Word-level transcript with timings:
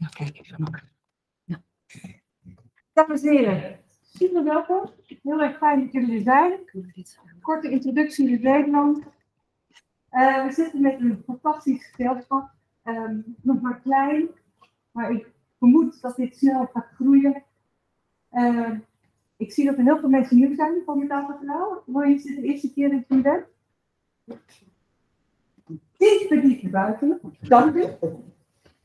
Nou, 0.00 0.12
kijk 0.12 0.38
even 0.38 0.60
nog. 0.60 0.80
Dames 2.92 3.22
en 3.22 3.32
heren, 3.32 3.80
super 4.02 4.44
welkom. 4.44 4.90
Heel 5.22 5.42
erg 5.42 5.58
fijn 5.58 5.80
dat 5.80 5.92
jullie 5.92 6.16
er 6.16 6.22
zijn. 6.22 6.58
Korte 7.40 7.70
introductie 7.70 8.28
in 8.30 8.42
Nederland. 8.42 9.02
Eh, 10.08 10.46
we 10.46 10.52
zitten 10.52 10.80
met 10.80 11.00
een 11.00 11.22
fantastisch 11.24 11.86
gezelschap. 11.86 12.50
Ehm, 12.82 13.20
nog 13.42 13.60
maar 13.60 13.80
klein, 13.80 14.28
maar 14.90 15.10
ik 15.12 15.30
vermoed 15.58 16.00
dat 16.00 16.16
dit 16.16 16.36
snel 16.36 16.66
gaat 16.72 16.88
groeien. 16.94 17.42
Eh, 18.28 18.70
ik 19.36 19.52
zie 19.52 19.64
dat 19.64 19.76
er 19.76 19.84
heel 19.84 19.98
veel 19.98 20.08
mensen 20.08 20.36
nieuw 20.36 20.54
zijn 20.54 20.82
voor 20.84 20.98
Metaal 20.98 21.26
Vertrouw. 21.26 21.82
Hoor 21.92 22.08
je 22.08 22.14
dit 22.14 22.36
de 22.36 22.42
eerste 22.42 22.72
keer 22.72 22.90
dat 22.90 23.04
je 23.08 23.20
bent? 23.20 23.46
Iets 25.98 26.26
verdiept 26.26 26.70
buiten. 26.70 27.20
Dank 27.40 27.74
u. 27.74 27.84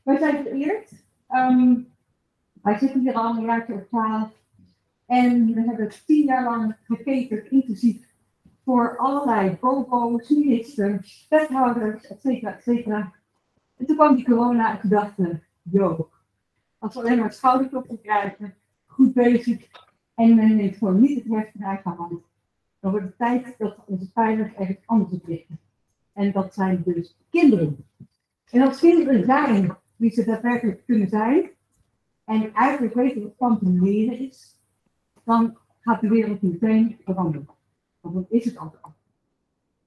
Wij 0.02 0.18
zijn 0.18 0.42
vereerd. 0.42 1.04
Um, 1.30 1.94
wij 2.62 2.78
zitten 2.78 3.00
hier 3.00 3.14
al 3.14 3.36
een 3.36 3.44
jaartje 3.44 3.74
op 3.74 3.88
twaalf. 3.88 4.30
En 5.06 5.54
we 5.54 5.60
hebben 5.60 5.90
tien 6.06 6.24
jaar 6.24 6.44
lang 6.44 6.76
gekeken, 6.82 7.50
intensief, 7.50 8.06
voor 8.64 8.96
allerlei 8.96 9.56
bobo's, 9.60 10.28
ministers, 10.28 11.26
wethouders, 11.28 12.06
et 12.06 12.20
cetera, 12.20 12.54
et 12.54 12.62
cetera. 12.62 13.12
En 13.76 13.86
toen 13.86 13.96
kwam 13.96 14.16
die 14.16 14.24
corona 14.24 14.72
en 14.72 14.80
toen 14.80 14.90
dachten 14.90 15.42
yo, 15.62 16.10
als 16.78 16.94
we 16.94 17.00
alleen 17.00 17.16
maar 17.16 17.26
het 17.26 17.34
schouderklopje 17.34 17.98
krijgen, 17.98 18.54
goed 18.86 19.12
bezig, 19.12 19.68
en 20.14 20.34
men 20.34 20.56
neemt 20.56 20.76
gewoon 20.76 21.00
niet 21.00 21.24
het 21.24 21.32
heft 21.32 21.54
in 21.54 21.62
eigen 21.62 21.90
hand, 21.90 22.22
dan 22.80 22.90
wordt 22.90 23.06
het 23.06 23.18
tijd 23.18 23.54
dat 23.58 23.76
onze 23.86 24.10
veilig 24.14 24.54
ergens 24.54 24.86
anders 24.86 25.12
oprichten. 25.12 25.58
En 26.12 26.32
dat 26.32 26.54
zijn 26.54 26.82
dus 26.84 27.16
kinderen. 27.30 27.86
En 28.50 28.62
als 28.62 28.78
kinderen 28.78 29.24
zijn 29.24 29.76
wie 29.96 30.10
ze 30.10 30.24
daadwerkelijk 30.24 30.82
kunnen 30.86 31.08
zijn, 31.08 31.50
en 32.24 32.52
eigenlijk 32.52 32.94
weten 32.94 33.22
wat 33.22 33.36
kwantum 33.36 33.84
leren 33.84 34.18
is, 34.18 34.58
dan 35.24 35.56
gaat 35.80 36.00
de 36.00 36.08
wereld 36.08 36.42
meteen 36.42 36.96
veranderen. 37.04 37.48
Want 38.00 38.14
dat 38.14 38.26
is 38.28 38.44
het 38.44 38.56
altijd 38.58 38.82
al. 38.82 38.92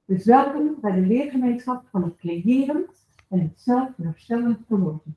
Dus 0.05 0.25
welkom 0.25 0.77
bij 0.81 0.91
de 0.91 1.07
leergemeenschap 1.07 1.85
van 1.91 2.03
het 2.03 2.15
creëren 2.15 2.85
en 3.27 3.39
het 3.39 3.61
zelfherstellend 3.61 4.59
vermogen. 4.67 5.15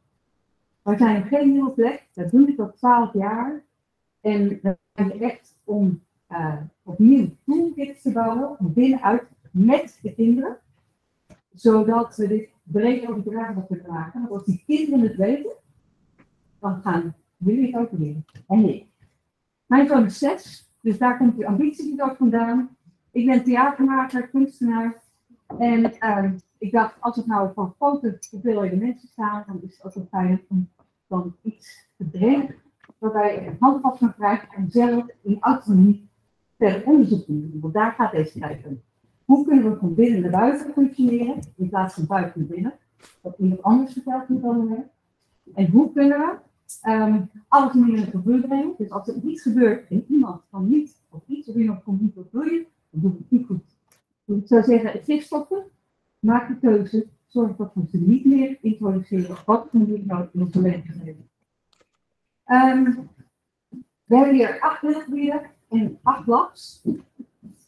Wij 0.83 0.99
zijn 0.99 1.25
geen 1.25 1.53
nieuwe 1.53 1.71
plek, 1.71 2.09
dat 2.13 2.31
doen 2.31 2.45
we 2.45 2.63
al 2.63 2.73
twaalf 2.73 3.13
jaar. 3.13 3.63
En 4.21 4.49
we 4.49 4.77
zijn 4.93 5.21
echt 5.21 5.57
om 5.65 6.03
uh, 6.29 6.57
opnieuw 6.83 7.29
toolkits 7.47 8.03
te 8.03 8.13
bouwen, 8.13 8.57
van 8.57 8.73
binnenuit, 8.73 9.23
met 9.51 9.99
de 10.03 10.15
kinderen. 10.15 10.59
Zodat 11.53 12.17
we 12.17 12.29
dit 12.29 12.52
breed 12.63 13.09
overdragen 13.09 13.67
kunnen 13.67 13.93
maken. 13.93 14.29
Als 14.31 14.45
die 14.45 14.63
kinderen 14.67 15.01
het 15.01 15.17
weten, 15.17 15.53
dan 16.59 16.83
gaan 16.83 17.15
jullie 17.37 17.67
het 17.67 17.77
ook 17.77 17.99
leren. 17.99 18.25
En 18.49 18.75
ik. 18.75 18.87
Mijn 19.67 19.89
zoon 19.89 20.05
is 20.05 20.19
zes, 20.19 20.71
dus 20.81 20.99
daar 20.99 21.17
komt 21.17 21.37
die 21.37 21.47
ambitie 21.47 21.91
niet 21.91 22.03
ook 22.03 22.17
vandaan. 22.17 22.77
Ik 23.11 23.27
ben 23.27 23.45
theatermaker, 23.45 24.29
kunstenaar. 24.29 25.03
En 25.59 25.95
uh, 26.01 26.33
ik 26.59 26.73
dacht, 26.73 26.97
als 27.01 27.17
het 27.17 27.27
nou 27.27 27.53
van 27.55 27.75
grote 27.79 28.19
hoeveelheden 28.31 28.79
mensen 28.79 29.09
staan, 29.09 29.45
dan 29.47 29.61
is 29.63 29.77
het 29.77 29.85
ook 29.85 29.95
wel 29.95 30.07
fijn 30.11 30.41
om 30.49 30.69
dan 31.07 31.37
iets 31.43 31.89
te 31.97 32.05
brengen 32.05 32.55
waarbij 32.99 33.47
een 33.47 33.57
handvat 33.61 33.99
van 33.99 34.15
krijgt 34.15 34.55
en 34.55 34.71
zelf 34.71 35.07
in 35.23 35.37
autonomie 35.41 36.09
verder 36.59 36.87
onderzoek 36.87 37.27
doen. 37.27 37.59
Want 37.61 37.75
daar 37.75 37.93
gaat 37.93 38.13
deze 38.13 38.39
tijd 38.39 38.67
om. 38.67 38.83
Hoe 39.33 39.47
kunnen 39.47 39.71
we 39.71 39.79
van 39.79 39.95
binnen 39.95 40.21
naar 40.21 40.31
buiten 40.31 40.73
functioneren 40.73 41.39
in 41.57 41.69
plaats 41.69 41.95
van 41.95 42.07
buiten 42.07 42.41
naar 42.41 42.49
binnen? 42.49 42.73
Dat 43.23 43.39
iemand 43.39 43.63
anders 43.63 43.93
vertelt 43.93 44.29
moet 44.29 44.43
dan 44.43 44.85
En 45.55 45.71
hoe 45.71 45.93
kunnen 45.93 46.19
we 46.19 46.91
um, 46.91 47.31
alles 47.49 47.73
meer 47.73 47.89
in 47.89 48.01
het 48.01 48.11
gevoel 48.11 48.41
brengen? 48.41 48.75
Dus 48.79 48.91
als 48.91 49.09
er 49.09 49.23
iets 49.25 49.43
gebeurt 49.43 49.91
en 49.91 50.05
iemand 50.09 50.43
van 50.51 50.69
niet 50.69 50.97
of 51.09 51.23
iets 51.27 51.49
of 51.49 51.55
iemand 51.55 51.83
komt 51.83 52.01
niet 52.01 52.15
wat 52.15 52.31
je, 52.31 52.67
dan 52.91 53.01
doe 53.01 53.11
ik 53.11 53.19
het 53.19 53.31
niet 53.31 53.47
goed. 53.47 53.65
Dus 54.25 54.37
ik 54.37 54.47
zou 54.47 54.63
zeggen, 54.63 54.91
het 54.93 55.23
stoppen, 55.23 55.65
maak 56.19 56.49
de 56.49 56.59
keuze, 56.59 57.07
zorg 57.27 57.57
dat 57.57 57.71
we 57.75 57.83
ze 57.91 57.99
niet 57.99 58.25
meer 58.25 58.59
introduceren 58.61 59.37
wat 59.47 59.69
we 59.71 59.79
nu 59.79 60.03
nou 60.05 60.29
in 60.33 60.41
onze 60.41 60.61
leven 60.61 60.95
hebben. 60.97 61.29
Um, 62.47 63.09
we 64.05 64.17
hebben 64.17 64.35
hier 64.35 64.61
acht 64.61 64.81
deelgebieden 64.81 65.43
en 65.69 65.99
acht 66.03 66.27
labs. 66.27 66.83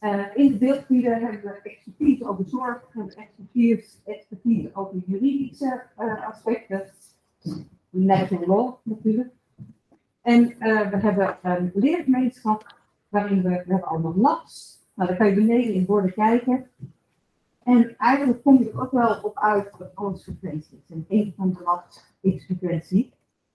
Uh, 0.05 0.25
in 0.35 0.53
de 0.53 0.59
deelgebieden 0.59 1.21
hebben 1.21 1.41
we 1.43 1.61
expertise 1.63 2.29
over 2.29 2.45
zorg, 2.49 2.83
expertise, 3.17 3.97
expertise 4.05 4.71
over 4.73 5.03
juridische 5.07 5.83
uh, 5.99 6.29
aspecten, 6.29 6.91
natural 7.91 8.47
law 8.47 8.75
natuurlijk. 8.83 9.33
En 10.23 10.43
uh, 10.43 10.91
we 10.91 10.97
hebben 10.97 11.39
een 11.43 11.71
leergemeenschap 11.75 12.77
waarin 13.09 13.43
we, 13.43 13.49
hebben 13.49 13.83
allemaal 13.83 14.17
labs. 14.17 14.83
Nou, 14.95 15.09
daar 15.09 15.19
kan 15.19 15.29
je 15.29 15.35
beneden 15.35 15.75
in 15.75 15.85
borden 15.85 16.13
kijken. 16.13 16.67
En 17.63 17.97
eigenlijk 17.97 18.43
kom 18.43 18.59
je 18.59 18.71
er 18.71 18.81
ook 18.81 18.93
wel 18.93 19.21
op 19.23 19.39
uit 19.39 19.75
dat 19.79 19.95
alles 19.95 20.23
frequentie 20.23 20.83
is. 20.85 20.95
En 20.95 21.05
een 21.09 21.33
van 21.37 21.53
de 21.53 21.63
labs 21.65 22.05
is 22.21 22.45
frequentie. 22.45 23.13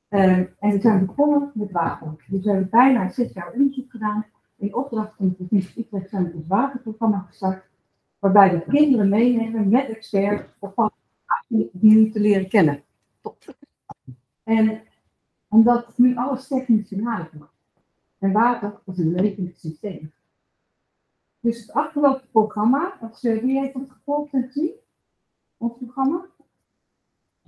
En 0.08 0.56
we 0.60 0.80
zijn 0.82 1.06
begonnen 1.06 1.52
met 1.54 1.72
water. 1.72 2.26
Dus 2.28 2.44
we 2.44 2.50
hebben 2.50 2.70
bijna 2.70 3.10
zes 3.10 3.34
jaar 3.34 3.52
onderzoek 3.52 3.92
gedaan 3.92 4.26
in 4.60 4.76
opdracht 4.76 5.16
van 5.16 5.28
de 5.28 5.34
provincie 5.34 5.84
Utrecht 5.84 6.10
zijn 6.10 6.26
het 6.26 6.48
waterprogramma 6.48 7.20
gestart, 7.20 7.64
waarbij 8.20 8.52
we 8.52 8.72
kinderen 8.72 9.10
meenemen 9.10 9.70
met 9.70 9.90
experts 9.90 10.44
om 10.60 10.92
die 11.72 12.12
te 12.12 12.20
leren 12.20 12.50
kennen. 12.50 12.84
En 14.44 14.82
omdat 15.48 15.98
nu 15.98 16.16
alles 16.16 16.48
technisch 16.48 16.90
benaderd 16.90 17.34
wordt. 17.34 17.54
En 18.18 18.32
water 18.32 18.80
is 18.86 18.98
een 18.98 19.12
levend 19.12 19.58
systeem. 19.58 20.12
Dus 21.40 21.62
het 21.62 21.72
afgelopen 21.72 22.30
programma, 22.32 23.12
wie 23.22 23.60
heeft 23.60 23.74
het 23.74 23.92
gevolgd 23.92 24.34
en 24.34 24.50
zien? 24.52 24.72
Ons 25.58 25.74
programma? 25.78 26.26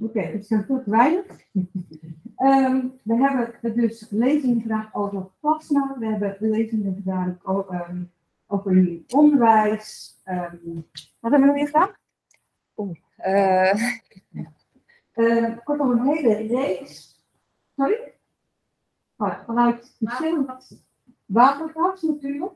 Oké, 0.02 0.18
okay, 0.20 0.32
het 0.32 0.48
zijn 0.48 0.64
veel 0.64 0.84
weinig. 0.86 1.26
um, 2.38 2.94
we 3.04 3.16
hebben 3.16 3.76
dus 3.76 4.10
lezingen 4.10 4.62
gedaan 4.62 4.90
over 4.92 5.28
plasma. 5.40 5.96
We 6.00 6.06
hebben 6.06 6.38
lezingen 6.40 6.96
gedaan 6.96 7.40
over, 7.44 7.90
um, 7.90 8.12
over 8.48 9.00
onderwijs. 9.10 10.20
Um, 10.26 10.86
wat 11.20 11.32
hebben 11.32 11.40
we 11.40 11.46
nog 11.46 11.56
meer 11.56 11.66
gedaan? 11.66 11.90
Oeh. 12.78 12.98
Uh. 13.26 13.98
Uh, 15.16 15.58
kortom, 15.64 15.92
een 15.92 16.08
hele 16.08 16.34
reeks. 16.34 17.24
Sorry? 17.76 18.14
Oh, 19.18 19.40
vanuit 19.46 19.96
verschillende 20.00 20.58
waterkracht 21.26 22.02
natuurlijk. 22.02 22.54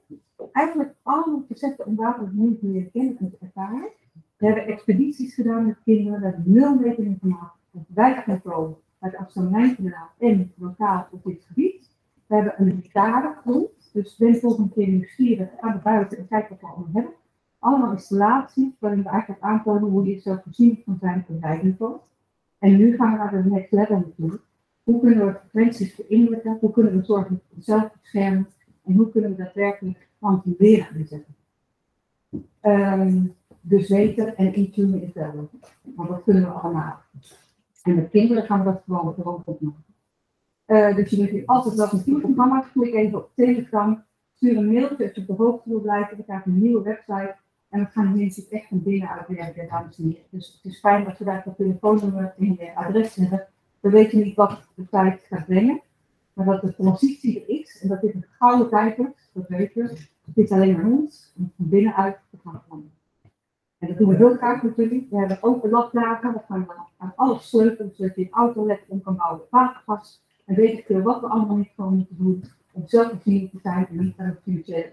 Eigenlijk 0.52 0.96
allemaal 1.04 1.44
facetten 1.48 1.86
om 1.86 1.96
water 1.96 2.30
te 2.34 2.58
leren 2.62 2.92
kennen 2.92 3.18
en 3.18 3.30
te 3.30 3.38
ervaren. 3.46 3.90
We 4.38 4.46
hebben 4.46 4.68
expedities 4.68 5.34
gedaan 5.34 5.66
met 5.66 5.78
kinderen, 5.84 6.20
we 6.20 6.26
hebben 6.26 6.54
nul 6.54 6.76
metingen 6.76 7.18
gemaakt 7.22 7.58
op 7.72 7.86
wijkcontrole 7.88 8.76
uit 9.00 9.16
Amsterdam-Rijnkanaal 9.16 10.10
en 10.18 10.54
lokaal 10.56 11.08
op 11.12 11.24
dit 11.24 11.44
gebied. 11.48 11.90
We 12.26 12.36
hebben 12.36 12.54
een 12.58 12.82
hectaregrond, 12.82 13.70
dus 13.94 14.16
ben 14.16 14.36
volgende 14.36 14.74
keer 14.74 14.88
nieuwsgierig, 14.88 15.50
ga 15.60 15.68
naar 15.68 15.82
buiten 15.82 16.18
en 16.18 16.28
kijk 16.28 16.50
wat 16.50 16.62
we 16.62 16.68
allemaal 16.68 16.90
hebben. 16.94 17.14
Allemaal 17.60 17.92
installaties 17.92 18.74
waarin 18.80 19.04
we 19.04 19.10
eigenlijk 19.10 19.42
aantonen 19.42 19.90
hoe 19.90 20.06
je 20.06 20.20
zelf 20.20 20.44
voorzien 20.44 20.84
kan 20.84 20.98
zijn 21.00 21.26
op 21.28 21.42
wijkniveau. 21.42 21.98
En 22.60 22.78
nu 22.78 22.96
gaan 22.96 23.12
we 23.12 23.18
naar 23.18 23.44
de 23.44 23.50
next 23.50 23.72
level 23.72 23.98
natuurlijk. 23.98 24.44
Hoe 24.84 25.00
kunnen 25.00 25.26
we 25.26 25.40
frequenties 25.50 25.94
verinnerlijken? 25.94 26.58
Hoe 26.60 26.72
kunnen 26.72 26.98
we 26.98 27.06
zorgen 27.06 27.42
voor 27.50 27.64
zelfbescherming? 27.64 28.46
En 28.84 28.94
hoe 28.94 29.10
kunnen 29.10 29.30
we 29.30 29.36
daadwerkelijk 29.36 30.08
inzetten? 30.96 31.36
Um, 32.62 33.36
dus 33.68 33.90
weten 33.90 34.38
en 34.38 34.54
intunen 34.54 35.02
is 35.02 35.14
wel. 35.14 35.50
Want 35.96 36.10
dat 36.10 36.24
kunnen 36.24 36.44
we 36.44 36.50
allemaal. 36.50 37.02
En 37.84 37.96
met 37.96 38.10
kinderen 38.10 38.44
gaan 38.44 38.60
we 38.60 38.66
dat 38.66 38.82
gewoon, 38.86 39.14
gewoon 39.14 39.42
opnemen. 39.46 39.84
Uh, 40.68 40.96
dus 40.96 41.10
je 41.10 41.18
moet 41.18 41.30
hier 41.30 41.46
altijd 41.46 41.76
wel 41.76 41.88
een 41.92 42.02
nieuw 42.06 42.20
programma. 42.20 42.60
Klik 42.74 42.94
even 42.94 43.18
op 43.18 43.32
Telegram. 43.36 44.04
Stuur 44.36 44.58
een 44.58 44.72
mailtje 44.72 45.04
als 45.04 45.16
je 45.16 45.22
op 45.22 45.28
de 45.28 45.44
hoogte 45.44 45.70
wil 45.70 45.82
blijven. 45.82 46.24
Krijg 46.24 46.44
je 46.44 46.50
een 46.50 46.62
nieuwe 46.62 46.82
website. 46.82 47.36
En 47.70 47.80
we 47.80 47.86
gaan 47.86 48.18
mensen 48.18 48.44
echt 48.50 48.68
van 48.68 48.84
binnen 48.84 49.10
uitwerken, 49.10 49.68
dames 49.68 49.98
en 49.98 50.04
heren. 50.04 50.24
Dus 50.30 50.60
het 50.62 50.72
is 50.72 50.80
fijn 50.80 51.04
dat 51.04 51.18
we 51.18 51.26
daar 51.26 51.44
een 51.46 51.56
telefoonnummer 51.56 52.34
en 52.38 52.56
je 52.60 52.76
adres 52.76 53.16
hebben. 53.16 53.48
We 53.80 53.90
weten 53.90 54.20
niet 54.20 54.36
wat 54.36 54.68
de 54.76 54.88
tijd 54.90 55.26
gaat 55.30 55.46
brengen. 55.46 55.82
Maar 56.34 56.46
dat 56.46 56.62
de 56.62 56.76
transitie 56.76 57.42
er 57.42 57.50
is 57.50 57.82
en 57.82 57.88
dat 57.88 58.02
dit 58.02 58.14
een 58.14 58.26
gouden 58.30 58.70
tijd 58.70 58.98
is, 58.98 59.30
dat 59.34 59.48
weten 59.48 59.86
we. 59.86 60.08
Dit 60.26 60.46
is 60.46 60.52
alleen 60.52 60.74
maar 60.74 60.86
ons. 60.86 61.34
En 61.38 61.54
van 61.56 61.70
binnenuit 61.70 62.18
te 62.32 62.38
gaan 62.44 62.62
veranderen. 62.64 62.95
En 63.86 63.92
dat 63.92 64.00
doen 64.00 64.10
we 64.10 64.16
heel 64.16 64.36
graag 64.36 64.64
natuurlijk. 64.64 65.10
We 65.10 65.18
hebben 65.18 65.38
open 65.42 65.70
labdagen, 65.70 66.34
we 66.34 66.40
gaan 66.48 66.68
aan 66.98 67.14
alles 67.16 67.50
sleutelen, 67.50 67.94
zodat 67.96 68.16
je 68.16 68.22
een 68.22 68.32
auto 68.32 68.78
om 68.88 69.02
kan 69.02 69.16
bouwen, 69.16 69.42
watergas. 69.50 70.24
En 70.46 70.56
weet 70.56 70.78
ik 70.78 70.86
veel 70.86 71.02
wat 71.02 71.22
we 71.22 71.28
allemaal 71.28 71.56
niet 71.56 71.72
gewoon 71.76 71.96
moeten 71.96 72.18
doen 72.18 72.44
om 72.72 72.84
zelfvoorziening 72.86 73.50
te 73.50 73.60
zijn 73.64 73.88
en 73.90 73.98
niet 74.00 74.18
naar 74.18 74.28
de 74.28 74.38
financiële. 74.42 74.92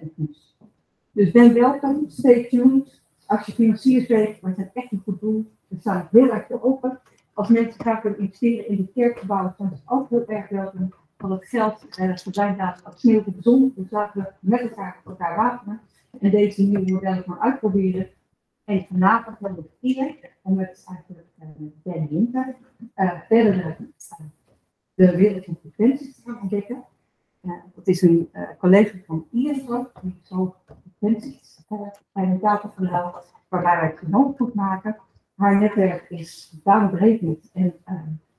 Dus 1.13 1.31
ben 1.31 1.55
welkom, 1.55 2.05
stay 2.09 2.49
tuned. 2.49 3.01
Als 3.27 3.47
je 3.47 3.53
financiers 3.53 4.07
weet, 4.07 4.41
maar 4.41 4.55
het 4.57 4.71
echt 4.75 4.93
een 4.93 5.03
goed 5.05 5.21
doel, 5.21 5.51
dan 5.69 5.81
sta 5.81 6.01
ik 6.01 6.09
heel 6.11 6.31
erg 6.31 6.47
voor 6.47 6.63
open. 6.63 7.01
Als 7.33 7.49
mensen 7.49 7.81
graag 7.81 8.03
willen 8.03 8.19
investeren 8.19 8.69
in 8.69 8.77
de 8.77 8.93
kerkgebouwen, 8.95 9.55
zijn 9.59 9.71
ze 9.77 9.83
ook 9.87 10.11
heel 10.11 10.27
erg 10.27 10.49
welkom. 10.49 10.95
Want 11.17 11.41
het 11.41 11.49
geld 11.49 11.85
uh, 11.99 12.17
verdwijnt 12.17 12.57
namelijk 12.57 12.87
als 12.87 13.01
sneeuw 13.01 13.19
op 13.19 13.37
de 13.37 13.43
zon. 13.43 13.73
Dus 13.77 13.91
laten 13.91 14.23
we 14.23 14.49
met 14.51 14.61
elkaar 14.61 14.97
elkaar 15.07 15.37
wapenen. 15.37 15.81
En 16.21 16.31
deze 16.31 16.63
nieuwe 16.63 16.93
modellen 16.93 17.23
gaan 17.23 17.41
uitproberen. 17.41 18.09
En 18.73 18.87
vanavond 18.91 19.39
hebben 19.41 19.63
we 19.63 19.89
hier, 19.89 20.17
en 20.43 20.55
met 20.55 20.85
eigenlijk 20.89 21.29
uh, 21.39 21.67
Ben 21.83 22.09
Winter, 22.09 22.57
uh, 22.97 23.21
verder 23.29 23.77
de 24.95 25.17
wereld 25.17 25.45
van 25.45 25.57
frequenties 25.61 26.15
te 26.15 26.23
gaan 26.25 26.41
ontdekken. 26.41 26.85
Dat 27.75 27.87
is 27.87 28.03
een 28.03 28.31
collega 28.59 28.99
van 29.07 29.27
ISO, 29.31 29.91
die 30.03 30.19
zo 30.23 30.55
frequenties 30.65 31.65
bij 32.13 32.25
een 32.25 32.41
dataverhaal, 32.41 33.25
waarbij 33.49 33.77
wij 33.77 33.89
het 33.89 33.99
genoeg 33.99 34.55
maken. 34.55 34.97
Haar 35.35 35.61
netwerk 35.61 36.11
is 36.11 36.61
baanbrekend 36.63 37.51
niet. 37.53 37.75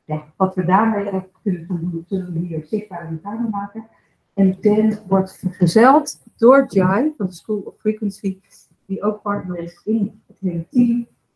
En 0.06 0.32
wat 0.36 0.56
we 0.56 0.66
daarmee 0.66 1.24
kunnen 1.44 1.68
doen, 1.68 2.06
zullen 2.08 2.34
we 2.34 2.40
hier 2.40 2.66
zichtbaar 2.66 3.08
in 3.08 3.22
kamer 3.22 3.50
maken. 3.50 3.88
En 4.34 4.58
Dan 4.62 4.98
wordt 5.08 5.38
vergezeld 5.38 6.22
door 6.38 6.66
Jai 6.68 7.14
van 7.18 7.26
de 7.26 7.34
School 7.34 7.60
of 7.60 7.74
Frequency, 7.78 8.40
die 8.86 9.04
ook 9.04 9.22
partner 9.22 9.58
is 9.58 9.82
in 9.84 10.23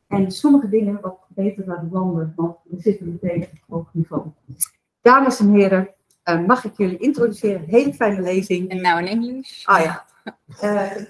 En 0.07 0.31
sommige 0.31 0.69
dingen 0.69 1.01
wat 1.01 1.19
beter 1.27 1.67
laten 1.67 1.89
wandelen, 1.89 2.33
want 2.35 2.57
we 2.63 2.81
zitten 2.81 3.07
meteen 3.11 3.41
op 3.43 3.59
hoog 3.67 3.93
niveau. 3.93 4.25
Dames 5.01 5.39
en 5.39 5.53
heren, 5.53 5.89
uh, 6.25 6.45
mag 6.45 6.65
ik 6.65 6.77
jullie 6.77 6.97
introduceren? 6.97 7.63
Hele 7.63 7.93
fijne 7.93 8.21
lezing. 8.21 8.69
En 8.69 8.81
nou 8.81 8.99
in 8.99 9.07
Engels. 9.07 9.63
Ah 9.65 9.83
ja. 9.83 10.05
Uh, 10.63 11.05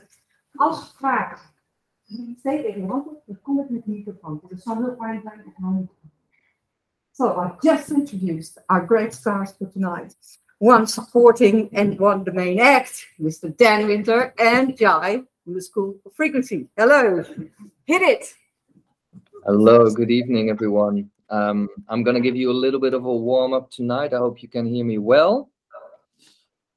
als 0.56 0.94
vraag, 0.98 1.54
steek 2.40 2.66
even 2.66 2.82
je 2.82 2.88
hand 2.88 3.08
op, 3.08 3.24
dan 3.26 3.42
kom 3.42 3.60
ik 3.60 3.70
met 3.70 3.86
de 3.86 3.92
microfoon. 3.92 4.42
Zal 4.56 4.76
heel 4.76 4.96
fijn 5.00 5.22
zijn. 5.24 5.90
So 7.12 7.42
I 7.42 7.68
just 7.68 7.90
introduced 7.90 8.64
our 8.66 8.86
great 8.88 9.14
stars 9.14 9.52
for 9.52 9.72
tonight. 9.72 10.16
One 10.60 10.88
supporting 10.88 11.70
and 11.78 12.00
one 12.00 12.24
the 12.24 12.32
main 12.32 12.60
act, 12.60 13.14
Mr. 13.18 13.56
Dan 13.56 13.86
Winter 13.86 14.34
and 14.36 14.78
Jai 14.78 15.26
from 15.48 15.54
the 15.54 15.62
School 15.62 15.96
of 16.06 16.14
Frequency. 16.14 16.68
Hello, 16.76 17.24
hit 17.86 18.02
it. 18.02 18.34
Hello, 19.46 19.90
good 19.90 20.12
evening, 20.12 20.50
everyone. 20.50 21.10
Um, 21.30 21.70
I'm 21.88 22.04
going 22.04 22.16
to 22.16 22.22
give 22.22 22.36
you 22.36 22.52
a 22.52 22.60
little 22.66 22.82
bit 22.82 22.94
of 22.94 23.06
a 23.06 23.16
warm 23.16 23.54
up 23.54 23.72
tonight. 23.72 24.14
I 24.14 24.18
hope 24.18 24.44
you 24.44 24.50
can 24.50 24.66
hear 24.66 24.84
me 24.84 24.98
well. 24.98 25.50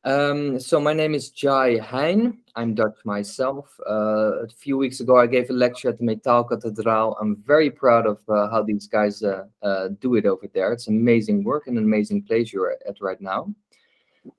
Um, 0.05 0.61
so 0.61 0.79
my 0.79 0.93
name 0.93 1.15
is 1.15 1.31
Jai 1.31 1.79
Hein. 1.79 2.39
I'm 2.55 2.77
Dutch 2.77 2.95
myself. 3.05 3.77
Uh, 3.89 4.45
a 4.45 4.49
few 4.49 4.79
weeks 4.79 5.01
ago, 5.01 5.19
I 5.19 5.27
gave 5.27 5.51
a 5.51 5.53
lecture 5.53 5.89
at 5.89 5.99
the 5.99 6.05
Metal 6.05 6.45
Cathedral. 6.45 7.17
I'm 7.21 7.43
very 7.45 7.73
proud 7.73 8.07
of 8.07 8.21
uh, 8.29 8.49
how 8.51 8.63
these 8.63 8.87
guys 8.87 9.25
uh, 9.25 9.47
uh 9.63 9.89
do 10.01 10.15
it 10.15 10.27
over 10.27 10.47
there. 10.55 10.73
It's 10.73 10.87
amazing 10.87 11.43
work 11.43 11.67
and 11.67 11.77
an 11.77 11.83
amazing 11.83 12.23
place 12.23 12.53
you're 12.53 12.71
at 12.71 13.01
right 13.01 13.21
now. 13.21 13.53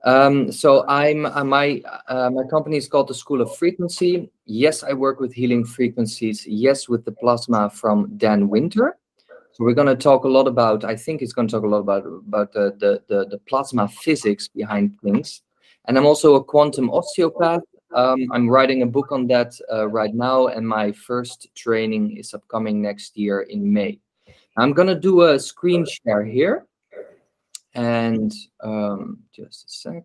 Um, 0.04 0.52
so 0.52 0.86
I'm 0.88 1.26
uh, 1.26 1.44
my 1.44 1.82
uh, 2.08 2.30
my 2.30 2.44
company 2.50 2.78
is 2.78 2.88
called 2.88 3.08
the 3.08 3.14
School 3.14 3.42
of 3.42 3.56
Frequency. 3.56 4.30
Yes, 4.46 4.84
I 4.84 4.94
work 4.94 5.20
with 5.20 5.34
healing 5.34 5.66
frequencies. 5.66 6.46
Yes, 6.48 6.88
with 6.88 7.04
the 7.06 7.12
plasma 7.12 7.70
from 7.70 8.16
Dan 8.18 8.50
Winter. 8.50 8.98
So 9.28 9.66
we're 9.66 9.74
going 9.74 9.88
to 9.88 9.96
talk 9.96 10.24
a 10.24 10.30
lot 10.30 10.48
about. 10.48 10.86
I 10.86 10.96
think 10.96 11.22
it's 11.22 11.34
going 11.34 11.48
to 11.48 11.52
talk 11.52 11.64
a 11.64 11.68
lot 11.68 11.80
about 11.80 12.06
about 12.06 12.54
the 12.54 12.76
the, 12.80 13.26
the 13.26 13.40
plasma 13.50 13.88
physics 13.88 14.48
behind 14.48 15.00
things 15.02 15.42
and 15.86 15.98
I'm 15.98 16.06
also 16.06 16.36
a 16.36 16.44
quantum 16.44 16.90
osteopath. 16.90 17.62
Um, 17.94 18.20
I'm 18.32 18.50
writing 18.50 18.84
a 18.84 18.86
book 18.86 19.12
on 19.12 19.28
that 19.28 19.54
uh, 19.72 19.88
right 19.88 20.14
now, 20.14 20.48
and 20.48 20.68
my 20.68 20.92
first 20.92 21.48
training 21.56 22.18
is 22.18 22.34
upcoming 22.34 22.82
next 22.82 23.18
year 23.18 23.42
in 23.42 23.72
May. 23.72 24.00
I'm 24.58 24.74
gonna 24.74 25.00
do 25.00 25.24
a 25.24 25.40
screen 25.40 25.86
share 25.86 26.24
here, 26.24 26.66
and 27.74 28.34
um, 28.62 29.20
just 29.34 29.66
a 29.66 29.70
sec. 29.70 30.04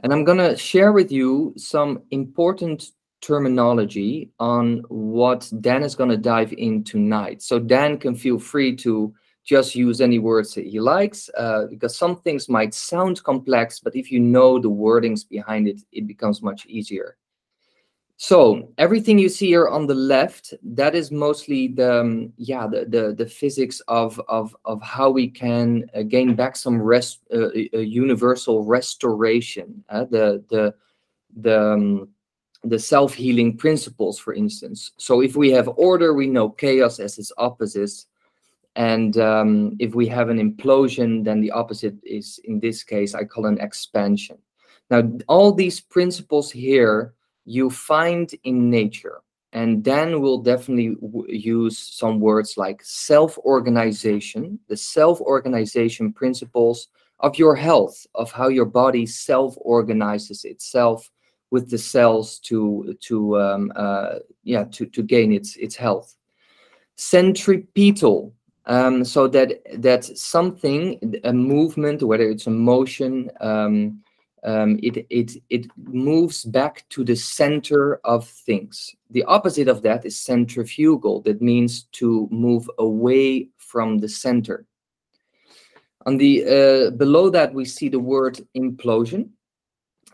And 0.00 0.12
I'm 0.12 0.24
gonna 0.24 0.56
share 0.56 0.92
with 0.92 1.10
you 1.10 1.54
some 1.56 2.02
important 2.10 2.90
terminology 3.20 4.30
on 4.38 4.84
what 4.88 5.50
Dan 5.60 5.82
is 5.82 5.94
gonna 5.94 6.16
dive 6.16 6.52
in 6.52 6.84
tonight. 6.84 7.42
So 7.42 7.58
Dan 7.58 7.98
can 7.98 8.14
feel 8.14 8.38
free 8.38 8.76
to 8.76 9.12
just 9.44 9.74
use 9.74 10.00
any 10.00 10.18
words 10.18 10.54
that 10.54 10.66
he 10.66 10.78
likes 10.78 11.30
uh, 11.36 11.64
because 11.70 11.96
some 11.96 12.20
things 12.20 12.48
might 12.50 12.74
sound 12.74 13.22
complex, 13.24 13.80
but 13.80 13.96
if 13.96 14.12
you 14.12 14.20
know 14.20 14.58
the 14.58 14.70
wordings 14.70 15.26
behind 15.26 15.66
it, 15.66 15.80
it 15.90 16.06
becomes 16.06 16.42
much 16.42 16.66
easier. 16.66 17.16
So 18.20 18.72
everything 18.78 19.16
you 19.16 19.28
see 19.28 19.46
here 19.46 19.68
on 19.68 19.86
the 19.86 19.94
left, 19.94 20.52
that 20.64 20.96
is 20.96 21.12
mostly 21.12 21.68
the 21.68 22.00
um, 22.00 22.32
yeah 22.36 22.66
the, 22.66 22.84
the 22.84 23.14
the 23.16 23.26
physics 23.26 23.80
of 23.86 24.20
of 24.28 24.56
of 24.64 24.82
how 24.82 25.08
we 25.08 25.28
can 25.28 25.88
uh, 25.94 26.02
gain 26.02 26.34
back 26.34 26.56
some 26.56 26.82
rest 26.82 27.20
uh, 27.32 27.52
universal 27.54 28.64
restoration. 28.64 29.84
Uh, 29.88 30.04
the 30.10 30.44
the 30.50 30.74
the 31.36 31.72
um, 31.72 32.08
the 32.64 32.78
self 32.78 33.14
healing 33.14 33.56
principles, 33.56 34.18
for 34.18 34.34
instance. 34.34 34.90
So 34.96 35.20
if 35.20 35.36
we 35.36 35.52
have 35.52 35.68
order, 35.76 36.12
we 36.12 36.26
know 36.26 36.50
chaos 36.50 36.98
as 36.98 37.18
its 37.18 37.30
opposite. 37.38 38.04
And 38.74 39.16
um, 39.18 39.76
if 39.78 39.94
we 39.94 40.08
have 40.08 40.28
an 40.28 40.38
implosion, 40.38 41.24
then 41.24 41.40
the 41.40 41.52
opposite 41.52 41.94
is, 42.04 42.40
in 42.44 42.58
this 42.58 42.82
case, 42.82 43.14
I 43.14 43.24
call 43.24 43.46
an 43.46 43.60
expansion. 43.60 44.38
Now, 44.90 45.02
all 45.28 45.52
these 45.52 45.80
principles 45.80 46.50
here 46.50 47.14
you 47.48 47.70
find 47.70 48.32
in 48.44 48.70
nature. 48.70 49.22
And 49.52 49.82
then 49.82 50.20
we'll 50.20 50.42
definitely 50.42 50.96
use 51.28 51.78
some 51.78 52.20
words 52.20 52.58
like 52.58 52.80
self 52.84 53.38
organization, 53.38 54.58
the 54.68 54.76
self 54.76 55.20
organization 55.22 56.12
principles 56.12 56.88
of 57.20 57.38
your 57.38 57.56
health, 57.56 58.06
of 58.14 58.30
how 58.30 58.48
your 58.48 58.66
body 58.66 59.06
self 59.06 59.54
organizes 59.58 60.44
itself 60.44 61.10
with 61.50 61.70
the 61.70 61.78
cells 61.78 62.38
to 62.40 62.94
to 63.00 63.40
um, 63.40 63.72
uh, 63.74 64.16
yeah 64.44 64.64
to 64.64 64.84
to 64.84 65.02
gain 65.02 65.32
its 65.32 65.56
its 65.56 65.74
health. 65.76 66.14
Centripetal, 66.96 68.34
um, 68.66 69.04
so 69.04 69.26
that 69.28 69.62
that 69.80 70.04
something, 70.04 71.20
a 71.24 71.32
movement, 71.32 72.02
whether 72.02 72.28
it's 72.28 72.46
a 72.46 72.50
motion, 72.50 73.30
um, 73.40 74.02
um, 74.44 74.78
it 74.82 75.06
it 75.10 75.32
it 75.50 75.66
moves 75.76 76.44
back 76.44 76.84
to 76.90 77.04
the 77.04 77.16
center 77.16 78.00
of 78.04 78.26
things. 78.28 78.94
The 79.10 79.24
opposite 79.24 79.68
of 79.68 79.82
that 79.82 80.04
is 80.04 80.18
centrifugal. 80.18 81.22
That 81.22 81.42
means 81.42 81.84
to 81.92 82.28
move 82.30 82.68
away 82.78 83.48
from 83.56 83.98
the 83.98 84.08
center. 84.08 84.66
On 86.06 86.16
the 86.16 86.44
uh, 86.44 86.90
below 86.90 87.30
that 87.30 87.52
we 87.52 87.64
see 87.64 87.88
the 87.88 88.00
word 88.00 88.40
implosion. 88.56 89.30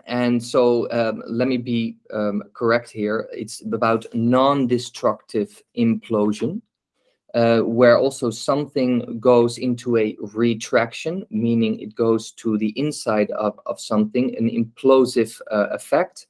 And 0.06 0.42
so 0.42 0.90
um, 0.90 1.22
let 1.26 1.49
me 1.49 1.56
be 1.56 1.96
um, 2.12 2.42
correct 2.52 2.90
here. 2.90 3.26
It's 3.32 3.62
about 3.64 4.04
non-destructive 4.12 5.62
implosion 5.78 6.60
uh, 7.34 7.58
where 7.60 7.98
also 7.98 8.30
something 8.30 9.18
goes 9.18 9.58
into 9.58 9.96
a 9.96 10.16
retraction, 10.20 11.26
meaning 11.30 11.80
it 11.80 11.94
goes 11.94 12.30
to 12.30 12.56
the 12.58 12.72
inside 12.76 13.30
of, 13.32 13.58
of 13.66 13.80
something, 13.80 14.36
an 14.36 14.48
implosive 14.48 15.40
uh, 15.50 15.66
effect. 15.70 16.28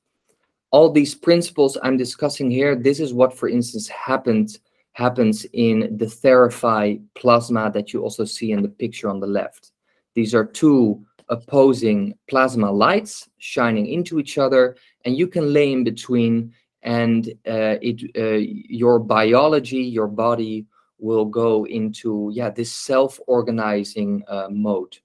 All 0.71 0.91
these 0.91 1.15
principles 1.15 1.77
I'm 1.83 1.99
discussing 1.99 2.51
here, 2.51 2.75
this 2.75 3.01
is 3.01 3.13
what, 3.13 3.37
for 3.37 3.49
instance, 3.49 3.87
happened 3.89 4.59
happens 4.95 5.45
in 5.53 5.97
the 5.99 6.07
Therify 6.07 7.03
plasma 7.15 7.71
that 7.73 7.93
you 7.93 8.03
also 8.03 8.25
see 8.25 8.53
in 8.53 8.63
the 8.63 8.69
picture 8.69 9.11
on 9.11 9.19
the 9.19 9.27
left. 9.27 9.73
These 10.15 10.35
are 10.35 10.45
two 10.45 11.05
opposing 11.29 12.15
plasma 12.31 12.71
lights 12.71 13.29
shining 13.39 13.89
into 13.89 14.21
each 14.21 14.39
other, 14.39 14.77
and 15.05 15.17
you 15.17 15.27
can 15.27 15.53
lay 15.53 15.73
in 15.73 15.83
between, 15.83 16.55
and 16.83 17.29
uh, 17.47 17.77
it 17.83 18.03
uh, 18.17 18.39
your 18.69 19.01
biology, 19.01 19.83
your 19.83 20.07
body 20.07 20.67
will 20.99 21.25
go 21.25 21.67
into 21.67 22.31
yeah 22.33 22.51
this 22.51 22.73
self-organizing 22.73 24.23
uh, 24.29 24.49
mode. 24.51 24.97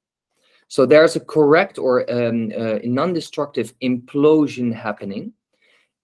So 0.68 0.86
there's 0.86 1.16
a 1.16 1.20
correct 1.20 1.80
or 1.80 2.10
um, 2.12 2.52
uh, 2.56 2.78
non-destructive 2.84 3.74
implosion 3.82 4.74
happening. 4.74 5.34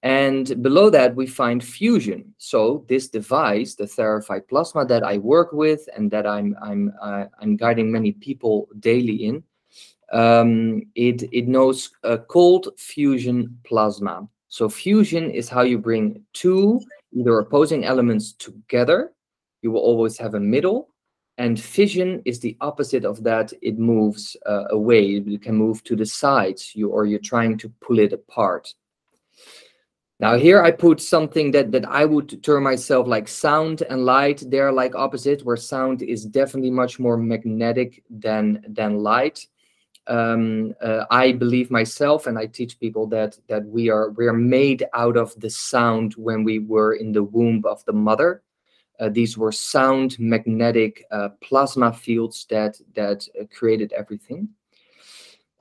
And 0.02 0.62
below 0.62 0.90
that, 0.90 1.16
we 1.16 1.28
find 1.28 1.64
fusion. 1.64 2.34
So 2.38 2.86
this 2.88 3.08
device, 3.08 3.76
the 3.76 3.86
Therify 3.86 4.48
Plasma 4.48 4.86
that 4.86 5.04
I 5.04 5.18
work 5.18 5.52
with 5.52 5.88
and 5.96 6.10
that 6.12 6.28
I'm, 6.28 6.56
I'm, 6.62 6.94
uh, 7.02 7.26
I'm 7.40 7.58
guiding 7.58 7.92
many 7.92 8.12
people 8.12 8.68
daily 8.80 9.26
in, 9.26 9.44
um, 10.12 10.84
it, 10.96 11.24
it 11.32 11.48
knows 11.48 11.92
a 12.04 12.18
cold 12.18 12.70
fusion 12.78 13.58
plasma. 13.64 14.28
So 14.48 14.70
fusion 14.70 15.30
is 15.32 15.50
how 15.50 15.62
you 15.62 15.78
bring 15.78 16.24
two 16.34 16.82
either 17.14 17.40
opposing 17.40 17.86
elements 17.86 18.34
together 18.34 19.12
you 19.66 19.72
will 19.72 19.82
always 19.82 20.16
have 20.20 20.36
a 20.36 20.40
middle. 20.56 20.90
And 21.38 21.60
fission 21.60 22.22
is 22.24 22.40
the 22.40 22.56
opposite 22.62 23.04
of 23.04 23.24
that. 23.24 23.52
It 23.70 23.78
moves 23.80 24.38
uh, 24.46 24.66
away. 24.70 25.04
You 25.34 25.40
can 25.40 25.56
move 25.56 25.84
to 25.86 25.96
the 25.96 26.06
sides, 26.06 26.62
you 26.76 26.90
or 26.96 27.08
you're 27.08 27.32
trying 27.34 27.58
to 27.58 27.68
pull 27.82 27.98
it 28.00 28.14
apart. 28.14 28.74
Now 30.20 30.38
here 30.38 30.62
I 30.64 30.72
put 30.72 31.02
something 31.02 31.52
that, 31.52 31.72
that 31.74 31.86
I 32.02 32.06
would 32.06 32.30
term 32.42 32.64
myself 32.64 33.08
like 33.08 33.28
sound 33.28 33.82
and 33.90 34.06
light. 34.06 34.44
They're 34.52 34.72
like 34.72 34.96
opposite, 34.96 35.44
where 35.44 35.58
sound 35.58 36.02
is 36.04 36.26
definitely 36.40 36.72
much 36.72 37.00
more 37.00 37.18
magnetic 37.18 38.04
than, 38.10 38.64
than 38.70 39.00
light. 39.00 39.46
Um, 40.08 40.74
uh, 40.82 41.06
I 41.10 41.32
believe 41.32 41.72
myself, 41.72 42.28
and 42.28 42.38
I 42.38 42.46
teach 42.46 42.80
people 42.80 43.08
that 43.08 43.32
that 43.50 43.66
we 43.66 43.90
are 43.90 44.12
we 44.12 44.28
are 44.28 44.40
made 44.60 44.82
out 44.94 45.18
of 45.18 45.34
the 45.40 45.50
sound 45.50 46.14
when 46.14 46.44
we 46.44 46.60
were 46.60 46.94
in 46.94 47.12
the 47.12 47.24
womb 47.24 47.64
of 47.66 47.84
the 47.86 47.98
mother. 48.10 48.44
Uh, 49.00 49.10
these 49.10 49.38
were 49.38 49.52
sound 49.52 50.18
magnetic 50.20 51.06
uh, 51.12 51.30
plasma 51.42 51.92
fields 51.92 52.46
that 52.50 52.78
that 52.96 53.28
uh, 53.40 53.46
created 53.54 53.92
everything. 53.94 54.50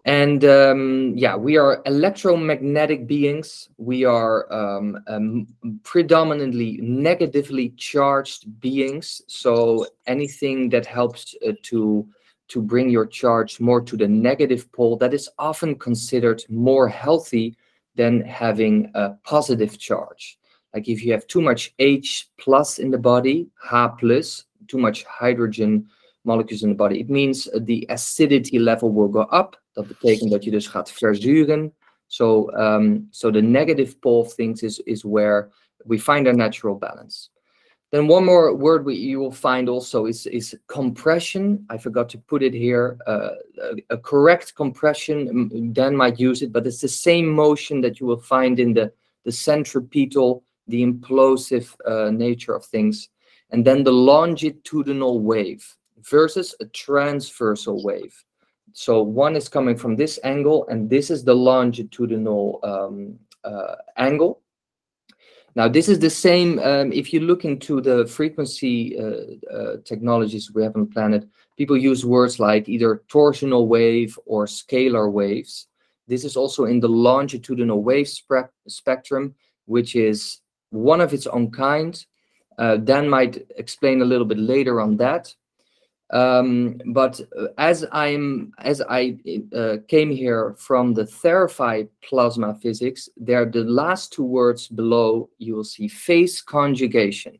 And 0.06 0.44
um, 0.44 1.14
yeah, 1.16 1.34
we 1.34 1.56
are 1.56 1.82
electromagnetic 1.86 3.06
beings. 3.06 3.70
We 3.78 4.04
are 4.04 4.52
um, 4.52 4.98
um, 5.06 5.46
predominantly 5.82 6.78
negatively 6.82 7.70
charged 7.70 8.60
beings. 8.60 9.22
So 9.28 9.86
anything 10.06 10.68
that 10.70 10.84
helps 10.84 11.34
uh, 11.46 11.52
to 11.62 12.06
to 12.48 12.60
bring 12.60 12.90
your 12.90 13.06
charge 13.06 13.58
more 13.58 13.80
to 13.80 13.96
the 13.96 14.06
negative 14.06 14.70
pole, 14.72 14.98
that 14.98 15.14
is 15.14 15.30
often 15.38 15.74
considered 15.76 16.44
more 16.50 16.86
healthy 16.86 17.56
than 17.94 18.20
having 18.20 18.90
a 18.94 19.12
positive 19.24 19.78
charge. 19.78 20.38
Like 20.74 20.88
if 20.88 21.04
you 21.04 21.12
have 21.12 21.26
too 21.26 21.40
much 21.40 21.72
H 21.78 22.28
plus 22.36 22.78
in 22.78 22.90
the 22.90 22.98
body, 22.98 23.48
H 23.72 23.90
plus, 23.98 24.44
too 24.66 24.78
much 24.78 25.04
hydrogen 25.04 25.86
molecules 26.24 26.62
in 26.62 26.70
the 26.70 26.74
body, 26.74 27.00
it 27.00 27.08
means 27.08 27.48
the 27.54 27.86
acidity 27.88 28.58
level 28.58 28.90
will 28.90 29.08
go 29.08 29.22
up. 29.30 29.56
Dat 29.72 29.86
betekent 29.86 30.30
dat 30.30 30.44
je 30.44 30.50
dus 30.50 30.66
gaat 30.66 30.90
verzuren. 30.90 31.72
So, 32.06 32.50
um, 32.52 33.06
so 33.10 33.30
the 33.30 33.42
negative 33.42 34.00
pole 34.00 34.20
of 34.20 34.34
things 34.34 34.62
is, 34.62 34.80
is 34.84 35.02
where 35.02 35.50
we 35.84 35.98
find 35.98 36.26
our 36.26 36.36
natural 36.36 36.74
balance. 36.74 37.30
Then 37.90 38.08
one 38.08 38.24
more 38.24 38.52
word 38.54 38.84
we, 38.84 38.96
you 38.96 39.20
will 39.20 39.32
find 39.32 39.68
also 39.68 40.06
is, 40.06 40.26
is 40.26 40.56
compression. 40.66 41.64
I 41.70 41.78
forgot 41.78 42.08
to 42.10 42.18
put 42.18 42.42
it 42.42 42.52
here. 42.52 42.98
Uh, 43.06 43.30
a, 43.62 43.94
a, 43.94 43.98
correct 43.98 44.54
compression, 44.56 45.72
Dan 45.72 45.94
might 45.94 46.18
use 46.18 46.42
it, 46.42 46.52
but 46.52 46.66
it's 46.66 46.80
the 46.80 46.88
same 46.88 47.28
motion 47.28 47.80
that 47.82 48.00
you 48.00 48.06
will 48.06 48.20
find 48.20 48.58
in 48.58 48.74
the, 48.74 48.92
the 49.24 49.30
centripetal, 49.30 50.42
the 50.66 50.82
implosive 50.82 51.74
uh, 51.86 52.10
nature 52.10 52.54
of 52.54 52.64
things. 52.64 53.08
And 53.50 53.64
then 53.64 53.84
the 53.84 53.92
longitudinal 53.92 55.20
wave 55.20 55.64
versus 55.98 56.54
a 56.60 56.66
transversal 56.66 57.82
wave. 57.82 58.14
So 58.72 59.02
one 59.02 59.36
is 59.36 59.48
coming 59.48 59.76
from 59.76 59.94
this 59.94 60.18
angle, 60.24 60.66
and 60.68 60.90
this 60.90 61.10
is 61.10 61.22
the 61.22 61.34
longitudinal 61.34 62.58
um, 62.64 63.18
uh, 63.44 63.76
angle. 63.96 64.40
Now, 65.56 65.68
this 65.68 65.88
is 65.88 66.00
the 66.00 66.10
same, 66.10 66.58
um, 66.58 66.92
if 66.92 67.12
you 67.12 67.20
look 67.20 67.44
into 67.44 67.80
the 67.80 68.06
frequency 68.06 68.98
uh, 68.98 69.54
uh, 69.54 69.76
technologies 69.84 70.52
we 70.52 70.64
have 70.64 70.74
on 70.74 70.86
the 70.86 70.92
planet, 70.92 71.28
people 71.56 71.76
use 71.76 72.04
words 72.04 72.40
like 72.40 72.68
either 72.68 73.04
torsional 73.08 73.68
wave 73.68 74.18
or 74.26 74.46
scalar 74.46 75.10
waves. 75.10 75.68
This 76.08 76.24
is 76.24 76.36
also 76.36 76.64
in 76.64 76.80
the 76.80 76.88
longitudinal 76.88 77.84
wave 77.84 78.08
spe 78.08 78.50
spectrum, 78.66 79.36
which 79.66 79.94
is 79.94 80.40
one 80.74 81.00
of 81.00 81.12
its 81.12 81.26
own 81.26 81.50
kind. 81.50 82.04
Uh, 82.58 82.76
Dan 82.76 83.08
might 83.08 83.46
explain 83.56 84.02
a 84.02 84.04
little 84.04 84.26
bit 84.26 84.38
later 84.38 84.80
on 84.80 84.96
that. 84.98 85.34
Um, 86.10 86.80
but 86.86 87.20
uh, 87.36 87.46
as 87.58 87.86
I'm 87.90 88.52
as 88.58 88.82
I 88.82 89.16
uh, 89.56 89.78
came 89.88 90.10
here 90.10 90.54
from 90.58 90.94
the 90.94 91.04
Therify 91.04 91.88
plasma 92.02 92.54
physics, 92.54 93.08
there 93.16 93.46
the 93.46 93.64
last 93.64 94.12
two 94.12 94.24
words 94.24 94.68
below 94.68 95.30
you 95.38 95.56
will 95.56 95.64
see 95.64 95.88
phase 95.88 96.42
conjugation. 96.42 97.38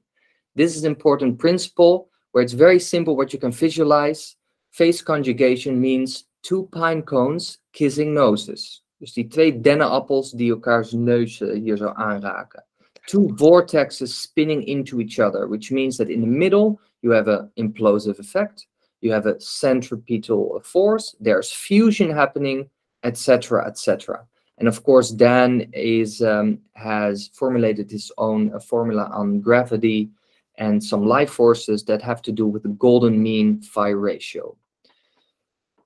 This 0.56 0.76
is 0.76 0.84
an 0.84 0.90
important 0.90 1.38
principle 1.38 2.08
where 2.32 2.42
it's 2.42 2.54
very 2.54 2.80
simple 2.80 3.16
what 3.16 3.32
you 3.32 3.38
can 3.38 3.52
visualize. 3.52 4.34
Phase 4.72 5.02
conjugation 5.02 5.80
means 5.80 6.24
two 6.42 6.68
pine 6.72 7.02
cones 7.02 7.58
kissing 7.72 8.14
noses. 8.14 8.82
Dus 8.98 9.12
die 9.12 9.28
twee 9.28 9.52
dennenappels 9.60 10.32
die 10.32 10.50
elkaars 10.50 10.92
neus 10.92 11.38
hier 11.38 11.76
zo 11.76 11.92
aanraken. 11.94 12.63
Two 13.06 13.28
vortexes 13.38 14.08
spinning 14.08 14.62
into 14.62 15.00
each 15.00 15.18
other, 15.18 15.46
which 15.46 15.70
means 15.70 15.96
that 15.98 16.10
in 16.10 16.20
the 16.20 16.26
middle 16.26 16.80
you 17.02 17.10
have 17.10 17.28
an 17.28 17.50
implosive 17.58 18.18
effect, 18.18 18.66
you 19.00 19.12
have 19.12 19.26
a 19.26 19.38
centripetal 19.40 20.60
force, 20.64 21.14
there's 21.20 21.52
fusion 21.52 22.10
happening, 22.10 22.70
etc., 23.02 23.66
etc. 23.66 24.26
And 24.58 24.68
of 24.68 24.82
course, 24.84 25.10
Dan 25.10 25.68
is 25.72 26.22
um, 26.22 26.58
has 26.74 27.28
formulated 27.34 27.90
his 27.90 28.10
own 28.18 28.54
uh, 28.54 28.60
formula 28.60 29.10
on 29.12 29.40
gravity 29.40 30.10
and 30.56 30.82
some 30.82 31.04
life 31.04 31.30
forces 31.30 31.84
that 31.84 32.00
have 32.00 32.22
to 32.22 32.32
do 32.32 32.46
with 32.46 32.62
the 32.62 32.68
golden 32.70 33.22
mean 33.22 33.60
phi 33.60 33.88
ratio. 33.88 34.56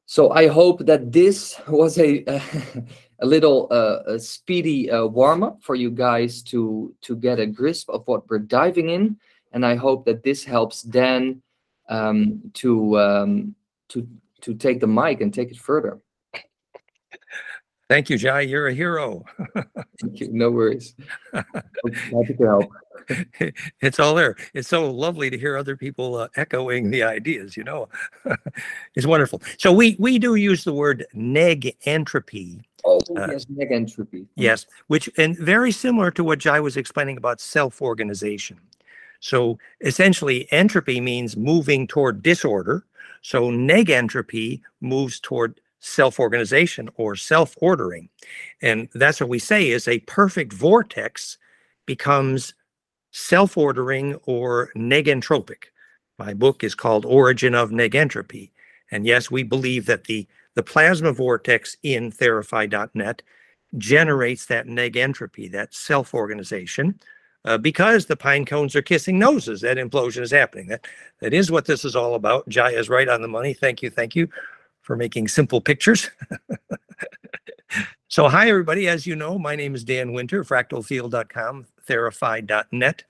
So 0.04 0.30
I 0.30 0.46
hope 0.46 0.86
that 0.86 1.12
this 1.12 1.60
was 1.68 1.98
a 1.98 2.24
a 3.20 3.26
little 3.26 3.68
uh, 3.70 4.14
a 4.14 4.18
speedy 4.18 4.90
uh, 4.90 5.04
warm 5.06 5.42
up 5.42 5.62
for 5.62 5.74
you 5.74 5.90
guys 5.90 6.42
to 6.42 6.94
to 7.02 7.16
get 7.16 7.40
a 7.40 7.46
grasp 7.46 7.90
of 7.90 8.06
what 8.06 8.28
we're 8.28 8.38
diving 8.38 8.90
in, 8.90 9.16
and 9.52 9.66
I 9.66 9.74
hope 9.74 10.04
that 10.06 10.22
this 10.22 10.44
helps 10.44 10.82
Dan 10.82 11.42
um, 11.88 12.40
to 12.54 12.98
um, 12.98 13.54
to 13.88 14.06
to 14.42 14.54
take 14.54 14.80
the 14.80 14.86
mic 14.86 15.20
and 15.20 15.32
take 15.32 15.50
it 15.50 15.58
further. 15.58 15.98
Thank 17.88 18.10
you, 18.10 18.18
Jai. 18.18 18.42
You're 18.42 18.68
a 18.68 18.74
hero. 18.74 19.24
Thank 20.00 20.20
you. 20.20 20.28
No 20.30 20.50
worries. 20.50 20.94
Happy 21.32 22.34
to 22.38 22.44
help. 22.44 22.70
It's 23.80 23.98
all 23.98 24.14
there. 24.14 24.36
It's 24.52 24.68
so 24.68 24.90
lovely 24.90 25.30
to 25.30 25.38
hear 25.38 25.56
other 25.56 25.76
people 25.76 26.16
uh, 26.16 26.28
echoing 26.36 26.90
the 26.90 27.02
ideas. 27.04 27.56
You 27.56 27.64
know, 27.64 27.88
it's 28.94 29.06
wonderful. 29.06 29.40
So 29.56 29.72
we 29.72 29.96
we 29.98 30.18
do 30.18 30.34
use 30.34 30.62
the 30.62 30.74
word 30.74 31.06
neg 31.14 31.74
entropy. 31.86 32.60
Oh 32.88 33.00
uh, 33.16 33.28
yes, 33.32 33.46
entropy. 33.70 34.26
Yes, 34.34 34.66
which 34.86 35.10
and 35.18 35.36
very 35.36 35.70
similar 35.70 36.10
to 36.12 36.24
what 36.24 36.38
Jai 36.38 36.58
was 36.58 36.78
explaining 36.78 37.18
about 37.18 37.38
self-organization. 37.40 38.58
So 39.20 39.58
essentially, 39.82 40.50
entropy 40.52 41.00
means 41.00 41.36
moving 41.36 41.86
toward 41.86 42.22
disorder. 42.22 42.86
So 43.20 43.50
negentropy 43.50 44.62
moves 44.80 45.20
toward 45.20 45.60
self-organization 45.80 46.88
or 46.96 47.14
self-ordering. 47.14 48.08
And 48.62 48.88
that's 48.94 49.20
what 49.20 49.28
we 49.28 49.38
say 49.38 49.70
is 49.70 49.86
a 49.86 49.98
perfect 50.00 50.52
vortex 50.52 51.36
becomes 51.84 52.54
self-ordering 53.10 54.14
or 54.24 54.70
negentropic. 54.76 55.64
My 56.18 56.32
book 56.32 56.64
is 56.64 56.74
called 56.74 57.04
Origin 57.04 57.54
of 57.54 57.70
Negentropy. 57.70 58.50
And 58.90 59.04
yes, 59.04 59.30
we 59.30 59.42
believe 59.42 59.86
that 59.86 60.04
the, 60.04 60.26
the 60.58 60.62
plasma 60.64 61.12
vortex 61.12 61.76
in 61.84 62.10
therify.net 62.10 63.22
generates 63.76 64.46
that 64.46 64.66
negentropy, 64.66 65.48
that 65.52 65.72
self-organization, 65.72 66.98
uh, 67.44 67.56
because 67.56 68.06
the 68.06 68.16
pine 68.16 68.44
cones 68.44 68.74
are 68.74 68.82
kissing 68.82 69.20
noses. 69.20 69.60
That 69.60 69.76
implosion 69.76 70.20
is 70.20 70.32
happening. 70.32 70.66
That 70.66 70.84
that 71.20 71.32
is 71.32 71.52
what 71.52 71.64
this 71.64 71.84
is 71.84 71.94
all 71.94 72.16
about. 72.16 72.48
Jai 72.48 72.72
is 72.72 72.88
right 72.88 73.08
on 73.08 73.22
the 73.22 73.28
money. 73.28 73.54
Thank 73.54 73.82
you, 73.82 73.88
thank 73.88 74.16
you 74.16 74.28
for 74.82 74.96
making 74.96 75.28
simple 75.28 75.60
pictures. 75.60 76.10
so 78.08 78.28
hi 78.28 78.48
everybody. 78.48 78.88
As 78.88 79.06
you 79.06 79.14
know, 79.14 79.38
my 79.38 79.54
name 79.54 79.76
is 79.76 79.84
Dan 79.84 80.12
Winter, 80.12 80.42
fractalfield.com, 80.42 81.66
therify.net. 81.88 83.04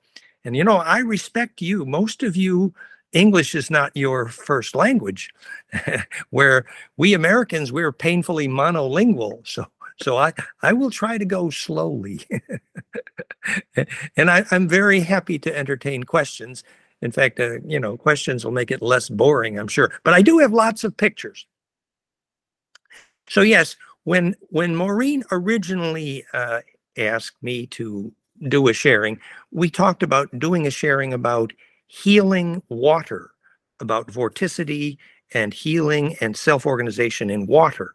And 0.45 0.55
you 0.55 0.65
know, 0.65 0.77
I 0.77 0.99
respect 0.99 1.63
you. 1.63 1.87
Most 1.87 2.23
of 2.23 2.37
you 2.37 2.75
English 3.13 3.55
is 3.55 3.71
not 3.71 3.97
your 3.97 4.29
first 4.29 4.75
language, 4.75 5.31
where 6.31 6.67
we 6.97 7.15
Americans, 7.15 7.73
we're 7.73 7.93
painfully 7.93 8.49
monolingual. 8.49 9.47
So 9.47 9.67
so 10.01 10.17
I, 10.17 10.33
I 10.63 10.73
will 10.73 10.91
try 10.91 11.19
to 11.19 11.25
go 11.25 11.51
slowly. 11.51 12.21
and 14.17 14.31
I, 14.31 14.45
I'm 14.51 14.69
very 14.69 15.01
happy 15.01 15.39
to 15.41 15.57
entertain 15.57 16.05
questions. 16.05 16.63
In 17.03 17.11
fact, 17.11 17.41
uh, 17.41 17.61
you 17.65 17.81
know, 17.81 17.97
questions 17.97 18.45
will 18.45 18.53
make 18.53 18.71
it 18.71 18.83
less 18.83 19.09
boring, 19.09 19.59
I'm 19.59 19.69
sure. 19.69 19.93
But 20.05 20.15
I 20.15 20.23
do 20.23 20.39
have 20.39 20.53
lots 20.53 20.85
of 20.85 20.97
pictures. 20.97 21.47
So 23.29 23.43
yes, 23.43 23.77
when 24.05 24.37
when 24.51 24.75
Maureen 24.75 25.23
originally 25.31 26.25
uh, 26.33 26.61
asked 26.97 27.43
me 27.43 27.67
to 27.67 28.13
do 28.49 28.69
a 28.69 28.73
sharing, 28.73 29.21
we 29.51 29.69
talked 29.69 30.03
about 30.03 30.39
doing 30.39 30.67
a 30.67 30.71
sharing 30.71 31.13
about 31.13 31.53
healing 31.89 32.63
water, 32.69 33.33
about 33.81 34.07
vorticity 34.07 34.99
and 35.35 35.53
healing 35.53 36.17
and 36.21 36.37
self-organization 36.37 37.31
in 37.31 37.47
water. 37.47 37.95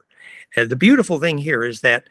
And 0.55 0.69
the 0.69 0.75
beautiful 0.75 1.19
thing 1.19 1.37
here 1.37 1.63
is 1.63 1.81
that 1.81 2.09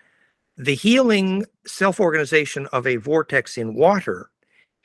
the 0.57 0.75
healing 0.75 1.45
self-organization 1.67 2.67
of 2.73 2.87
a 2.87 2.97
vortex 2.97 3.57
in 3.57 3.75
water 3.75 4.31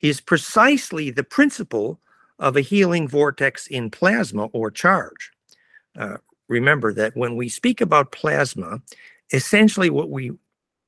is 0.01 0.21
precisely 0.21 1.09
the 1.09 1.23
principle 1.23 1.99
of 2.39 2.55
a 2.55 2.61
healing 2.61 3.07
vortex 3.07 3.67
in 3.67 3.89
plasma 3.89 4.45
or 4.53 4.69
charge. 4.69 5.31
Uh, 5.97 6.17
remember 6.47 6.93
that 6.93 7.17
when 7.17 7.35
we 7.35 7.49
speak 7.49 7.81
about 7.81 8.11
plasma, 8.11 8.79
essentially 9.33 9.89
what 9.89 10.09
we 10.09 10.31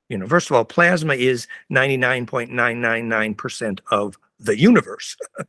You 0.09 0.17
know, 0.17 0.27
first 0.27 0.49
of 0.49 0.55
all, 0.55 0.65
plasma 0.65 1.13
is 1.13 1.47
99.999% 1.71 3.79
of 3.91 4.17
the 4.39 4.57
universe, 4.57 5.15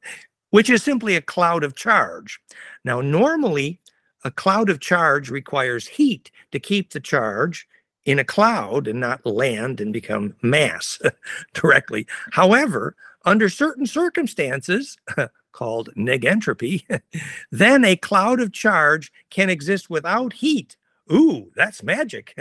which 0.51 0.71
is 0.71 0.83
simply 0.83 1.17
a 1.17 1.23
cloud 1.23 1.65
of 1.65 1.75
charge. 1.75 2.41
Now, 2.85 3.01
normally, 3.01 3.81
a 4.25 4.31
cloud 4.31 4.69
of 4.69 4.81
charge 4.81 5.31
requires 5.31 5.87
heat 5.87 6.31
to 6.53 6.61
keep 6.61 6.91
the 6.91 7.01
charge 7.01 7.67
in 8.05 8.19
a 8.19 8.25
cloud 8.25 8.87
and 8.87 9.01
not 9.01 9.25
land 9.25 9.81
and 9.81 9.93
become 9.93 10.35
mass 10.43 10.99
directly. 11.55 12.07
However, 12.33 12.97
under 13.25 13.49
certain 13.49 13.87
circumstances, 13.87 14.97
called 15.53 15.91
negentropy, 15.97 16.85
then 17.51 17.85
a 17.85 17.97
cloud 17.97 18.41
of 18.41 18.53
charge 18.53 19.13
can 19.31 19.51
exist 19.51 19.91
without 19.91 20.33
heat. 20.33 20.77
Ooh, 21.13 21.51
that's 21.57 21.83
magic. 21.83 22.35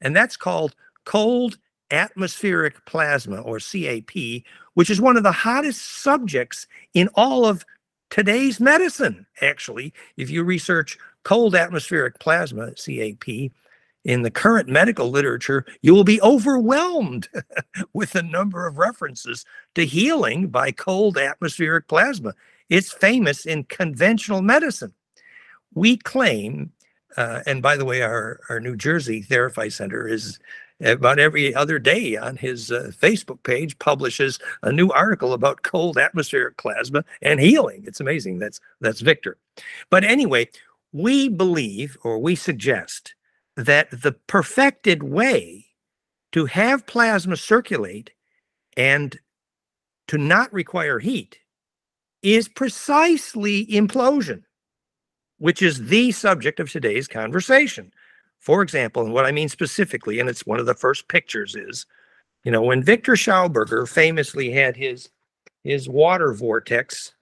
and 0.00 0.14
that's 0.14 0.36
called 0.36 0.74
cold 1.04 1.58
atmospheric 1.92 2.84
plasma 2.86 3.40
or 3.42 3.58
CAP, 3.58 4.42
which 4.74 4.90
is 4.90 5.00
one 5.00 5.16
of 5.16 5.22
the 5.22 5.32
hottest 5.32 6.02
subjects 6.02 6.66
in 6.94 7.08
all 7.14 7.46
of 7.46 7.64
today's 8.10 8.58
medicine. 8.58 9.26
Actually, 9.40 9.92
if 10.16 10.30
you 10.30 10.42
research 10.42 10.98
cold 11.22 11.54
atmospheric 11.54 12.18
plasma, 12.18 12.72
CAP, 12.74 13.50
in 14.04 14.22
the 14.22 14.30
current 14.30 14.68
medical 14.68 15.10
literature, 15.10 15.64
you 15.80 15.94
will 15.94 16.04
be 16.04 16.20
overwhelmed 16.22 17.28
with 17.92 18.12
the 18.12 18.22
number 18.22 18.66
of 18.66 18.78
references 18.78 19.44
to 19.74 19.86
healing 19.86 20.48
by 20.48 20.72
cold 20.72 21.16
atmospheric 21.16 21.86
plasma. 21.88 22.34
It's 22.68 22.92
famous 22.92 23.46
in 23.46 23.64
conventional 23.64 24.42
medicine. 24.42 24.92
We 25.74 25.96
claim, 25.96 26.72
uh, 27.16 27.40
and 27.46 27.62
by 27.62 27.76
the 27.76 27.84
way, 27.84 28.02
our, 28.02 28.40
our 28.48 28.60
New 28.60 28.76
Jersey 28.76 29.22
Therapy 29.22 29.70
Center 29.70 30.08
is 30.08 30.38
about 30.82 31.18
every 31.18 31.54
other 31.54 31.78
day 31.78 32.16
on 32.16 32.36
his 32.36 32.70
uh, 32.70 32.90
Facebook 33.00 33.42
page 33.42 33.78
publishes 33.78 34.38
a 34.62 34.72
new 34.72 34.90
article 34.90 35.32
about 35.32 35.62
cold 35.62 35.98
atmospheric 35.98 36.56
plasma 36.56 37.04
and 37.22 37.40
healing. 37.40 37.84
It's 37.86 38.00
amazing. 38.00 38.38
That's 38.38 38.60
that's 38.80 39.00
Victor. 39.00 39.38
But 39.90 40.04
anyway, 40.04 40.48
we 40.92 41.28
believe 41.28 41.96
or 42.02 42.18
we 42.18 42.34
suggest 42.34 43.14
that 43.56 43.90
the 43.90 44.12
perfected 44.12 45.02
way 45.02 45.66
to 46.32 46.46
have 46.46 46.86
plasma 46.86 47.36
circulate 47.36 48.10
and 48.76 49.18
to 50.08 50.18
not 50.18 50.52
require 50.52 50.98
heat 50.98 51.38
is 52.22 52.48
precisely 52.48 53.66
implosion, 53.66 54.42
which 55.38 55.60
is 55.60 55.86
the 55.86 56.12
subject 56.12 56.60
of 56.60 56.70
today's 56.70 57.08
conversation. 57.08 57.92
For 58.42 58.60
example, 58.60 59.04
and 59.04 59.14
what 59.14 59.24
I 59.24 59.30
mean 59.32 59.48
specifically, 59.48 60.18
and 60.18 60.28
it's 60.28 60.44
one 60.44 60.58
of 60.58 60.66
the 60.66 60.74
first 60.74 61.06
pictures 61.08 61.54
is, 61.54 61.86
you 62.44 62.50
know, 62.50 62.60
when 62.60 62.82
Victor 62.82 63.12
Schauberger 63.12 63.88
famously 63.88 64.50
had 64.50 64.76
his 64.76 65.08
his 65.64 65.88
water 65.88 66.34
vortex. 66.34 67.14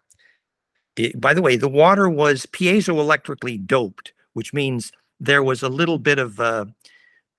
it- 0.96 1.20
by 1.20 1.34
the 1.34 1.42
way, 1.42 1.56
the 1.56 1.68
water 1.68 2.08
was 2.08 2.46
piezoelectrically 2.46 3.66
doped, 3.66 4.12
which 4.32 4.52
means 4.54 4.92
there 5.20 5.42
was 5.42 5.62
a 5.62 5.68
little 5.68 5.98
bit 5.98 6.18
of 6.18 6.40
uh, 6.40 6.64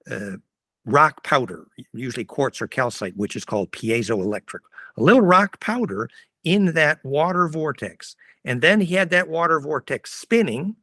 uh, 0.10 0.38
rock 0.86 1.24
powder, 1.24 1.66
usually 1.94 2.26
quartz 2.26 2.62
or 2.62 2.68
calcite, 2.68 3.18
which 3.18 3.36
is 3.36 3.46
called 3.46 3.72
piezoelectric. 3.72 4.60
A 4.98 5.04
little 5.04 5.22
rock 5.22 5.60
powder 5.60 6.10
in 6.44 6.74
that 6.74 7.04
water 7.04 7.48
vortex. 7.50 8.16
And 8.46 8.62
then 8.62 8.82
he 8.82 8.96
had 8.96 9.10
that 9.12 9.28
water 9.28 9.60
vortex 9.60 10.12
spinning. 10.14 10.76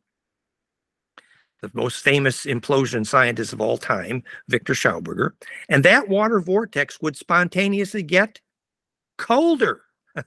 The 1.61 1.71
most 1.75 2.03
famous 2.03 2.45
implosion 2.45 3.05
scientist 3.05 3.53
of 3.53 3.61
all 3.61 3.79
time, 3.79 4.23
Victor 4.49 4.75
Schauberger. 4.75 5.33
And 5.69 5.85
that 5.85 6.09
water 6.09 6.41
vortex 6.41 7.01
would 7.03 7.17
spontaneously 7.17 8.03
get 8.03 8.41
colder. 9.17 9.83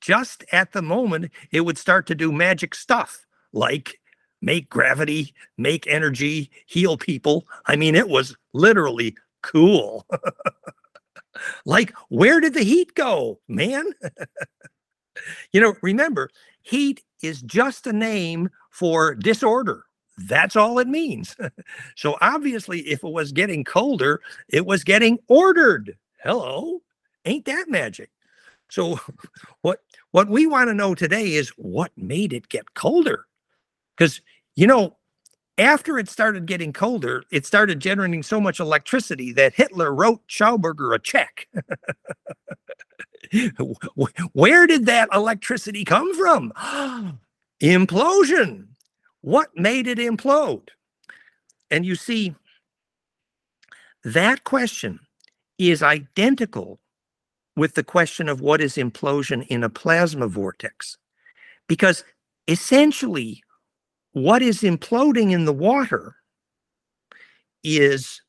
Just 0.00 0.44
at 0.52 0.72
the 0.72 0.82
moment, 0.82 1.32
it 1.50 1.62
would 1.62 1.78
start 1.78 2.06
to 2.06 2.14
do 2.14 2.30
magic 2.30 2.74
stuff 2.74 3.26
like 3.52 3.98
make 4.42 4.68
gravity, 4.68 5.34
make 5.56 5.86
energy, 5.86 6.50
heal 6.66 6.96
people. 6.96 7.46
I 7.66 7.76
mean, 7.76 7.94
it 7.94 8.08
was 8.08 8.36
literally 8.52 9.16
cool. 9.42 10.06
like, 11.64 11.92
where 12.08 12.40
did 12.40 12.54
the 12.54 12.62
heat 12.62 12.94
go, 12.94 13.40
man? 13.48 13.90
you 15.52 15.60
know, 15.60 15.74
remember, 15.82 16.30
heat 16.62 17.02
is 17.22 17.42
just 17.42 17.86
a 17.86 17.92
name 17.92 18.50
for 18.70 19.14
disorder. 19.14 19.84
That's 20.18 20.56
all 20.56 20.78
it 20.78 20.88
means. 20.88 21.36
so 21.96 22.16
obviously, 22.20 22.80
if 22.80 23.04
it 23.04 23.12
was 23.12 23.32
getting 23.32 23.64
colder, 23.64 24.20
it 24.48 24.64
was 24.64 24.84
getting 24.84 25.18
ordered. 25.28 25.96
Hello, 26.22 26.80
ain't 27.24 27.44
that 27.44 27.68
magic? 27.68 28.10
So, 28.68 28.98
what 29.62 29.80
what 30.12 30.28
we 30.28 30.46
want 30.46 30.68
to 30.68 30.74
know 30.74 30.94
today 30.94 31.34
is 31.34 31.50
what 31.50 31.92
made 31.96 32.32
it 32.32 32.48
get 32.48 32.74
colder? 32.74 33.26
Because 33.96 34.20
you 34.54 34.66
know, 34.66 34.96
after 35.58 35.98
it 35.98 36.08
started 36.08 36.46
getting 36.46 36.72
colder, 36.72 37.24
it 37.30 37.44
started 37.46 37.80
generating 37.80 38.22
so 38.22 38.40
much 38.40 38.60
electricity 38.60 39.32
that 39.32 39.54
Hitler 39.54 39.94
wrote 39.94 40.26
Schauberger 40.28 40.94
a 40.94 40.98
check. 40.98 41.48
Where 44.32 44.66
did 44.66 44.86
that 44.86 45.08
electricity 45.12 45.84
come 45.84 46.14
from? 46.16 46.52
Implosion. 47.62 48.66
What 49.26 49.48
made 49.56 49.88
it 49.88 49.98
implode? 49.98 50.68
And 51.68 51.84
you 51.84 51.96
see, 51.96 52.36
that 54.04 54.44
question 54.44 55.00
is 55.58 55.82
identical 55.82 56.78
with 57.56 57.74
the 57.74 57.82
question 57.82 58.28
of 58.28 58.40
what 58.40 58.60
is 58.60 58.76
implosion 58.76 59.44
in 59.48 59.64
a 59.64 59.68
plasma 59.68 60.28
vortex. 60.28 60.96
Because 61.66 62.04
essentially, 62.46 63.42
what 64.12 64.42
is 64.42 64.60
imploding 64.60 65.32
in 65.32 65.44
the 65.44 65.52
water 65.52 66.14
is 67.64 68.22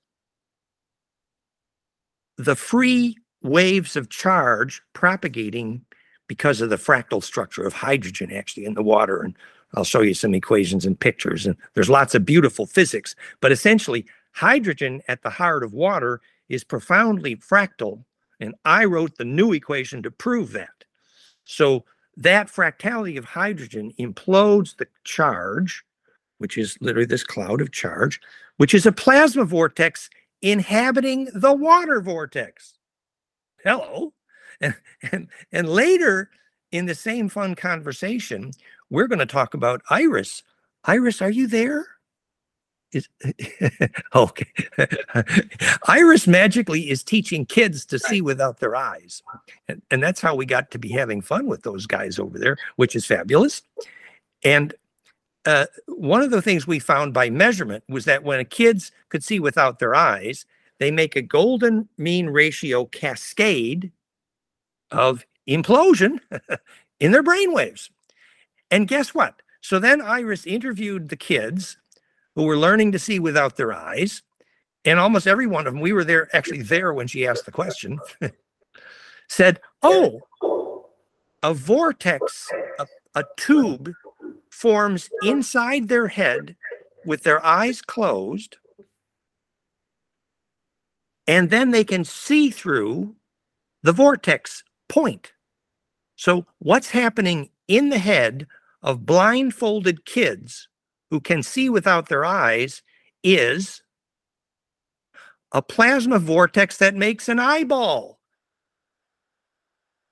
the 2.40 2.56
free 2.56 3.16
waves 3.44 3.96
of 3.96 4.10
charge 4.10 4.82
propagating 4.94 5.86
because 6.28 6.60
of 6.60 6.72
the 6.72 6.76
fractal 6.76 7.24
structure 7.24 7.68
of 7.68 7.74
hydrogen 7.74 8.32
actually 8.32 8.66
in 8.66 8.74
the 8.74 8.82
water 8.82 9.22
and 9.22 9.36
I'll 9.76 9.84
show 9.84 10.02
you 10.02 10.14
some 10.14 10.34
equations 10.34 10.86
and 10.86 11.00
pictures 11.00 11.46
and 11.46 11.56
there's 11.74 11.90
lots 11.90 12.16
of 12.16 12.26
beautiful 12.26 12.66
physics 12.66 13.16
but 13.42 13.52
essentially 13.52 14.06
hydrogen 14.34 15.02
at 15.08 15.24
the 15.24 15.30
heart 15.30 15.64
of 15.64 15.74
water 15.74 16.22
is 16.50 16.64
profoundly 16.64 17.36
fractal 17.36 18.04
and 18.40 18.56
I 18.66 18.86
wrote 18.86 19.18
the 19.18 19.26
new 19.26 19.52
equation 19.54 20.04
to 20.04 20.12
prove 20.12 20.52
that. 20.52 20.86
So 21.44 21.86
that 22.16 22.48
fractality 22.48 23.18
of 23.18 23.26
hydrogen 23.26 23.94
implodes 24.00 24.78
the 24.78 24.88
charge 25.04 25.84
which 26.38 26.58
is 26.58 26.78
literally 26.82 27.08
this 27.08 27.24
cloud 27.24 27.62
of 27.62 27.72
charge 27.72 28.22
which 28.58 28.74
is 28.74 28.86
a 28.86 28.92
plasma 28.92 29.44
vortex 29.44 30.10
inhabiting 30.42 31.30
the 31.34 31.54
water 31.54 32.02
vortex. 32.02 32.74
Hello? 33.64 34.14
And 34.60 34.74
and 35.12 35.28
and 35.52 35.70
later 35.70 36.32
in 36.72 36.88
the 36.88 36.96
same 36.96 37.30
fun 37.30 37.54
conversation 37.54 38.52
we're 38.90 39.08
going 39.08 39.20
to 39.20 39.26
talk 39.26 39.54
about 39.54 39.82
iris. 39.90 40.44
Iris 40.86 41.22
are 41.22 41.30
you 41.30 41.48
there? 41.48 41.86
Is 42.94 43.10
okay. 44.16 44.48
Iris 45.88 46.26
magically 46.26 46.90
is 46.90 47.04
teaching 47.04 47.46
kids 47.46 47.86
to 47.86 48.00
see 48.00 48.22
without 48.22 48.60
their 48.60 48.78
eyes. 48.78 49.22
And, 49.68 49.82
and 49.92 50.02
that's 50.02 50.22
how 50.22 50.36
we 50.36 50.46
got 50.46 50.72
to 50.72 50.80
be 50.80 50.90
having 50.90 51.22
fun 51.22 51.48
with 51.48 51.64
those 51.64 51.86
guys 51.86 52.18
over 52.18 52.40
there 52.40 52.58
which 52.78 52.96
is 52.96 53.06
fabulous. 53.06 53.62
And 54.44 54.74
uh, 55.46 55.66
one 55.88 56.22
of 56.22 56.32
the 56.32 56.42
things 56.42 56.66
we 56.66 56.80
found 56.80 57.14
by 57.14 57.30
measurement 57.30 57.84
was 57.90 58.06
that 58.06 58.24
when 58.24 58.44
kids 58.46 58.92
could 59.10 59.24
see 59.24 59.40
without 59.40 59.80
their 59.80 59.96
eyes 59.96 60.46
they 60.80 60.92
make 60.92 61.16
a 61.16 61.22
golden 61.22 61.90
mean 61.98 62.28
ratio 62.28 62.86
cascade 62.86 63.92
of 64.92 65.26
implosion 65.48 66.20
in 67.00 67.12
their 67.12 67.24
brainwaves. 67.24 67.90
And 68.72 68.88
guess 68.88 69.14
what? 69.14 69.42
So 69.62 69.80
then 69.80 70.02
Iris 70.02 70.46
interviewed 70.46 71.10
the 71.10 71.16
kids 71.16 71.78
who 72.36 72.44
were 72.44 72.58
learning 72.58 72.92
to 72.92 73.00
see 73.00 73.20
without 73.20 73.58
their 73.58 73.74
eyes. 73.74 74.22
And 74.86 75.00
almost 75.00 75.28
every 75.28 75.48
one 75.48 75.68
of 75.68 75.74
them, 75.74 75.82
we 75.82 75.94
were 75.94 76.04
there 76.04 76.34
actually 76.36 76.62
there 76.62 76.94
when 76.94 77.08
she 77.08 77.28
asked 77.28 77.46
the 77.46 77.52
question, 77.52 78.00
said, 79.28 79.60
Oh, 79.82 80.22
a 81.44 81.54
vortex, 81.54 82.50
a, 82.80 82.88
a 83.16 83.24
tube 83.38 83.92
forms 84.50 85.10
inside 85.24 85.88
their 85.88 86.08
head 86.08 86.56
with 87.06 87.24
their 87.24 87.46
eyes 87.46 87.82
closed 87.82 88.58
and 91.28 91.50
then 91.50 91.72
they 91.72 91.84
can 91.84 92.06
see 92.06 92.50
through 92.50 93.16
the 93.84 93.92
vortex 93.92 94.64
point. 94.88 95.34
So, 96.16 96.46
what's 96.60 96.90
happening 96.90 97.50
in 97.68 97.90
the 97.90 98.00
head 98.00 98.48
of 98.82 99.06
blindfolded 99.06 100.06
kids 100.06 100.68
who 101.10 101.20
can 101.20 101.44
see 101.44 101.70
without 101.70 102.10
their 102.10 102.26
eyes 102.26 102.82
is 103.24 103.82
a 105.52 105.62
plasma 105.62 106.20
vortex 106.20 106.78
that 106.78 106.96
makes 106.96 107.30
an 107.30 107.40
eyeball. 107.40 108.20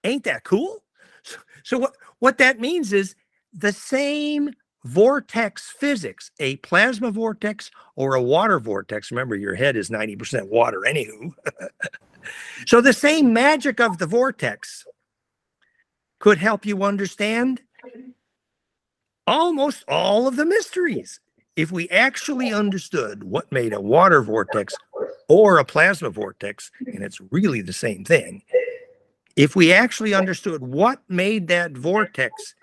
Ain't 0.04 0.24
that 0.24 0.44
cool? 0.44 0.84
So, 1.24 1.38
so 1.64 1.78
what, 1.80 1.96
what 2.20 2.38
that 2.38 2.60
means 2.60 2.94
is 2.94 3.16
the 3.54 3.72
same 3.72 4.52
vortex 4.84 5.74
physics, 5.80 6.32
a 6.40 6.58
plasma 6.58 7.10
vortex 7.12 7.72
or 7.96 8.16
a 8.16 8.22
water 8.22 8.60
vortex. 8.60 9.12
Remember, 9.12 9.36
your 9.36 9.56
head 9.56 9.76
is 9.76 9.90
90% 9.90 10.48
water, 10.50 10.82
anywho. 10.88 11.32
so 12.68 12.82
the 12.82 12.94
same 12.94 13.34
magic 13.34 13.80
of 13.80 13.98
the 13.98 14.06
vortex 14.06 14.86
could 16.20 16.38
help 16.38 16.66
you 16.66 16.84
understand 16.84 17.62
almost 19.28 19.84
all 19.88 20.28
of 20.28 20.36
the 20.36 20.46
mysteries. 20.46 21.20
If 21.56 21.72
we 21.72 21.90
actually 21.90 22.54
understood 22.54 23.24
what 23.24 23.52
made 23.52 23.74
a 23.74 23.82
water 23.82 24.22
vortex 24.22 24.76
or 25.30 25.58
a 25.58 25.66
plasma 25.66 26.10
vortex, 26.10 26.70
and 26.86 27.04
it's 27.04 27.22
really 27.32 27.62
the 27.62 27.74
same 27.74 28.04
thing, 28.04 28.44
if 29.36 29.56
we 29.56 29.74
actually 29.74 30.14
understood 30.14 30.62
what 30.62 31.02
made 31.10 31.48
that 31.48 31.72
vortex 31.72 32.56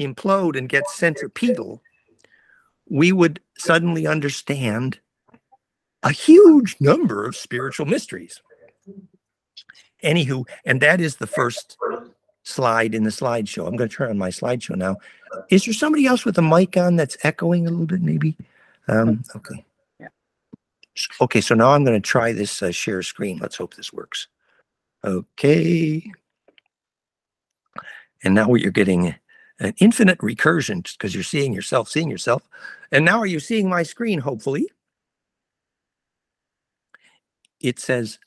implode 0.00 0.56
and 0.56 0.68
get 0.68 0.88
centripetal, 0.88 1.82
we 2.88 3.12
would 3.12 3.40
suddenly 3.58 4.06
understand 4.06 4.98
a 6.02 6.10
huge 6.10 6.76
number 6.80 7.24
of 7.24 7.36
spiritual 7.36 7.86
mysteries. 7.86 8.42
Anywho, 10.02 10.44
and 10.64 10.80
that 10.80 11.00
is 11.00 11.16
the 11.16 11.26
first 11.26 11.76
slide 12.44 12.94
in 12.94 13.04
the 13.04 13.10
slideshow. 13.10 13.66
I'm 13.66 13.76
going 13.76 13.88
to 13.88 13.96
turn 13.96 14.10
on 14.10 14.18
my 14.18 14.30
slideshow 14.30 14.76
now. 14.76 14.96
Is 15.50 15.64
there 15.64 15.74
somebody 15.74 16.06
else 16.06 16.24
with 16.24 16.38
a 16.38 16.42
mic 16.42 16.76
on 16.76 16.96
that's 16.96 17.16
echoing 17.22 17.66
a 17.66 17.70
little 17.70 17.86
bit, 17.86 18.02
maybe? 18.02 18.36
Um, 18.88 19.22
okay. 19.36 19.64
Yeah. 20.00 20.08
Okay, 21.20 21.40
so 21.40 21.54
now 21.54 21.70
I'm 21.70 21.84
going 21.84 22.00
to 22.00 22.06
try 22.06 22.32
this 22.32 22.62
uh, 22.62 22.70
share 22.70 23.02
screen. 23.02 23.38
Let's 23.38 23.56
hope 23.56 23.74
this 23.74 23.92
works. 23.92 24.28
Okay. 25.04 26.10
And 28.24 28.34
now 28.34 28.54
you're 28.54 28.70
getting 28.70 29.14
an 29.58 29.74
infinite 29.78 30.18
recursion 30.18 30.82
because 30.92 31.14
you're 31.14 31.24
seeing 31.24 31.52
yourself, 31.52 31.88
seeing 31.88 32.10
yourself. 32.10 32.42
And 32.90 33.04
now 33.04 33.18
are 33.18 33.26
you 33.26 33.40
seeing 33.40 33.68
my 33.68 33.82
screen, 33.82 34.18
hopefully? 34.20 34.68
It 37.60 37.78
says, 37.78 38.18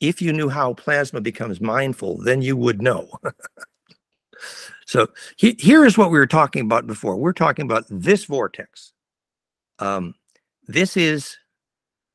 if 0.00 0.22
you 0.22 0.32
knew 0.32 0.48
how 0.48 0.74
plasma 0.74 1.20
becomes 1.20 1.60
mindful, 1.60 2.18
then 2.18 2.42
you 2.42 2.56
would 2.56 2.82
know. 2.82 3.08
so 4.86 5.08
he- 5.36 5.56
here 5.58 5.84
is 5.84 5.98
what 5.98 6.10
we 6.10 6.18
were 6.18 6.26
talking 6.26 6.62
about 6.62 6.86
before. 6.86 7.16
We're 7.16 7.32
talking 7.32 7.64
about 7.64 7.84
this 7.90 8.24
vortex. 8.24 8.92
Um, 9.78 10.14
this 10.66 10.96
is, 10.96 11.36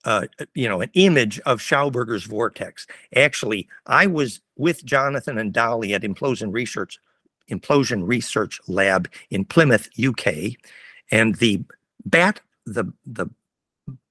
uh, 0.04 0.28
you 0.54 0.68
know, 0.68 0.82
an 0.82 0.90
image 0.94 1.40
of 1.42 1.60
Schauberger's 1.60 2.26
vortex. 2.26 2.88
Actually, 3.16 3.68
I 3.86 4.08
was 4.08 4.42
with 4.56 4.86
Jonathan 4.86 5.38
and 5.38 5.54
Dolly 5.54 5.94
at 5.94 6.04
Implosion 6.04 6.54
Research, 6.54 7.00
Implosion 7.50 8.08
Research 8.08 8.60
Lab 8.68 9.10
in 9.30 9.46
Plymouth, 9.46 9.90
UK, 10.00 10.58
and 11.12 11.36
the 11.36 11.64
bat, 12.06 12.42
the 12.66 12.86
the 13.06 13.28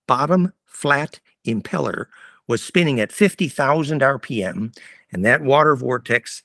bottom 0.07 0.53
flat 0.67 1.21
impeller 1.47 2.07
was 2.47 2.63
spinning 2.63 3.01
at 3.01 3.13
50,000 3.13 4.01
RPM, 4.01 4.77
and 5.13 5.25
that 5.25 5.43
water 5.43 5.77
vortex 5.77 6.43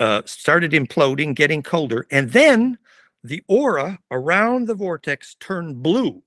uh, 0.00 0.22
started 0.24 0.72
imploding, 0.72 1.34
getting 1.34 1.62
colder, 1.62 2.06
and 2.10 2.32
then 2.32 2.78
the 3.22 3.42
aura 3.48 3.98
around 4.10 4.66
the 4.66 4.74
vortex 4.74 5.36
turned 5.40 5.82
blue. 5.82 6.22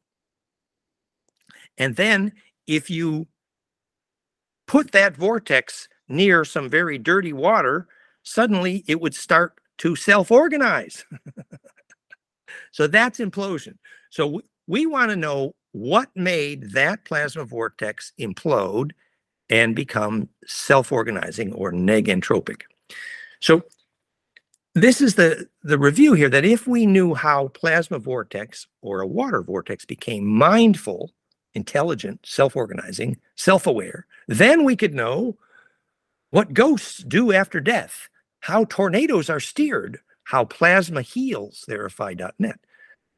And 1.78 1.96
then, 1.96 2.34
if 2.68 2.90
you 2.90 3.28
put 4.68 4.92
that 4.92 5.16
vortex 5.16 5.88
near 6.08 6.46
some 6.46 6.70
very 6.70 6.98
dirty 6.98 7.34
water, 7.34 7.88
suddenly 8.22 8.84
it 8.88 9.02
would 9.02 9.16
start 9.16 9.60
to 9.80 9.96
self 9.96 10.32
organize. 10.32 11.04
so 12.72 12.88
that's 12.88 13.20
implosion. 13.20 13.78
So 14.12 14.28
we, 14.28 14.42
we 14.68 14.86
want 14.86 15.10
to 15.10 15.16
know 15.16 15.56
what 15.74 16.10
made 16.16 16.72
that 16.72 17.04
plasma 17.04 17.44
vortex 17.44 18.14
implode 18.20 18.92
and 19.50 19.76
become 19.76 20.30
self-organizing 20.46 21.52
or 21.54 21.72
negentropic. 21.72 22.62
So 23.42 23.64
this 24.76 25.02
is 25.02 25.16
the 25.16 25.50
the 25.64 25.78
review 25.78 26.14
here 26.14 26.30
that 26.30 26.46
if 26.46 26.66
we 26.66 26.86
knew 26.86 27.14
how 27.14 27.50
plasma 27.50 28.00
vortex 28.00 28.68
or 28.82 29.02
a 29.02 29.08
water 29.08 29.42
vortex 29.42 29.86
became 29.86 30.26
mindful, 30.26 31.12
intelligent, 31.54 32.22
self-organizing, 32.24 33.18
self-aware, 33.36 34.06
then 34.28 34.64
we 34.64 34.76
could 34.76 34.94
know 34.94 35.38
what 36.30 36.54
ghosts 36.54 37.00
do 37.00 37.32
after 37.34 37.60
death, 37.60 38.10
how 38.40 38.66
tornadoes 38.66 39.30
are 39.30 39.40
steered, 39.40 40.00
how 40.24 40.46
plasma 40.46 41.02
heals, 41.02 41.66
therify.net 41.68 42.60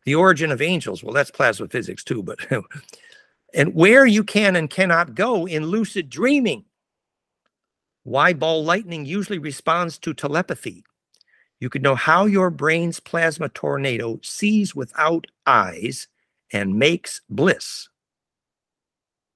the 0.05 0.15
origin 0.15 0.51
of 0.51 0.61
angels. 0.61 1.03
Well 1.03 1.13
that's 1.13 1.31
plasma 1.31 1.67
physics 1.67 2.03
too 2.03 2.23
but 2.23 2.39
and 3.53 3.73
where 3.73 4.05
you 4.05 4.23
can 4.23 4.55
and 4.55 4.69
cannot 4.69 5.15
go 5.15 5.45
in 5.45 5.65
lucid 5.65 6.09
dreaming. 6.09 6.65
Why 8.03 8.33
ball 8.33 8.63
lightning 8.63 9.05
usually 9.05 9.39
responds 9.39 9.97
to 9.99 10.13
telepathy. 10.13 10.83
You 11.59 11.69
could 11.69 11.81
know 11.81 11.95
how 11.95 12.25
your 12.25 12.51
brain's 12.51 12.99
plasma 12.99 13.49
tornado 13.49 14.19
sees 14.21 14.75
without 14.75 15.25
eyes 15.47 16.07
and 16.53 16.77
makes 16.77 17.21
bliss. 17.29 17.89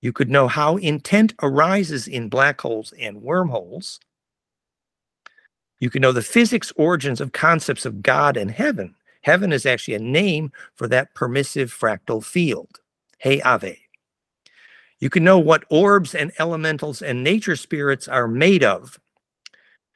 You 0.02 0.14
could 0.14 0.30
know 0.30 0.48
how 0.48 0.78
intent 0.78 1.34
arises 1.42 2.08
in 2.08 2.30
black 2.30 2.62
holes 2.62 2.94
and 3.00 3.22
wormholes. 3.22 4.00
You 5.80 5.90
could 5.90 6.02
know 6.02 6.12
the 6.12 6.22
physics 6.22 6.72
origins 6.76 7.22
of 7.22 7.32
concepts 7.32 7.86
of 7.86 8.04
god 8.04 8.38
and 8.38 8.52
heaven 8.52 8.96
Heaven 9.22 9.52
is 9.52 9.66
actually 9.66 9.96
a 9.96 10.00
name 10.00 10.52
for 10.76 10.88
that 10.88 11.14
permissive 11.14 11.74
fractal 11.74 12.24
field. 12.24 12.80
Hey 13.18 13.42
Ave. 13.42 13.80
You 15.00 15.10
can 15.10 15.24
know 15.24 15.40
what 15.40 15.66
orbs 15.70 16.14
and 16.14 16.32
elementals 16.40 17.02
and 17.02 17.24
nature 17.24 17.56
spirits 17.56 18.08
are 18.08 18.28
made 18.28 18.64
of. 18.64 19.00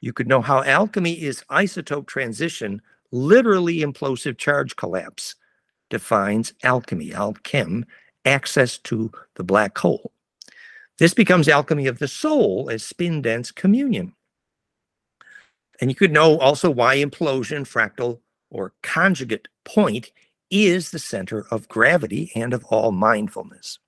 You 0.00 0.12
could 0.12 0.28
know 0.28 0.40
how 0.40 0.62
alchemy 0.62 1.12
is 1.12 1.44
isotope 1.50 2.06
transition, 2.06 2.82
literally 3.10 3.78
implosive 3.78 4.38
charge 4.38 4.76
collapse, 4.76 5.34
defines 5.90 6.52
alchemy, 6.62 7.10
alchem, 7.10 7.84
access 8.24 8.78
to 8.78 9.10
the 9.36 9.44
black 9.44 9.76
hole. 9.78 10.12
This 10.98 11.14
becomes 11.14 11.48
alchemy 11.48 11.86
of 11.86 11.98
the 11.98 12.08
soul 12.08 12.68
as 12.70 12.82
spin 12.82 13.22
dense 13.22 13.50
communion. 13.50 14.14
And 15.80 15.90
you 15.90 15.94
could 15.94 16.12
know 16.12 16.38
also 16.38 16.70
why 16.70 16.98
implosion, 16.98 17.62
fractal 17.62 18.20
or 18.54 18.72
conjugate 18.82 19.48
point 19.64 20.10
is 20.50 20.90
the 20.90 20.98
center 20.98 21.44
of 21.50 21.68
gravity 21.68 22.30
and 22.34 22.54
of 22.54 22.64
all 22.66 22.92
mindfulness. 22.92 23.78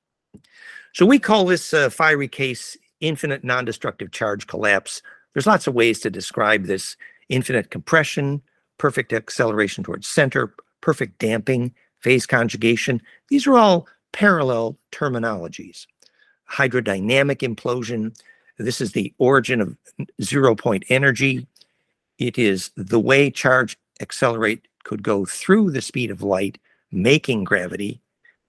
So 0.92 1.06
we 1.06 1.18
call 1.18 1.46
this 1.46 1.72
uh, 1.72 1.88
fiery 1.88 2.28
case 2.28 2.76
infinite 3.00 3.44
non-destructive 3.44 4.10
charge 4.10 4.46
collapse. 4.46 5.02
There's 5.32 5.46
lots 5.46 5.66
of 5.66 5.74
ways 5.74 6.00
to 6.00 6.10
describe 6.10 6.64
this 6.64 6.96
infinite 7.28 7.70
compression, 7.70 8.42
perfect 8.78 9.12
acceleration 9.12 9.84
towards 9.84 10.08
center, 10.08 10.52
perfect 10.80 11.18
damping, 11.18 11.72
phase 12.00 12.26
conjugation. 12.26 13.00
These 13.28 13.46
are 13.46 13.56
all 13.56 13.86
parallel 14.12 14.78
terminologies. 14.92 15.86
Hydrodynamic 16.50 17.38
implosion. 17.38 18.18
This 18.58 18.80
is 18.80 18.92
the 18.92 19.12
origin 19.18 19.60
of 19.60 19.76
zero 20.22 20.54
point 20.54 20.84
energy. 20.88 21.46
It 22.18 22.38
is 22.38 22.70
the 22.76 23.00
way 23.00 23.30
charge 23.30 23.76
accelerate 24.00 24.66
could 24.84 25.02
go 25.02 25.24
through 25.24 25.70
the 25.70 25.82
speed 25.82 26.10
of 26.10 26.22
light, 26.22 26.58
making 26.92 27.44
gravity. 27.44 28.00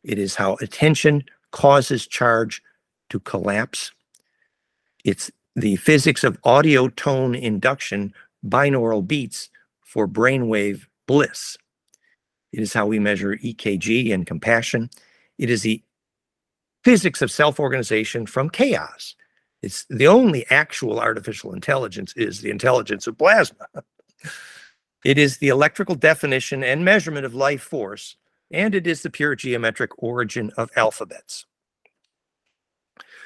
It 0.03 0.19
is 0.19 0.35
how 0.35 0.55
attention 0.61 1.25
causes 1.51 2.05
charge 2.07 2.61
to 3.09 3.19
collapse. 3.19 3.91
It's 5.03 5.31
the 5.55 5.77
physics 5.77 6.23
of 6.23 6.37
audio 6.43 6.89
tone 6.89 7.33
induction, 7.33 8.13
binaural 8.47 9.05
beats 9.05 9.49
for 9.81 10.07
brainwave 10.07 10.85
bliss. 11.07 11.57
It 12.51 12.61
is 12.61 12.73
how 12.73 12.85
we 12.85 12.99
measure 12.99 13.37
EKG 13.37 14.13
and 14.13 14.25
compassion. 14.25 14.89
It 15.37 15.49
is 15.49 15.63
the 15.63 15.81
physics 16.83 17.21
of 17.21 17.31
self-organization 17.31 18.27
from 18.27 18.49
chaos. 18.49 19.15
It's 19.61 19.85
the 19.89 20.07
only 20.07 20.45
actual 20.49 20.99
artificial 20.99 21.53
intelligence 21.53 22.13
is 22.15 22.41
the 22.41 22.51
intelligence 22.51 23.07
of 23.07 23.17
plasma. 23.17 23.67
It 25.03 25.17
is 25.17 25.37
the 25.37 25.49
electrical 25.49 25.95
definition 25.95 26.63
and 26.63 26.83
measurement 26.83 27.25
of 27.25 27.35
life 27.35 27.61
force, 27.61 28.15
and 28.51 28.73
it 28.73 28.87
is 28.87 29.01
the 29.01 29.09
pure 29.09 29.35
geometric 29.35 29.91
origin 30.01 30.51
of 30.57 30.69
alphabets. 30.75 31.45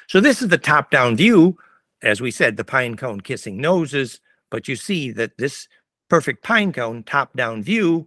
So 0.06 0.20
this 0.20 0.42
is 0.42 0.48
the 0.48 0.58
top-down 0.58 1.16
view. 1.16 1.56
As 2.02 2.20
we 2.20 2.30
said, 2.30 2.56
the 2.56 2.64
pine 2.64 2.96
cone 2.96 3.20
kissing 3.20 3.56
noses, 3.56 4.20
but 4.50 4.68
you 4.68 4.76
see 4.76 5.10
that 5.12 5.38
this 5.38 5.68
perfect 6.08 6.42
pine 6.42 6.72
cone 6.72 7.02
top-down 7.04 7.62
view 7.62 8.06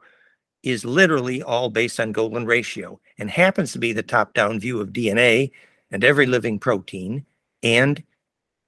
is 0.63 0.85
literally 0.85 1.41
all 1.41 1.69
based 1.69 1.99
on 1.99 2.11
golden 2.11 2.45
ratio 2.45 2.99
and 3.17 3.29
happens 3.29 3.71
to 3.71 3.79
be 3.79 3.93
the 3.93 4.03
top-down 4.03 4.59
view 4.59 4.79
of 4.81 4.89
DNA. 4.89 5.51
and 5.91 6.03
every 6.03 6.25
living 6.25 6.59
protein. 6.59 7.25
And 7.63 8.03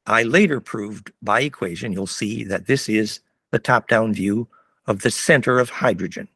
I 0.06 0.24
later 0.24 0.62
proved 0.62 1.12
by 1.22 1.42
equation, 1.42 1.92
you'll 1.92 2.08
see 2.08 2.44
that 2.46 2.68
this 2.68 2.88
is 2.88 3.20
the 3.52 3.60
top-down 3.60 4.14
view 4.14 4.48
of 4.88 5.02
the 5.02 5.12
center 5.12 5.60
of 5.60 5.70
hydrogen, 5.70 6.28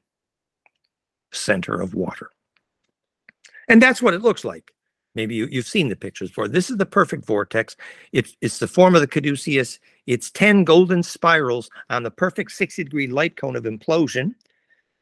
center 1.32 1.80
of 1.80 1.94
water. 1.94 2.30
And 3.68 3.82
that's 3.82 4.02
what 4.02 4.14
it 4.14 4.22
looks 4.22 4.44
like. 4.44 4.72
Maybe 5.16 5.36
you, 5.36 5.48
you've 5.52 5.68
seen 5.68 5.90
the 5.90 5.96
pictures 5.96 6.30
before. 6.30 6.48
This 6.48 6.70
is 6.70 6.78
the 6.78 6.86
perfect 6.86 7.26
vortex. 7.26 7.76
It's, 8.12 8.36
it's 8.42 8.60
the 8.60 8.68
form 8.68 8.96
of 8.96 9.02
the 9.02 9.08
caduceus. 9.08 9.80
It's 10.08 10.32
10 10.32 10.64
golden 10.64 11.04
spirals 11.04 11.70
on 11.90 12.04
the 12.04 12.12
perfect 12.12 12.52
60 12.52 12.84
degree 12.86 13.08
light 13.08 13.36
cone 13.36 13.56
of 13.56 13.64
implosion. 13.64 14.36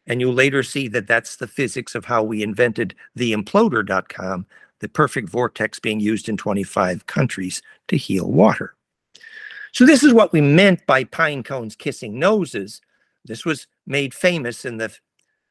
And 0.08 0.20
you'll 0.20 0.34
later 0.34 0.64
see 0.64 0.88
that 0.90 1.08
that's 1.08 1.36
the 1.36 1.48
physics 1.48 1.94
of 1.94 2.06
how 2.06 2.24
we 2.24 2.42
invented 2.42 2.96
the 3.16 3.34
imploder.com, 3.34 4.48
the 4.80 4.90
perfect 4.90 5.30
vortex 5.30 5.80
being 5.80 6.00
used 6.00 6.28
in 6.28 6.38
25 6.38 7.06
countries 7.06 7.62
to 7.90 7.98
heal 7.98 8.32
water. 8.32 8.76
So 9.72 9.86
this 9.86 10.04
is 10.04 10.14
what 10.14 10.34
we 10.34 10.42
meant 10.42 10.84
by 10.88 11.04
pine 11.04 11.44
cones 11.44 11.76
kissing 11.76 12.18
noses. 12.18 12.82
This 13.26 13.46
was 13.46 13.68
made 13.86 14.14
famous 14.14 14.66
in 14.66 14.78
the 14.78 14.94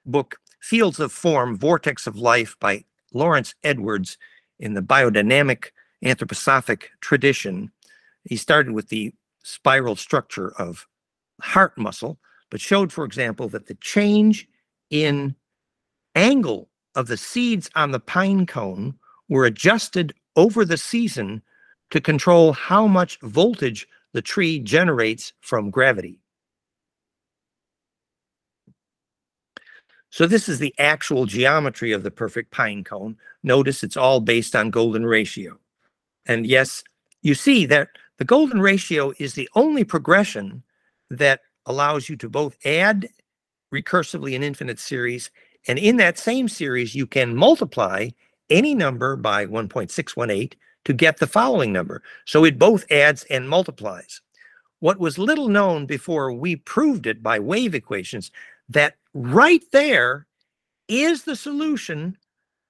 book 0.06 0.36
Fields 0.60 1.00
of 1.00 1.12
Form, 1.12 1.56
Vortex 1.56 2.06
of 2.06 2.16
Life 2.16 2.56
by 2.60 2.84
Lawrence 3.12 3.54
Edwards 3.62 4.18
in 4.58 4.74
the 4.74 4.82
biodynamic 4.82 5.66
anthroposophic 6.04 6.84
tradition. 7.00 7.70
He 8.24 8.36
started 8.36 8.72
with 8.72 8.88
the 8.88 9.12
spiral 9.42 9.96
structure 9.96 10.52
of 10.58 10.86
heart 11.40 11.78
muscle, 11.78 12.18
but 12.50 12.60
showed, 12.60 12.92
for 12.92 13.04
example, 13.04 13.48
that 13.50 13.66
the 13.66 13.74
change 13.76 14.48
in 14.90 15.34
angle 16.14 16.68
of 16.94 17.06
the 17.06 17.16
seeds 17.16 17.70
on 17.74 17.90
the 17.90 18.00
pine 18.00 18.46
cone 18.46 18.94
were 19.28 19.44
adjusted 19.44 20.14
over 20.36 20.64
the 20.64 20.76
season 20.76 21.42
to 21.90 22.00
control 22.00 22.52
how 22.52 22.86
much 22.86 23.18
voltage 23.20 23.86
the 24.12 24.22
tree 24.22 24.58
generates 24.58 25.32
from 25.40 25.70
gravity. 25.70 26.20
So 30.10 30.26
this 30.26 30.48
is 30.48 30.58
the 30.58 30.74
actual 30.78 31.26
geometry 31.26 31.92
of 31.92 32.02
the 32.02 32.10
perfect 32.10 32.50
pine 32.50 32.84
cone. 32.84 33.16
Notice 33.42 33.82
it's 33.82 33.96
all 33.96 34.20
based 34.20 34.56
on 34.56 34.70
golden 34.70 35.04
ratio. 35.04 35.58
And 36.26 36.46
yes, 36.46 36.82
you 37.22 37.34
see 37.34 37.66
that 37.66 37.88
the 38.18 38.24
golden 38.24 38.60
ratio 38.60 39.12
is 39.18 39.34
the 39.34 39.48
only 39.54 39.84
progression 39.84 40.62
that 41.10 41.40
allows 41.66 42.08
you 42.08 42.16
to 42.16 42.28
both 42.28 42.56
add 42.64 43.08
recursively 43.72 44.34
an 44.34 44.42
infinite 44.42 44.78
series, 44.78 45.30
and 45.66 45.78
in 45.78 45.96
that 45.98 46.18
same 46.18 46.48
series, 46.48 46.94
you 46.94 47.06
can 47.06 47.36
multiply 47.36 48.08
any 48.50 48.74
number 48.74 49.16
by 49.16 49.44
1.618 49.46 50.54
to 50.84 50.92
get 50.92 51.18
the 51.18 51.26
following 51.26 51.72
number. 51.72 52.02
So 52.24 52.44
it 52.44 52.58
both 52.58 52.90
adds 52.90 53.24
and 53.24 53.48
multiplies. 53.48 54.22
What 54.80 54.98
was 54.98 55.18
little 55.18 55.48
known 55.48 55.86
before 55.86 56.32
we 56.32 56.56
proved 56.56 57.06
it 57.06 57.22
by 57.22 57.38
wave 57.40 57.74
equations, 57.74 58.30
that 58.68 58.94
right 59.14 59.64
there 59.72 60.26
is 60.88 61.24
the 61.24 61.36
solution 61.36 62.16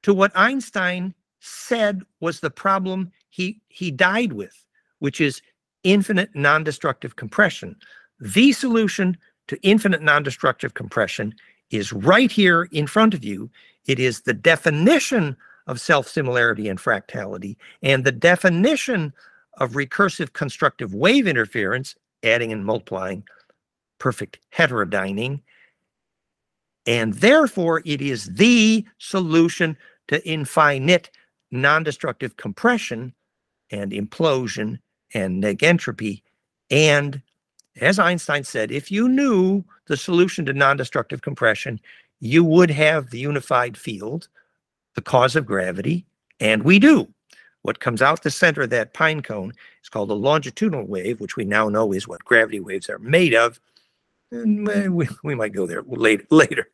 to 0.03 0.15
what 0.15 0.33
Einstein 0.35 1.15
said 1.41 2.03
was 2.21 2.41
the 2.41 2.51
problem 2.51 3.13
he, 3.31 3.61
he 3.69 3.91
died 3.91 4.33
with, 4.33 4.65
which 4.99 5.21
is 5.21 5.43
infinite 5.85 6.31
non-destructive 6.35 7.17
compression. 7.17 7.77
The 8.21 8.53
solution 8.53 9.17
to 9.49 9.59
infinite 9.63 10.03
non-destructive 10.03 10.75
compression 10.75 11.35
is 11.71 11.93
right 11.93 12.31
here 12.31 12.69
in 12.73 12.87
front 12.87 13.15
of 13.15 13.25
you. 13.25 13.51
It 13.87 13.99
is 13.99 14.23
the 14.23 14.35
definition 14.35 15.37
of 15.67 15.81
self-similarity 15.81 16.69
and 16.69 16.79
fractality 16.79 17.57
and 17.83 18.05
the 18.05 18.13
definition 18.13 19.13
of 19.59 19.73
recursive 19.73 20.33
constructive 20.33 20.95
wave 20.95 21.27
interference, 21.27 21.95
adding 22.23 22.53
and 22.53 22.65
multiplying 22.65 23.23
perfect 23.99 24.39
heterodyning. 24.55 25.41
And 26.89 27.15
therefore, 27.15 27.83
it 27.85 28.01
is 28.01 28.25
the 28.25 28.85
solution 28.97 29.77
to 30.09 30.27
infinite 30.27 31.11
non-destructive 31.51 32.37
compression 32.37 33.13
and 33.71 33.93
implosion 33.93 34.79
and 35.15 35.43
negentropy 35.43 36.23
and 36.71 37.23
as 37.81 37.99
Einstein 37.99 38.45
said, 38.45 38.71
if 38.73 38.91
you 38.91 39.09
knew 39.09 39.65
the 39.87 39.97
solution 39.97 40.45
to 40.47 40.53
non-destructive 40.53 41.23
compression, 41.23 41.81
you 42.21 42.43
would 42.43 42.71
have 42.71 43.11
the 43.11 43.21
unified 43.21 43.77
field, 43.77 44.29
the 44.95 45.01
cause 45.01 45.37
of 45.37 45.47
gravity, 45.47 46.05
and 46.41 46.65
we 46.65 46.79
do. 46.79 47.09
What 47.63 47.81
comes 47.81 48.03
out 48.03 48.23
the 48.23 48.31
center 48.31 48.63
of 48.63 48.71
that 48.71 48.95
pine 48.95 49.23
cone 49.23 49.53
is 49.83 49.89
called 49.89 50.11
a 50.11 50.15
longitudinal 50.15 50.87
wave, 50.87 51.21
which 51.21 51.37
we 51.37 51.45
now 51.45 51.69
know 51.69 51.93
is 51.93 52.09
what 52.09 52.25
gravity 52.25 52.61
waves 52.61 52.89
are 52.89 52.99
made 52.99 53.35
of. 53.35 53.61
And 54.31 54.69
eh, 54.69 54.89
we, 54.89 55.09
we 55.23 55.35
might 55.35 55.53
go 55.53 55.67
there 55.67 55.83
later. 56.31 56.71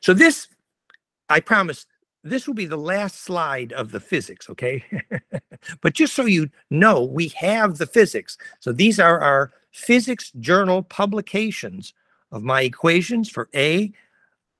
So 0.00 0.14
this, 0.14 0.48
I 1.28 1.40
promise, 1.40 1.86
this 2.24 2.46
will 2.46 2.54
be 2.54 2.66
the 2.66 2.76
last 2.76 3.22
slide 3.22 3.72
of 3.72 3.90
the 3.90 4.00
physics, 4.00 4.50
okay? 4.50 4.84
but 5.80 5.94
just 5.94 6.14
so 6.14 6.24
you 6.24 6.50
know, 6.70 7.04
we 7.04 7.28
have 7.28 7.78
the 7.78 7.86
physics. 7.86 8.36
So 8.60 8.72
these 8.72 8.98
are 8.98 9.20
our 9.20 9.52
physics 9.72 10.32
journal 10.40 10.82
publications 10.82 11.94
of 12.32 12.42
my 12.42 12.62
equations 12.62 13.30
for 13.30 13.48
A, 13.54 13.92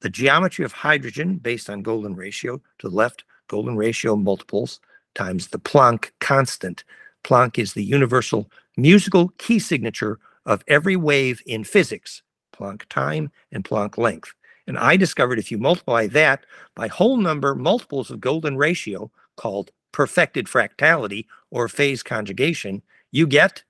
the 0.01 0.09
geometry 0.09 0.65
of 0.65 0.73
hydrogen 0.73 1.37
based 1.37 1.69
on 1.69 1.83
golden 1.83 2.15
ratio 2.15 2.61
to 2.79 2.89
the 2.89 2.95
left, 2.95 3.25
golden 3.49 3.77
ratio 3.77 4.17
multiples 4.17 4.81
times 5.15 5.49
the 5.49 5.59
Planck 5.59 6.11
constant. 6.21 6.85
Planck 7.25 7.59
is 7.59 7.73
the 7.73 7.85
universal 7.85 8.51
musical 8.77 9.31
key 9.39 9.59
signature 9.59 10.19
of 10.47 10.63
every 10.69 10.97
wave 10.97 11.43
in 11.47 11.65
physics, 11.65 12.23
Planck 12.55 12.85
time 12.89 13.31
and 13.51 13.65
Planck 13.65 13.99
length. 13.99 14.33
And 14.69 14.79
I 14.79 14.99
discovered 14.99 15.39
if 15.39 15.51
you 15.51 15.57
multiply 15.57 16.07
that 16.09 16.45
by 16.75 16.89
whole 16.89 17.17
number 17.17 17.55
multiples 17.55 18.11
of 18.11 18.21
golden 18.21 18.59
ratio 18.59 19.11
called 19.37 19.73
perfected 19.93 20.47
fractality 20.47 21.25
or 21.51 21.69
phase 21.69 22.03
conjugation, 22.03 22.83
you 23.11 23.27
get 23.27 23.65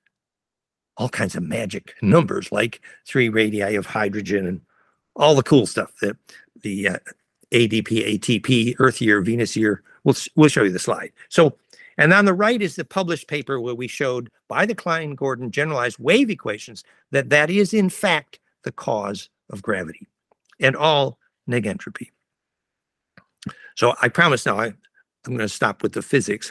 all 0.96 1.08
kinds 1.08 1.36
of 1.36 1.44
magic 1.44 1.94
numbers 2.02 2.50
like 2.50 2.80
three 3.06 3.28
radii 3.28 3.76
of 3.76 3.86
hydrogen 3.86 4.44
and 4.44 4.60
all 5.14 5.36
the 5.36 5.42
cool 5.44 5.66
stuff 5.66 5.92
that 6.02 6.16
the 6.62 6.88
uh, 6.88 6.98
ADP, 7.52 8.18
ATP, 8.18 8.74
Earth 8.80 9.00
year, 9.00 9.22
Venus 9.22 9.54
year. 9.56 9.84
We'll, 10.02 10.16
we'll 10.34 10.48
show 10.48 10.64
you 10.64 10.72
the 10.72 10.80
slide. 10.80 11.12
So, 11.28 11.56
and 11.96 12.12
on 12.12 12.24
the 12.24 12.34
right 12.34 12.60
is 12.60 12.74
the 12.74 12.84
published 12.84 13.28
paper 13.28 13.60
where 13.60 13.74
we 13.74 13.86
showed 13.86 14.30
by 14.48 14.66
the 14.66 14.74
Klein-Gordon 14.74 15.52
generalized 15.52 16.00
wave 16.00 16.28
equations 16.28 16.82
that 17.12 17.30
that 17.30 17.50
is 17.50 17.72
in 17.72 17.88
fact 17.88 18.40
the 18.64 18.72
cause 18.72 19.30
of 19.50 19.62
gravity 19.62 20.08
and 20.60 20.76
all 20.76 21.18
negentropy. 21.48 22.08
So 23.76 23.94
I 24.02 24.08
promise 24.08 24.44
now 24.44 24.58
I, 24.58 24.66
I'm 24.66 24.74
going 25.26 25.38
to 25.38 25.48
stop 25.48 25.82
with 25.82 25.92
the 25.92 26.02
physics. 26.02 26.50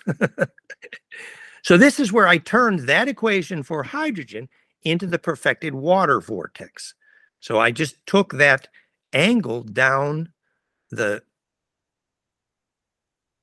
so 1.63 1.77
this 1.77 1.99
is 1.99 2.13
where 2.13 2.27
I 2.27 2.37
turned 2.37 2.81
that 2.81 3.07
equation 3.07 3.63
for 3.63 3.83
hydrogen 3.83 4.47
into 4.83 5.07
the 5.07 5.19
perfected 5.19 5.75
water 5.75 6.21
vortex. 6.21 6.95
So 7.39 7.59
I 7.59 7.71
just 7.71 7.95
took 8.05 8.33
that 8.33 8.67
angle 9.13 9.63
down 9.63 10.29
the 10.91 11.21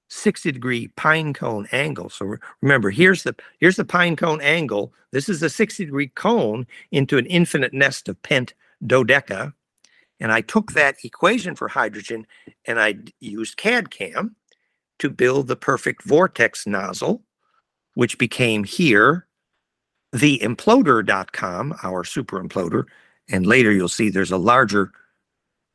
60 0.08 0.52
degree 0.52 0.88
pine 0.88 1.32
cone 1.32 1.66
angle. 1.72 2.08
So 2.08 2.36
remember, 2.62 2.90
here's 2.90 3.24
the 3.24 3.34
here's 3.58 3.76
the 3.76 3.84
pine 3.84 4.16
cone 4.16 4.40
angle. 4.40 4.92
This 5.10 5.28
is 5.28 5.42
a 5.42 5.50
60 5.50 5.84
degree 5.84 6.08
cone 6.08 6.66
into 6.92 7.18
an 7.18 7.26
infinite 7.26 7.74
nest 7.74 8.08
of 8.08 8.20
pent 8.22 8.54
dodeca. 8.84 9.52
And 10.20 10.32
I 10.32 10.40
took 10.40 10.72
that 10.72 10.96
equation 11.04 11.54
for 11.54 11.68
hydrogen 11.68 12.26
and 12.66 12.80
I 12.80 12.96
used 13.20 13.56
CAD-CAM 13.56 14.36
to 15.00 15.10
build 15.10 15.48
the 15.48 15.56
perfect 15.56 16.04
vortex 16.04 16.66
nozzle, 16.66 17.22
which 17.94 18.18
became 18.18 18.64
here 18.64 19.26
the 20.12 20.38
imploder.com, 20.38 21.74
our 21.82 22.04
super 22.04 22.42
imploder. 22.42 22.84
And 23.28 23.46
later 23.46 23.72
you'll 23.72 23.88
see 23.88 24.08
there's 24.08 24.30
a 24.30 24.36
larger 24.36 24.92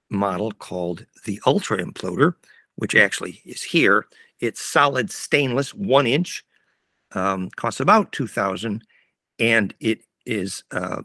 model 0.09 0.51
called 0.53 1.05
the 1.25 1.39
ultra 1.45 1.77
imploder, 1.83 2.35
which 2.75 2.95
actually 2.95 3.41
is 3.45 3.61
here. 3.61 4.07
It's 4.39 4.61
solid 4.61 5.11
stainless, 5.11 5.73
one 5.73 6.07
inch, 6.07 6.45
um, 7.11 7.49
costs 7.55 7.79
about 7.79 8.11
2000 8.11 8.83
and 9.39 9.73
it 9.79 10.01
is 10.25 10.63
uh, 10.71 11.01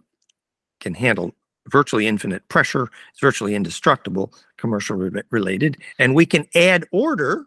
can 0.81 0.95
handle 0.95 1.35
virtually 1.69 2.07
infinite 2.07 2.47
pressure. 2.49 2.89
It's 3.11 3.21
virtually 3.21 3.55
indestructible, 3.55 4.33
commercial 4.57 4.97
re 4.97 5.23
related. 5.31 5.79
And 5.99 6.15
we 6.15 6.27
can 6.27 6.47
add 6.55 6.87
order, 6.93 7.47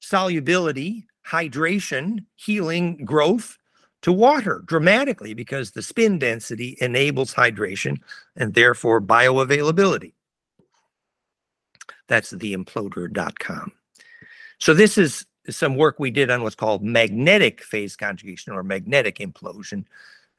solubility, 0.00 1.06
hydration, 1.26 2.24
healing, 2.36 3.04
growth 3.04 3.58
to 4.02 4.12
water 4.12 4.62
dramatically 4.66 5.34
because 5.34 5.72
the 5.72 5.82
spin 5.82 6.18
density 6.18 6.76
enables 6.80 7.34
hydration 7.34 7.98
and 8.36 8.54
therefore 8.54 9.00
bioavailability. 9.00 10.12
That's 12.08 12.30
the 12.30 12.54
imploder.com. 12.54 13.72
So 14.58 14.74
this 14.74 14.96
is 14.96 15.26
some 15.50 15.76
work 15.76 15.98
we 15.98 16.10
did 16.10 16.30
on 16.30 16.42
what's 16.42 16.54
called 16.54 16.82
magnetic 16.82 17.62
phase 17.62 17.96
conjugation 17.96 18.52
or 18.52 18.62
magnetic 18.62 19.18
implosion. 19.18 19.84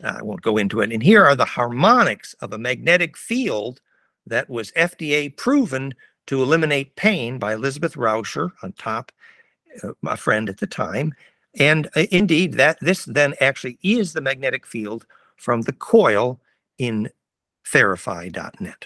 I 0.04 0.22
won't 0.22 0.42
go 0.42 0.58
into 0.58 0.82
it. 0.82 0.92
And 0.92 1.02
here 1.02 1.26
are 1.26 1.36
the 1.36 1.46
harmonics 1.46 2.34
of 2.42 2.54
a 2.54 2.58
magnetic 2.58 3.18
field 3.18 3.82
that 4.26 4.50
was 4.50 4.72
FDA 4.74 5.36
proven 5.36 5.94
to 6.28 6.42
eliminate 6.42 6.96
pain 6.96 7.40
by 7.40 7.54
Elizabeth 7.54 7.96
Rauscher 7.96 8.52
on 8.62 8.74
top, 8.74 9.12
uh, 9.84 9.94
my 10.02 10.16
friend 10.16 10.50
at 10.50 10.58
the 10.58 10.68
time. 10.68 11.14
And 11.60 11.88
uh, 11.96 12.06
indeed, 12.12 12.54
that 12.54 12.78
this 12.82 13.06
then 13.06 13.34
actually 13.42 13.80
is 13.82 14.14
the 14.14 14.22
magnetic 14.22 14.68
field 14.68 15.06
from 15.38 15.62
the 15.62 15.74
coil 15.74 16.40
in 16.78 17.10
therify.net. 17.66 18.86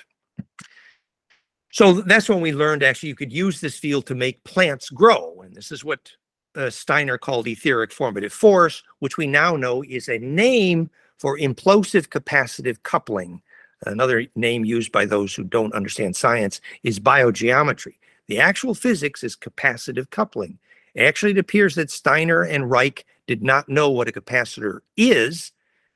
So 1.73 1.93
that's 2.01 2.29
when 2.29 2.41
we 2.41 2.51
learned 2.51 2.83
actually 2.83 3.09
you 3.09 3.15
could 3.15 3.31
use 3.31 3.61
this 3.61 3.77
field 3.77 4.05
to 4.07 4.15
make 4.15 4.43
plants 4.43 4.89
grow. 4.89 5.41
And 5.41 5.55
this 5.55 5.71
is 5.71 5.83
what 5.83 6.11
uh, 6.55 6.69
Steiner 6.69 7.17
called 7.17 7.47
etheric 7.47 7.91
formative 7.91 8.33
force, 8.33 8.83
which 8.99 9.17
we 9.17 9.27
now 9.27 9.55
know 9.55 9.83
is 9.83 10.09
a 10.09 10.19
name 10.19 10.89
for 11.17 11.37
implosive 11.37 12.07
capacitive 12.07 12.81
coupling. 12.83 13.41
Another 13.85 14.25
name 14.35 14.65
used 14.65 14.91
by 14.91 15.05
those 15.05 15.33
who 15.33 15.43
don't 15.43 15.73
understand 15.73 16.15
science 16.15 16.61
is 16.83 16.99
biogeometry. 16.99 17.95
The 18.27 18.39
actual 18.39 18.75
physics 18.75 19.23
is 19.23 19.35
capacitive 19.35 20.09
coupling. 20.09 20.59
Actually, 20.97 21.31
it 21.31 21.37
appears 21.37 21.75
that 21.75 21.89
Steiner 21.89 22.43
and 22.43 22.69
Reich 22.69 23.05
did 23.27 23.41
not 23.41 23.69
know 23.69 23.89
what 23.89 24.07
a 24.07 24.11
capacitor 24.11 24.81
is 24.97 25.51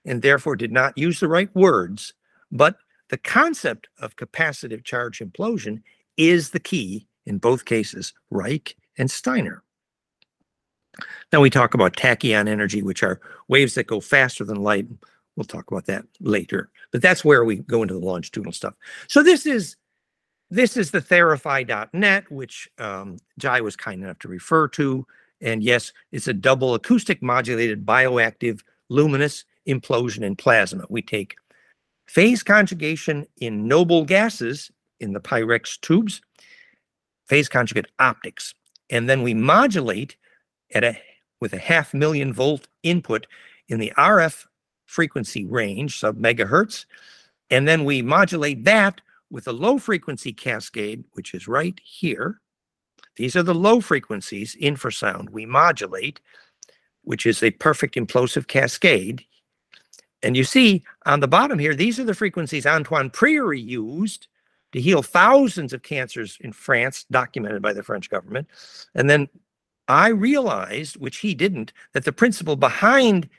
and 0.05 0.21
therefore 0.21 0.55
did 0.55 0.71
not 0.71 0.97
use 0.97 1.19
the 1.19 1.27
right 1.27 1.53
words, 1.55 2.13
but 2.51 2.77
the 3.09 3.17
concept 3.17 3.87
of 3.99 4.15
capacitive 4.15 4.83
charge 4.83 5.19
implosion 5.19 5.81
is 6.17 6.51
the 6.51 6.59
key 6.59 7.07
in 7.25 7.37
both 7.37 7.65
cases, 7.65 8.13
Reich 8.29 8.75
and 8.97 9.09
Steiner. 9.09 9.63
Now 11.31 11.41
we 11.41 11.49
talk 11.49 11.73
about 11.73 11.95
tachyon 11.95 12.47
energy, 12.47 12.81
which 12.81 13.03
are 13.03 13.19
waves 13.47 13.75
that 13.75 13.87
go 13.87 13.99
faster 13.99 14.43
than 14.43 14.63
light. 14.63 14.87
We'll 15.35 15.45
talk 15.45 15.69
about 15.69 15.85
that 15.87 16.05
later, 16.19 16.69
but 16.91 17.01
that's 17.01 17.25
where 17.25 17.43
we 17.43 17.57
go 17.57 17.81
into 17.81 17.93
the 17.93 18.05
longitudinal 18.05 18.53
stuff. 18.53 18.73
So 19.07 19.21
this 19.21 19.45
is 19.45 19.75
this 20.49 20.77
is 20.77 20.91
the 20.91 21.01
theraphi.net, 21.01 22.31
which 22.31 22.69
um, 22.77 23.17
Jai 23.37 23.61
was 23.61 23.75
kind 23.75 24.03
enough 24.03 24.19
to 24.19 24.27
refer 24.27 24.67
to. 24.69 25.05
And 25.41 25.63
yes, 25.63 25.91
it's 26.11 26.27
a 26.27 26.33
double 26.33 26.75
acoustic 26.75 27.21
modulated 27.21 27.85
bioactive 27.85 28.61
luminous 28.89 29.43
implosion 29.67 30.21
in 30.21 30.35
plasma. 30.35 30.85
We 30.89 31.01
take 31.01 31.35
phase 32.07 32.43
conjugation 32.43 33.25
in 33.37 33.67
noble 33.67 34.05
gases 34.05 34.71
in 34.99 35.13
the 35.13 35.19
Pyrex 35.19 35.79
tubes, 35.81 36.21
phase 37.27 37.49
conjugate 37.49 37.87
optics, 37.99 38.53
and 38.89 39.09
then 39.09 39.23
we 39.23 39.33
modulate 39.33 40.15
at 40.73 40.83
a 40.83 40.97
with 41.41 41.53
a 41.53 41.59
half 41.59 41.93
million 41.93 42.33
volt 42.33 42.67
input 42.83 43.27
in 43.67 43.79
the 43.79 43.93
RF 43.97 44.45
frequency 44.85 45.45
range, 45.45 45.99
sub 45.99 46.17
megahertz, 46.17 46.85
and 47.49 47.67
then 47.67 47.83
we 47.83 48.01
modulate 48.01 48.63
that 48.63 49.01
with 49.29 49.47
a 49.47 49.51
low 49.51 49.77
frequency 49.77 50.31
cascade, 50.31 51.03
which 51.13 51.33
is 51.33 51.47
right 51.47 51.79
here. 51.83 52.39
These 53.17 53.35
are 53.35 53.43
the 53.43 53.55
low 53.55 53.81
frequencies 53.81 54.55
infrasound 54.61 55.29
we 55.29 55.45
modulate, 55.45 56.21
which 57.03 57.25
is 57.25 57.41
a 57.43 57.51
perfect 57.51 57.95
implosive 57.95 58.47
cascade. 58.47 59.23
And 60.23 60.35
you 60.35 60.43
see 60.43 60.83
on 61.05 61.19
the 61.19 61.27
bottom 61.27 61.59
here, 61.59 61.75
these 61.75 61.99
are 61.99 62.03
the 62.03 62.13
frequencies 62.13 62.65
Antoine 62.65 63.09
Priore 63.09 63.61
used 63.61 64.27
to 64.71 64.81
heal 64.81 65.03
thousands 65.03 65.71
of 65.71 65.83
cancers 65.83 66.37
in 66.41 66.51
France, 66.51 67.05
documented 67.11 67.61
by 67.61 67.73
the 67.73 67.83
French 67.83 68.09
government. 68.09 68.47
And 68.93 69.09
then 69.09 69.29
I 69.87 70.09
realized, 70.09 70.97
which 70.97 71.17
he 71.17 71.33
didn't, 71.33 71.71
that 71.93 72.05
the 72.05 72.11
principle 72.11 72.55
behind 72.55 73.29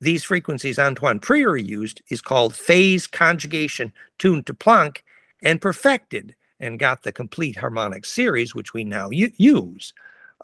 these 0.00 0.22
frequencies 0.22 0.78
Antoine 0.78 1.18
Priore 1.18 1.64
used 1.64 2.02
is 2.08 2.20
called 2.20 2.54
phase 2.54 3.06
conjugation 3.06 3.92
tuned 4.18 4.46
to 4.46 4.54
Planck 4.54 4.98
and 5.42 5.60
perfected 5.60 6.34
and 6.60 6.78
got 6.78 7.02
the 7.02 7.12
complete 7.12 7.56
harmonic 7.56 8.04
series, 8.04 8.54
which 8.54 8.74
we 8.74 8.84
now 8.84 9.10
use. 9.10 9.92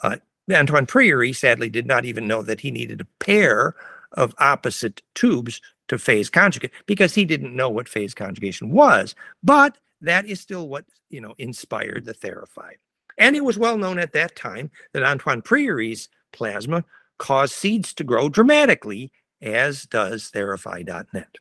Uh, 0.02 0.16
Antoine 0.52 0.86
Priore 0.86 1.34
sadly 1.34 1.70
did 1.70 1.86
not 1.86 2.04
even 2.04 2.26
know 2.26 2.42
that 2.42 2.60
he 2.60 2.70
needed 2.70 3.00
a 3.00 3.24
pair 3.24 3.74
of 4.12 4.34
opposite 4.38 5.02
tubes 5.14 5.60
to 5.88 5.98
phase 5.98 6.30
conjugate 6.30 6.70
because 6.86 7.14
he 7.14 7.24
didn't 7.24 7.56
know 7.56 7.68
what 7.68 7.88
phase 7.88 8.14
conjugation 8.14 8.70
was. 8.70 9.14
But 9.42 9.78
that 10.00 10.26
is 10.26 10.40
still 10.40 10.68
what 10.68 10.84
you 11.10 11.20
know 11.20 11.34
inspired 11.38 12.04
the 12.04 12.14
Theraphi. 12.14 12.78
And 13.18 13.36
it 13.36 13.44
was 13.44 13.58
well 13.58 13.78
known 13.78 13.98
at 13.98 14.12
that 14.12 14.36
time 14.36 14.70
that 14.92 15.04
Antoine 15.04 15.42
Priore's 15.42 16.08
plasma 16.32 16.84
caused 17.18 17.54
seeds 17.54 17.94
to 17.94 18.04
grow 18.04 18.28
dramatically, 18.28 19.12
as 19.40 19.84
does 19.84 20.30
Theraphi.net. 20.30 21.36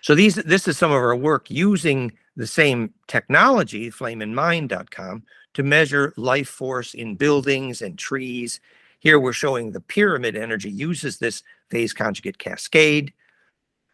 So 0.00 0.14
these 0.14 0.36
this 0.36 0.68
is 0.68 0.78
some 0.78 0.90
of 0.90 0.96
our 0.96 1.16
work 1.16 1.50
using 1.50 2.12
the 2.36 2.46
same 2.46 2.94
technology, 3.08 3.90
flameandmind.com, 3.90 5.24
to 5.54 5.62
measure 5.62 6.14
life 6.16 6.48
force 6.48 6.94
in 6.94 7.16
buildings 7.16 7.82
and 7.82 7.98
trees. 7.98 8.60
Here 9.00 9.18
we're 9.18 9.32
showing 9.32 9.72
the 9.72 9.80
pyramid 9.80 10.36
energy 10.36 10.70
uses 10.70 11.18
this 11.18 11.42
phase 11.70 11.92
conjugate 11.92 12.38
cascade. 12.38 13.12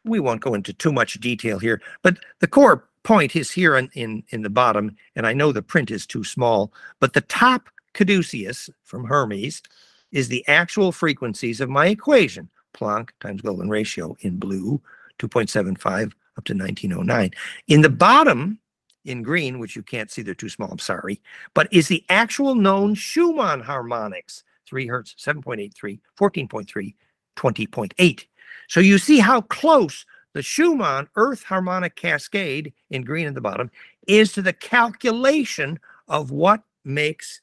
We 0.05 0.21
won't 0.21 0.43
go 0.43 0.53
into 0.53 0.75
too 0.75 0.93
much 0.93 1.15
detail 1.21 1.59
here, 1.59 1.81
but 2.03 2.19
the 2.41 2.47
core 2.47 2.87
point 3.05 3.37
is 3.37 3.51
here 3.51 3.77
in, 3.77 3.89
in, 3.95 4.25
in 4.31 4.43
the 4.43 4.51
bottom, 4.51 4.97
and 5.15 5.27
I 5.27 5.33
know 5.33 5.53
the 5.53 5.63
print 5.63 5.91
is 5.91 6.07
too 6.07 6.25
small, 6.25 6.73
but 6.99 7.13
the 7.13 7.21
top 7.21 7.69
caduceus 7.93 8.69
from 8.83 9.05
Hermes 9.05 9.63
is 10.11 10.29
the 10.29 10.47
actual 10.49 10.91
frequencies 10.91 11.61
of 11.61 11.71
my 11.71 11.87
equation, 11.87 12.49
Planck 12.75 13.11
times 13.21 13.43
Golden 13.43 13.69
ratio 13.69 14.17
in 14.21 14.39
blue, 14.39 14.81
2.75 15.19 16.13
up 16.37 16.45
to 16.45 16.55
1909. 16.55 17.31
In 17.69 17.83
the 17.83 17.91
bottom, 17.91 18.59
in 19.05 19.23
green, 19.23 19.59
which 19.59 19.77
you 19.77 19.83
can't 19.83 20.11
see, 20.11 20.23
they're 20.23 20.35
too 20.35 20.49
small, 20.49 20.71
I'm 20.71 20.79
sorry, 20.79 21.21
but 21.53 21.73
is 21.73 21.89
the 21.89 22.05
actual 22.09 22.55
known 22.55 22.95
Schumann 22.95 23.61
harmonics, 23.61 24.45
3 24.67 24.87
hertz, 24.87 25.15
7.83, 25.19 26.01
14.3, 26.19 26.95
20.8. 27.37 28.27
So 28.69 28.81
you 28.81 28.99
see 28.99 29.19
how 29.19 29.43
close 29.43 30.07
the 30.35 30.43
Schumann 30.43 31.09
Earth 31.17 31.45
harmonic 31.45 31.97
cascade 31.97 32.73
in 32.91 33.03
green 33.03 33.27
at 33.27 33.35
the 33.35 33.41
bottom 33.41 33.71
is 34.07 34.33
to 34.35 34.43
the 34.43 34.53
calculation 34.53 35.79
of 36.09 36.31
what 36.31 36.63
makes 36.85 37.41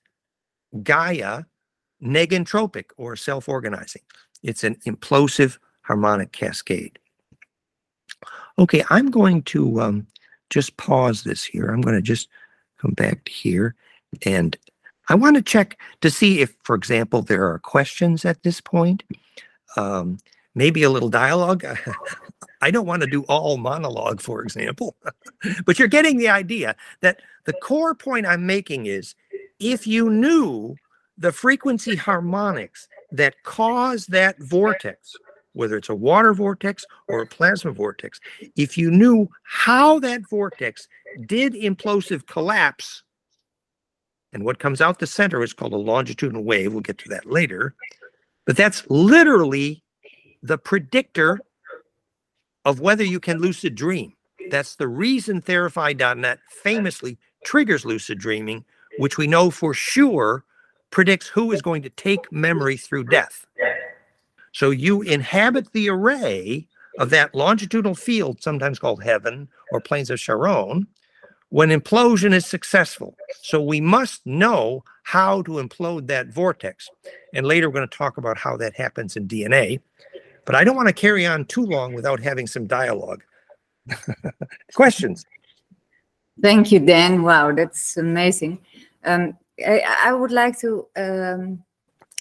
Gaia 0.83 1.43
negentropic 2.03 2.85
or 2.97 3.15
self-organizing. 3.15 4.01
It's 4.43 4.63
an 4.63 4.75
implosive 4.85 5.57
harmonic 5.81 6.31
cascade. 6.31 6.99
Okay, 8.59 8.83
I'm 8.89 9.09
going 9.09 9.43
to 9.43 9.81
um, 9.81 10.07
just 10.49 10.77
pause 10.77 11.23
this 11.23 11.43
here. 11.43 11.67
I'm 11.67 11.81
going 11.81 11.95
to 11.95 12.01
just 12.01 12.27
come 12.77 12.91
back 12.91 13.23
to 13.25 13.31
here 13.31 13.75
and 14.25 14.57
I 15.09 15.15
want 15.15 15.35
to 15.35 15.41
check 15.41 15.79
to 16.01 16.11
see 16.11 16.41
if, 16.41 16.55
for 16.63 16.75
example, 16.75 17.21
there 17.21 17.47
are 17.49 17.59
questions 17.59 18.25
at 18.25 18.43
this 18.43 18.61
point 18.61 19.03
um, 19.77 20.17
maybe 20.55 20.83
a 20.83 20.89
little 20.89 21.09
dialogue. 21.09 21.65
I 22.61 22.71
don't 22.71 22.85
want 22.85 23.01
to 23.01 23.09
do 23.09 23.23
all 23.23 23.57
monologue, 23.57 24.21
for 24.21 24.41
example, 24.41 24.95
but 25.65 25.79
you're 25.79 25.87
getting 25.87 26.17
the 26.17 26.29
idea 26.29 26.75
that 27.01 27.21
the 27.45 27.53
core 27.53 27.95
point 27.95 28.25
I'm 28.25 28.45
making 28.45 28.85
is 28.85 29.15
if 29.59 29.87
you 29.87 30.09
knew 30.09 30.75
the 31.17 31.31
frequency 31.31 31.95
harmonics 31.95 32.87
that 33.11 33.35
cause 33.43 34.07
that 34.07 34.39
vortex, 34.39 35.15
whether 35.53 35.75
it's 35.75 35.89
a 35.89 35.95
water 35.95 36.33
vortex 36.33 36.85
or 37.07 37.21
a 37.21 37.27
plasma 37.27 37.71
vortex, 37.71 38.19
if 38.55 38.77
you 38.77 38.89
knew 38.89 39.27
how 39.43 39.99
that 39.99 40.21
vortex 40.29 40.87
did 41.25 41.53
implosive 41.53 42.25
collapse, 42.27 43.03
and 44.33 44.45
what 44.45 44.59
comes 44.59 44.79
out 44.79 44.99
the 44.99 45.07
center 45.07 45.43
is 45.43 45.53
called 45.53 45.73
a 45.73 45.77
longitudinal 45.77 46.43
wave, 46.43 46.71
we'll 46.71 46.81
get 46.81 46.97
to 46.99 47.09
that 47.09 47.25
later, 47.25 47.75
but 48.45 48.55
that's 48.55 48.89
literally 48.89 49.83
the 50.41 50.57
predictor 50.57 51.39
of 52.65 52.79
whether 52.79 53.03
you 53.03 53.19
can 53.19 53.39
lucid 53.39 53.75
dream. 53.75 54.13
That's 54.49 54.75
the 54.75 54.87
reason 54.87 55.41
Theraphi.net 55.41 56.39
famously 56.49 57.17
triggers 57.45 57.85
lucid 57.85 58.19
dreaming, 58.19 58.65
which 58.97 59.17
we 59.17 59.27
know 59.27 59.49
for 59.49 59.73
sure 59.73 60.43
predicts 60.89 61.27
who 61.27 61.51
is 61.51 61.61
going 61.61 61.81
to 61.83 61.89
take 61.89 62.31
memory 62.31 62.77
through 62.77 63.05
death. 63.05 63.45
So 64.51 64.69
you 64.69 65.01
inhabit 65.01 65.71
the 65.71 65.89
array 65.89 66.67
of 66.99 67.09
that 67.11 67.33
longitudinal 67.33 67.95
field, 67.95 68.43
sometimes 68.43 68.79
called 68.79 69.03
heaven 69.03 69.47
or 69.71 69.79
plains 69.79 70.09
of 70.09 70.19
Charon, 70.19 70.87
when 71.49 71.69
implosion 71.69 72.33
is 72.33 72.45
successful. 72.45 73.15
So 73.41 73.61
we 73.61 73.79
must 73.79 74.25
know 74.25 74.83
how 75.03 75.41
to 75.43 75.51
implode 75.53 76.07
that 76.07 76.27
vortex. 76.27 76.89
And 77.33 77.45
later 77.45 77.69
we're 77.69 77.75
going 77.75 77.89
to 77.89 77.97
talk 77.97 78.17
about 78.17 78.37
how 78.37 78.57
that 78.57 78.75
happens 78.75 79.15
in 79.15 79.27
DNA. 79.27 79.79
But 80.45 80.55
I 80.55 80.63
don't 80.63 80.75
want 80.75 80.87
to 80.87 80.93
carry 80.93 81.25
on 81.25 81.45
too 81.45 81.65
long 81.65 81.93
without 81.93 82.19
having 82.19 82.47
some 82.47 82.67
dialogue. 82.67 83.23
Questions? 84.73 85.25
Thank 86.41 86.71
you, 86.71 86.79
Dan. 86.79 87.23
Wow, 87.23 87.53
that's 87.53 87.97
amazing. 87.97 88.59
Um, 89.03 89.37
I, 89.65 89.81
I 90.05 90.13
would 90.13 90.31
like 90.31 90.59
to 90.59 90.87
um, 90.95 91.63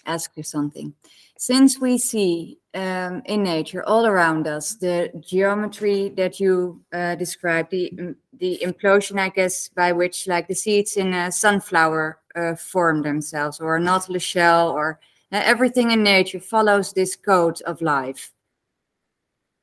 ask 0.06 0.30
you 0.36 0.42
something. 0.42 0.92
Since 1.38 1.80
we 1.80 1.96
see 1.96 2.58
um, 2.74 3.22
in 3.24 3.42
nature 3.42 3.82
all 3.84 4.06
around 4.06 4.46
us 4.46 4.74
the 4.74 5.10
geometry 5.20 6.10
that 6.10 6.38
you 6.38 6.82
uh, 6.92 7.14
described, 7.14 7.70
the 7.70 7.90
mm, 7.94 8.14
the 8.38 8.60
implosion, 8.62 9.18
I 9.18 9.30
guess, 9.30 9.68
by 9.68 9.92
which 9.92 10.26
like 10.26 10.48
the 10.48 10.54
seeds 10.54 10.96
in 10.96 11.14
a 11.14 11.32
sunflower 11.32 12.18
uh, 12.36 12.54
form 12.56 13.02
themselves, 13.02 13.58
or 13.58 13.76
a 13.76 13.80
nautilus 13.80 14.22
shell, 14.22 14.68
or 14.70 15.00
everything 15.32 15.90
in 15.92 16.02
nature 16.02 16.40
follows 16.40 16.92
this 16.92 17.16
code 17.16 17.60
of 17.62 17.80
life. 17.80 18.32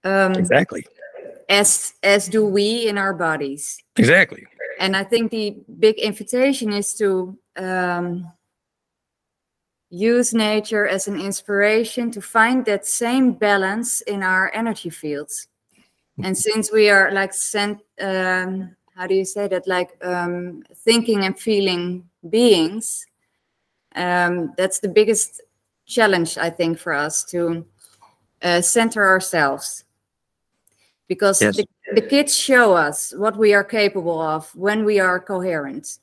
Um, 0.03 0.33
Exactly. 0.35 0.85
as 1.49 1.93
as 2.03 2.27
do 2.27 2.45
we 2.45 2.87
in 2.87 2.97
our 2.97 3.13
bodies 3.13 3.77
Exactly. 3.95 4.45
and 4.79 4.95
i 4.95 5.03
think 5.03 5.31
the 5.31 5.57
big 5.79 5.97
invitation 5.97 6.71
is 6.71 6.93
to 6.93 7.37
um, 7.57 8.31
use 9.89 10.33
nature 10.33 10.87
as 10.87 11.07
an 11.07 11.19
inspiration 11.19 12.11
to 12.11 12.21
find 12.21 12.65
that 12.65 12.85
same 12.85 13.31
balance 13.33 14.01
in 14.01 14.23
our 14.23 14.51
energy 14.53 14.89
fields 14.89 15.47
and 16.23 16.37
since 16.37 16.71
we 16.71 16.89
are 16.89 17.11
like 17.11 17.33
sent 17.33 17.79
um, 18.01 18.75
how 18.95 19.07
do 19.07 19.15
you 19.15 19.25
say 19.25 19.47
that 19.47 19.67
like 19.67 19.89
um, 20.03 20.63
thinking 20.85 21.25
and 21.25 21.39
feeling 21.39 22.07
beings 22.29 23.05
um, 23.95 24.53
that's 24.57 24.79
the 24.79 24.89
biggest 24.89 25.41
challenge 25.87 26.37
i 26.37 26.49
think 26.49 26.77
for 26.77 26.93
us 26.93 27.23
to 27.23 27.65
uh, 28.41 28.61
center 28.61 29.03
ourselves. 29.05 29.83
Because 31.07 31.41
Yes. 31.41 31.55
the, 31.55 31.65
the 31.95 32.01
kids 32.01 32.35
show 32.35 32.73
us 32.75 33.13
what 33.17 33.37
we 33.37 33.53
are 33.53 33.63
capable 33.63 34.21
of 34.21 34.53
when 34.55 34.83
we 34.83 34.99
are 34.99 35.19
coherent 35.19 35.99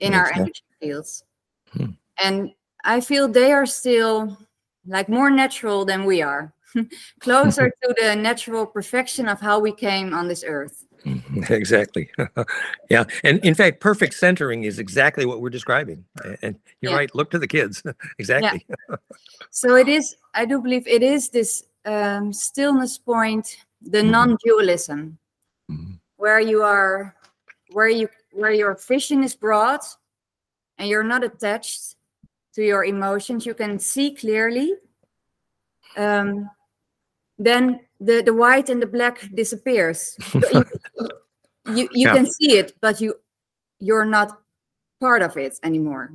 in 0.00 0.14
our 0.14 0.32
energy 0.34 0.62
fields. 0.80 1.24
Hmm. 1.72 1.90
and 2.18 2.52
i 2.84 3.00
feel 3.00 3.28
they 3.28 3.52
are 3.52 3.66
still 3.66 4.38
like 4.86 5.08
more 5.08 5.30
natural 5.30 5.84
than 5.84 6.04
we 6.04 6.22
are. 6.22 6.52
Closer 7.20 7.70
to 7.82 7.94
the 8.00 8.14
natural 8.14 8.64
perfection 8.64 9.28
of 9.28 9.40
how 9.40 9.58
we 9.58 9.72
came 9.72 10.14
on 10.14 10.28
this 10.28 10.44
earth 10.46 10.85
Exactly. 11.50 12.10
yeah. 12.90 13.04
And 13.22 13.38
in 13.44 13.54
fact, 13.54 13.80
perfect 13.80 14.14
centering 14.14 14.64
is 14.64 14.78
exactly 14.78 15.24
what 15.24 15.40
we're 15.40 15.50
describing. 15.50 16.04
And 16.42 16.58
you're 16.80 16.92
Yeah. 16.92 16.98
right. 16.98 17.14
Look 17.14 17.30
to 17.30 17.38
the 17.38 17.46
kids. 17.46 17.82
exactly. 18.18 18.66
so 19.50 19.76
it 19.76 19.88
is 19.88 20.16
i 20.34 20.44
do 20.44 20.60
believe 20.60 20.86
it 20.86 21.02
is 21.02 21.28
this 21.30 21.64
um, 21.84 22.32
stillness 22.32 22.98
point 22.98 23.58
the 23.80 24.02
Mhm. 24.02 24.10
non-dualism 24.10 25.18
Mhm. 25.70 25.98
where 26.16 26.40
you 26.40 26.62
are 26.62 27.14
where 27.72 27.88
you 27.88 28.08
where 28.32 28.52
your 28.52 28.74
vision 28.88 29.22
is 29.22 29.34
broad 29.36 29.80
and 30.78 30.88
you're 30.88 31.04
not 31.14 31.22
attached 31.24 31.96
to 32.54 32.62
your 32.62 32.84
emotions 32.84 33.46
you 33.46 33.54
can 33.54 33.78
see 33.78 34.14
clearly 34.14 34.74
um, 35.96 36.50
then 37.38 37.80
the 38.00 38.22
the 38.22 38.34
white 38.34 38.68
and 38.68 38.80
the 38.82 38.86
black 38.86 39.28
disappears 39.34 40.16
you, 40.52 40.64
you, 41.64 41.88
you 41.92 42.06
Yeah. 42.06 42.14
can 42.14 42.26
see 42.26 42.58
it 42.58 42.72
but 42.80 43.00
you 43.00 43.14
you're 43.78 44.04
not 44.04 44.38
part 45.00 45.22
of 45.22 45.36
it 45.36 45.58
anymore 45.62 46.10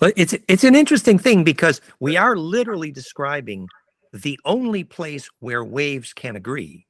Well, 0.00 0.12
it's 0.16 0.34
it's 0.48 0.64
an 0.64 0.74
interesting 0.74 1.18
thing 1.18 1.44
because 1.44 1.80
we 1.98 2.16
are 2.16 2.36
literally 2.36 2.92
describing 2.92 3.68
the 4.12 4.38
only 4.44 4.84
place 4.84 5.28
where 5.40 5.64
waves 5.64 6.12
can 6.12 6.36
agree, 6.36 6.86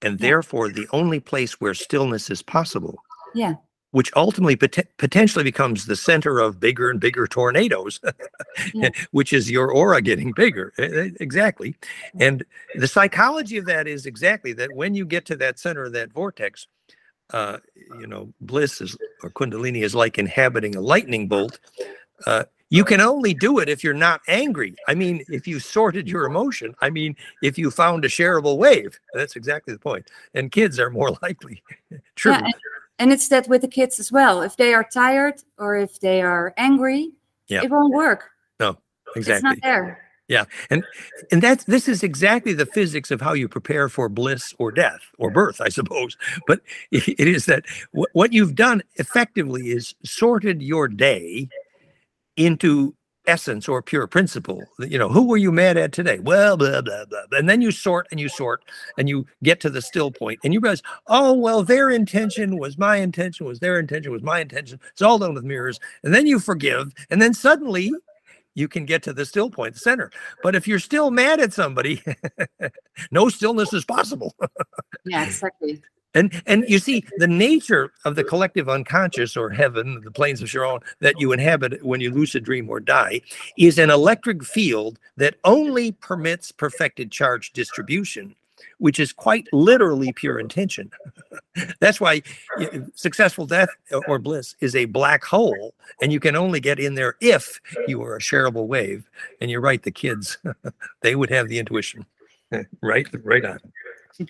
and 0.00 0.18
therefore 0.18 0.68
the 0.70 0.86
only 0.92 1.20
place 1.20 1.60
where 1.60 1.74
stillness 1.74 2.30
is 2.30 2.42
possible. 2.42 3.02
Yeah. 3.34 3.54
Which 3.96 4.12
ultimately 4.14 4.56
pot- 4.56 4.86
potentially 4.98 5.42
becomes 5.42 5.86
the 5.86 5.96
center 5.96 6.38
of 6.38 6.60
bigger 6.60 6.90
and 6.90 7.00
bigger 7.00 7.26
tornadoes, 7.26 7.98
Yeah. 8.74 8.90
which 9.12 9.32
is 9.32 9.50
your 9.50 9.72
aura 9.72 10.02
getting 10.02 10.32
bigger. 10.32 10.74
Exactly. 11.18 11.74
And 12.20 12.44
the 12.74 12.88
psychology 12.88 13.56
of 13.56 13.64
that 13.64 13.86
is 13.88 14.04
exactly 14.04 14.52
that 14.52 14.70
when 14.74 14.94
you 14.94 15.06
get 15.06 15.24
to 15.26 15.36
that 15.36 15.58
center 15.58 15.84
of 15.84 15.92
that 15.94 16.12
vortex, 16.12 16.66
uh, 17.30 17.56
you 17.98 18.06
know, 18.06 18.34
bliss 18.42 18.82
is 18.82 18.98
or 19.22 19.30
kundalini 19.30 19.82
is 19.82 19.94
like 19.94 20.18
inhabiting 20.18 20.76
a 20.76 20.80
lightning 20.82 21.26
bolt. 21.26 21.58
Uh, 22.26 22.44
you 22.68 22.84
can 22.84 23.00
only 23.00 23.32
do 23.32 23.60
it 23.60 23.68
if 23.70 23.82
you're 23.82 23.94
not 23.94 24.20
angry. 24.28 24.74
I 24.88 24.94
mean, 24.94 25.24
if 25.28 25.46
you 25.46 25.58
sorted 25.58 26.06
your 26.06 26.26
emotion. 26.26 26.74
I 26.82 26.90
mean, 26.90 27.16
if 27.42 27.56
you 27.56 27.70
found 27.70 28.04
a 28.04 28.08
shareable 28.08 28.58
wave. 28.58 28.98
That's 29.14 29.36
exactly 29.36 29.72
the 29.72 29.80
point. 29.80 30.10
And 30.34 30.52
kids 30.52 30.78
are 30.78 30.90
more 30.90 31.12
likely. 31.22 31.62
True. 32.16 32.32
Yeah, 32.32 32.50
and, 32.98 33.12
it's 33.12 33.28
that 33.28 33.46
with 33.48 33.60
the 33.60 33.68
kids 33.68 34.00
as 34.00 34.10
well 34.10 34.42
if 34.42 34.56
they 34.56 34.72
are 34.74 34.84
tired 34.92 35.34
or 35.58 35.76
if 35.76 36.00
they 36.00 36.22
are 36.22 36.52
angry 36.56 37.12
Yeah. 37.48 37.62
it 37.62 37.70
won't 37.70 37.94
work 37.94 38.30
no 38.58 38.76
exactly. 39.14 39.34
It's 39.34 39.42
not 39.42 39.56
there 39.62 40.02
Yeah. 40.28 40.44
and 40.70 40.82
and 41.30 41.42
that's 41.42 41.64
this 41.64 41.86
is 41.88 42.02
exactly 42.02 42.52
the 42.54 42.66
physics 42.66 43.10
of 43.10 43.20
how 43.20 43.34
you 43.34 43.48
prepare 43.48 43.88
for 43.88 44.08
bliss 44.08 44.54
or 44.58 44.72
death 44.72 45.02
or 45.18 45.30
birth 45.30 45.60
i 45.60 45.68
suppose 45.68 46.16
but 46.46 46.60
it 46.90 47.28
is 47.28 47.44
that 47.46 47.64
what 48.12 48.32
you've 48.32 48.54
done 48.56 48.82
effectively 48.96 49.68
is 49.70 49.94
sorted 50.04 50.62
your 50.62 50.88
day 50.88 51.48
into 52.36 52.95
essence 53.26 53.68
or 53.68 53.82
pure 53.82 54.06
principle 54.06 54.62
you 54.78 54.98
know 54.98 55.08
who 55.08 55.26
were 55.26 55.36
you 55.36 55.52
mad 55.52 55.76
at 55.76 55.92
today? 55.92 56.18
Well 56.18 56.56
blah 56.56 56.80
blah 56.80 57.04
blah. 57.06 57.22
And 57.32 57.48
then 57.48 57.60
you 57.60 57.70
sort 57.70 58.06
and 58.10 58.20
you 58.20 58.28
sort 58.28 58.62
and 58.98 59.08
you 59.08 59.26
get 59.42 59.60
to 59.60 59.70
the 59.70 59.82
still 59.82 60.10
point 60.10 60.40
and 60.44 60.52
you 60.52 60.60
realize 60.60 60.82
oh 61.08 61.32
well 61.32 61.62
their 61.62 61.90
intention 61.90 62.58
was 62.58 62.78
my 62.78 62.96
intention 62.96 63.46
was 63.46 63.60
their 63.60 63.78
intention 63.78 64.12
was 64.12 64.22
my 64.22 64.40
intention. 64.40 64.80
It's 64.92 65.02
all 65.02 65.18
done 65.18 65.34
with 65.34 65.44
mirrors. 65.44 65.80
And 66.02 66.14
then 66.14 66.26
you 66.26 66.38
forgive 66.38 66.92
and 67.10 67.20
then 67.20 67.34
suddenly 67.34 67.92
you 68.54 68.68
can 68.68 68.86
get 68.86 69.02
to 69.02 69.12
the 69.12 69.26
still 69.26 69.50
point 69.50 69.74
the 69.74 69.80
center. 69.80 70.10
But 70.42 70.54
if 70.54 70.66
you're 70.66 70.78
still 70.78 71.10
mad 71.10 71.40
at 71.40 71.52
somebody, 71.52 72.02
no 73.10 73.28
stillness 73.28 73.72
is 73.72 73.84
possible. 73.84 74.34
yeah 75.04 75.24
exactly 75.24 75.82
And 76.16 76.42
and 76.46 76.64
you 76.66 76.78
see 76.78 77.04
the 77.18 77.28
nature 77.28 77.92
of 78.04 78.16
the 78.16 78.24
collective 78.24 78.68
unconscious 78.68 79.36
or 79.36 79.50
heaven, 79.50 80.00
the 80.02 80.10
planes 80.10 80.42
of 80.42 80.50
Sharon 80.50 80.80
that 81.00 81.20
you 81.20 81.32
inhabit 81.32 81.84
when 81.84 82.00
you 82.00 82.10
lucid 82.10 82.42
dream 82.42 82.68
or 82.68 82.80
die, 82.80 83.20
is 83.56 83.78
an 83.78 83.90
electric 83.90 84.42
field 84.42 84.98
that 85.16 85.36
only 85.44 85.92
permits 85.92 86.50
perfected 86.50 87.12
charge 87.12 87.52
distribution, 87.52 88.34
which 88.78 88.98
is 88.98 89.12
quite 89.12 89.46
literally 89.52 90.12
pure 90.12 90.38
intention. 90.38 90.90
That's 91.80 92.00
why 92.00 92.22
successful 92.94 93.46
death 93.46 93.68
uh, 93.92 94.00
or 94.08 94.18
bliss 94.18 94.56
is 94.60 94.74
a 94.74 94.86
black 94.86 95.22
hole, 95.22 95.74
and 96.00 96.12
you 96.12 96.20
can 96.20 96.34
only 96.34 96.60
get 96.60 96.80
in 96.80 96.94
there 96.94 97.16
if 97.20 97.60
you 97.86 98.02
are 98.02 98.16
a 98.16 98.20
shareable 98.20 98.66
wave. 98.66 99.08
And 99.40 99.50
you're 99.50 99.60
right, 99.60 99.82
the 99.82 99.90
kids, 99.90 100.38
they 101.02 101.14
would 101.14 101.30
have 101.30 101.48
the 101.48 101.58
intuition. 101.58 102.06
right, 102.80 103.06
right 103.22 103.44
on. 103.44 103.58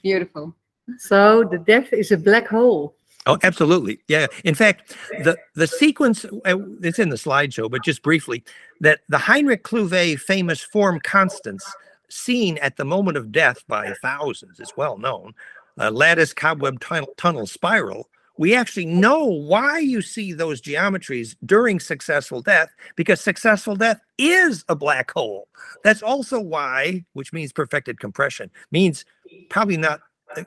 beautiful 0.03 0.57
So 0.99 1.45
the 1.45 1.59
depth 1.59 1.93
is 1.93 2.12
a 2.12 2.16
black 2.16 2.49
hole. 2.49 2.95
Oh, 3.26 3.39
absolutely. 3.43 3.99
Yeah. 4.07 4.28
In 4.45 4.55
fact, 4.55 4.97
the 5.24 5.37
the 5.55 5.66
sequence 5.66 6.24
uh, 6.24 6.59
it's 6.80 7.01
in 7.01 7.09
the 7.09 7.16
slideshow, 7.16 7.70
but 7.70 7.82
just 7.82 8.03
briefly, 8.03 8.45
that 8.80 9.01
the 9.09 9.18
Heinrich 9.18 9.64
Klüver 9.64 10.18
famous 10.18 10.61
form 10.61 11.01
constants 11.01 11.66
seen 12.09 12.57
at 12.59 12.76
the 12.76 12.84
moment 12.84 13.16
of 13.16 13.32
death 13.32 13.59
by 13.66 13.93
thousands 14.01 14.61
is 14.61 14.72
well 14.76 14.97
known. 14.97 15.34
Uh, 15.78 15.91
lattice 15.91 16.32
cobweb 16.32 16.80
tunnel, 16.80 17.09
tunnel 17.16 17.47
spiral. 17.47 18.09
We 18.39 18.55
actually 18.55 18.87
know 18.87 19.24
why 19.24 19.78
you 19.78 20.03
see 20.03 20.32
those 20.32 20.61
geometries 20.61 21.37
during 21.45 21.80
successful 21.80 22.43
death 22.43 22.68
because 22.95 23.20
successful 23.20 23.76
death 23.76 24.01
is 24.18 24.64
a 24.68 24.76
black 24.76 25.11
hole. 25.11 25.49
That's 25.84 26.03
also 26.03 26.39
why, 26.39 27.05
which 27.14 27.32
means 27.32 27.53
perfected 27.53 27.99
compression, 27.99 28.51
means 28.70 29.05
probably 29.49 29.78
not 29.78 30.01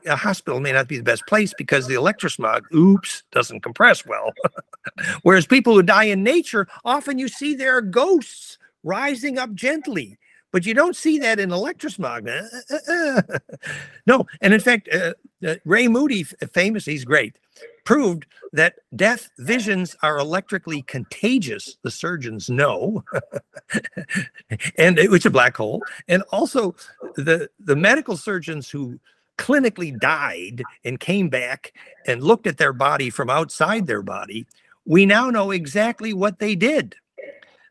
a 0.06 0.16
hospital 0.16 0.60
may 0.60 0.72
not 0.72 0.88
be 0.88 0.98
the 0.98 1.04
best 1.04 1.26
place 1.28 1.54
because 1.58 1.88
the 1.88 1.96
electrosmog, 1.96 2.62
oops, 2.74 3.24
doesn't 3.32 3.62
compress 3.62 4.06
well. 4.06 4.32
Whereas 5.24 5.46
people 5.48 5.74
who 5.74 5.84
die 5.84 6.06
in 6.06 6.24
nature, 6.24 6.68
often 6.86 7.18
you 7.18 7.28
see 7.28 7.56
their 7.56 7.82
ghosts 7.82 8.58
rising 8.84 9.38
up 9.38 9.54
gently, 9.54 10.18
but 10.52 10.66
you 10.66 10.74
don't 10.74 10.96
see 10.96 11.20
that 11.20 11.40
in 11.40 11.50
electrosmog. 11.50 12.28
Uh, 12.28 12.76
uh, 12.92 13.22
uh. 13.34 13.40
no, 14.06 14.26
and 14.42 14.54
in 14.54 14.60
fact, 14.60 14.90
uh, 14.94 15.14
uh, 15.46 15.56
Ray 15.66 15.88
Moody, 15.88 16.24
famous, 16.24 16.86
he's 16.86 17.06
great, 17.06 17.38
proved 17.86 18.26
that 18.54 18.76
death 18.96 19.30
visions 19.38 19.96
are 20.02 20.18
electrically 20.18 20.82
contagious. 20.84 21.78
The 21.84 21.92
surgeons 21.92 22.50
know, 22.50 23.04
and 24.78 24.98
it- 24.98 25.12
it's 25.14 25.26
a 25.26 25.30
black 25.30 25.56
hole. 25.58 25.84
And 26.08 26.24
also, 26.32 26.76
the 27.16 27.50
the 27.60 27.76
medical 27.76 28.18
surgeons 28.18 28.70
who 28.70 29.00
clinically 29.40 29.98
died 29.98 30.62
and 30.84 31.00
came 31.00 31.30
back 31.30 31.74
and 32.06 32.22
looked 32.22 32.46
at 32.46 32.58
their 32.58 32.74
body 32.74 33.10
from 33.10 33.30
outside 33.30 33.88
their 33.88 34.04
body, 34.04 34.46
we 34.86 35.06
now 35.06 35.30
know 35.30 35.52
exactly 35.52 36.14
what 36.14 36.40
they 36.40 36.56
did. 36.56 36.96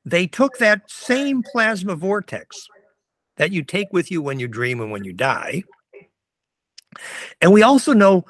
They 0.05 0.27
took 0.27 0.59
that 0.59 0.91
same 0.91 1.43
plasma 1.43 1.95
vortex 1.95 2.67
that 3.37 3.53
you 3.53 3.63
take 3.63 3.93
with 3.93 4.11
you 4.11 4.23
when 4.23 4.41
you 4.41 4.49
dream 4.49 4.81
and 4.81 4.91
when 4.91 5.05
you 5.05 5.13
die. 5.13 5.63
And 7.43 7.53
we 7.53 7.63
also 7.63 7.93
know 7.93 8.25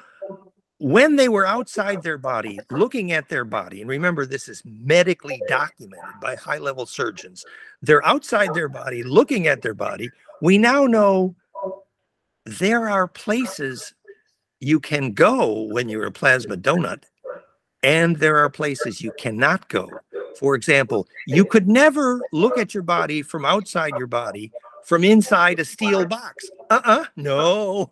when 0.79 1.15
they 1.15 1.29
were 1.29 1.47
outside 1.47 2.03
their 2.03 2.17
body, 2.17 2.59
looking 2.69 3.11
at 3.13 3.29
their 3.29 3.45
body, 3.45 3.81
and 3.81 3.89
remember, 3.89 4.25
this 4.25 4.49
is 4.49 4.61
medically 4.65 5.41
documented 5.47 6.19
by 6.21 6.35
high 6.35 6.57
level 6.57 6.85
surgeons, 6.85 7.45
they're 7.81 8.05
outside 8.05 8.53
their 8.53 8.69
body, 8.69 9.01
looking 9.01 9.47
at 9.47 9.61
their 9.61 9.73
body. 9.73 10.09
We 10.41 10.57
now 10.57 10.85
know 10.85 11.35
there 12.57 12.89
are 12.89 13.07
places 13.07 13.93
you 14.59 14.79
can 14.79 15.13
go 15.13 15.63
when 15.71 15.89
you're 15.89 16.05
a 16.05 16.11
plasma 16.11 16.57
donut, 16.57 17.03
and 17.83 18.17
there 18.17 18.37
are 18.37 18.49
places 18.49 19.01
you 19.01 19.11
cannot 19.17 19.69
go. 19.69 19.89
For 20.39 20.55
example, 20.55 21.07
you 21.27 21.45
could 21.45 21.67
never 21.67 22.21
look 22.31 22.57
at 22.57 22.73
your 22.73 22.83
body 22.83 23.21
from 23.21 23.45
outside 23.45 23.97
your 23.97 24.07
body 24.07 24.51
from 24.89 25.03
inside 25.03 25.59
a 25.59 25.65
steel 25.65 26.05
box. 26.05 26.49
Uh-uh, 26.69 27.05
no. 27.15 27.91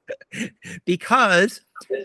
because 0.84 1.60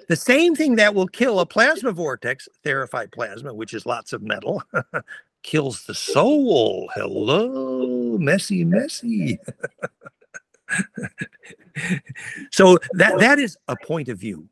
the 0.07 0.15
same 0.15 0.55
thing 0.55 0.75
that 0.75 0.93
will 0.93 1.07
kill 1.07 1.39
a 1.39 1.45
plasma 1.45 1.91
vortex, 1.91 2.47
therified 2.63 3.11
plasma, 3.11 3.53
which 3.53 3.73
is 3.73 3.85
lots 3.85 4.13
of 4.13 4.21
metal, 4.21 4.61
kills 5.43 5.85
the 5.85 5.95
soul. 5.95 6.91
Hello, 6.93 8.17
messy, 8.19 8.63
messy. 8.63 9.39
so 12.51 12.77
that 12.93 13.19
that 13.19 13.39
is 13.39 13.57
a 13.67 13.75
point 13.75 14.09
of 14.09 14.17
view. 14.17 14.47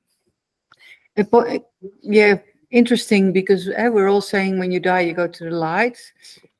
Po- 1.31 1.63
yeah, 2.01 2.39
interesting 2.71 3.31
because 3.31 3.67
uh, 3.69 3.89
we're 3.91 4.09
all 4.09 4.21
saying 4.21 4.57
when 4.59 4.71
you 4.71 4.79
die 4.79 5.01
you 5.01 5.13
go 5.13 5.27
to 5.27 5.43
the 5.43 5.51
light, 5.51 5.97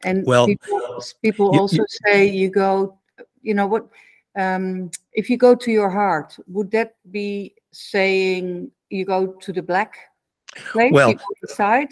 and 0.03 0.25
Well, 0.25 0.45
people, 0.45 1.03
people 1.21 1.53
you- 1.53 1.59
also 1.59 1.83
say 2.05 2.25
you 2.25 2.49
go. 2.49 2.97
You 3.41 3.53
know 3.55 3.67
what? 3.67 3.87
Um, 4.35 4.91
if 5.13 5.29
you 5.29 5.37
go 5.37 5.55
to 5.55 5.71
your 5.71 5.89
heart, 5.89 6.37
would 6.47 6.71
that 6.71 6.95
be 7.11 7.53
saying 7.71 8.71
you 8.89 9.05
go 9.05 9.27
to 9.27 9.51
the 9.51 9.61
black 9.61 9.95
place? 10.71 10.91
Well, 10.91 11.09
you 11.09 11.15
go 11.15 11.25
inside. 11.41 11.89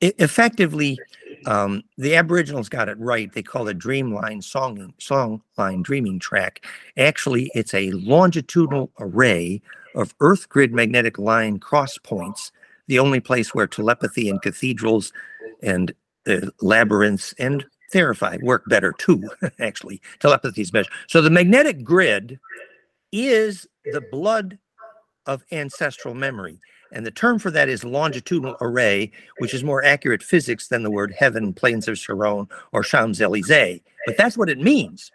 E- 0.00 0.12
effectively, 0.18 0.98
um, 1.44 1.82
the 1.98 2.16
Aboriginals 2.16 2.68
got 2.68 2.88
it 2.88 2.98
right. 2.98 3.32
They 3.32 3.42
call 3.42 3.68
it 3.68 3.78
Dreamline 3.78 4.42
song 4.42 4.94
song 4.98 5.42
line 5.58 5.82
dreaming 5.82 6.18
track. 6.18 6.64
Actually, 6.96 7.50
it's 7.54 7.74
a 7.74 7.90
longitudinal 7.92 8.90
array 8.98 9.60
of 9.94 10.14
Earth 10.20 10.48
grid 10.48 10.72
magnetic 10.72 11.18
line 11.18 11.58
cross 11.58 11.98
points. 11.98 12.52
The 12.88 12.98
only 12.98 13.20
place 13.20 13.54
where 13.54 13.66
telepathy 13.66 14.28
and 14.28 14.40
cathedrals 14.40 15.12
and 15.62 15.94
uh, 16.26 16.48
labyrinths 16.60 17.34
and 17.38 17.64
Therified 17.92 18.42
work 18.42 18.64
better 18.66 18.92
too. 18.98 19.30
Actually, 19.60 20.02
telepathy 20.18 20.60
is 20.60 20.72
better. 20.72 20.88
So 21.06 21.22
the 21.22 21.30
magnetic 21.30 21.84
grid 21.84 22.40
is 23.12 23.66
the 23.84 24.00
blood 24.00 24.58
of 25.26 25.44
ancestral 25.52 26.14
memory. 26.14 26.60
And 26.96 27.04
the 27.04 27.10
term 27.10 27.38
for 27.38 27.50
that 27.50 27.68
is 27.68 27.84
longitudinal 27.84 28.56
array, 28.62 29.12
which 29.36 29.52
is 29.52 29.62
more 29.62 29.84
accurate 29.84 30.22
physics 30.22 30.68
than 30.68 30.82
the 30.82 30.90
word 30.90 31.12
heaven, 31.12 31.52
plains 31.52 31.88
of 31.88 31.98
Sharon, 31.98 32.48
or 32.72 32.82
Champs 32.82 33.20
Elysees. 33.20 33.82
But 34.06 34.16
that's 34.16 34.38
what 34.38 34.48
it 34.48 34.58
means. 34.58 35.12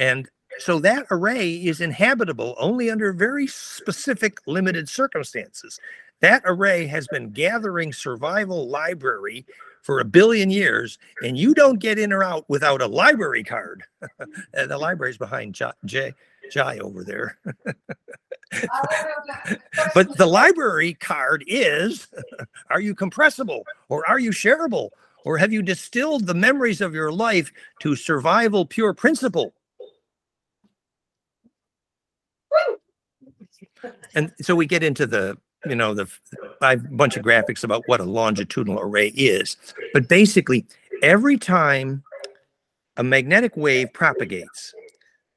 And 0.00 0.28
so 0.58 0.80
that 0.80 1.06
array 1.12 1.52
is 1.54 1.80
inhabitable 1.80 2.56
only 2.58 2.90
under 2.90 3.12
very 3.12 3.46
specific, 3.46 4.38
limited 4.48 4.88
circumstances. 4.88 5.78
That 6.22 6.42
array 6.44 6.86
has 6.86 7.06
been 7.06 7.30
gathering 7.30 7.92
survival 7.92 8.68
library 8.68 9.46
for 9.82 10.00
a 10.00 10.04
billion 10.04 10.50
years, 10.50 10.98
and 11.22 11.38
you 11.38 11.54
don't 11.54 11.78
get 11.78 12.00
in 12.00 12.12
or 12.12 12.24
out 12.24 12.46
without 12.48 12.82
a 12.82 12.86
library 12.88 13.44
card. 13.44 13.84
the 14.52 14.76
library's 14.76 15.18
behind 15.18 15.54
Jai, 15.54 16.14
Jai 16.50 16.78
over 16.78 17.04
there. 17.04 17.38
But 19.94 20.16
the 20.16 20.26
library 20.26 20.94
card 20.94 21.44
is 21.46 22.08
are 22.70 22.80
you 22.80 22.94
compressible 22.94 23.64
or 23.88 24.08
are 24.08 24.18
you 24.18 24.30
shareable? 24.30 24.90
Or 25.24 25.38
have 25.38 25.52
you 25.52 25.62
distilled 25.62 26.26
the 26.26 26.34
memories 26.34 26.80
of 26.80 26.94
your 26.94 27.12
life 27.12 27.52
to 27.80 27.94
survival 27.94 28.66
pure 28.66 28.92
principle? 28.92 29.54
And 34.14 34.32
so 34.40 34.54
we 34.54 34.66
get 34.66 34.82
into 34.82 35.06
the, 35.06 35.38
you 35.64 35.76
know, 35.76 35.94
the 35.94 36.08
bunch 36.90 37.16
of 37.16 37.24
graphics 37.24 37.62
about 37.62 37.84
what 37.86 38.00
a 38.00 38.04
longitudinal 38.04 38.80
array 38.80 39.08
is. 39.08 39.56
But 39.92 40.08
basically, 40.08 40.66
every 41.02 41.38
time 41.38 42.02
a 42.96 43.04
magnetic 43.04 43.56
wave 43.56 43.92
propagates, 43.92 44.74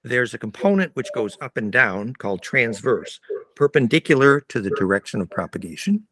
there's 0.06 0.34
a 0.34 0.38
component 0.38 0.96
which 0.96 1.12
goes 1.14 1.38
up 1.42 1.58
and 1.58 1.72
down 1.72 2.14
called 2.14 2.42
transverse 2.42 3.20
perpendicular 3.56 4.40
to 4.42 4.62
the 4.62 4.70
direction 4.72 5.20
of 5.20 5.30
propagation. 5.30 6.06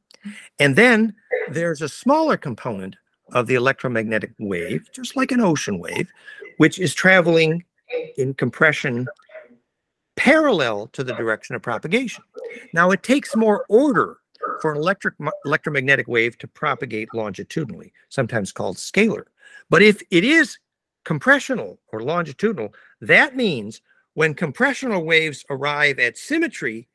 And 0.60 0.76
then 0.76 1.14
there's 1.52 1.82
a 1.82 1.90
smaller 1.90 2.36
component 2.36 2.96
of 3.34 3.48
the 3.48 3.56
electromagnetic 3.56 4.32
wave, 4.40 4.90
just 4.94 5.16
like 5.16 5.32
an 5.32 5.42
ocean 5.42 5.78
wave, 5.80 6.12
which 6.58 6.80
is 6.80 6.94
traveling 6.94 7.64
in 8.18 8.34
compression 8.34 9.08
parallel 10.16 10.88
to 10.88 11.04
the 11.04 11.14
direction 11.14 11.56
of 11.56 11.62
propagation. 11.62 12.24
Now, 12.74 12.92
it 12.92 13.04
takes 13.04 13.36
more 13.36 13.66
order 13.70 14.18
for 14.62 14.72
an 14.72 14.78
electric 14.78 15.16
electromagnetic 15.46 16.08
wave 16.08 16.38
to 16.40 16.48
propagate 16.48 17.14
longitudinally, 17.14 17.94
sometimes 18.10 18.52
called 18.52 18.78
scalar. 18.78 19.26
But 19.70 19.82
if 19.82 20.02
it 20.10 20.24
is 20.24 20.58
compressional 21.04 21.80
or 21.92 22.02
longitudinal, 22.02 22.74
that 23.02 23.36
means 23.36 23.82
when 24.14 24.34
compressional 24.34 25.04
waves 25.04 25.44
arrive 25.50 26.00
at 26.00 26.18
symmetry, 26.18 26.88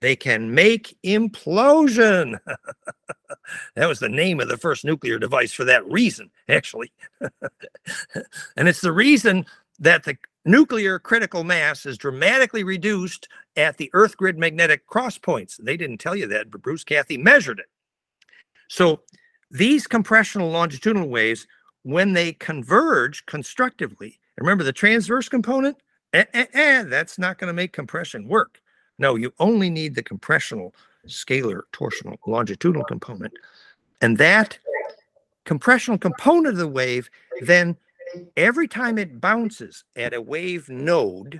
they 0.00 0.16
can 0.16 0.54
make 0.54 0.96
implosion. 1.04 2.38
that 3.76 3.88
was 3.88 4.00
the 4.00 4.08
name 4.08 4.40
of 4.40 4.48
the 4.48 4.58
first 4.58 4.84
nuclear 4.84 5.18
device 5.18 5.52
for 5.52 5.64
that 5.64 5.86
reason, 5.90 6.30
actually. 6.48 6.92
and 8.56 8.68
it's 8.68 8.80
the 8.80 8.92
reason 8.92 9.46
that 9.78 10.04
the 10.04 10.16
nuclear 10.44 10.98
critical 10.98 11.42
mass 11.42 11.86
is 11.86 11.96
dramatically 11.96 12.64
reduced 12.64 13.28
at 13.56 13.76
the 13.78 13.90
Earth 13.94 14.16
grid 14.16 14.38
magnetic 14.38 14.86
cross 14.86 15.16
points. 15.16 15.58
They 15.62 15.76
didn't 15.76 15.98
tell 15.98 16.16
you 16.16 16.26
that, 16.28 16.50
but 16.50 16.62
Bruce 16.62 16.84
Cathie 16.84 17.16
measured 17.16 17.58
it. 17.58 17.66
So 18.68 19.00
these 19.50 19.86
compressional 19.86 20.50
longitudinal 20.50 21.08
waves, 21.08 21.46
when 21.84 22.14
they 22.14 22.32
converge 22.32 23.24
constructively, 23.26 24.18
remember 24.38 24.64
the 24.64 24.72
transverse 24.72 25.28
component? 25.28 25.76
Eh, 26.12 26.24
eh, 26.32 26.46
eh, 26.52 26.82
that's 26.84 27.18
not 27.18 27.38
going 27.38 27.48
to 27.48 27.54
make 27.54 27.72
compression 27.72 28.26
work. 28.26 28.60
No, 28.98 29.14
you 29.16 29.32
only 29.38 29.70
need 29.70 29.94
the 29.94 30.02
compressional, 30.02 30.74
scalar, 31.06 31.62
torsional, 31.72 32.16
longitudinal 32.26 32.84
component. 32.84 33.34
And 34.00 34.18
that 34.18 34.58
compressional 35.44 35.98
component 35.98 36.54
of 36.54 36.56
the 36.56 36.68
wave, 36.68 37.10
then 37.42 37.76
every 38.36 38.68
time 38.68 38.96
it 38.96 39.20
bounces 39.20 39.84
at 39.96 40.14
a 40.14 40.20
wave 40.20 40.68
node, 40.68 41.38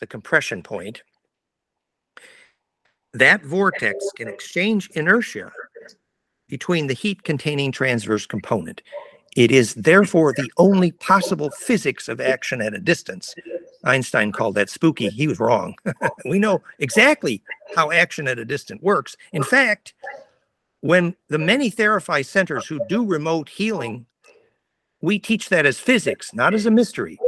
the 0.00 0.06
compression 0.06 0.62
point, 0.62 1.02
that 3.12 3.44
vortex 3.44 4.04
can 4.16 4.28
exchange 4.28 4.88
inertia 4.94 5.52
between 6.48 6.86
the 6.86 6.94
heat 6.94 7.22
containing 7.22 7.70
transverse 7.70 8.26
component. 8.26 8.82
It 9.36 9.50
is 9.52 9.74
therefore 9.74 10.32
the 10.32 10.50
only 10.56 10.92
possible 10.92 11.50
physics 11.50 12.08
of 12.08 12.20
action 12.20 12.60
at 12.60 12.74
a 12.74 12.78
distance. 12.78 13.34
Einstein 13.84 14.32
called 14.32 14.56
that 14.56 14.68
spooky. 14.68 15.08
He 15.08 15.26
was 15.26 15.38
wrong. 15.38 15.76
we 16.24 16.38
know 16.38 16.62
exactly 16.78 17.42
how 17.74 17.90
action 17.90 18.26
at 18.26 18.38
a 18.38 18.44
distance 18.44 18.82
works. 18.82 19.16
In 19.32 19.42
fact, 19.42 19.94
when 20.80 21.14
the 21.28 21.38
many 21.38 21.70
Theraphi 21.70 22.22
centers 22.24 22.66
who 22.66 22.80
do 22.88 23.06
remote 23.06 23.48
healing, 23.48 24.06
we 25.00 25.18
teach 25.18 25.48
that 25.48 25.66
as 25.66 25.78
physics, 25.78 26.34
not 26.34 26.54
as 26.54 26.66
a 26.66 26.70
mystery. 26.70 27.18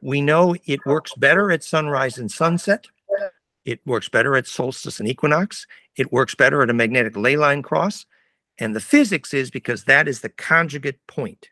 We 0.00 0.20
know 0.20 0.56
it 0.66 0.84
works 0.86 1.12
better 1.16 1.52
at 1.52 1.62
sunrise 1.62 2.18
and 2.18 2.30
sunset. 2.30 2.86
It 3.64 3.80
works 3.86 4.08
better 4.08 4.34
at 4.36 4.48
solstice 4.48 4.98
and 4.98 5.08
equinox. 5.08 5.66
It 5.96 6.12
works 6.12 6.34
better 6.34 6.62
at 6.62 6.70
a 6.70 6.74
magnetic 6.74 7.16
ley 7.16 7.36
line 7.36 7.62
cross. 7.62 8.06
And 8.62 8.76
the 8.76 8.80
physics 8.80 9.34
is 9.34 9.50
because 9.50 9.84
that 9.84 10.06
is 10.06 10.20
the 10.20 10.28
conjugate 10.28 11.04
point. 11.08 11.48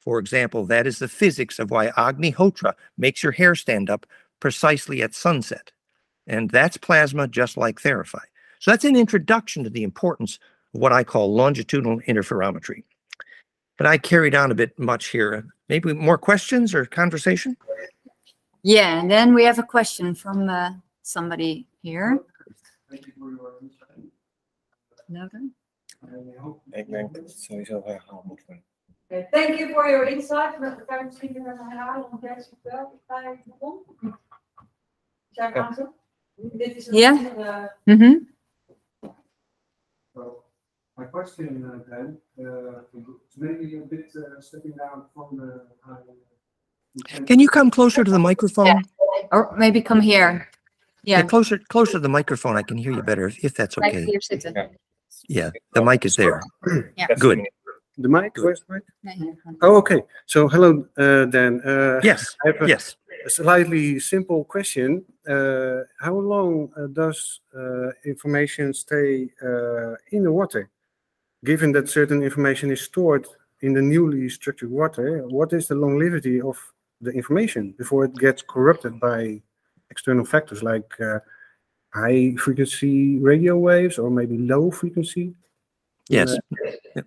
For 0.00 0.18
example, 0.18 0.66
that 0.66 0.88
is 0.88 0.98
the 0.98 1.06
physics 1.06 1.60
of 1.60 1.70
why 1.70 1.92
Agnihotra 1.92 2.72
makes 2.98 3.22
your 3.22 3.30
hair 3.30 3.54
stand 3.54 3.88
up 3.88 4.06
precisely 4.40 5.02
at 5.02 5.14
sunset. 5.14 5.70
And 6.26 6.50
that's 6.50 6.76
plasma 6.76 7.28
just 7.28 7.56
like 7.56 7.80
Theraphi. 7.80 8.26
So 8.58 8.72
that's 8.72 8.84
an 8.84 8.96
introduction 8.96 9.62
to 9.62 9.70
the 9.70 9.84
importance 9.84 10.40
of 10.74 10.80
what 10.80 10.92
I 10.92 11.04
call 11.04 11.32
longitudinal 11.32 12.00
interferometry. 12.08 12.82
But 13.78 13.86
I 13.86 13.96
carried 13.96 14.34
on 14.34 14.50
a 14.50 14.56
bit 14.56 14.76
much 14.76 15.10
here. 15.10 15.46
Maybe 15.68 15.92
more 15.92 16.18
questions 16.18 16.74
or 16.74 16.84
conversation? 16.86 17.56
Yeah, 18.64 19.00
and 19.00 19.08
then 19.08 19.32
we 19.32 19.44
have 19.44 19.60
a 19.60 19.62
question 19.62 20.16
from 20.16 20.48
uh, 20.48 20.70
somebody 21.02 21.68
here. 21.82 22.18
Louder? 25.08 25.38
Ik 26.70 26.90
denk 26.90 27.14
dat 27.14 27.22
het 27.22 27.30
sowieso 27.40 27.82
weggehaald 27.82 28.24
moet 28.24 28.44
worden. 28.46 28.64
Okay, 29.08 29.28
thank 29.30 29.58
you 29.58 29.72
for 29.72 29.90
your 29.90 30.08
insight. 30.08 30.58
We 30.58 30.84
gaan 30.86 31.04
misschien 31.04 31.32
weer 31.32 31.52
even 31.52 31.68
herhalen, 31.68 32.10
want 32.10 32.22
jij 32.22 32.36
is 32.36 32.48
verteld. 32.48 32.92
Ik 32.92 33.00
ga 33.06 33.30
even 33.30 33.42
begon. 33.44 33.82
Zijn 35.30 35.54
Ja. 35.54 35.66
aanzet? 35.66 35.88
Dit 36.34 36.76
is 36.76 36.86
een 36.86 36.94
Ja. 36.96 37.10
andere- 37.10 37.76
Mhm. 37.84 38.14
My 40.94 41.06
question 41.10 41.56
uh, 41.62 41.80
then, 41.88 42.20
uh, 42.36 42.78
maybe 43.36 43.76
a 43.76 43.86
bit 43.88 44.14
uh, 44.14 44.22
stepping 44.38 44.76
down 44.76 45.04
from 45.12 45.36
the. 45.36 45.60
uh, 45.88 47.24
Can 47.24 47.38
you 47.38 47.46
come 47.48 47.70
closer 47.70 48.04
to 48.04 48.10
the 48.10 48.18
microphone? 48.18 48.84
Or 49.30 49.52
maybe 49.56 49.82
come 49.82 50.00
here. 50.02 50.30
Yeah, 51.00 51.18
Yeah, 51.18 51.26
closer, 51.26 51.58
closer 51.66 51.92
to 51.92 52.00
the 52.00 52.08
microphone. 52.08 52.58
I 52.58 52.62
can 52.62 52.76
hear 52.76 52.92
you 52.92 53.02
better 53.02 53.26
if, 53.26 53.38
if 53.38 53.52
that's 53.52 53.76
okay. 53.78 54.04
hier 54.04 54.22
zitten. 54.22 54.78
Ja. 55.26 55.34
Yeah, 55.40 55.50
the 55.72 55.82
mic 55.82 56.04
is 56.04 56.14
there. 56.16 56.40
That's 56.96 57.20
Good. 57.20 57.38
the- 57.38 57.50
The 57.96 58.08
mic, 58.08 58.32
Good. 58.34 58.44
where's 58.44 58.64
the 58.66 58.72
mic? 58.74 58.82
Nee, 59.00 59.12
hier 59.18 59.34
gaan. 59.44 59.54
Oh, 59.58 59.76
okay. 59.76 60.02
So 60.24 60.48
hello, 60.48 60.86
uh, 60.96 61.26
Dan. 61.30 61.60
Uh, 61.62 62.00
Yes, 62.02 62.36
I 62.44 62.48
have 62.48 62.62
a 62.62 62.66
yes. 62.66 62.96
slightly 63.26 63.98
simple 64.00 64.44
question. 64.44 65.04
Uh, 65.28 65.84
how 65.98 66.18
long 66.18 66.70
uh, 66.74 66.86
does 66.92 67.42
uh, 67.54 67.92
information 68.04 68.72
stay 68.72 69.28
uh, 69.42 69.94
in 70.10 70.22
the 70.22 70.32
water? 70.32 70.70
Given 71.44 71.72
that 71.72 71.88
certain 71.88 72.22
information 72.22 72.70
is 72.70 72.80
stored 72.80 73.26
in 73.60 73.74
the 73.74 73.82
newly 73.82 74.28
structured 74.30 74.70
water, 74.70 75.22
what 75.28 75.52
is 75.52 75.66
the 75.66 75.74
longevity 75.74 76.40
of 76.40 76.56
the 77.02 77.10
information 77.12 77.74
before 77.76 78.06
it 78.06 78.14
gets 78.16 78.42
corrupted 78.42 78.98
by 78.98 79.42
external 79.90 80.24
factors 80.24 80.62
like 80.62 80.98
uh, 81.00 81.18
high 81.94 82.34
frequency 82.38 83.18
radio 83.18 83.56
waves 83.56 83.98
or 83.98 84.10
maybe 84.10 84.38
low 84.38 84.70
frequency? 84.70 85.34
Yes, 86.08 86.36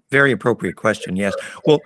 very 0.10 0.32
appropriate 0.32 0.76
question. 0.78 1.16
Yes. 1.16 1.36
Well, 1.66 1.80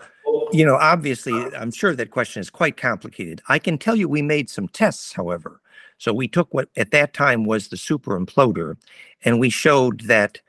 you 0.51 0.65
know, 0.65 0.75
obviously, 0.75 1.33
I'm 1.55 1.71
sure 1.71 1.95
that 1.95 2.11
question 2.11 2.39
is 2.39 2.49
quite 2.49 2.77
complicated. 2.77 3.41
I 3.49 3.59
can 3.59 3.77
tell 3.77 3.95
you 3.95 4.07
we 4.07 4.21
made 4.21 4.49
some 4.49 4.67
tests, 4.67 5.13
however. 5.13 5.59
So 5.97 6.13
we 6.13 6.27
took 6.27 6.53
what 6.53 6.69
at 6.77 6.91
that 6.91 7.13
time 7.13 7.45
was 7.45 7.67
the 7.67 7.77
super 7.77 8.19
imploder, 8.19 8.77
and 9.25 9.39
we 9.39 9.49
showed 9.49 10.01
that, 10.01 10.39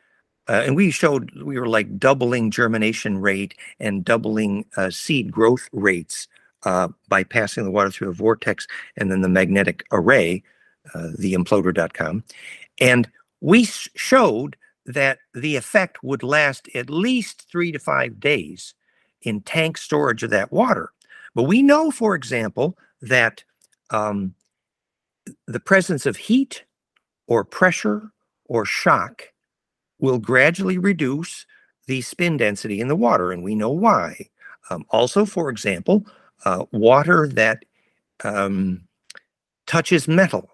uh, 0.49 0.63
and 0.65 0.77
we 0.77 0.91
showed 0.91 1.33
we 1.43 1.59
were 1.59 1.69
like 1.69 1.99
doubling 1.99 2.51
germination 2.51 3.19
rate 3.19 3.55
and 3.81 4.05
doubling 4.05 4.65
uh, 4.77 4.91
seed 4.91 5.33
growth 5.33 5.69
rates 5.73 6.29
uh, 6.63 6.89
by 7.09 7.25
passing 7.25 7.65
the 7.65 7.71
water 7.71 7.91
through 7.91 8.11
a 8.11 8.15
vortex 8.15 8.67
and 8.97 9.11
then 9.11 9.23
the 9.23 9.29
magnetic 9.29 9.83
array, 9.93 10.43
uh, 10.95 11.09
the 11.19 11.35
imploder.com. 11.35 12.25
And 12.81 13.09
we 13.41 13.65
showed 13.65 14.57
that 14.87 15.19
the 15.35 15.57
effect 15.57 16.03
would 16.03 16.23
last 16.23 16.69
at 16.75 16.91
least 16.91 17.47
three 17.51 17.73
to 17.73 17.79
five 17.79 18.21
days 18.21 18.75
in 19.23 19.41
tank 19.43 19.77
storage 19.77 20.23
of 20.23 20.31
that 20.31 20.53
water. 20.53 20.91
But 21.35 21.45
we 21.45 21.63
know, 21.63 21.91
for 21.91 22.15
example, 22.15 22.77
that 23.03 23.45
um, 23.91 24.35
the 25.47 25.61
presence 25.61 26.07
of 26.07 26.17
heat 26.17 26.65
or 27.27 27.45
pressure 27.45 28.11
or 28.47 28.65
shock 28.65 29.25
will 29.99 30.19
gradually 30.19 30.79
reduce 30.79 31.47
the 31.87 32.01
spin 32.01 32.37
density 32.37 32.81
in 32.81 32.89
the 32.89 32.97
water, 32.97 33.33
and 33.33 33.43
we 33.43 33.55
know 33.55 33.71
why. 33.71 34.29
Um, 34.71 34.85
also, 34.91 35.25
for 35.25 35.51
example, 35.51 36.07
uh, 36.45 36.65
water 36.73 37.29
that 37.29 37.65
um, 38.25 38.83
touches 39.67 40.09
metal 40.09 40.50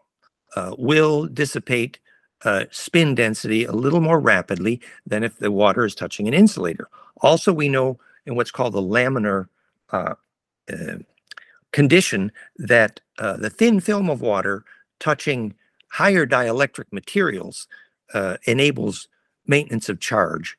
uh, 0.57 0.74
will 0.78 1.26
dissipate 1.26 1.98
uh, 2.44 2.64
spin 2.70 3.14
density 3.14 3.64
a 3.64 3.72
little 3.72 4.00
more 4.00 4.20
rapidly 4.20 4.80
than 5.07 5.22
if 5.22 5.38
the 5.38 5.50
water 5.50 5.84
is 5.84 5.94
touching 5.94 6.26
an 6.26 6.34
insulator. 6.34 6.88
Also, 7.20 7.52
we 7.52 7.68
know 7.68 7.98
in 8.26 8.34
what's 8.34 8.50
called 8.50 8.72
the 8.74 8.82
laminar 8.82 9.48
uh, 9.90 10.14
uh, 10.72 10.98
condition 11.72 12.32
that 12.57 13.00
uh, 13.18 13.36
the 13.36 13.50
thin 13.50 13.80
film 13.80 14.11
of 14.11 14.20
water 14.20 14.64
touching 14.98 15.54
higher 15.90 16.26
dielectric 16.26 16.86
materials 16.92 17.68
uh, 18.14 18.36
enables 18.44 19.09
maintenance 19.46 19.88
of 19.88 20.00
charge. 20.00 20.57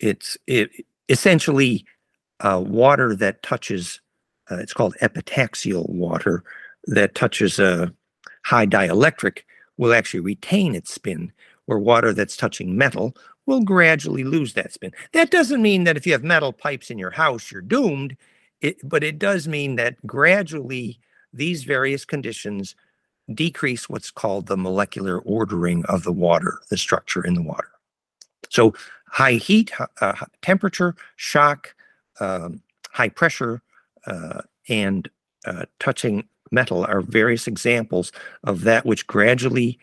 It's 0.00 0.36
it, 0.46 0.70
essentially 1.08 1.84
water 2.42 3.14
that 3.16 3.42
touches, 3.42 4.00
it's 4.50 4.72
called 4.72 4.94
epitaxial 5.02 5.88
water 5.88 6.44
that 6.86 7.14
touches 7.14 7.58
a 7.58 7.92
high 8.44 8.66
dielectric 8.66 9.40
will 9.76 9.94
actually 9.94 10.20
retain 10.20 10.74
its 10.74 10.92
spin, 10.92 11.32
where 11.66 11.78
water 11.78 12.12
that's 12.12 12.36
touching 12.36 12.76
metal 12.76 13.16
will 13.46 13.62
gradually 13.62 14.24
lose 14.24 14.54
that 14.54 14.72
spin. 14.72 14.92
That 15.12 15.30
doesn't 15.30 15.62
mean 15.62 15.84
that 15.84 15.96
if 15.96 16.06
you 16.06 16.12
have 16.12 16.24
metal 16.24 16.52
pipes 16.52 16.90
in 16.90 16.98
your 16.98 17.10
house, 17.10 17.50
you're 17.50 17.62
doomed, 17.62 18.16
it, 18.60 18.76
but 18.86 19.04
it 19.04 19.18
does 19.18 19.48
mean 19.48 19.76
that 19.76 19.94
gradually 20.06 20.98
these 21.32 21.64
various 21.64 22.04
conditions 22.04 22.74
decrease 23.32 23.88
what's 23.88 24.10
called 24.10 24.46
the 24.46 24.56
molecular 24.56 25.20
ordering 25.20 25.84
of 25.86 26.02
the 26.02 26.12
water, 26.12 26.58
the 26.70 26.76
structure 26.76 27.24
in 27.24 27.34
the 27.34 27.42
water. 27.42 27.70
So 28.50 28.74
high 29.06 29.34
heat, 29.34 29.70
uh, 30.00 30.26
temperature, 30.42 30.94
shock, 31.16 31.74
um, 32.20 32.62
high 32.90 33.10
pressure, 33.10 33.62
uh, 34.06 34.42
and 34.68 35.08
uh, 35.44 35.66
touching 35.78 36.26
metal 36.50 36.84
are 36.84 37.00
various 37.00 37.46
examples 37.46 38.12
of 38.44 38.62
that 38.62 38.86
which 38.86 39.06
gradually 39.06 39.78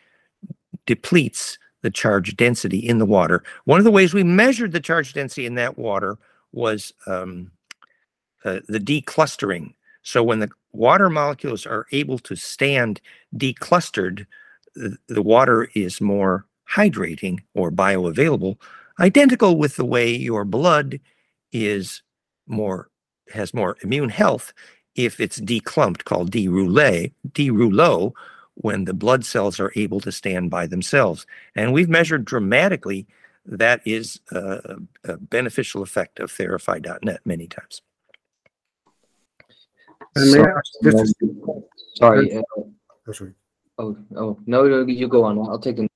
depletes 0.86 1.58
the 1.82 1.92
charge 1.92 2.36
density 2.36 2.80
in 2.80 2.98
the 2.98 3.06
water. 3.06 3.44
One 3.66 3.80
of 3.80 3.84
the 3.84 3.92
ways 3.92 4.14
we 4.14 4.24
measured 4.24 4.72
the 4.72 4.80
charge 4.80 5.14
density 5.14 5.46
in 5.46 5.56
that 5.56 5.78
water 5.78 6.18
was 6.52 6.94
um, 7.06 7.52
uh, 8.44 8.62
the 8.68 8.80
declustering. 8.80 9.74
So 10.02 10.24
when 10.24 10.40
the 10.40 10.50
water 10.72 11.10
molecules 11.10 11.66
are 11.66 11.86
able 11.92 12.20
to 12.20 12.36
stand 12.36 13.02
declustered, 13.36 14.26
the, 14.76 14.98
the 15.08 15.22
water 15.22 15.70
is 15.76 16.02
more 16.02 16.46
hydrating 16.70 17.40
or 17.54 17.72
bioavailable, 17.72 18.58
identical 19.00 19.58
with 19.58 19.76
the 19.76 19.86
way 19.86 20.10
your 20.10 20.46
blood 20.46 21.00
is 21.52 22.02
more 22.48 22.90
has 23.34 23.54
more 23.54 23.76
immune 23.82 24.10
health 24.10 24.54
if 24.96 25.20
it's 25.20 25.40
declumped 25.40 26.06
called 26.06 26.32
deroulé, 26.32 27.12
derouleau, 27.32 28.14
when 28.56 28.86
the 28.86 28.94
blood 28.94 29.26
cells 29.26 29.60
are 29.60 29.72
able 29.76 30.00
to 30.00 30.12
stand 30.12 30.50
by 30.50 30.66
themselves. 30.66 31.26
And 31.56 31.74
we've 31.74 31.90
measured 31.90 32.26
dramatically 32.26 33.06
that 33.46 33.82
is 33.86 34.20
a, 34.32 34.78
a 35.04 35.18
beneficial 35.18 35.84
effect 35.84 36.20
of 36.20 36.32
Theraphi.net 36.32 37.20
many 37.26 37.48
times. 37.48 37.82
And 40.16 40.32
may 40.32 40.40
ask 40.40 40.72
just 40.84 41.16
a- 41.22 41.62
Sorry. 41.96 42.38
uh, 42.38 42.42
oh, 42.58 43.12
sorry. 43.12 43.34
Oh, 43.78 43.98
oh, 44.16 44.40
no, 44.46 44.64
no, 44.64 44.86
you 44.86 45.08
go 45.08 45.24
on. 45.24 45.38
I'll 45.40 45.60
take 45.60 45.78
the 45.78 45.90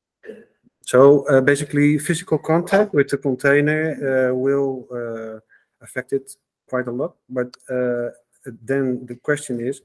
So 0.82 1.26
uh, 1.28 1.41
basically, 1.41 1.97
physical 1.97 2.38
contact 2.38 2.93
with 2.93 3.10
the 3.10 3.18
container 3.18 4.30
uh, 4.30 4.36
will 4.36 4.88
uh, 4.91 5.39
affect 5.82 6.14
it 6.14 6.36
quite 6.68 6.88
a 6.88 6.91
lot. 6.91 7.16
But 7.30 7.56
uh, 7.70 8.10
then 8.45 9.05
the 9.05 9.15
question 9.15 9.59
is, 9.59 9.81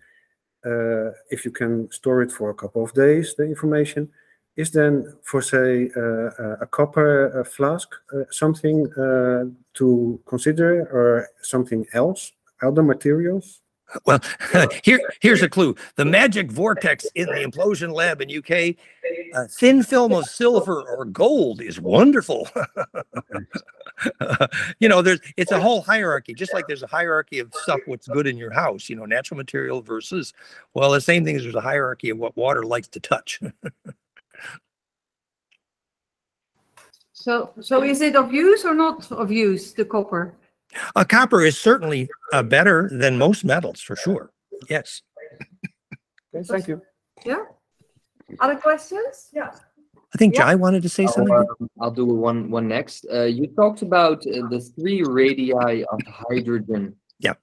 uh, 0.64 1.10
if 1.30 1.44
you 1.44 1.50
can 1.50 1.90
store 1.90 2.22
it 2.22 2.32
for 2.32 2.50
a 2.50 2.54
couple 2.54 2.82
of 2.82 2.92
days, 2.94 3.34
the 3.36 3.44
information 3.44 4.08
is 4.56 4.70
then 4.70 5.12
for 5.22 5.42
say 5.42 5.90
uh, 5.96 6.56
a 6.60 6.66
copper 6.66 7.40
uh, 7.40 7.44
flask 7.44 7.88
uh, 8.14 8.22
something 8.30 8.86
uh, 8.94 9.44
to 9.74 10.20
consider 10.26 10.86
or 10.92 11.28
something 11.42 11.84
else, 11.92 12.32
other 12.62 12.82
materials. 12.82 13.60
Well, 14.04 14.20
here, 14.84 15.00
here's 15.20 15.42
a 15.42 15.48
clue. 15.48 15.74
The 15.96 16.04
magic 16.04 16.50
vortex 16.50 17.06
in 17.14 17.26
the 17.26 17.44
implosion 17.44 17.92
lab 17.92 18.20
in 18.20 18.36
UK, 18.36 18.50
a 18.50 18.76
uh, 19.34 19.46
thin 19.48 19.82
film 19.82 20.12
of 20.12 20.24
silver 20.24 20.82
or 20.82 21.04
gold 21.04 21.60
is 21.60 21.80
wonderful. 21.80 22.48
you 24.78 24.88
know, 24.88 25.02
there's 25.02 25.20
it's 25.36 25.52
a 25.52 25.60
whole 25.60 25.82
hierarchy, 25.82 26.34
just 26.34 26.52
like 26.52 26.66
there's 26.66 26.82
a 26.82 26.88
hierarchy 26.88 27.38
of 27.38 27.52
stuff 27.54 27.80
what's 27.86 28.08
good 28.08 28.26
in 28.26 28.36
your 28.36 28.52
house, 28.52 28.88
you 28.88 28.96
know, 28.96 29.04
natural 29.04 29.36
material 29.36 29.82
versus 29.82 30.32
well, 30.74 30.90
the 30.90 31.00
same 31.00 31.24
thing 31.24 31.36
as 31.36 31.42
there's 31.42 31.54
a 31.54 31.60
hierarchy 31.60 32.10
of 32.10 32.18
what 32.18 32.36
water 32.36 32.64
likes 32.64 32.88
to 32.88 33.00
touch. 33.00 33.40
So, 37.12 37.52
so 37.60 37.82
is 37.82 38.02
it 38.02 38.16
of 38.16 38.34
use 38.34 38.66
or 38.66 38.74
not 38.74 39.10
of 39.10 39.32
use, 39.32 39.72
the 39.72 39.86
copper? 39.86 40.34
Uh, 40.96 41.04
copper 41.04 41.42
is 41.42 41.58
certainly 41.58 42.08
uh, 42.32 42.42
better 42.42 42.88
than 42.92 43.18
most 43.18 43.44
metals 43.44 43.80
for 43.80 43.96
sure. 43.96 44.30
Yes. 44.68 45.02
Okay, 46.34 46.44
thank 46.46 46.68
you. 46.68 46.82
Yeah? 47.24 47.44
Other 48.40 48.56
questions? 48.56 49.28
Yeah. 49.32 49.50
I 50.14 50.18
think 50.18 50.34
Yeah. 50.34 50.42
Jai 50.46 50.54
wanted 50.54 50.82
to 50.82 50.88
say 50.88 51.04
I'll, 51.06 51.12
something. 51.12 51.34
um, 51.34 51.70
I'll 51.80 51.90
do 51.90 52.06
one 52.06 52.50
one 52.50 52.68
next. 52.68 53.04
Uh, 53.12 53.24
you 53.24 53.46
talked 53.48 53.82
about 53.82 54.18
uh, 54.26 54.46
the 54.48 54.60
three 54.60 55.02
radii 55.02 55.52
of 55.84 56.00
hydrogen. 56.06 56.96
Yeah. 57.18 57.34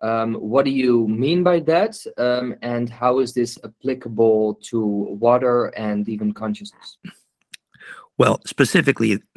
Um, 0.00 0.34
what 0.34 0.64
do 0.64 0.70
you 0.70 1.08
mean 1.08 1.42
by 1.42 1.60
that? 1.60 1.96
Um, 2.16 2.54
and 2.62 2.88
how 2.88 3.18
is 3.18 3.34
this 3.34 3.58
applicable 3.64 4.54
to 4.70 4.80
water 4.80 5.66
and 5.76 6.08
even 6.08 6.32
consciousness? 6.32 6.98
Well, 8.16 8.40
specifically, 8.46 9.22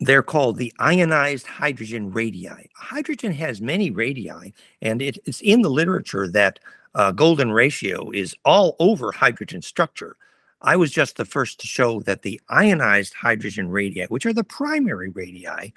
they're 0.00 0.22
called 0.22 0.56
the 0.56 0.72
ionized 0.78 1.46
hydrogen 1.46 2.10
radii. 2.12 2.70
Hydrogen 2.74 3.32
has 3.32 3.60
many 3.60 3.90
radii, 3.90 4.54
and 4.80 5.02
it, 5.02 5.18
it's 5.24 5.40
in 5.40 5.62
the 5.62 5.70
literature 5.70 6.28
that 6.28 6.60
uh, 6.94 7.12
golden 7.12 7.52
ratio 7.52 8.10
is 8.10 8.34
all 8.44 8.76
over 8.78 9.12
hydrogen 9.12 9.62
structure. 9.62 10.16
I 10.62 10.76
was 10.76 10.90
just 10.90 11.16
the 11.16 11.24
first 11.24 11.60
to 11.60 11.66
show 11.66 12.00
that 12.00 12.22
the 12.22 12.40
ionized 12.48 13.14
hydrogen 13.14 13.68
radii, 13.68 14.06
which 14.06 14.26
are 14.26 14.32
the 14.32 14.44
primary 14.44 15.10
radii, 15.10 15.72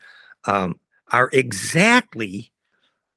um, 0.45 0.79
are 1.11 1.29
exactly 1.33 2.51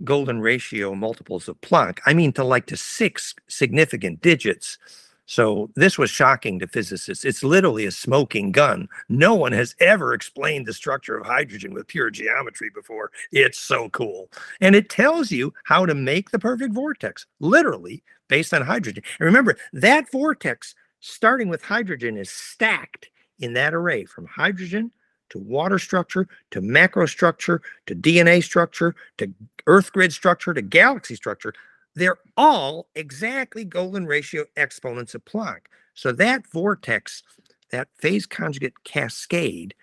golden 0.02 0.40
ratio 0.40 0.94
multiples 0.94 1.48
of 1.48 1.60
Planck. 1.60 1.98
I 2.06 2.14
mean, 2.14 2.32
to 2.32 2.44
like 2.44 2.66
to 2.66 2.76
six 2.76 3.34
significant 3.48 4.20
digits. 4.20 4.78
So 5.26 5.70
this 5.74 5.96
was 5.96 6.10
shocking 6.10 6.58
to 6.58 6.66
physicists. 6.66 7.24
It's 7.24 7.42
literally 7.42 7.86
a 7.86 7.90
smoking 7.90 8.52
gun. 8.52 8.88
No 9.08 9.34
one 9.34 9.52
has 9.52 9.74
ever 9.80 10.12
explained 10.12 10.66
the 10.66 10.74
structure 10.74 11.16
of 11.16 11.26
hydrogen 11.26 11.72
with 11.72 11.86
pure 11.86 12.10
geometry 12.10 12.70
before. 12.74 13.10
It's 13.32 13.58
so 13.58 13.88
cool. 13.90 14.30
And 14.60 14.74
it 14.74 14.90
tells 14.90 15.30
you 15.30 15.54
how 15.64 15.86
to 15.86 15.94
make 15.94 16.30
the 16.30 16.38
perfect 16.38 16.74
vortex, 16.74 17.26
literally 17.40 18.02
based 18.28 18.52
on 18.52 18.62
hydrogen. 18.62 19.02
And 19.18 19.26
remember, 19.26 19.56
that 19.72 20.10
vortex 20.10 20.74
starting 21.00 21.48
with 21.48 21.62
hydrogen 21.62 22.16
is 22.16 22.30
stacked 22.30 23.08
in 23.38 23.54
that 23.54 23.74
array 23.74 24.04
from 24.04 24.26
hydrogen 24.26 24.90
to 25.30 25.38
water 25.38 25.78
structure 25.78 26.28
to 26.50 26.60
macrostructure 26.60 27.60
to 27.86 27.94
DNA 27.94 28.42
structure 28.42 28.94
to 29.18 29.32
earth 29.66 29.92
grid 29.92 30.12
structure 30.12 30.54
to 30.54 30.62
galaxy 30.62 31.14
structure. 31.14 31.52
They're 31.94 32.18
all 32.36 32.88
exactly 32.94 33.64
golden 33.64 34.06
ratio 34.06 34.44
exponents 34.56 35.14
of 35.14 35.24
Planck. 35.24 35.66
So 35.94 36.12
that 36.12 36.46
vortex, 36.46 37.22
that 37.70 37.88
phase 37.96 38.26
conjugate 38.26 38.84
cascade 38.84 39.74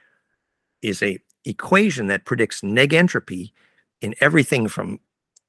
is 0.82 1.02
a 1.02 1.20
equation 1.46 2.08
that 2.08 2.26
predicts 2.26 2.62
negentropy 2.62 3.52
in 4.02 4.16
everything 4.20 4.68
from 4.68 5.00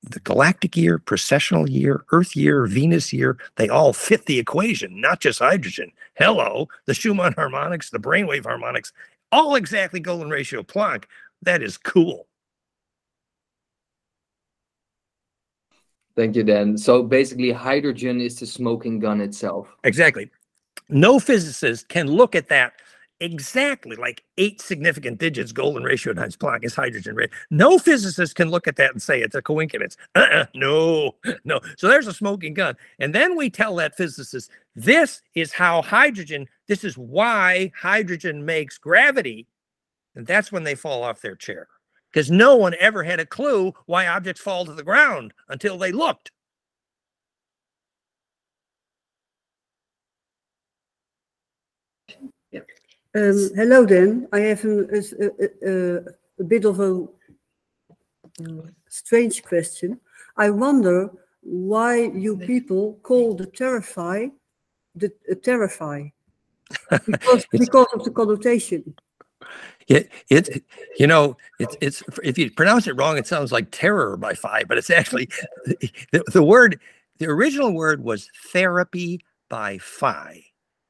the 0.03 0.21
galactic 0.21 0.77
year, 0.77 0.99
precessional 0.99 1.69
year, 1.69 2.05
Earth 2.11 2.35
year, 2.35 2.67
Venus 2.67 3.13
year, 3.13 3.39
they 3.57 3.69
all 3.69 3.93
fit 3.93 4.27
the 4.27 4.39
equation, 4.39 5.01
not 5.01 5.21
just 5.21 5.39
hydrogen. 5.39 5.93
Hello, 6.15 6.69
the 6.87 6.95
Schumann 6.95 7.35
harmonics, 7.35 7.91
the 7.91 8.01
brainwave 8.01 8.45
harmonics, 8.45 8.93
all 9.31 9.55
exactly 9.55 10.01
golden 10.01 10.29
ratio 10.29 10.63
Planck. 10.63 11.05
That 11.43 11.63
is 11.63 11.79
cool. 11.79 12.27
Thank 16.15 16.37
you, 16.37 16.45
Dan. 16.45 16.77
So 16.77 17.03
basically, 17.03 17.51
hydrogen 17.53 18.21
is 18.21 18.39
the 18.39 18.47
smoking 18.47 18.99
gun 18.99 19.21
itself. 19.21 19.69
Exactly. 19.85 20.31
No 20.89 21.19
physicist 21.19 21.89
can 21.89 22.07
look 22.07 22.35
at 22.35 22.49
that 22.49 22.75
exactly 23.23 23.95
like 23.95 24.25
eight 24.37 24.61
significant 24.61 25.19
digits 25.19 25.53
golden 25.53 25.85
ratio 25.85 26.13
times 26.13 26.37
Planck 26.37 26.65
is 26.65 26.75
hydrogen 26.75 27.15
rate. 27.15 27.31
No 27.51 27.79
physicist 27.79 28.35
can 28.35 28.51
look 28.51 28.67
at 28.67 28.75
that 28.77 28.91
and 28.91 29.01
say 29.01 29.23
it's 29.23 29.37
a 29.37 29.41
coincidence. 29.41 29.97
Uh-uh, 30.17 30.47
no, 30.55 31.15
no. 31.45 31.61
So 31.79 31.89
there's 31.89 32.09
a 32.09 32.13
smoking 32.13 32.53
gun. 32.53 32.77
And 32.99 33.15
then 33.15 33.37
we 33.37 33.49
tell 33.49 33.77
that 33.77 33.97
physicist, 33.97 34.51
this 34.75 35.23
is 35.35 35.53
how 35.53 35.83
hydrogen, 35.83 36.49
this 36.67 36.83
is 36.83 36.99
why 36.99 37.71
hydrogen 37.81 38.45
makes 38.45 38.77
gravity. 38.77 39.47
And 40.17 40.27
that's 40.27 40.51
when 40.51 40.65
they 40.65 40.75
fall 40.75 41.05
off 41.05 41.23
their 41.23 41.37
chair. 41.37 41.69
Because 42.13 42.31
no 42.31 42.57
one 42.57 42.75
ever 42.79 43.03
had 43.03 43.21
a 43.21 43.27
clue 43.27 43.73
why 43.87 44.07
objects 44.07 44.43
fall 44.43 44.67
to 44.67 44.75
the 44.75 44.83
ground 44.83 45.33
until 45.49 45.79
they 45.79 45.93
looked. 45.93 46.31
Um, 52.55 53.51
hello, 53.55 53.87
Dan. 53.87 54.29
I 54.33 54.41
have 54.41 54.65
a, 54.65 55.03
a, 55.21 55.31
a, 55.67 56.01
a 56.39 56.45
bit 56.45 56.65
of 56.65 56.81
a 56.81 57.07
uh, 58.41 58.63
strange 58.89 59.43
question. 59.43 60.01
I 60.37 60.51
wonder 60.51 61.11
why 61.43 62.05
you 62.05 62.37
people 62.37 62.99
call 63.03 63.35
the 63.35 63.47
terrify 63.47 64.29
the 64.95 65.13
uh, 65.31 65.35
terrify 65.43 66.09
because, 67.07 67.47
because 67.51 67.87
of 67.95 68.05
the 68.05 68.11
connotation. 68.11 68.95
It, 69.89 70.11
it, 70.31 70.65
you 70.99 71.07
know, 71.07 71.37
it's, 71.59 71.77
it's, 71.81 72.03
if 72.25 72.39
you 72.39 72.51
pronounce 72.51 72.87
it 72.87 72.97
wrong, 72.97 73.19
it 73.19 73.27
sounds 73.27 73.53
like 73.53 73.69
terror 73.71 74.17
by 74.17 74.35
phi, 74.35 74.65
but 74.65 74.79
it's 74.79 74.91
actually 74.91 75.29
the, 76.13 76.25
the 76.33 76.43
word, 76.43 76.81
the 77.19 77.27
original 77.29 77.73
word 77.75 78.05
was 78.05 78.29
therapy 78.53 79.21
by 79.51 79.79
phi 79.79 80.45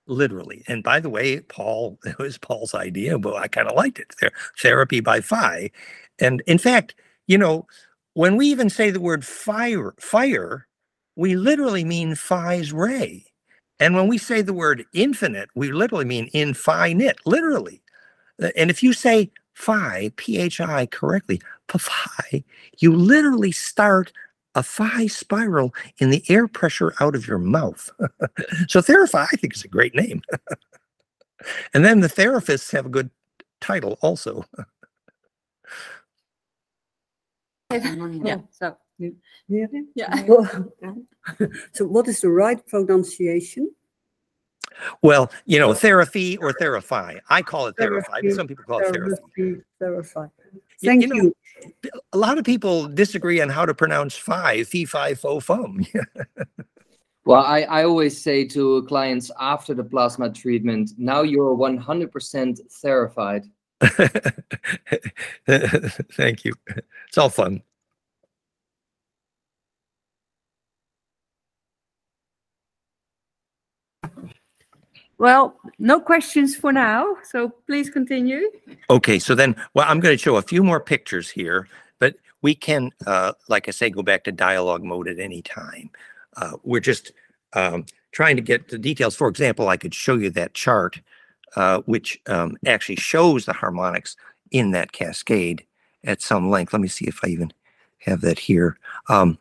literally. 0.09 0.65
And 0.69 0.85
by 0.85 1.01
the 1.01 1.11
way, 1.11 1.41
Paul, 1.41 1.99
it 2.07 2.19
was 2.19 2.39
Paul's 2.39 2.75
idea, 2.75 3.19
but 3.19 3.37
I 3.37 3.49
kind 3.49 3.69
of 3.69 3.77
liked 3.77 4.01
it. 4.01 4.15
There, 4.21 4.33
therapy 4.61 5.01
by 5.01 5.23
phi. 5.23 5.71
And 6.21 6.43
in 6.47 6.59
fact, 6.59 6.97
you 7.29 7.39
know, 7.39 7.67
when 8.15 8.37
we 8.37 8.49
even 8.49 8.71
say 8.71 8.91
the 8.91 9.01
word 9.01 9.27
fire, 9.27 9.95
fire, 10.01 10.69
we 11.17 11.37
literally 11.37 11.85
mean 11.85 12.17
phi's 12.17 12.73
ray. 12.73 13.27
And 13.81 13.97
when 13.97 14.09
we 14.09 14.19
say 14.19 14.43
the 14.43 14.55
word 14.55 14.85
infinite, 14.95 15.51
we 15.57 15.73
literally 15.73 16.05
mean 16.07 16.29
infinite, 16.35 17.19
literally. 17.27 17.83
Uh, 18.41 18.49
and 18.57 18.71
if 18.71 18.83
you 18.83 18.93
say 18.93 19.31
phi, 19.55 20.13
P-H-I 20.17 20.87
correctly, 20.87 21.41
phi, 21.69 22.45
you 22.79 22.95
literally 22.95 23.53
start 23.53 24.13
a 24.55 24.63
phi 24.63 25.07
spiral 25.07 25.75
in 25.99 26.11
the 26.11 26.23
air 26.29 26.47
pressure 26.47 26.93
out 27.01 27.15
of 27.15 27.27
your 27.27 27.39
mouth. 27.39 27.91
so 28.69 28.81
Theraphi, 28.83 29.17
I 29.19 29.37
think, 29.37 29.55
is 29.55 29.65
a 29.65 29.69
great 29.69 29.95
name. 29.95 30.23
and 31.75 31.85
then 31.85 32.01
the 32.01 32.09
therapists 32.09 32.71
have 32.73 32.87
a 32.87 32.91
good 32.91 33.11
title 33.61 33.99
also. 34.03 34.45
Yeah, 37.73 38.41
so, 38.51 38.77
Yeah. 38.99 39.67
yeah. 39.95 40.93
so, 41.73 41.87
what 41.87 42.07
is 42.07 42.21
the 42.21 42.29
right 42.29 42.61
pronunciation? 42.67 43.75
Well, 45.03 45.31
you 45.47 45.59
know, 45.59 45.75
therapy 45.75 46.37
or 46.39 46.53
therapy. 46.53 47.21
I 47.29 47.43
call 47.43 47.67
it 47.67 47.77
therapy, 47.77 48.07
but 48.11 48.21
Therapy, 48.21 48.35
some 48.35 48.47
people 48.47 48.65
call 48.65 48.79
it 48.81 48.93
therapy. 48.93 49.15
Therapy, 49.37 49.63
Therapy. 49.79 50.31
You- 50.81 50.89
Thank 50.89 51.03
you 51.03 51.09
know. 51.09 51.33
A 52.13 52.19
lot 52.19 52.39
of 52.39 52.45
people 52.45 52.89
disagree 52.89 53.41
on 53.41 53.49
how 53.49 53.65
to 53.65 53.75
pronounce 53.75 54.17
phi, 54.17 54.65
fee, 54.65 54.85
fi, 54.85 55.15
fo, 55.15 55.39
fum. 55.41 55.85
Well, 57.25 57.45
I, 57.45 57.61
I 57.63 57.85
always 57.85 58.21
say 58.21 58.45
to 58.49 58.83
clients 58.89 59.31
after 59.39 59.75
the 59.75 59.85
plasma 59.85 60.29
treatment, 60.31 60.91
now 60.99 61.23
you're 61.23 61.57
100% 61.57 62.61
therapied. 62.85 63.49
Thank 66.13 66.45
you. 66.45 66.53
It's 67.07 67.19
all 67.19 67.31
fun. 67.31 67.63
Well, 75.23 75.55
no 75.79 76.01
questions 76.01 76.57
for 76.57 76.73
now, 76.73 77.15
so 77.23 77.51
please 77.69 77.89
continue. 77.89 78.51
Okay, 78.91 79.21
so 79.21 79.37
then, 79.37 79.55
well, 79.73 79.87
I'm 79.89 80.01
going 80.01 80.13
to 80.13 80.21
show 80.21 80.35
a 80.35 80.43
few 80.43 80.65
more 80.65 80.81
pictures 80.81 81.31
here, 81.31 81.69
but 82.01 82.17
we 82.43 82.57
can, 82.57 82.91
uh, 83.07 83.35
like 83.49 83.69
I 83.69 83.71
say, 83.71 83.89
go 83.89 84.03
back 84.03 84.25
to 84.25 84.33
dialogue 84.33 84.83
mode 84.83 85.07
at 85.07 85.21
any 85.21 85.41
time. 85.41 85.91
Uh, 86.37 86.55
we're 86.65 86.81
just 86.81 87.13
um, 87.53 87.87
trying 88.11 88.35
to 88.35 88.43
get 88.43 88.67
the 88.67 88.79
details. 88.79 89.15
For 89.15 89.29
example, 89.29 89.69
I 89.69 89.77
could 89.77 89.95
show 89.95 90.17
you 90.17 90.29
that 90.31 90.55
chart, 90.55 91.01
uh, 91.55 91.83
which 91.83 92.21
um, 92.27 92.57
actually 92.67 92.97
shows 92.97 93.45
the 93.45 93.53
harmonics 93.53 94.17
in 94.51 94.73
that 94.73 94.91
cascade 94.91 95.65
at 96.03 96.21
some 96.21 96.51
length. 96.51 96.73
Let 96.73 96.83
me 96.83 96.89
see 96.89 97.07
if 97.07 97.21
I 97.23 97.29
even 97.29 97.53
have 97.99 98.23
that 98.23 98.41
here. 98.41 98.77
Um, 99.09 99.39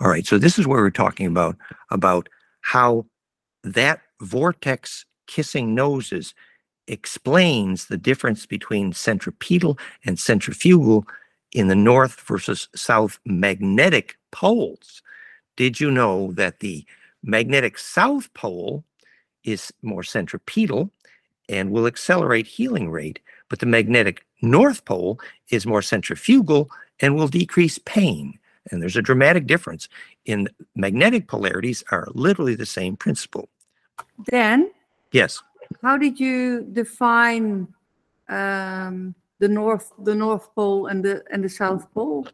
all 0.00 0.10
right, 0.10 0.24
so 0.24 0.38
this 0.38 0.60
is 0.60 0.66
where 0.68 0.80
we're 0.80 0.90
talking 0.90 1.26
about 1.26 1.56
about 1.90 2.28
how 2.60 3.04
that 3.64 4.00
vortex 4.20 5.04
kissing 5.26 5.74
noses 5.74 6.34
explains 6.86 7.86
the 7.86 7.96
difference 7.96 8.46
between 8.46 8.92
centripetal 8.92 9.78
and 10.04 10.18
centrifugal 10.18 11.06
in 11.52 11.68
the 11.68 11.74
north 11.74 12.20
versus 12.20 12.68
south 12.74 13.18
magnetic 13.24 14.16
poles. 14.32 15.02
Did 15.56 15.80
you 15.80 15.90
know 15.90 16.32
that 16.32 16.60
the 16.60 16.84
magnetic 17.22 17.78
south 17.78 18.32
pole 18.34 18.84
is 19.44 19.72
more 19.82 20.02
centripetal 20.02 20.90
and 21.48 21.70
will 21.70 21.86
accelerate 21.86 22.46
healing 22.46 22.90
rate, 22.90 23.20
but 23.48 23.60
the 23.60 23.66
magnetic 23.66 24.24
north 24.42 24.84
pole 24.84 25.20
is 25.50 25.66
more 25.66 25.82
centrifugal 25.82 26.70
and 27.00 27.14
will 27.14 27.28
decrease 27.28 27.78
pain. 27.78 28.38
And 28.70 28.80
there's 28.80 28.96
a 28.96 29.02
dramatic 29.02 29.46
difference 29.46 29.88
in 30.24 30.48
magnetic 30.74 31.28
polarities 31.28 31.84
are 31.90 32.08
literally 32.14 32.54
the 32.54 32.66
same 32.66 32.96
principle. 32.96 33.48
Dan, 34.24 34.70
Yes. 35.12 35.42
how 35.82 35.96
did 35.96 36.18
you 36.18 36.62
define 36.72 37.68
um, 38.28 39.14
the 39.38 39.48
north, 39.48 39.92
the 40.02 40.14
North 40.14 40.54
Pole 40.54 40.86
and 40.86 41.04
the 41.04 41.22
and 41.30 41.44
the 41.44 41.48
South 41.48 41.92
Pole? 41.92 42.26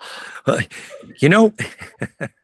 Uh, 0.46 0.62
You 1.20 1.28
know, 1.28 1.52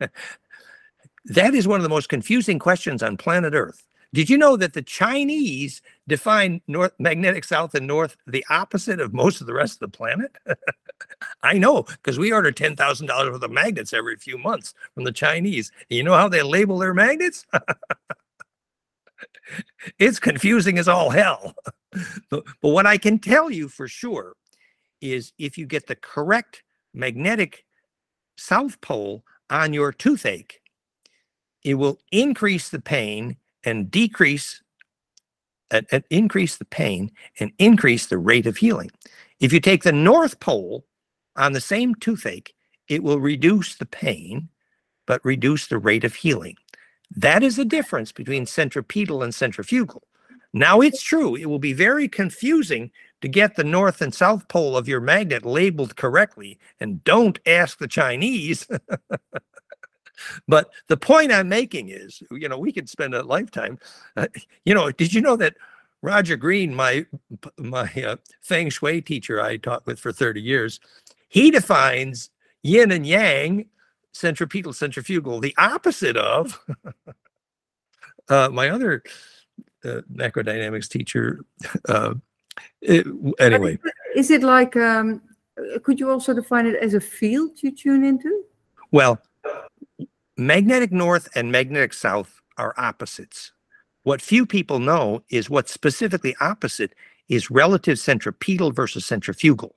that 1.26 1.54
is 1.54 1.66
one 1.68 1.78
of 1.78 1.82
the 1.82 1.88
most 1.88 2.08
confusing 2.08 2.58
questions 2.58 3.02
on 3.02 3.16
planet 3.16 3.54
Earth. 3.54 3.82
Did 4.12 4.30
you 4.30 4.38
know 4.38 4.56
that 4.56 4.72
the 4.72 4.82
Chinese 4.82 5.82
define 6.08 6.60
north 6.68 6.92
magnetic 6.98 7.44
south 7.44 7.74
and 7.74 7.86
north 7.86 8.16
the 8.26 8.44
opposite 8.48 9.00
of 9.00 9.12
most 9.12 9.40
of 9.40 9.46
the 9.46 9.52
rest 9.54 9.74
of 9.74 9.90
the 9.90 9.96
planet? 9.96 10.30
I 11.42 11.58
know 11.58 11.82
because 11.82 12.18
we 12.18 12.32
order 12.32 12.52
ten 12.52 12.76
thousand 12.76 13.06
dollars 13.08 13.30
worth 13.32 13.42
of 13.42 13.50
magnets 13.50 13.92
every 13.92 14.16
few 14.16 14.38
months 14.38 14.74
from 14.94 15.04
the 15.04 15.12
Chinese. 15.12 15.72
You 15.88 16.02
know 16.02 16.14
how 16.14 16.28
they 16.28 16.42
label 16.42 16.78
their 16.78 16.94
magnets? 16.94 17.44
it's 19.98 20.18
confusing 20.18 20.78
as 20.78 20.88
all 20.88 21.10
hell. 21.10 21.54
but, 22.30 22.44
but 22.60 22.68
what 22.68 22.86
I 22.86 22.98
can 22.98 23.18
tell 23.18 23.50
you 23.50 23.68
for 23.68 23.88
sure 23.88 24.34
is 25.00 25.32
if 25.38 25.58
you 25.58 25.66
get 25.66 25.86
the 25.86 25.96
correct 25.96 26.62
magnetic 26.94 27.64
south 28.36 28.80
pole 28.80 29.24
on 29.50 29.72
your 29.72 29.92
toothache, 29.92 30.60
it 31.62 31.74
will 31.74 31.98
increase 32.12 32.68
the 32.68 32.80
pain 32.80 33.36
and 33.64 33.90
decrease 33.90 34.62
and, 35.70 35.86
and 35.90 36.04
increase 36.10 36.56
the 36.56 36.64
pain 36.64 37.10
and 37.40 37.52
increase 37.58 38.06
the 38.06 38.18
rate 38.18 38.46
of 38.46 38.56
healing. 38.56 38.90
If 39.40 39.52
you 39.52 39.60
take 39.60 39.82
the 39.82 39.92
north 39.92 40.38
pole 40.40 40.86
on 41.36 41.52
the 41.52 41.60
same 41.60 41.94
toothache, 41.96 42.54
it 42.88 43.02
will 43.02 43.18
reduce 43.18 43.74
the 43.74 43.86
pain 43.86 44.48
but 45.06 45.24
reduce 45.24 45.68
the 45.68 45.78
rate 45.78 46.04
of 46.04 46.14
healing. 46.14 46.56
That 47.14 47.42
is 47.42 47.56
the 47.56 47.64
difference 47.64 48.12
between 48.12 48.46
centripetal 48.46 49.22
and 49.22 49.34
centrifugal. 49.34 50.02
Now 50.52 50.80
it's 50.80 51.02
true, 51.02 51.36
it 51.36 51.46
will 51.46 51.58
be 51.58 51.72
very 51.72 52.08
confusing 52.08 52.90
to 53.20 53.28
get 53.28 53.56
the 53.56 53.64
north 53.64 54.00
and 54.00 54.14
south 54.14 54.48
pole 54.48 54.76
of 54.76 54.88
your 54.88 55.00
magnet 55.00 55.44
labeled 55.44 55.96
correctly. 55.96 56.58
And 56.80 57.02
don't 57.04 57.38
ask 57.46 57.78
the 57.78 57.88
Chinese. 57.88 58.66
but 60.48 60.70
the 60.88 60.96
point 60.96 61.32
I'm 61.32 61.48
making 61.48 61.88
is, 61.88 62.22
you 62.30 62.48
know, 62.48 62.58
we 62.58 62.72
could 62.72 62.88
spend 62.88 63.14
a 63.14 63.22
lifetime. 63.22 63.78
Uh, 64.16 64.28
you 64.64 64.74
know, 64.74 64.90
did 64.90 65.12
you 65.12 65.20
know 65.20 65.36
that 65.36 65.56
Roger 66.02 66.36
Green, 66.36 66.74
my 66.74 67.06
my 67.58 67.90
uh, 68.06 68.16
feng 68.40 68.70
shui 68.70 69.00
teacher 69.00 69.40
I 69.40 69.56
taught 69.56 69.86
with 69.86 69.98
for 69.98 70.12
30 70.12 70.40
years, 70.40 70.78
he 71.28 71.50
defines 71.50 72.30
yin 72.62 72.92
and 72.92 73.06
yang 73.06 73.66
centripetal, 74.16 74.72
centrifugal, 74.72 75.40
the 75.40 75.54
opposite 75.58 76.16
of 76.16 76.58
uh, 78.28 78.48
my 78.50 78.70
other 78.70 79.02
uh, 79.84 80.00
macrodynamics 80.12 80.88
teacher. 80.88 81.40
Uh, 81.88 82.14
it- 82.80 83.06
anyway, 83.38 83.78
Is 84.14 84.30
it 84.30 84.42
like, 84.42 84.76
um, 84.76 85.20
uh, 85.58 85.78
could 85.80 86.00
you 86.00 86.10
also 86.10 86.32
define 86.34 86.66
it 86.66 86.76
as 86.82 86.94
a 86.94 87.00
field 87.00 87.62
you 87.62 87.70
tune 87.70 88.02
into? 88.04 88.42
well, 88.92 89.20
magnetic 90.38 90.90
north 90.90 91.28
and 91.34 91.52
magnetic 91.52 91.92
south 91.92 92.40
are 92.56 92.74
opposites. 92.78 93.52
What 94.04 94.22
few 94.22 94.46
people 94.46 94.78
know 94.78 95.22
is 95.28 95.50
what's 95.50 95.72
specifically 95.72 96.34
opposite 96.40 96.94
is 97.28 97.50
relative 97.50 97.98
centripetal 97.98 98.70
versus 98.72 99.04
centrifugal. 99.04 99.75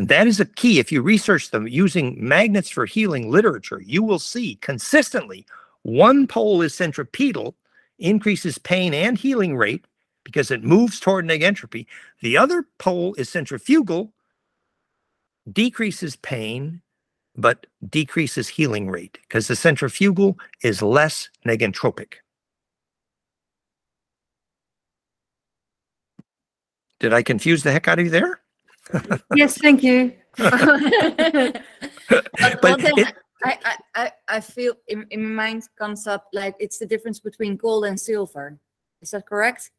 And 0.00 0.08
that 0.08 0.26
is 0.26 0.40
a 0.40 0.46
key. 0.46 0.78
If 0.78 0.90
you 0.90 1.02
research 1.02 1.50
them 1.50 1.68
using 1.68 2.16
magnets 2.26 2.70
for 2.70 2.86
healing 2.86 3.30
literature, 3.30 3.82
you 3.84 4.02
will 4.02 4.18
see 4.18 4.54
consistently 4.62 5.44
one 5.82 6.26
pole 6.26 6.62
is 6.62 6.74
centripetal, 6.74 7.54
increases 7.98 8.56
pain 8.56 8.94
and 8.94 9.18
healing 9.18 9.58
rate 9.58 9.84
because 10.24 10.50
it 10.50 10.64
moves 10.64 11.00
toward 11.00 11.26
negentropy. 11.26 11.84
The 12.22 12.38
other 12.38 12.64
pole 12.78 13.12
is 13.18 13.28
centrifugal, 13.28 14.14
decreases 15.52 16.16
pain, 16.16 16.80
but 17.36 17.66
decreases 17.86 18.48
healing 18.48 18.88
rate 18.88 19.18
because 19.28 19.48
the 19.48 19.56
centrifugal 19.56 20.38
is 20.62 20.80
less 20.80 21.28
negentropic. 21.44 22.14
Did 27.00 27.12
I 27.12 27.22
confuse 27.22 27.62
the 27.62 27.72
heck 27.72 27.86
out 27.86 27.98
of 27.98 28.06
you 28.06 28.10
there? 28.10 28.40
Yes, 29.34 29.58
thank 29.58 29.82
you. 29.82 30.12
But 32.08 32.60
But 32.62 32.80
it- 32.98 33.14
I, 33.42 33.58
I, 33.64 33.76
I, 33.94 34.12
I 34.28 34.40
feel 34.40 34.74
in, 34.88 35.06
in 35.10 35.22
my 35.34 35.44
mind 35.44 35.62
comes 35.78 36.06
up 36.06 36.26
like 36.32 36.54
it's 36.58 36.78
the 36.78 36.86
difference 36.86 37.20
between 37.20 37.56
gold 37.56 37.84
and 37.86 37.98
silver. 37.98 38.58
Is 39.00 39.12
that 39.12 39.26
correct? 39.26 39.70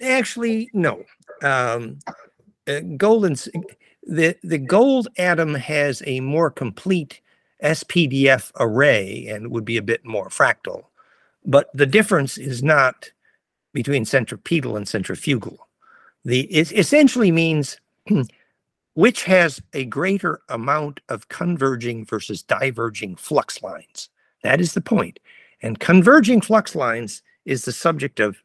Actually, 0.00 0.70
no. 0.72 1.04
Um, 1.42 1.98
uh, 2.66 2.80
gold 2.96 3.24
and 3.26 3.36
the 4.02 4.36
the 4.42 4.58
gold 4.58 5.08
atom 5.18 5.54
has 5.54 6.02
a 6.06 6.20
more 6.20 6.50
complete 6.50 7.20
SPDF 7.62 8.52
array 8.58 9.26
and 9.28 9.50
would 9.50 9.64
be 9.64 9.76
a 9.76 9.82
bit 9.82 10.04
more 10.04 10.28
fractal, 10.28 10.84
but 11.44 11.68
the 11.74 11.86
difference 11.86 12.38
is 12.38 12.62
not 12.62 13.10
between 13.72 14.04
centripetal 14.04 14.76
and 14.76 14.88
centrifugal. 14.88 15.68
The 16.24 16.40
it 16.52 16.72
essentially 16.72 17.32
means 17.32 17.78
which 19.00 19.24
has 19.24 19.62
a 19.72 19.86
greater 19.86 20.42
amount 20.50 21.00
of 21.08 21.26
converging 21.30 22.04
versus 22.04 22.42
diverging 22.42 23.16
flux 23.16 23.62
lines. 23.62 24.10
That 24.42 24.60
is 24.60 24.74
the 24.74 24.82
point. 24.82 25.18
And 25.62 25.80
converging 25.80 26.42
flux 26.42 26.74
lines 26.74 27.22
is 27.46 27.64
the 27.64 27.72
subject 27.72 28.20
of 28.20 28.36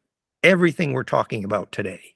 everything 0.43 0.93
we're 0.93 1.03
talking 1.03 1.43
about 1.43 1.74
today. 1.74 2.16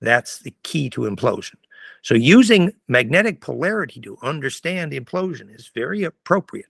That's 0.00 0.40
the 0.40 0.52
key 0.64 0.90
to 0.90 1.02
implosion. 1.02 1.54
So 2.02 2.16
using 2.16 2.72
magnetic 2.88 3.40
polarity 3.40 4.00
to 4.00 4.18
understand 4.20 4.90
implosion 4.90 5.54
is 5.54 5.70
very 5.72 6.02
appropriate. 6.02 6.66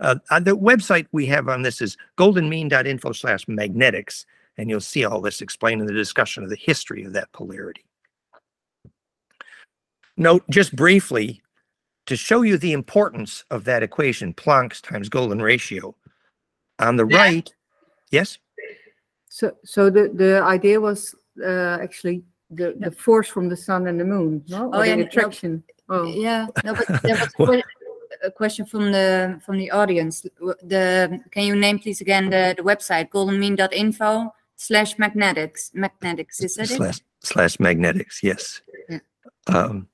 Uh, 0.00 0.16
uh, 0.30 0.38
the 0.38 0.54
website 0.54 1.06
we 1.12 1.24
have 1.28 1.48
on 1.48 1.62
this 1.62 1.80
is 1.80 1.96
goldenmean.info 2.18 3.12
slash 3.12 3.48
magnetics, 3.48 4.26
and 4.58 4.68
you'll 4.68 4.80
see 4.82 5.06
all 5.06 5.22
this 5.22 5.40
explained 5.40 5.80
in 5.80 5.86
the 5.86 5.94
discussion 5.94 6.44
of 6.44 6.50
the 6.50 6.56
history 6.56 7.04
of 7.04 7.14
that 7.14 7.32
polarity. 7.32 7.86
Note 10.18 10.44
just 10.50 10.74
briefly, 10.76 11.40
to 12.06 12.16
show 12.16 12.42
you 12.42 12.58
the 12.58 12.72
importance 12.72 13.44
of 13.50 13.64
that 13.64 13.82
equation, 13.82 14.34
Planck's 14.34 14.80
times 14.80 15.08
Golden 15.08 15.40
ratio, 15.40 15.94
on 16.80 16.96
the 16.96 17.06
right, 17.06 17.48
yes? 18.10 18.38
So, 19.28 19.52
so 19.64 19.90
the, 19.90 20.08
the 20.12 20.42
idea 20.42 20.80
was 20.80 21.14
uh, 21.42 21.78
actually 21.80 22.24
the, 22.50 22.74
the 22.80 22.90
force 22.90 23.28
from 23.28 23.48
the 23.48 23.56
sun 23.56 23.86
and 23.86 24.00
the 24.00 24.04
moon, 24.04 24.42
no? 24.48 24.70
Oh, 24.72 24.80
Or 24.80 24.86
yeah, 24.86 24.96
the 24.96 25.02
no, 25.02 25.06
attraction. 25.08 25.62
Oh, 25.88 26.04
Yeah, 26.12 26.48
no, 26.64 26.74
but 26.74 26.86
there 27.02 27.14
was 27.16 27.22
a 27.38 27.42
Well- 27.42 27.52
que- 27.52 27.62
a 28.24 28.30
question 28.32 28.66
from 28.66 28.90
the 28.90 29.40
from 29.46 29.58
the 29.58 29.70
audience. 29.70 30.22
The 30.22 31.20
can 31.30 31.44
you 31.44 31.54
name 31.54 31.78
please 31.78 32.00
again 32.00 32.30
the, 32.30 32.52
the 32.56 32.64
website 32.64 33.10
goldenmean.info 33.10 34.34
slash 34.56 34.98
magnetics 34.98 35.70
magnetics 35.72 36.40
is 36.42 36.56
that 36.56 36.68
it? 36.68 36.76
slash 36.78 37.00
slash 37.22 37.60
magnetics 37.60 38.20
yes 38.24 38.60
Yeah. 38.66 38.67
Um 39.48 39.88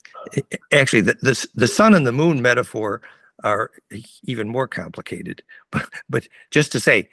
actually 0.73 1.03
the, 1.03 1.15
the 1.23 1.47
the 1.55 1.69
sun 1.69 1.95
and 1.95 2.07
the 2.07 2.13
moon 2.13 2.43
metaphor 2.43 3.03
are 3.45 3.71
even 4.25 4.49
more 4.49 4.69
complicated 4.69 5.43
but 5.73 5.89
but 6.11 6.29
just 6.51 6.73
to 6.73 6.81
say 6.81 7.09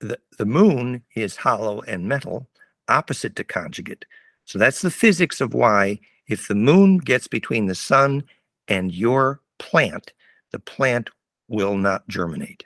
the 0.00 0.18
the 0.38 0.46
moon 0.46 1.02
is 1.16 1.36
hollow 1.36 1.82
and 1.82 2.08
metal 2.08 2.48
opposite 2.88 3.36
to 3.36 3.44
conjugate. 3.44 4.06
So 4.46 4.58
that's 4.58 4.82
the 4.82 4.92
physics 4.92 5.42
of 5.42 5.54
why 5.54 6.00
if 6.28 6.48
the 6.48 6.56
moon 6.56 6.98
gets 6.98 7.28
between 7.28 7.66
the 7.66 7.76
sun 7.76 8.24
and 8.68 8.94
your 8.94 9.40
plant 9.60 10.14
the 10.52 10.60
plant 10.60 11.10
will 11.48 11.76
not 11.76 12.08
germinate. 12.08 12.64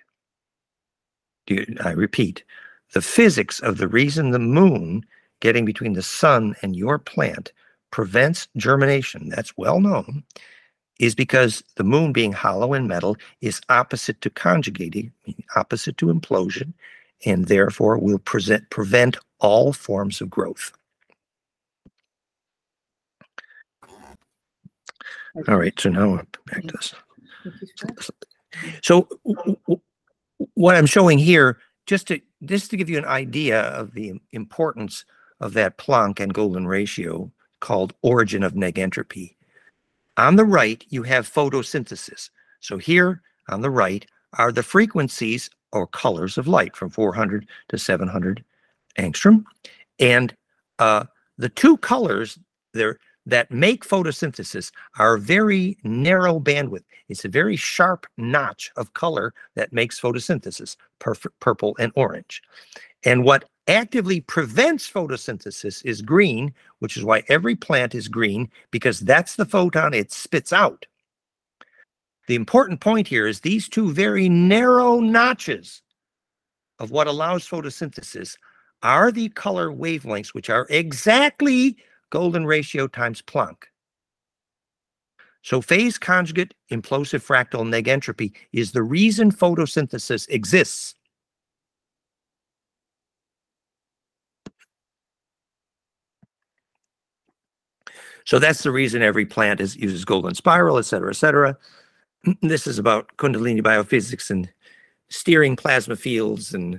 I 1.84 1.90
repeat 1.92 2.44
the 2.94 3.02
physics 3.02 3.60
of 3.60 3.78
the 3.78 3.88
reason 3.88 4.30
the 4.30 4.38
moon 4.40 5.04
getting 5.40 5.64
between 5.64 5.94
the 5.94 6.02
sun 6.02 6.56
and 6.62 6.76
your 6.76 6.98
plant 6.98 7.52
prevents 7.90 8.48
germination, 8.56 9.28
that's 9.28 9.56
well 9.56 9.80
known, 9.80 10.22
is 10.98 11.14
because 11.14 11.62
the 11.76 11.84
moon 11.84 12.12
being 12.12 12.32
hollow 12.32 12.74
and 12.74 12.88
metal 12.88 13.16
is 13.40 13.60
opposite 13.68 14.20
to 14.20 14.30
conjugating, 14.30 15.12
opposite 15.56 15.96
to 15.98 16.06
implosion, 16.06 16.72
and 17.24 17.46
therefore 17.46 17.98
will 17.98 18.18
present, 18.18 18.68
prevent 18.70 19.16
all 19.40 19.72
forms 19.72 20.20
of 20.20 20.30
growth. 20.30 20.72
All 25.46 25.56
right, 25.56 25.78
so 25.78 25.90
now 25.90 26.10
we're 26.10 26.26
back 26.46 26.62
to 26.66 26.74
this. 26.76 26.94
So 28.82 29.08
what 30.54 30.74
I'm 30.74 30.86
showing 30.86 31.18
here, 31.18 31.58
just 31.86 32.08
to 32.08 32.20
just 32.44 32.70
to 32.70 32.76
give 32.76 32.90
you 32.90 32.98
an 32.98 33.04
idea 33.04 33.60
of 33.62 33.94
the 33.94 34.20
importance 34.32 35.04
of 35.40 35.54
that 35.54 35.78
Planck 35.78 36.20
and 36.20 36.34
Golden 36.34 36.66
ratio 36.66 37.30
called 37.60 37.94
origin 38.02 38.42
of 38.42 38.54
negentropy. 38.54 39.34
On 40.16 40.36
the 40.36 40.44
right, 40.44 40.84
you 40.88 41.02
have 41.04 41.30
photosynthesis. 41.30 42.30
So 42.60 42.78
here 42.78 43.22
on 43.48 43.60
the 43.60 43.70
right 43.70 44.04
are 44.34 44.52
the 44.52 44.62
frequencies 44.62 45.48
or 45.72 45.86
colors 45.86 46.38
of 46.38 46.48
light 46.48 46.76
from 46.76 46.90
400 46.90 47.46
to 47.68 47.78
700 47.78 48.44
angstrom. 48.98 49.44
And 49.98 50.34
uh, 50.78 51.04
the 51.36 51.48
two 51.48 51.76
colors 51.78 52.38
there 52.74 52.98
that 53.26 53.50
make 53.50 53.86
photosynthesis 53.86 54.72
are 54.98 55.18
very 55.18 55.76
narrow 55.84 56.40
bandwidth. 56.40 56.84
It's 57.08 57.26
a 57.26 57.28
very 57.28 57.56
sharp 57.56 58.06
notch 58.16 58.70
of 58.76 58.94
color 58.94 59.34
that 59.54 59.72
makes 59.72 60.00
photosynthesis, 60.00 60.76
purple 60.98 61.76
and 61.78 61.92
orange. 61.94 62.42
And 63.04 63.24
what 63.24 63.48
actively 63.68 64.20
prevents 64.20 64.90
photosynthesis 64.90 65.84
is 65.84 66.02
green, 66.02 66.52
which 66.80 66.96
is 66.96 67.04
why 67.04 67.22
every 67.28 67.54
plant 67.54 67.94
is 67.94 68.08
green, 68.08 68.50
because 68.70 69.00
that's 69.00 69.36
the 69.36 69.44
photon 69.44 69.94
it 69.94 70.10
spits 70.10 70.52
out. 70.52 70.86
The 72.26 72.34
important 72.34 72.80
point 72.80 73.06
here 73.06 73.26
is 73.26 73.40
these 73.40 73.68
two 73.68 73.92
very 73.92 74.28
narrow 74.28 75.00
notches 75.00 75.82
of 76.78 76.90
what 76.90 77.06
allows 77.06 77.48
photosynthesis 77.48 78.36
are 78.82 79.10
the 79.10 79.28
color 79.30 79.70
wavelengths, 79.70 80.34
which 80.34 80.50
are 80.50 80.66
exactly 80.70 81.76
golden 82.10 82.46
ratio 82.46 82.86
times 82.86 83.22
Planck. 83.22 83.64
So 85.42 85.60
phase 85.60 85.98
conjugate 85.98 86.54
implosive 86.70 87.24
fractal 87.24 87.64
negentropy 87.64 88.32
is 88.52 88.72
the 88.72 88.82
reason 88.82 89.32
photosynthesis 89.32 90.28
exists. 90.28 90.94
So 98.28 98.38
that's 98.38 98.62
the 98.62 98.70
reason 98.70 99.00
every 99.00 99.24
plant 99.24 99.58
is 99.58 99.74
uses 99.74 100.04
golden 100.04 100.34
spiral, 100.34 100.76
et 100.76 100.82
cetera, 100.82 101.08
et 101.08 101.16
cetera. 101.16 101.56
This 102.42 102.66
is 102.66 102.78
about 102.78 103.16
Kundalini 103.16 103.62
biophysics 103.62 104.28
and 104.28 104.52
steering 105.08 105.56
plasma 105.56 105.96
fields 105.96 106.52
and 106.52 106.78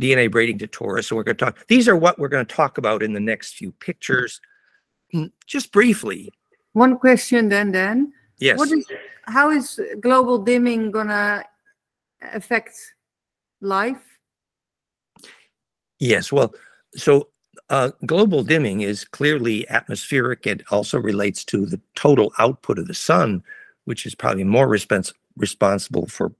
DNA 0.00 0.28
braiding 0.28 0.58
to 0.58 0.66
torus. 0.66 1.04
So 1.04 1.14
we're 1.14 1.22
going 1.22 1.36
to 1.36 1.44
talk, 1.44 1.64
these 1.68 1.86
are 1.88 1.94
what 1.94 2.18
we're 2.18 2.26
going 2.26 2.44
to 2.44 2.52
talk 2.52 2.78
about 2.78 3.04
in 3.04 3.12
the 3.12 3.20
next 3.20 3.54
few 3.54 3.70
pictures. 3.70 4.40
Mm, 5.14 5.30
Just 5.46 5.70
briefly, 5.70 6.32
One 6.72 6.98
question 6.98 7.48
then, 7.48 7.70
then. 7.70 8.12
yes. 8.40 8.58
What 8.58 8.72
is, 8.72 8.84
how 9.22 9.50
is 9.52 9.78
global 10.00 10.38
dimming 10.38 10.90
gonna 10.90 11.44
affect 12.32 12.74
life? 13.60 14.02
Yes, 16.00 16.32
well, 16.32 16.52
so 16.96 17.28
uh, 17.70 17.90
global 18.06 18.42
dimming 18.42 18.80
is 18.80 19.04
clearly 19.04 19.68
atmospheric. 19.68 20.46
It 20.46 20.62
also 20.70 20.98
relates 20.98 21.44
to 21.46 21.66
the 21.66 21.80
total 21.94 22.32
output 22.38 22.78
of 22.78 22.86
the 22.86 22.94
sun, 22.94 23.42
which 23.84 24.06
is 24.06 24.14
probably 24.14 24.44
more 24.44 24.68
respons- 24.68 25.14
responsible 25.36 26.06
for 26.06 26.32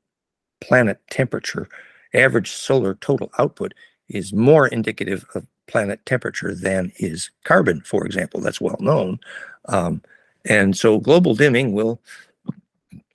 planet 0.61 1.01
temperature. 1.11 1.69
Average 2.15 2.51
solar 2.51 2.95
total 2.97 3.31
output 3.39 3.75
is 4.09 4.33
more 4.33 4.67
indicative 4.69 5.25
of 5.35 5.47
planet 5.67 6.05
temperature 6.07 6.55
than 6.55 6.93
is 6.97 7.31
carbon, 7.45 7.83
for 7.83 8.07
example. 8.07 8.41
That's 8.41 8.61
well 8.61 8.79
known. 8.81 9.21
Um, 9.67 10.03
and 10.47 10.77
so 10.77 10.99
global 10.99 11.35
dimming 11.35 11.73
will 11.73 12.01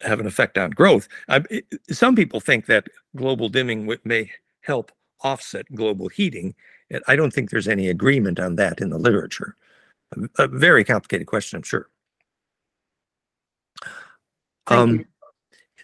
have 0.01 0.20
an 0.20 0.28
effect 0.28 0.58
on 0.58 0.70
growth. 0.72 1.08
I, 1.30 1.43
some 1.89 2.16
people 2.16 2.39
think 2.39 2.68
that 2.68 2.88
global 3.16 3.49
dimming 3.49 3.91
may 4.04 4.32
help 4.62 4.91
offset 5.22 5.66
global 5.74 6.10
heating. 6.10 6.54
I 7.08 7.16
don't 7.16 7.34
think 7.34 7.50
there's 7.50 7.68
any 7.68 7.89
agreement 7.89 8.39
on 8.39 8.56
that 8.56 8.80
in 8.80 8.89
the 8.89 8.98
literature. 8.98 9.56
A, 10.38 10.44
a 10.44 10.48
very 10.48 10.84
complicated 10.84 11.28
question, 11.28 11.58
I'm 11.58 11.64
sure. 11.64 11.89
Um, 14.68 15.06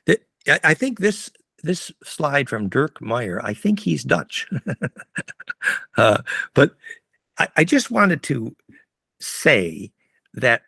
th- 0.05 0.21
I, 0.47 0.59
I 0.63 0.73
think 0.73 0.99
this 0.99 1.29
this 1.63 1.91
slide 2.03 2.49
from 2.49 2.69
Dirk 2.69 3.01
Meyer, 3.01 3.41
I 3.43 3.53
think 3.53 3.79
he's 3.79 4.03
Dutch. 4.03 4.47
uh, 5.97 6.19
but 6.53 6.75
I, 7.37 7.47
I 7.57 7.63
just 7.65 7.91
wanted 7.91 8.23
to 8.23 8.55
say 9.19 9.91
that 10.33 10.61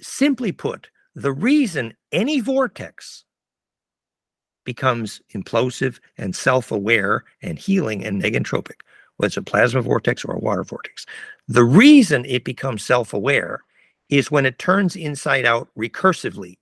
simply 0.00 0.52
put, 0.52 0.90
the 1.14 1.32
reason 1.32 1.94
any 2.12 2.40
vortex 2.40 3.24
becomes 4.64 5.22
implosive 5.34 5.98
and 6.18 6.36
self-aware 6.36 7.24
and 7.40 7.58
healing 7.58 8.04
and 8.04 8.22
negentropic, 8.22 8.80
whether 9.18 9.26
it's 9.26 9.36
a 9.36 9.42
plasma 9.42 9.82
vortex 9.82 10.24
or 10.24 10.34
a 10.34 10.38
water 10.40 10.64
vortex. 10.64 11.04
The 11.46 11.64
reason 11.64 12.24
it 12.24 12.44
becomes 12.44 12.82
self-aware 12.82 13.62
is 14.08 14.30
when 14.30 14.46
it 14.46 14.58
turns 14.58 14.96
inside 14.96 15.44
out 15.44 15.68
recursively. 15.76 16.56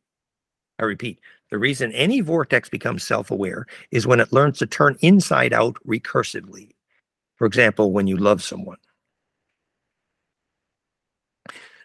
I 0.78 0.84
repeat, 0.84 1.20
the 1.50 1.59
reason 1.59 1.92
any 1.92 2.20
vortex 2.20 2.68
becomes 2.68 3.04
self-aware 3.04 3.66
is 3.92 4.07
when 4.07 4.20
it 4.20 4.32
learns 4.32 4.59
to 4.59 4.66
turn 4.66 4.96
inside 5.00 5.52
out 5.52 5.76
recursively. 5.86 6.70
For 7.36 7.46
example, 7.46 7.92
when 7.92 8.07
you 8.07 8.16
love 8.16 8.42
someone. 8.42 8.78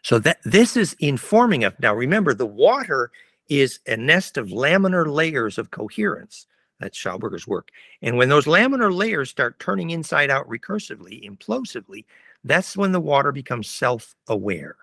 So 0.03 0.17
that 0.19 0.39
this 0.43 0.75
is 0.75 0.95
informing 0.99 1.63
us. 1.63 1.73
Now 1.79 1.93
remember, 1.93 2.33
the 2.33 2.45
water 2.45 3.11
is 3.49 3.79
a 3.85 3.97
nest 3.97 4.37
of 4.37 4.47
laminar 4.47 5.05
layers 5.05 5.57
of 5.57 5.69
coherence. 5.69 6.47
That's 6.81 6.97
Schauberger's 6.97 7.47
work. 7.47 7.69
And 8.01 8.17
when 8.17 8.27
those 8.27 8.45
laminar 8.45 8.93
layers 8.93 9.29
start 9.29 9.59
turning 9.59 9.91
inside 9.91 10.31
out 10.31 10.49
recursively, 10.49 11.21
implosively, 11.21 12.05
that's 12.43 12.75
when 12.75 12.91
the 12.91 12.99
water 12.99 13.31
becomes 13.31 13.69
self-aware. 13.69 14.75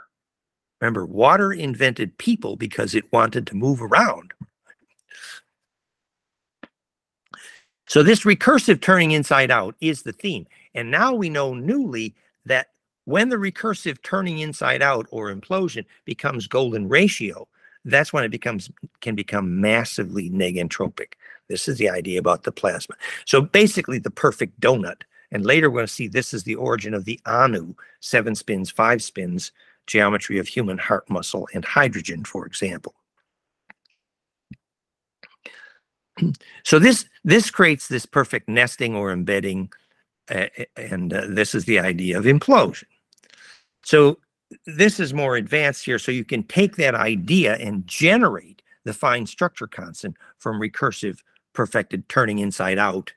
Remember, 0.81 1.05
water 1.05 1.53
invented 1.53 2.17
people 2.19 2.55
because 2.57 2.95
it 2.95 3.13
wanted 3.13 3.49
to 3.49 3.57
move 3.57 3.83
around. 3.83 4.33
So 7.89 8.03
this 8.03 8.25
recursive 8.25 8.81
turning 8.81 9.11
inside 9.11 9.51
out 9.51 9.75
is 9.81 10.03
the 10.03 10.13
theme. 10.13 10.47
And 10.75 10.91
now 10.91 11.15
we 11.15 11.29
know 11.29 11.55
newly 11.55 12.15
that 12.45 12.69
when 13.07 13.29
the 13.29 13.37
recursive 13.37 14.01
turning 14.03 14.39
inside 14.39 14.83
out 14.83 15.07
or 15.11 15.35
implosion 15.35 15.85
becomes 16.05 16.47
golden 16.47 16.89
ratio, 16.89 17.49
that's 17.85 18.13
when 18.13 18.23
it 18.23 18.29
becomes 18.29 18.71
can 19.01 19.15
become 19.15 19.61
massively 19.61 20.31
negentropic. 20.31 21.15
This 21.49 21.69
is 21.69 21.79
the 21.79 21.89
idea 21.89 22.19
about 22.19 22.43
the 22.43 22.53
plasma. 22.53 22.95
So 23.25 23.41
basically 23.41 23.99
the 23.99 24.11
perfect 24.11 24.61
donut. 24.61 25.03
And 25.31 25.45
later 25.45 25.71
we're 25.71 25.81
going 25.81 25.87
to 25.87 25.93
see 25.93 26.09
this 26.09 26.33
is 26.33 26.45
the 26.45 26.55
origin 26.55 26.95
of 26.95 27.05
the 27.05 27.21
Anu, 27.27 27.75
seven 28.01 28.35
spins, 28.35 28.71
five 28.71 29.03
spins, 29.03 29.53
geometry 29.87 30.39
of 30.39 30.47
human 30.47 30.79
heart 30.79 31.09
muscle 31.11 31.49
and 31.55 31.65
hydrogen, 31.65 32.25
for 32.25 32.47
example. 32.47 32.95
So 36.65 36.79
this 36.79 37.05
this 37.25 37.51
creates 37.51 37.89
this 37.89 38.05
perfect 38.05 38.49
nesting 38.49 38.97
or 38.97 39.13
embedding, 39.13 39.73
uh, 40.29 40.47
and 40.77 41.13
uh, 41.13 41.27
this 41.29 41.55
is 41.55 41.65
the 41.65 41.79
idea 41.79 42.19
of 42.19 42.25
implosion. 42.25 42.87
So 43.85 44.19
this 44.67 44.99
is 44.99 45.15
more 45.15 45.37
advanced 45.37 45.85
here, 45.85 45.99
so 45.99 46.11
you 46.11 46.25
can 46.25 46.43
take 46.43 46.77
that 46.77 46.95
idea 46.95 47.55
and 47.57 47.87
generate 47.87 48.63
the 48.85 48.93
fine 48.93 49.27
structure 49.27 49.69
constant 49.69 50.17
from 50.39 50.61
recursive 50.61 51.21
perfected 51.59 52.09
turning 52.09 52.39
inside 52.39 52.79
out 52.79 53.13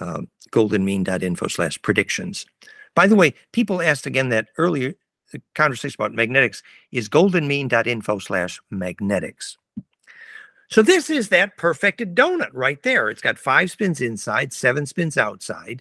um, 0.00 0.26
goldenmean.info 0.50 1.46
slash 1.46 1.80
predictions. 1.80 2.44
By 2.96 3.06
the 3.06 3.14
way, 3.14 3.34
people 3.52 3.80
asked 3.80 4.04
again 4.04 4.30
that 4.30 4.48
earlier 4.58 4.94
the 5.30 5.40
conversation 5.54 5.94
about 5.96 6.12
magnetics 6.12 6.60
is 6.90 7.08
goldenmean.info 7.08 8.18
slash 8.18 8.60
magnetics. 8.72 9.56
So 10.70 10.82
this 10.82 11.08
is 11.08 11.28
that 11.28 11.56
perfected 11.56 12.16
donut 12.16 12.50
right 12.52 12.82
there. 12.82 13.10
It's 13.10 13.22
got 13.22 13.38
five 13.38 13.70
spins 13.70 14.00
inside, 14.00 14.52
seven 14.52 14.84
spins 14.84 15.16
outside, 15.16 15.80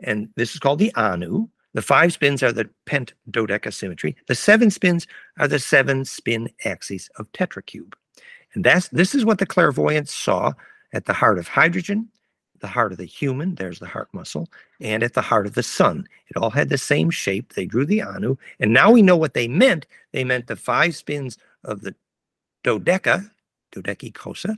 and 0.00 0.28
this 0.36 0.52
is 0.52 0.60
called 0.60 0.80
the 0.80 0.94
Anu. 0.96 1.48
The 1.72 1.80
five 1.80 2.12
spins 2.12 2.42
are 2.42 2.52
the 2.52 2.68
pent 2.84 3.14
dodeca 3.30 3.72
symmetry. 3.72 4.16
The 4.26 4.34
seven 4.34 4.70
spins 4.70 5.06
are 5.38 5.48
the 5.48 5.58
seven 5.58 6.04
spin 6.04 6.50
axes 6.66 7.08
of 7.16 7.32
tetracube. 7.32 7.94
And 8.52 8.64
that's 8.64 8.88
this 8.88 9.14
is 9.14 9.24
what 9.24 9.38
the 9.38 9.46
clairvoyants 9.46 10.12
saw 10.12 10.52
at 10.92 11.04
the 11.04 11.12
heart 11.12 11.38
of 11.38 11.48
hydrogen, 11.48 12.08
the 12.60 12.66
heart 12.66 12.92
of 12.92 12.98
the 12.98 13.04
human, 13.04 13.54
there's 13.54 13.78
the 13.78 13.86
heart 13.86 14.08
muscle, 14.12 14.48
and 14.80 15.02
at 15.02 15.14
the 15.14 15.22
heart 15.22 15.46
of 15.46 15.54
the 15.54 15.62
sun. 15.62 16.06
It 16.28 16.36
all 16.36 16.50
had 16.50 16.68
the 16.68 16.78
same 16.78 17.10
shape. 17.10 17.54
They 17.54 17.66
drew 17.66 17.86
the 17.86 18.02
Anu, 18.02 18.36
and 18.58 18.72
now 18.72 18.90
we 18.90 19.02
know 19.02 19.16
what 19.16 19.34
they 19.34 19.48
meant. 19.48 19.86
They 20.12 20.24
meant 20.24 20.46
the 20.46 20.56
five 20.56 20.96
spins 20.96 21.38
of 21.64 21.82
the 21.82 21.94
dodeca, 22.64 23.30
dodecicosa, 23.72 24.56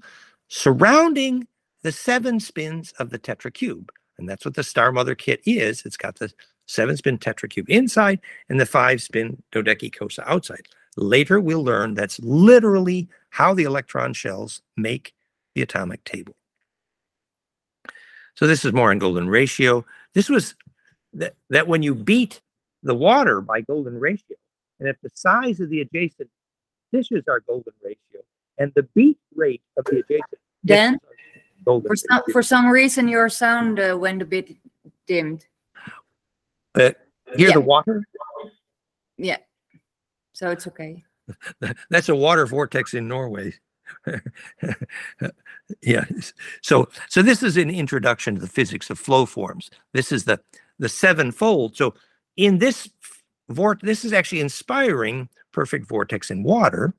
surrounding 0.49 1.47
the 1.83 1.93
seven 1.93 2.41
spins 2.41 2.93
of 2.99 3.11
the 3.11 3.18
tetracube. 3.18 3.89
And 4.18 4.28
that's 4.28 4.45
what 4.45 4.55
the 4.55 4.64
Star 4.64 4.93
Mother 4.93 5.14
kit 5.14 5.41
is. 5.47 5.85
It's 5.85 5.97
got 5.97 6.16
the 6.16 6.33
seven 6.66 6.97
spin 6.97 7.18
tetracube 7.18 7.68
inside 7.68 8.20
and 8.49 8.61
the 8.61 8.66
five 8.66 9.03
spin 9.03 9.43
dodecicosa 9.53 10.22
outside. 10.26 10.68
Later, 10.97 11.41
we'll 11.41 11.64
learn 11.64 11.95
that's 11.95 12.18
literally 12.20 13.09
how 13.31 13.55
the 13.55 13.62
electron 13.64 14.12
shells 14.12 14.61
make 14.76 15.14
the 15.55 15.62
atomic 15.62 16.05
table. 16.05 16.34
So 18.34 18.46
this 18.46 18.64
is 18.64 18.72
more 18.72 18.92
in 18.92 18.98
golden 18.98 19.28
ratio. 19.28 19.84
This 20.14 20.28
was 20.28 20.55
that, 21.14 21.34
that 21.51 21.68
when 21.68 21.82
you 21.82 21.94
beat 21.94 22.40
the 22.82 22.94
water 22.94 23.40
by 23.40 23.61
golden 23.61 23.98
ratio, 23.98 24.36
and 24.78 24.88
if 24.88 24.96
the 25.03 25.11
size 25.12 25.61
of 25.61 25.68
the 25.68 25.80
adjacent 25.82 26.30
dishes 26.92 27.24
are 27.28 27.40
golden 27.40 27.74
ratio, 27.84 28.22
and 28.59 28.72
the 28.74 28.84
beat 28.94 29.18
rate 29.34 29.62
of 29.76 29.84
the 29.86 29.98
adjacent 29.98 30.40
Dan, 30.64 30.94
are 30.94 31.01
golden 31.64 31.88
for 31.88 31.96
some, 31.96 32.18
ratio. 32.18 32.32
for 32.32 32.42
some 32.42 32.68
reason 32.68 33.09
your 33.09 33.28
sound 33.28 33.78
uh, 33.80 33.96
went 33.98 34.22
a 34.22 34.24
bit 34.24 34.57
dimmed. 35.07 35.46
Uh, 36.74 36.92
hear 37.36 37.48
Yeah. 37.48 37.55
the 37.55 37.61
water? 37.61 38.03
Yeah, 39.16 39.38
so 40.32 40.51
it's 40.51 40.66
okay. 40.68 41.05
That's 41.90 42.09
a 42.09 42.14
water 42.14 42.46
vortex 42.46 42.94
in 42.94 43.07
Norway. 43.07 43.55
yeah. 45.82 46.05
So 46.62 46.88
so 47.09 47.22
this 47.22 47.43
is 47.43 47.57
an 47.57 47.70
introduction 47.70 48.34
to 48.34 48.41
the 48.41 48.47
physics 48.47 48.91
of 48.91 48.99
flow 48.99 49.26
forms. 49.26 49.70
This 49.93 50.12
is 50.12 50.24
the 50.24 50.41
the 50.78 50.88
sevenfold. 50.88 51.76
So 51.76 51.95
in 52.36 52.59
this 52.59 52.88
vort 53.49 53.80
this 53.82 54.05
is 54.05 54.12
actually 54.12 54.41
inspiring 54.41 55.28
perfect 55.53 55.86
vortex 55.88 56.30
in 56.30 56.43
water. 56.43 56.95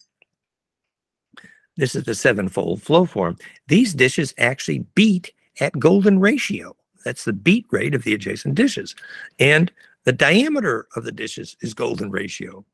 This 1.77 1.95
is 1.95 2.03
the 2.03 2.15
sevenfold 2.15 2.81
flow 2.81 3.05
form. 3.05 3.37
These 3.67 3.93
dishes 3.93 4.33
actually 4.37 4.79
beat 4.95 5.33
at 5.59 5.79
golden 5.79 6.19
ratio. 6.19 6.75
That's 7.05 7.25
the 7.25 7.33
beat 7.33 7.65
rate 7.71 7.95
of 7.95 8.03
the 8.03 8.13
adjacent 8.13 8.55
dishes. 8.55 8.95
And 9.39 9.71
the 10.03 10.11
diameter 10.11 10.87
of 10.95 11.03
the 11.03 11.11
dishes 11.11 11.55
is 11.61 11.73
golden 11.73 12.11
ratio. 12.11 12.65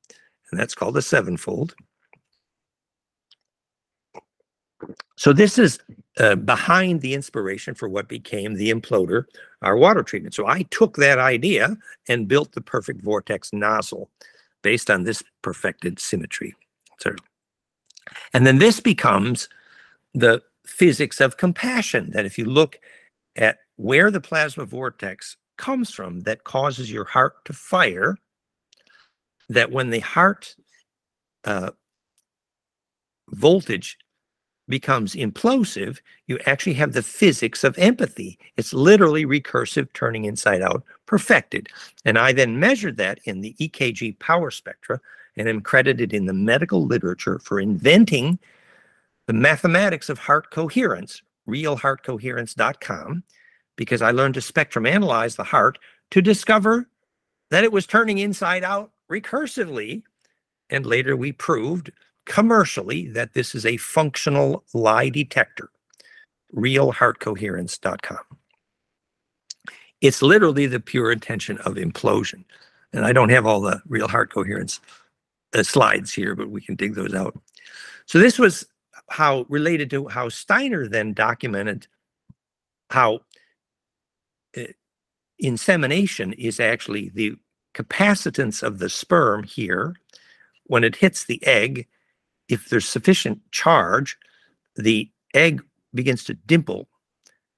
And 0.52 0.60
that's 0.60 0.76
called 0.76 0.98
a 0.98 1.02
sevenfold. 1.02 1.76
So 5.16 5.34
this 5.34 5.58
is 5.58 5.80
uh, 6.20 6.36
behind 6.36 7.02
the 7.02 7.14
inspiration 7.14 7.74
for 7.74 7.90
what 7.90 8.08
became 8.08 8.54
the 8.54 8.72
imploder, 8.72 9.26
our 9.62 9.76
water 9.76 10.04
treatment. 10.04 10.36
So 10.36 10.48
I 10.48 10.64
took 10.64 10.98
that 10.98 11.20
idea 11.20 11.76
and 12.08 12.28
built 12.28 12.52
the 12.52 12.62
perfect 12.62 13.02
vortex 13.02 13.52
nozzle 13.54 14.10
based 14.62 14.90
on 14.90 15.04
this 15.04 15.24
perfected 15.42 16.00
symmetry. 16.00 16.56
So, 17.00 17.16
and 18.34 18.46
then 18.46 18.60
this 18.60 18.80
becomes 18.80 19.50
the 20.14 20.42
physics 20.66 21.22
of 21.22 21.38
compassion. 21.38 22.12
That 22.12 22.26
if 22.26 22.38
you 22.38 22.46
look 22.46 22.80
at 23.36 23.60
where 23.76 24.12
the 24.12 24.22
plasma 24.22 24.66
vortex 24.66 25.38
comes 25.58 25.92
from 25.92 26.22
that 26.22 26.44
causes 26.44 26.92
your 26.92 27.06
heart 27.06 27.46
to 27.46 27.54
fire, 27.54 28.18
that 29.50 29.72
when 29.72 29.90
the 29.90 30.00
heart 30.00 30.56
uh, 31.46 31.72
voltage 33.30 33.98
becomes 34.68 35.16
implosive, 35.16 36.00
you 36.28 36.40
actually 36.46 36.74
have 36.74 36.94
the 36.94 37.04
physics 37.04 37.64
of 37.64 37.78
empathy. 37.78 38.38
It's 38.58 38.74
literally 38.74 39.26
recursive 39.26 39.92
turning 39.94 40.26
inside 40.26 40.62
out 40.62 40.84
perfected. 41.06 41.70
And 42.06 42.18
I 42.18 42.34
then 42.34 42.60
measured 42.60 42.98
that 42.98 43.20
in 43.24 43.42
the 43.42 43.56
EKG 43.60 44.20
power 44.20 44.52
spectra 44.52 45.00
and 45.38 45.48
am 45.48 45.62
credited 45.62 46.14
in 46.14 46.26
the 46.26 46.34
medical 46.34 46.86
literature 46.86 47.40
for 47.40 47.60
inventing 47.60 48.40
the 49.28 49.34
mathematics 49.34 50.10
of 50.10 50.20
heart 50.20 50.52
coherence, 50.52 51.22
realheartcoherence.com, 51.48 53.24
because 53.76 54.02
I 54.02 54.12
learned 54.12 54.34
to 54.36 54.42
spectrum 54.42 54.86
analyze 54.86 55.36
the 55.36 55.44
heart 55.44 55.78
to 56.12 56.22
discover 56.22 56.88
that 57.52 57.64
it 57.64 57.72
was 57.72 57.86
turning 57.86 58.18
inside 58.18 58.64
out 58.64 58.92
recursively. 59.10 60.04
And 60.70 60.86
later 60.86 61.16
we 61.16 61.32
proved 61.32 61.92
commercially 62.28 63.08
that 63.08 63.34
this 63.34 63.56
is 63.56 63.66
a 63.66 63.78
functional 63.78 64.64
lie 64.74 65.10
detector, 65.10 65.70
realheartcoherence.com. 66.54 68.20
It's 70.02 70.22
literally 70.22 70.68
the 70.68 70.80
pure 70.80 71.12
intention 71.12 71.58
of 71.60 71.76
implosion. 71.76 72.44
And 72.94 73.06
I 73.06 73.14
don't 73.14 73.30
have 73.30 73.46
all 73.46 73.62
the 73.62 73.82
real 73.88 74.08
heart 74.08 74.32
coherence 74.32 74.80
uh, 75.56 75.64
slides 75.64 76.14
here, 76.14 76.36
but 76.36 76.50
we 76.50 76.62
can 76.62 76.76
dig 76.76 76.94
those 76.94 77.16
out. 77.16 77.38
So 78.06 78.20
this 78.20 78.38
was 78.38 78.68
how 79.10 79.46
related 79.50 79.90
to 79.92 80.08
how 80.08 80.30
Steiner 80.30 80.88
then 80.88 81.14
documented 81.14 81.88
how 82.90 83.22
uh, 84.56 84.64
insemination 85.40 86.34
is 86.34 86.60
actually 86.60 87.10
the 87.10 87.36
capacitance 87.74 88.64
of 88.64 88.80
the 88.80 88.90
sperm 88.90 89.44
here 89.44 89.96
when 90.66 90.84
it 90.84 90.98
hits 90.98 91.26
the 91.26 91.46
egg 91.46 91.88
if 92.50 92.70
there's 92.70 92.88
sufficient 92.88 93.40
charge, 93.52 94.18
the 94.76 95.10
egg 95.34 95.62
begins 95.94 96.24
to 96.26 96.34
dimple 96.34 96.88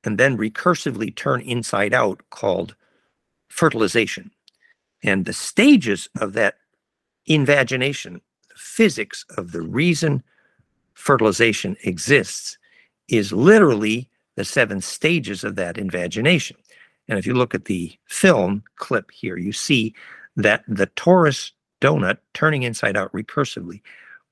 and 0.04 0.18
then 0.18 0.38
recursively 0.38 1.16
turn 1.16 1.42
inside 1.42 1.94
out 1.94 2.22
called 2.30 2.76
fertilization. 3.50 4.32
And 5.04 5.26
the 5.26 5.34
stages 5.34 6.10
of 6.20 6.34
that 6.34 6.56
invagination, 7.26 8.22
the 8.50 8.56
physics 8.56 9.26
of 9.38 9.52
the 9.52 9.62
reason 9.62 10.24
fertilization 10.94 11.76
exists, 11.84 12.58
is 13.08 13.32
literally 13.32 14.10
the 14.36 14.46
seven 14.46 14.82
stages 14.82 15.44
of 15.44 15.56
that 15.56 15.78
invagination. 15.78 16.58
And 17.08 17.18
if 17.18 17.26
you 17.26 17.34
look 17.34 17.56
at 17.56 17.66
the 17.66 17.98
film 18.06 18.64
clip 18.76 19.12
here, 19.12 19.38
you 19.38 19.52
see 19.52 19.94
that 20.36 20.64
the 20.68 20.88
torus 20.88 21.52
donut 21.82 22.18
turning 22.34 22.64
inside 22.64 22.96
out 22.96 23.12
recursively 23.12 23.82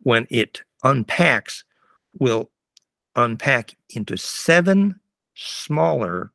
when 0.02 0.28
it 0.30 0.62
unpacks, 0.84 1.64
will 2.20 2.50
unpack 3.16 3.76
into 3.90 4.18
seven 4.18 5.00
smaller 5.36 6.32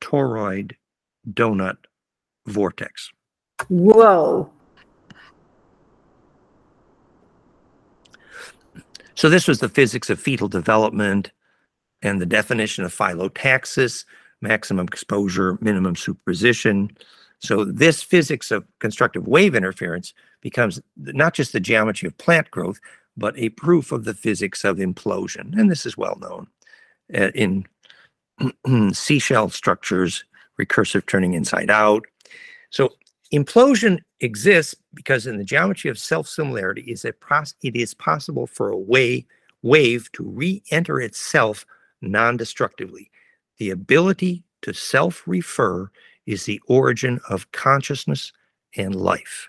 toroid 0.00 0.72
donut 1.30 1.76
vortex. 2.46 3.10
Whoa. 3.68 4.50
So 9.14 9.28
this 9.28 9.46
was 9.46 9.60
the 9.60 9.68
physics 9.68 10.10
of 10.10 10.18
fetal 10.18 10.48
development 10.48 11.30
and 12.02 12.20
the 12.20 12.26
definition 12.26 12.84
of 12.84 12.92
phyllotaxis, 12.92 14.04
maximum 14.40 14.86
exposure, 14.86 15.58
minimum 15.60 15.94
superposition. 15.94 16.90
So 17.38 17.64
this 17.64 18.02
physics 18.02 18.50
of 18.50 18.66
constructive 18.80 19.28
wave 19.28 19.54
interference 19.54 20.12
becomes 20.42 20.80
not 20.96 21.32
just 21.32 21.52
the 21.52 21.60
geometry 21.60 22.06
of 22.06 22.18
plant 22.18 22.50
growth, 22.50 22.78
but 23.16 23.38
a 23.38 23.48
proof 23.50 23.92
of 23.92 24.04
the 24.04 24.14
physics 24.14 24.64
of 24.64 24.76
implosion. 24.76 25.58
And 25.58 25.70
this 25.70 25.86
is 25.86 25.96
well 25.96 26.18
known 26.20 26.46
uh, 27.14 27.30
in 27.34 27.66
seashell 28.92 29.48
structures, 29.48 30.24
recursive 30.60 31.06
turning 31.06 31.34
inside 31.34 31.70
out. 31.70 32.04
So 32.70 32.90
implosion 33.32 34.00
exists 34.20 34.74
because 34.94 35.26
in 35.26 35.38
the 35.38 35.44
geometry 35.44 35.90
of 35.90 35.98
self-similarity 35.98 36.82
is 36.82 37.04
it, 37.04 37.16
it 37.62 37.76
is 37.76 37.94
possible 37.94 38.46
for 38.46 38.70
a 38.70 38.78
wave, 38.78 39.24
wave 39.62 40.10
to 40.12 40.24
re-enter 40.24 41.00
itself 41.00 41.64
non-destructively. 42.00 43.10
The 43.58 43.70
ability 43.70 44.42
to 44.62 44.72
self-refer 44.72 45.90
is 46.26 46.44
the 46.44 46.60
origin 46.66 47.20
of 47.28 47.50
consciousness 47.52 48.32
and 48.76 48.94
life. 48.94 49.48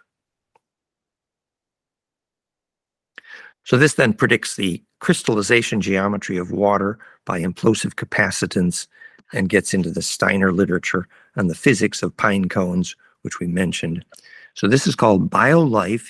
So 3.63 3.77
this 3.77 3.93
then 3.95 4.13
predicts 4.13 4.55
the 4.55 4.83
crystallization 4.99 5.81
geometry 5.81 6.37
of 6.37 6.51
water 6.51 6.99
by 7.25 7.41
implosive 7.41 7.95
capacitance 7.95 8.87
and 9.31 9.49
gets 9.49 9.73
into 9.73 9.89
the 9.89 10.01
Steiner 10.01 10.51
literature 10.51 11.07
on 11.37 11.47
the 11.47 11.55
physics 11.55 12.03
of 12.03 12.15
pine 12.17 12.49
cones, 12.49 12.95
which 13.21 13.39
we 13.39 13.47
mentioned. 13.47 14.05
So 14.53 14.67
this 14.67 14.85
is 14.85 14.95
called 14.95 15.29
biolife 15.29 16.09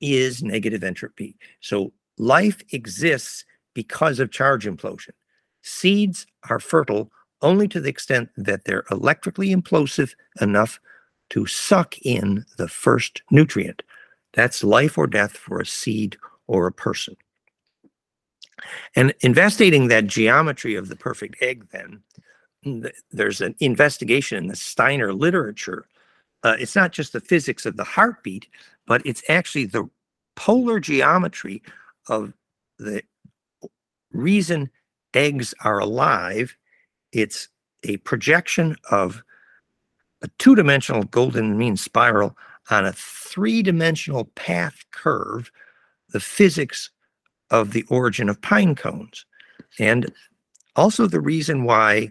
is 0.00 0.42
negative 0.42 0.82
entropy. 0.82 1.36
So 1.60 1.92
life 2.18 2.60
exists 2.72 3.44
because 3.74 4.18
of 4.18 4.30
charge 4.30 4.66
implosion. 4.66 5.10
Seeds 5.62 6.26
are 6.48 6.60
fertile 6.60 7.10
only 7.42 7.68
to 7.68 7.80
the 7.80 7.90
extent 7.90 8.30
that 8.36 8.64
they're 8.64 8.84
electrically 8.90 9.54
implosive 9.54 10.14
enough 10.40 10.80
to 11.30 11.46
suck 11.46 11.98
in 11.98 12.44
the 12.56 12.68
first 12.68 13.22
nutrient. 13.30 13.82
That's 14.32 14.64
life 14.64 14.96
or 14.96 15.06
death 15.06 15.36
for 15.36 15.60
a 15.60 15.66
seed 15.66 16.16
or 16.46 16.66
a 16.66 16.72
person. 16.72 17.16
And 18.94 19.14
investigating 19.20 19.88
that 19.88 20.06
geometry 20.06 20.74
of 20.74 20.88
the 20.88 20.96
perfect 20.96 21.36
egg, 21.42 21.68
then, 21.70 22.02
there's 23.12 23.40
an 23.40 23.54
investigation 23.60 24.38
in 24.38 24.48
the 24.48 24.56
Steiner 24.56 25.12
literature. 25.12 25.86
Uh, 26.42 26.56
it's 26.58 26.74
not 26.74 26.90
just 26.90 27.12
the 27.12 27.20
physics 27.20 27.64
of 27.64 27.76
the 27.76 27.84
heartbeat, 27.84 28.48
but 28.86 29.02
it's 29.04 29.22
actually 29.28 29.66
the 29.66 29.88
polar 30.34 30.80
geometry 30.80 31.62
of 32.08 32.32
the 32.78 33.02
reason 34.12 34.70
eggs 35.14 35.54
are 35.62 35.78
alive. 35.78 36.56
It's 37.12 37.48
a 37.84 37.98
projection 37.98 38.76
of 38.90 39.22
a 40.22 40.28
two-dimensional 40.38 41.04
golden 41.04 41.56
mean 41.56 41.76
spiral 41.76 42.36
on 42.70 42.84
a 42.84 42.92
three-dimensional 42.92 44.24
path 44.34 44.84
curve 44.90 45.52
the 46.16 46.20
physics 46.20 46.88
of 47.50 47.72
the 47.72 47.82
origin 47.90 48.30
of 48.30 48.40
pine 48.40 48.74
cones 48.74 49.26
and 49.78 50.10
also 50.74 51.06
the 51.06 51.20
reason 51.20 51.64
why 51.64 52.10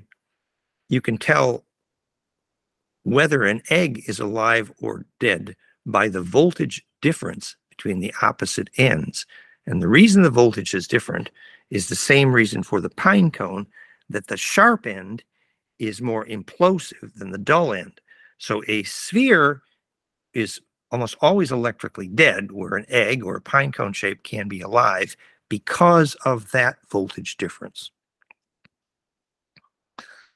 you 0.89 1.01
can 1.01 1.17
tell 1.17 1.65
whether 3.01 3.45
an 3.45 3.63
egg 3.71 4.03
is 4.05 4.19
alive 4.19 4.71
or 4.79 5.07
dead 5.19 5.55
by 5.87 6.07
the 6.07 6.21
voltage 6.21 6.85
difference 7.01 7.55
between 7.71 7.99
the 7.99 8.13
opposite 8.21 8.69
ends. 8.77 9.25
And 9.65 9.81
the 9.81 9.87
reason 9.87 10.21
the 10.21 10.29
voltage 10.29 10.75
is 10.75 10.87
different 10.87 11.31
is 11.71 11.89
the 11.89 11.95
same 11.95 12.31
reason 12.31 12.61
for 12.61 12.79
the 12.79 12.91
pine 12.91 13.31
cone 13.31 13.65
that 14.07 14.27
the 14.27 14.37
sharp 14.37 14.85
end 14.85 15.23
is 15.79 15.99
more 15.99 16.27
implosive 16.27 17.11
than 17.15 17.31
the 17.31 17.39
dull 17.39 17.73
end. 17.73 17.99
So 18.37 18.61
a 18.67 18.83
sphere 18.83 19.63
is 20.35 20.61
almost 20.91 21.15
always 21.21 21.51
electrically 21.51 22.07
dead, 22.07 22.51
where 22.51 22.75
an 22.75 22.85
egg 22.87 23.23
or 23.23 23.35
a 23.35 23.41
pine 23.41 23.71
cone 23.71 23.93
shape 23.93 24.23
can 24.23 24.47
be 24.47 24.61
alive 24.61 25.15
because 25.49 26.15
of 26.25 26.51
that 26.51 26.77
voltage 26.89 27.37
difference. 27.37 27.91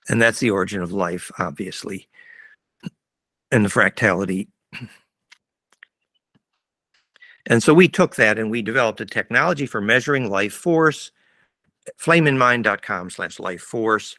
And 0.08 0.22
that's 0.22 0.40
the 0.40 0.50
origin 0.50 0.82
of 0.82 0.92
life, 0.92 1.32
obviously, 1.38 2.08
and 3.52 3.64
the 3.64 3.70
fractality. 3.70 4.48
And 7.46 7.64
so 7.64 7.74
we 7.74 7.88
took 7.88 8.16
that 8.16 8.38
and 8.38 8.52
we 8.52 8.62
developed 8.62 9.02
a 9.02 9.06
technology 9.06 9.66
for 9.66 9.82
measuring 9.82 10.30
life 10.30 10.54
force, 10.54 11.12
flameinmind.com 12.00 13.10
slash 13.10 13.40
life 13.40 13.62
force. 13.62 14.16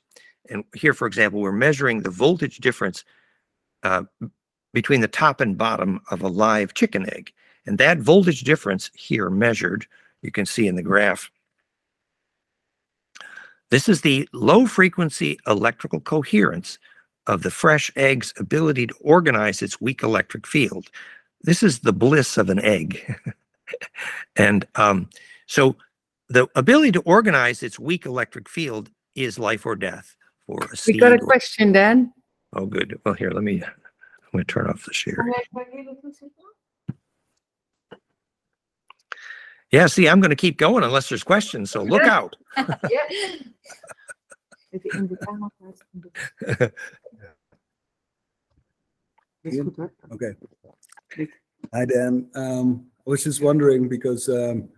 And 0.49 0.65
here, 0.75 0.95
for 0.95 1.07
example, 1.07 1.41
we're 1.41 1.53
measuring 1.53 2.03
the 2.03 2.11
voltage 2.11 2.59
difference 2.59 3.05
uh, 3.85 4.03
between 4.73 5.01
the 5.01 5.09
top 5.09 5.41
and 5.41 5.59
bottom 5.59 6.01
of 6.11 6.23
a 6.23 6.29
live 6.29 6.75
chicken 6.75 7.09
egg. 7.13 7.33
And 7.67 7.79
that 7.79 7.99
voltage 7.99 8.43
difference 8.43 8.91
here 8.95 9.31
measured, 9.31 9.87
you 10.23 10.31
can 10.31 10.47
see 10.47 10.67
in 10.67 10.77
the 10.77 10.83
graph. 10.83 11.31
This 13.71 13.89
is 13.89 14.01
the 14.01 14.29
low 14.33 14.67
frequency 14.67 15.39
electrical 15.47 16.01
coherence 16.01 16.79
of 17.27 17.43
the 17.43 17.51
fresh 17.51 17.91
egg's 17.97 18.33
ability 18.39 18.89
to 18.89 18.95
organize 19.01 19.63
its 19.63 19.81
weak 19.81 20.03
electric 20.03 20.47
field. 20.47 20.89
This 21.43 21.63
is 21.63 21.81
the 21.81 21.93
bliss 21.93 22.37
of 22.37 22.51
an 22.51 22.59
egg. 22.61 23.17
and 24.37 24.67
um, 24.75 25.09
so 25.47 25.77
the 26.29 26.49
ability 26.57 26.93
to 26.93 27.01
organize 27.03 27.63
its 27.63 27.79
weak 27.79 28.07
electric 28.07 28.49
field 28.49 28.91
is 29.15 29.39
life 29.39 29.65
or 29.65 29.77
death 29.77 30.17
for 30.47 30.59
a 30.65 30.77
We 30.87 30.99
got 30.99 31.13
a 31.13 31.19
question, 31.19 31.73
Dan. 31.73 32.13
Oh, 32.55 32.67
good. 32.67 32.99
Well, 33.05 33.15
here, 33.15 33.31
let 33.31 33.45
me, 33.45 33.63
I'm 34.33 34.39
going 34.39 34.45
to 34.45 34.53
turn 34.53 34.67
off 34.69 34.85
the 34.85 34.93
share. 34.93 35.27
Yeah, 39.73 39.87
see, 39.87 40.09
I'm 40.09 40.21
going 40.21 40.31
to 40.31 40.37
keep 40.37 40.57
going 40.57 40.85
unless 40.85 41.09
there's 41.09 41.25
questions, 41.25 41.71
so 41.71 41.83
look 41.83 42.03
out. 42.19 42.37
Even 44.73 44.91
in 44.95 45.07
de 45.09 45.17
camera 45.17 45.51
plaatsen. 45.61 46.73
Is 49.43 49.59
goed 49.61 49.75
hoor. 49.77 49.93
Okay. 50.13 50.35
Hi, 51.75 51.85
Dan. 51.87 52.29
Um, 52.37 52.87
I 53.07 53.11
was 53.11 53.25
just 53.25 53.43
wondering 53.43 53.89
because, 53.89 54.29
um, 54.29 54.69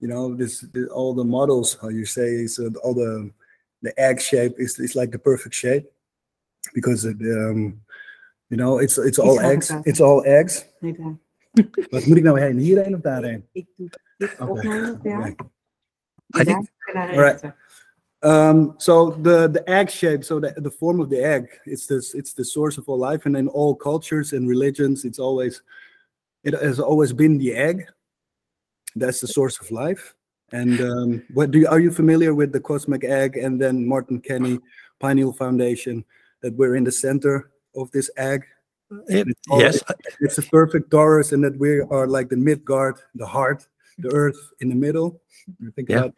you 0.00 0.08
know, 0.08 0.34
this, 0.34 0.60
the- 0.72 0.88
all 0.88 1.14
the 1.14 1.24
models, 1.24 1.76
how 1.80 1.88
you 1.88 2.04
say, 2.04 2.26
is 2.26 2.58
uh, 2.58 2.70
all 2.82 2.94
the, 2.94 3.30
the 3.82 3.92
egg 4.00 4.20
shape 4.20 4.54
is, 4.58 4.78
is 4.80 4.96
like 4.96 5.12
the 5.12 5.18
perfect 5.18 5.54
shape 5.54 5.86
because 6.74 7.04
it, 7.04 7.16
um, 7.20 7.80
you 8.48 8.56
know, 8.56 8.78
it's, 8.78 8.98
it's 8.98 9.18
all 9.18 9.38
eggs. 9.40 9.66
praten. 9.66 9.84
It's 9.90 10.00
all 10.00 10.22
eggs. 10.24 10.64
Nee, 10.80 10.92
daar. 10.92 11.18
Wat 11.90 12.06
moet 12.06 12.16
ik 12.16 12.22
nou 12.22 12.40
heen? 12.40 12.58
Hierheen 12.58 12.94
of 12.94 13.00
daarheen? 13.00 13.48
Ik 13.52 13.66
doe 13.76 13.88
dit 14.16 14.32
Oké. 14.38 14.50
opnemen, 14.50 15.00
ja. 15.02 15.18
Oké. 15.18 15.34
I 16.40 16.44
think, 16.44 16.68
En 16.84 16.94
daar 16.94 17.08
Alright. 17.08 17.40
rechter. 17.40 17.54
Um, 18.20 18.74
so 18.76 19.10
the 19.22 19.48
the 19.52 19.62
egg 19.64 19.90
shape, 19.90 20.24
so 20.24 20.40
the, 20.40 20.52
the 20.60 20.70
form 20.70 21.00
of 21.00 21.08
the 21.08 21.22
egg, 21.22 21.60
it's 21.64 21.86
this 21.86 22.14
it's 22.14 22.32
the 22.34 22.44
source 22.44 22.78
of 22.80 22.88
all 22.88 22.98
life, 23.10 23.26
and 23.26 23.36
in 23.36 23.48
all 23.48 23.76
cultures 23.76 24.32
and 24.32 24.48
religions, 24.48 25.04
it's 25.04 25.18
always 25.18 25.62
it 26.42 26.54
has 26.54 26.80
always 26.80 27.12
been 27.12 27.38
the 27.38 27.54
egg. 27.54 27.86
That's 28.96 29.20
the 29.20 29.26
source 29.28 29.60
of 29.60 29.70
life. 29.70 30.14
And 30.52 30.80
um, 30.80 31.22
what 31.34 31.50
do 31.50 31.58
you, 31.58 31.68
are 31.68 31.78
you 31.80 31.90
familiar 31.92 32.34
with 32.34 32.52
the 32.52 32.60
cosmic 32.60 33.04
egg 33.04 33.36
and 33.36 33.60
then 33.60 33.86
Martin 33.86 34.20
Kenny 34.20 34.58
Pineal 34.98 35.32
Foundation 35.32 36.04
that 36.40 36.54
we're 36.56 36.74
in 36.74 36.84
the 36.84 36.92
center 36.92 37.50
of 37.76 37.90
this 37.90 38.10
egg? 38.16 38.44
it- 39.08 39.28
It's 39.28 39.40
yes, 39.50 39.82
It's 40.20 40.38
a 40.38 40.42
perfect 40.42 40.90
torus, 40.90 41.32
and 41.32 41.44
that 41.44 41.56
we 41.58 41.80
are 41.80 42.06
like 42.06 42.28
the 42.30 42.36
Midgard, 42.36 42.96
the 43.14 43.26
heart, 43.26 43.66
the 43.98 44.10
earth 44.14 44.38
in 44.60 44.68
the 44.68 44.74
middle. 44.74 45.20
Think 45.76 45.88
Yeah. 45.90 46.04
about 46.04 46.14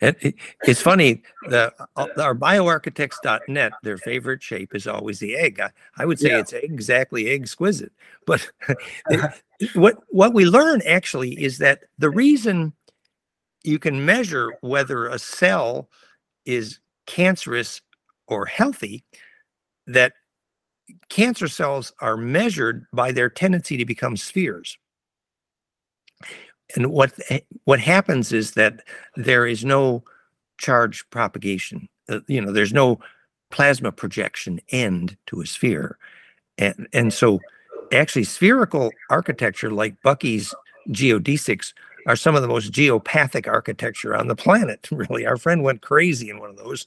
it, 0.00 0.16
it- 0.20 0.34
it's 0.66 0.80
funny, 0.80 1.22
the, 1.48 1.72
uh, 1.96 2.06
our 2.18 2.34
bioarchitects.net, 2.34 3.72
their 3.82 3.98
favorite 3.98 4.42
shape 4.42 4.74
is 4.74 4.86
always 4.86 5.18
the 5.20 5.36
egg. 5.36 5.60
I, 5.60 5.70
I 5.96 6.04
would 6.06 6.18
say 6.18 6.30
Yeah. 6.30 6.40
it's 6.40 6.52
exactly 6.52 7.28
exquisite. 7.28 7.92
But 8.26 8.50
what, 9.74 9.98
what 10.08 10.34
we 10.34 10.44
learn 10.44 10.82
actually 10.86 11.40
is 11.42 11.58
that 11.58 11.84
the 11.98 12.10
reason 12.10 12.72
you 13.62 13.78
can 13.78 14.04
measure 14.04 14.56
whether 14.60 15.06
a 15.06 15.18
cell 15.18 15.88
is 16.44 16.78
cancerous 17.06 17.80
or 18.28 18.46
healthy, 18.46 19.04
that 19.86 20.14
cancer 21.08 21.48
cells 21.48 21.92
are 22.00 22.16
measured 22.16 22.86
by 22.92 23.12
their 23.12 23.28
tendency 23.28 23.76
to 23.76 23.84
become 23.84 24.16
spheres. 24.16 24.78
And 26.74 26.90
what 26.90 27.12
what 27.64 27.80
happens 27.80 28.32
is 28.32 28.52
that 28.52 28.82
there 29.14 29.46
is 29.46 29.64
no 29.64 30.02
charge 30.58 31.08
propagation. 31.10 31.88
Uh, 32.08 32.20
you 32.26 32.40
know, 32.40 32.52
there's 32.52 32.72
no 32.72 32.98
plasma 33.50 33.92
projection 33.92 34.60
end 34.70 35.16
to 35.26 35.40
a 35.40 35.46
sphere, 35.46 35.96
and 36.58 36.88
and 36.92 37.12
so 37.12 37.40
actually 37.92 38.24
spherical 38.24 38.90
architecture 39.10 39.70
like 39.70 40.02
Bucky's 40.02 40.52
geodesics 40.88 41.72
are 42.06 42.16
some 42.16 42.36
of 42.36 42.42
the 42.42 42.48
most 42.48 42.72
geopathic 42.72 43.48
architecture 43.48 44.16
on 44.16 44.28
the 44.28 44.36
planet. 44.36 44.88
Really, 44.96 45.26
our 45.26 45.36
friend 45.36 45.62
went 45.62 45.82
crazy 45.82 46.30
in 46.30 46.38
one 46.38 46.50
of 46.50 46.56
those. 46.56 46.86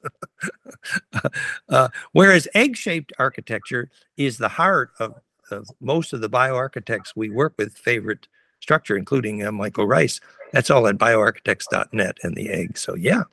uh, 1.69 1.89
whereas 2.13 2.47
egg-shaped 2.55 3.13
architecture 3.19 3.89
is 4.17 4.37
the 4.37 4.47
heart 4.47 4.91
of, 4.99 5.19
of 5.51 5.67
most 5.79 6.11
of 6.11 6.21
the 6.21 6.29
bioarchitects 6.29 7.13
we 7.15 7.29
work 7.29 7.53
with 7.57 7.77
favorite 7.77 8.27
structure, 8.61 8.97
including 8.97 9.45
uh, 9.45 9.51
Michael 9.51 9.85
Rice. 9.85 10.19
That's 10.53 10.71
all 10.71 10.87
at 10.87 10.97
bioarchitects.net 10.97 12.17
and 12.23 12.35
the 12.35 12.49
egg. 12.49 12.77
So 12.77 12.95
yeah, 12.95 13.23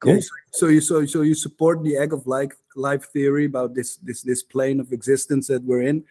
cool. 0.00 0.14
Yes. 0.14 0.28
So 0.52 0.66
you 0.66 0.80
so 0.80 1.04
so 1.06 1.22
you 1.22 1.34
support 1.34 1.82
the 1.82 1.96
egg 1.96 2.12
of 2.12 2.26
life 2.26 2.52
life 2.76 3.06
theory 3.12 3.46
about 3.46 3.74
this 3.74 3.96
this 3.96 4.22
this 4.22 4.42
plane 4.42 4.80
of 4.80 4.92
existence 4.92 5.48
that 5.48 5.64
we're 5.64 5.82
in, 5.82 6.04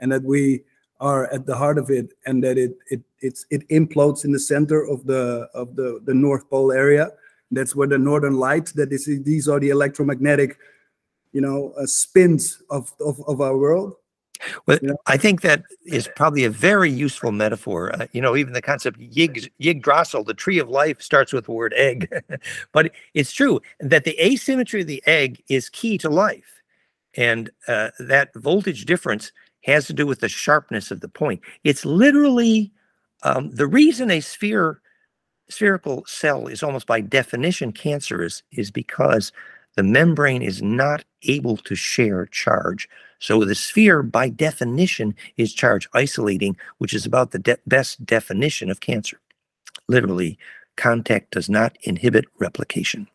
and 0.00 0.10
that 0.12 0.22
we 0.22 0.62
are 1.00 1.26
at 1.32 1.46
the 1.46 1.56
heart 1.56 1.78
of 1.78 1.90
it, 1.90 2.12
and 2.26 2.42
that 2.44 2.58
it 2.58 2.76
it 2.90 3.02
it's 3.20 3.46
it 3.50 3.68
implodes 3.68 4.24
in 4.24 4.32
the 4.32 4.40
center 4.40 4.86
of 4.86 5.06
the 5.06 5.48
of 5.54 5.76
the 5.76 6.00
the 6.04 6.14
North 6.14 6.48
Pole 6.50 6.72
area. 6.72 7.10
That's 7.50 7.76
where 7.76 7.88
the 7.88 7.98
northern 7.98 8.34
light. 8.34 8.72
That 8.74 8.92
is 8.92 9.06
these 9.06 9.48
are 9.48 9.60
the 9.60 9.70
electromagnetic, 9.70 10.58
you 11.32 11.40
know, 11.40 11.72
uh, 11.78 11.86
spins 11.86 12.62
of, 12.70 12.92
of 13.00 13.20
of 13.28 13.40
our 13.40 13.56
world. 13.56 13.94
Well, 14.66 14.78
Yeah. 14.82 14.92
I 15.06 15.16
think 15.16 15.40
that 15.42 15.62
is 15.86 16.08
probably 16.16 16.44
a 16.44 16.50
very 16.50 16.90
useful 16.90 17.32
metaphor. 17.32 17.94
Uh, 17.94 18.06
you 18.12 18.20
know, 18.20 18.36
even 18.36 18.52
the 18.52 18.62
concept 18.62 18.98
Yig, 18.98 19.50
Yggdrasil, 19.58 20.24
the 20.24 20.34
tree 20.34 20.58
of 20.58 20.68
life, 20.68 21.00
starts 21.00 21.32
with 21.32 21.46
the 21.46 21.52
word 21.52 21.72
egg. 21.76 22.12
but 22.72 22.92
it's 23.14 23.32
true 23.32 23.60
that 23.80 24.04
the 24.04 24.18
asymmetry 24.24 24.82
of 24.82 24.86
the 24.86 25.02
egg 25.06 25.42
is 25.48 25.68
key 25.68 25.98
to 25.98 26.08
life. 26.08 26.62
And 27.16 27.50
uh, 27.68 27.90
that 28.00 28.34
voltage 28.34 28.86
difference 28.86 29.32
has 29.64 29.86
to 29.86 29.92
do 29.92 30.06
with 30.06 30.20
the 30.20 30.28
sharpness 30.28 30.90
of 30.90 31.00
the 31.00 31.08
point. 31.08 31.40
It's 31.64 31.84
literally 31.84 32.72
um, 33.22 33.50
the 33.50 33.66
reason 33.66 34.10
a 34.10 34.20
sphere 34.20 34.80
spherical 35.48 36.04
cell 36.06 36.46
is 36.46 36.62
almost 36.62 36.86
by 36.86 37.00
definition 37.00 37.72
cancerous 37.72 38.42
is 38.52 38.70
because 38.70 39.32
the 39.76 39.82
membrane 39.82 40.42
is 40.42 40.62
not 40.62 41.04
able 41.24 41.56
to 41.58 41.74
share 41.74 42.26
charge. 42.26 42.88
So 43.18 43.44
the 43.44 43.54
sphere, 43.54 44.02
by 44.02 44.28
definition, 44.28 45.14
is 45.36 45.52
charge 45.52 45.88
isolating, 45.94 46.56
which 46.78 46.94
is 46.94 47.06
about 47.06 47.32
the 47.32 47.38
de- 47.38 47.58
best 47.66 48.04
definition 48.06 48.70
of 48.70 48.80
cancer. 48.80 49.20
Literally, 49.88 50.38
contact 50.76 51.32
does 51.32 51.48
not 51.50 51.76
inhibit 51.82 52.26
replication. 52.38 53.08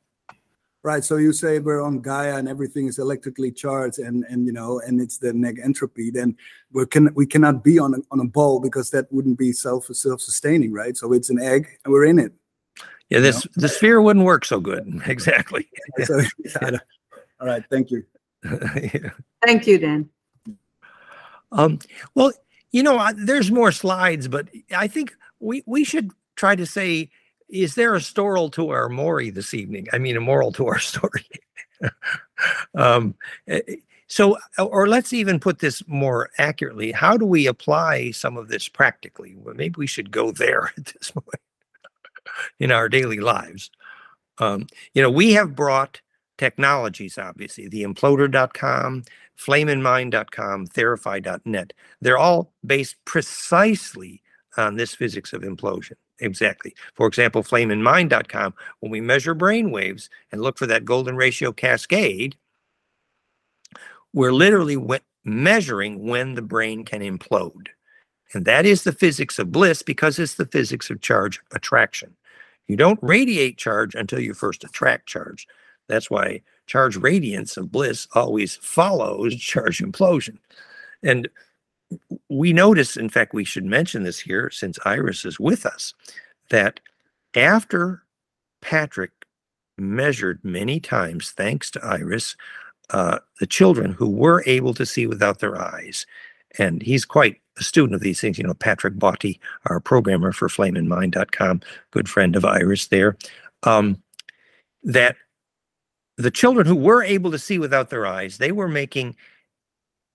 Right. 0.82 1.04
So 1.04 1.18
you 1.18 1.34
say 1.34 1.60
we're 1.60 1.82
on 1.82 2.00
Gaia 2.00 2.38
and 2.38 2.48
everything 2.48 2.88
is 2.88 3.00
electrically 3.00 3.52
charged 3.52 4.00
and 4.00 4.24
and 4.30 4.46
you 4.46 4.54
know 4.54 4.80
and 4.80 5.02
it's 5.02 5.18
the 5.18 5.34
neg 5.34 5.60
entropy. 5.62 6.10
Then 6.10 6.38
we 6.72 6.86
can 6.86 7.14
we 7.16 7.26
cannot 7.26 7.64
be 7.66 7.78
on 7.80 7.96
a, 7.96 7.98
on 8.12 8.22
a 8.22 8.26
ball 8.26 8.62
because 8.62 8.90
that 8.92 9.12
wouldn't 9.12 9.38
be 9.38 9.52
self 9.52 9.88
self 9.88 10.22
sustaining, 10.22 10.72
right? 10.72 10.96
So 10.96 11.12
it's 11.12 11.30
an 11.30 11.40
egg 11.42 11.68
and 11.84 11.92
we're 11.92 12.06
in 12.06 12.18
it. 12.18 12.32
Yeah, 13.10 13.20
this 13.20 13.46
the 13.56 13.68
sphere 13.68 14.02
wouldn't 14.02 14.26
work 14.26 14.46
so 14.46 14.60
good. 14.62 15.02
Exactly. 15.06 15.68
So, 16.06 16.22
yeah. 16.62 16.78
All 17.42 17.48
right. 17.48 17.64
Thank 17.70 17.92
you. 17.92 18.06
Yeah. 18.44 19.10
Thank 19.46 19.68
you, 19.68 19.80
Dan. 19.80 20.10
Um, 21.52 21.80
well, 22.16 22.32
you 22.72 22.84
know, 22.84 22.98
I- 22.98 23.14
there's 23.14 23.52
more 23.52 23.72
slides, 23.72 24.28
but 24.30 24.48
I 24.76 24.88
think 24.88 25.14
we 25.40 25.64
we 25.66 25.84
should 25.84 26.12
try 26.36 26.56
to 26.56 26.66
say, 26.66 27.10
is 27.50 27.76
there 27.76 27.96
a 27.96 28.00
storal 28.00 28.52
to 28.54 28.70
our 28.70 28.90
Maury 28.90 29.30
this 29.30 29.54
evening? 29.54 29.88
I 29.92 29.98
mean, 29.98 30.16
a 30.16 30.22
moral 30.22 30.52
to 30.54 30.68
our 30.68 30.80
story. 30.80 31.26
um, 32.76 33.16
eh, 33.48 33.62
eh, 33.68 33.76
so, 34.08 34.38
or 34.58 34.88
let's 34.88 35.14
even 35.14 35.40
put 35.40 35.60
this 35.60 35.88
more 35.88 36.32
accurately. 36.40 36.92
How 36.92 37.16
do 37.16 37.26
we 37.26 37.46
apply 37.46 38.10
some 38.12 38.38
of 38.38 38.48
this 38.48 38.68
practically? 38.68 39.36
Well, 39.38 39.54
maybe 39.54 39.76
we 39.78 39.86
should 39.86 40.10
go 40.10 40.32
there 40.32 40.72
at 40.78 40.86
this 40.86 41.12
point 41.12 41.42
in 42.60 42.72
our 42.72 42.90
daily 42.90 43.20
lives. 43.20 43.70
Um, 44.40 44.68
you 44.94 45.02
know, 45.02 45.12
we 45.12 45.34
have 45.34 45.56
brought 45.56 46.02
technologies, 46.40 47.18
obviously, 47.18 47.68
the 47.68 47.84
imploder.com, 47.84 49.04
flameinmind.com, 49.38 50.68
theraphi.net. 50.68 51.74
They're 52.02 52.18
all 52.18 52.52
based 52.66 52.96
precisely 53.06 54.24
on 54.58 54.76
this 54.76 54.96
physics 54.96 55.34
of 55.34 55.44
implosion. 55.44 55.96
Exactly. 56.22 56.76
For 56.96 57.08
example, 57.08 57.44
flameinmind.com, 57.44 58.54
when 58.80 58.92
we 58.92 59.02
measure 59.02 59.34
brain 59.34 59.72
waves 59.72 60.10
and 60.32 60.42
look 60.42 60.58
for 60.58 60.68
that 60.68 60.86
golden 60.86 61.16
ratio 61.16 61.52
cascade, 61.52 62.36
we're 64.14 64.34
literally 64.34 64.78
measuring 65.24 66.08
when 66.08 66.36
the 66.36 66.42
brain 66.42 66.84
can 66.84 67.02
implode. 67.02 67.68
And 68.34 68.46
that 68.46 68.66
is 68.66 68.84
the 68.84 68.92
physics 68.92 69.40
of 69.40 69.52
bliss 69.52 69.82
because 69.82 70.20
it's 70.20 70.36
the 70.36 70.46
physics 70.46 70.90
of 70.90 71.02
charge 71.02 71.40
attraction. 71.52 72.16
You 72.68 72.76
don't 72.76 73.00
radiate 73.02 73.58
charge 73.58 73.96
until 73.96 74.20
you 74.20 74.34
first 74.34 74.64
attract 74.64 75.08
charge. 75.08 75.48
That's 75.88 76.12
why 76.12 76.42
charge 76.68 76.96
radiance 76.98 77.58
of 77.58 77.72
bliss 77.72 78.08
always 78.14 78.56
follows 78.58 79.36
charge 79.36 79.80
implosion. 79.80 80.38
And 81.02 81.28
we 82.30 82.54
notice, 82.54 82.98
in 82.98 83.10
fact, 83.10 83.34
we 83.34 83.44
should 83.44 83.66
mention 83.66 84.04
this 84.04 84.20
here 84.20 84.50
since 84.50 84.78
Iris 84.86 85.26
is 85.26 85.40
with 85.40 85.66
us, 85.66 85.94
that 86.50 86.80
after 87.36 88.04
Patrick 88.62 89.12
measured 89.78 90.40
many 90.44 90.80
times, 90.80 91.32
thanks 91.32 91.72
to 91.72 91.84
Iris, 91.84 92.36
uh, 92.92 93.20
the 93.40 93.48
children 93.48 93.92
who 93.92 94.10
were 94.10 94.44
able 94.46 94.74
to 94.74 94.86
see 94.86 95.08
without 95.08 95.40
their 95.40 95.60
eyes. 95.60 96.06
And 96.58 96.82
he's 96.82 97.06
quite 97.06 97.38
a 97.58 97.64
student 97.64 97.96
of 97.96 98.02
these 98.02 98.20
things. 98.20 98.38
You 98.38 98.44
know, 98.46 98.54
Patrick 98.54 98.96
Botti, 98.96 99.40
our 99.68 99.80
programmer 99.80 100.32
for 100.32 100.48
flameandmind.com, 100.48 101.62
good 101.92 102.10
friend 102.10 102.36
of 102.36 102.46
Iris 102.46 102.88
there, 102.88 103.18
um, 103.64 104.02
that 104.84 105.16
the 106.18 106.32
children 106.32 106.66
who 106.66 106.76
were 106.76 107.04
able 107.04 107.32
to 107.32 107.40
see 107.40 107.60
without 107.60 107.90
their 107.90 108.06
eyes, 108.06 108.38
they 108.38 108.52
were 108.52 108.68
making 108.68 109.16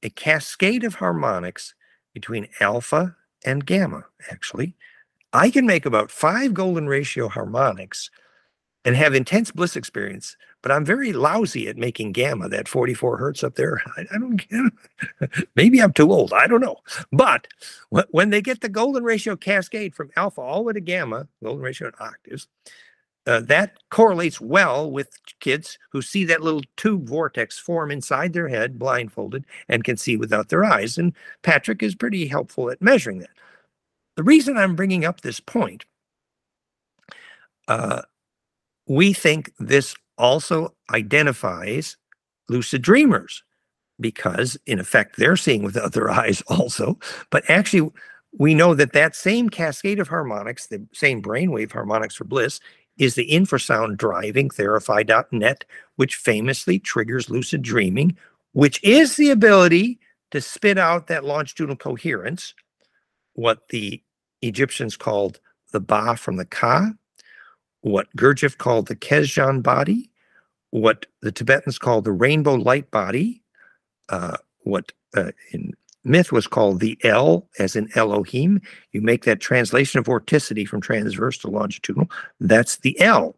a 0.05 0.11
cascade 0.11 0.85
of 0.85 0.97
harmonics 0.97 1.75
between 2.13 2.49
alpha 2.61 3.17
and 3.45 3.67
gamma, 3.67 4.05
actually. 4.31 4.77
I 5.33 5.51
can 5.51 5.67
make 5.67 5.85
about 5.85 6.11
five 6.11 6.55
golden 6.55 6.87
ratio 6.87 7.29
harmonics 7.29 8.11
and 8.85 8.95
have 8.95 9.15
intense 9.15 9.51
bliss 9.51 9.77
experience, 9.77 10.37
but 10.63 10.71
I'm 10.71 10.85
very 10.85 11.13
lousy 11.13 11.69
at 11.69 11.77
making 11.77 12.13
gamma, 12.13 12.49
that 12.51 12.69
44 12.69 13.17
hertz 13.17 13.43
up 13.43 13.55
there. 13.55 13.83
I, 13.97 14.03
I 14.15 14.19
don't 14.19 14.37
get 14.37 15.49
Maybe 15.57 15.81
I'm 15.81 15.93
too 15.93 16.13
old. 16.13 16.33
I 16.33 16.47
don't 16.47 16.61
know. 16.61 16.77
But 17.11 17.49
when 18.11 18.31
they 18.31 18.43
get 18.43 18.61
the 18.61 18.69
golden 18.69 19.03
ratio 19.03 19.37
cascade 19.37 19.95
from 19.95 20.11
alpha 20.17 20.41
all 20.41 20.59
the 20.59 20.63
way 20.65 20.73
to 20.75 20.81
gamma, 20.81 21.27
golden 21.43 21.63
ratio 21.63 21.89
in 21.89 21.95
octaves, 21.99 22.47
uh, 23.27 23.41
that 23.41 23.79
correlates 23.91 24.41
well 24.41 24.91
with 24.91 25.09
kids 25.41 25.79
who 25.91 26.03
see 26.03 26.25
that 26.25 26.43
little 26.43 26.63
tube 26.77 27.09
vortex 27.09 27.59
form 27.59 27.91
inside 27.91 28.33
their 28.33 28.49
head, 28.49 28.79
blindfolded, 28.79 29.45
and 29.69 29.85
can 29.85 29.97
see 29.97 30.17
without 30.17 30.49
their 30.49 30.65
eyes. 30.65 30.99
And 30.99 31.15
Patrick 31.43 31.83
is 31.83 31.95
pretty 31.95 32.27
helpful 32.27 32.71
at 32.71 32.83
measuring 32.83 33.21
that. 33.21 33.31
The 34.17 34.23
reason 34.23 34.57
I'm 34.57 34.77
bringing 34.77 35.05
up 35.05 35.21
this 35.21 35.41
point, 35.41 35.85
uh, 37.67 38.03
we 38.87 39.13
think 39.13 39.53
this 39.59 39.95
also 40.19 40.75
identifies 40.93 41.97
lucid 42.49 42.83
dreamers 42.83 43.43
because, 43.99 44.57
in 44.67 44.79
effect, 44.79 45.17
they're 45.17 45.37
seeing 45.37 45.63
without 45.63 45.93
their 45.95 46.11
eyes 46.13 46.43
also. 46.49 46.99
But 47.31 47.49
actually, 47.49 47.91
we 48.39 48.55
know 48.55 48.75
that 48.75 48.93
that 48.93 49.17
same 49.17 49.49
cascade 49.49 49.99
of 49.99 50.09
harmonics, 50.09 50.67
the 50.67 50.87
same 50.93 51.23
brainwave 51.23 51.73
harmonics 51.73 52.17
for 52.17 52.25
bliss, 52.25 52.61
is 52.99 53.15
the 53.15 53.29
infrasound 53.31 53.97
driving 53.97 54.51
Theraphi.net, 54.51 55.65
which 55.97 56.17
famously 56.17 56.79
triggers 56.79 57.31
lucid 57.31 57.63
dreaming, 57.63 58.17
which 58.53 58.83
is 58.83 59.17
the 59.17 59.31
ability 59.31 59.99
to 60.31 60.41
spit 60.41 60.79
out 60.79 61.07
that 61.07 61.25
longitudinal 61.25 61.77
coherence, 61.77 62.55
what 63.35 63.69
the 63.69 64.03
Egyptians 64.43 64.97
called 64.97 65.41
the 65.73 65.81
Ba 65.81 66.17
from 66.17 66.37
the 66.37 66.45
Ka, 66.45 66.93
what 67.81 68.15
Gurdjieff 68.17 68.59
called 68.59 68.87
the 68.87 68.97
Kesdjan 68.97 69.63
body, 69.63 70.11
what 70.71 71.07
the 71.21 71.33
Tibetans 71.33 71.79
called 71.79 72.05
the 72.05 72.13
rainbow 72.13 72.55
light 72.55 72.91
body, 72.91 73.43
uh, 74.09 74.37
what 74.61 74.93
uh, 75.17 75.33
in 75.53 75.73
myth 76.05 76.33
was 76.33 76.47
called 76.47 76.81
the 76.81 76.99
El, 77.03 77.49
as 77.59 77.77
in 77.77 77.89
Elohim. 77.95 78.61
You 78.93 79.01
make 79.01 79.25
that 79.25 79.41
translation 79.41 79.99
of 79.99 80.07
vorticity 80.07 80.67
from 80.67 80.81
transverse 80.81 81.39
to 81.39 81.49
longitudinal. 81.49 82.11
That's 82.41 82.77
the 82.79 82.99
El. 83.01 83.37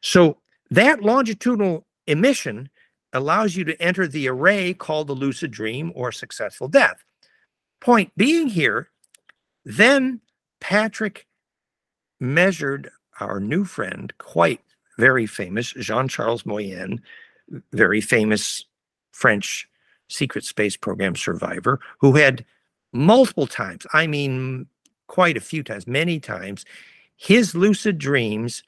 So 0.00 0.38
that 0.70 1.02
longitudinal 1.02 1.86
emission 2.06 2.70
allows 3.12 3.56
you 3.56 3.64
to 3.64 3.80
enter 3.80 4.06
the 4.06 4.28
array 4.28 4.74
called 4.74 5.06
the 5.06 5.14
lucid 5.14 5.50
dream 5.50 5.92
or 5.94 6.12
successful 6.12 6.68
death. 6.68 7.04
Point 7.80 8.12
being 8.16 8.48
here, 8.48 8.88
then 9.64 10.20
Patrick 10.60 11.26
measured 12.20 12.90
our 13.20 13.40
new 13.40 13.64
friend, 13.64 14.12
quite 14.18 14.60
very 14.98 15.26
famous, 15.26 15.72
Jean 15.72 16.08
Charles 16.08 16.44
Moyen, 16.44 17.00
very 17.72 18.00
famous 18.00 18.64
French 19.12 19.68
secret 20.08 20.44
space 20.44 20.76
program 20.76 21.16
survivor, 21.16 21.80
who 21.98 22.16
had 22.16 22.44
multiple 22.92 23.46
times, 23.46 23.86
I 23.92 24.06
mean, 24.06 24.66
quite 25.06 25.36
a 25.36 25.40
few 25.40 25.62
times, 25.62 25.86
many 25.86 26.20
times, 26.20 26.64
his 27.16 27.54
lucid 27.54 27.98
dreams 27.98 28.62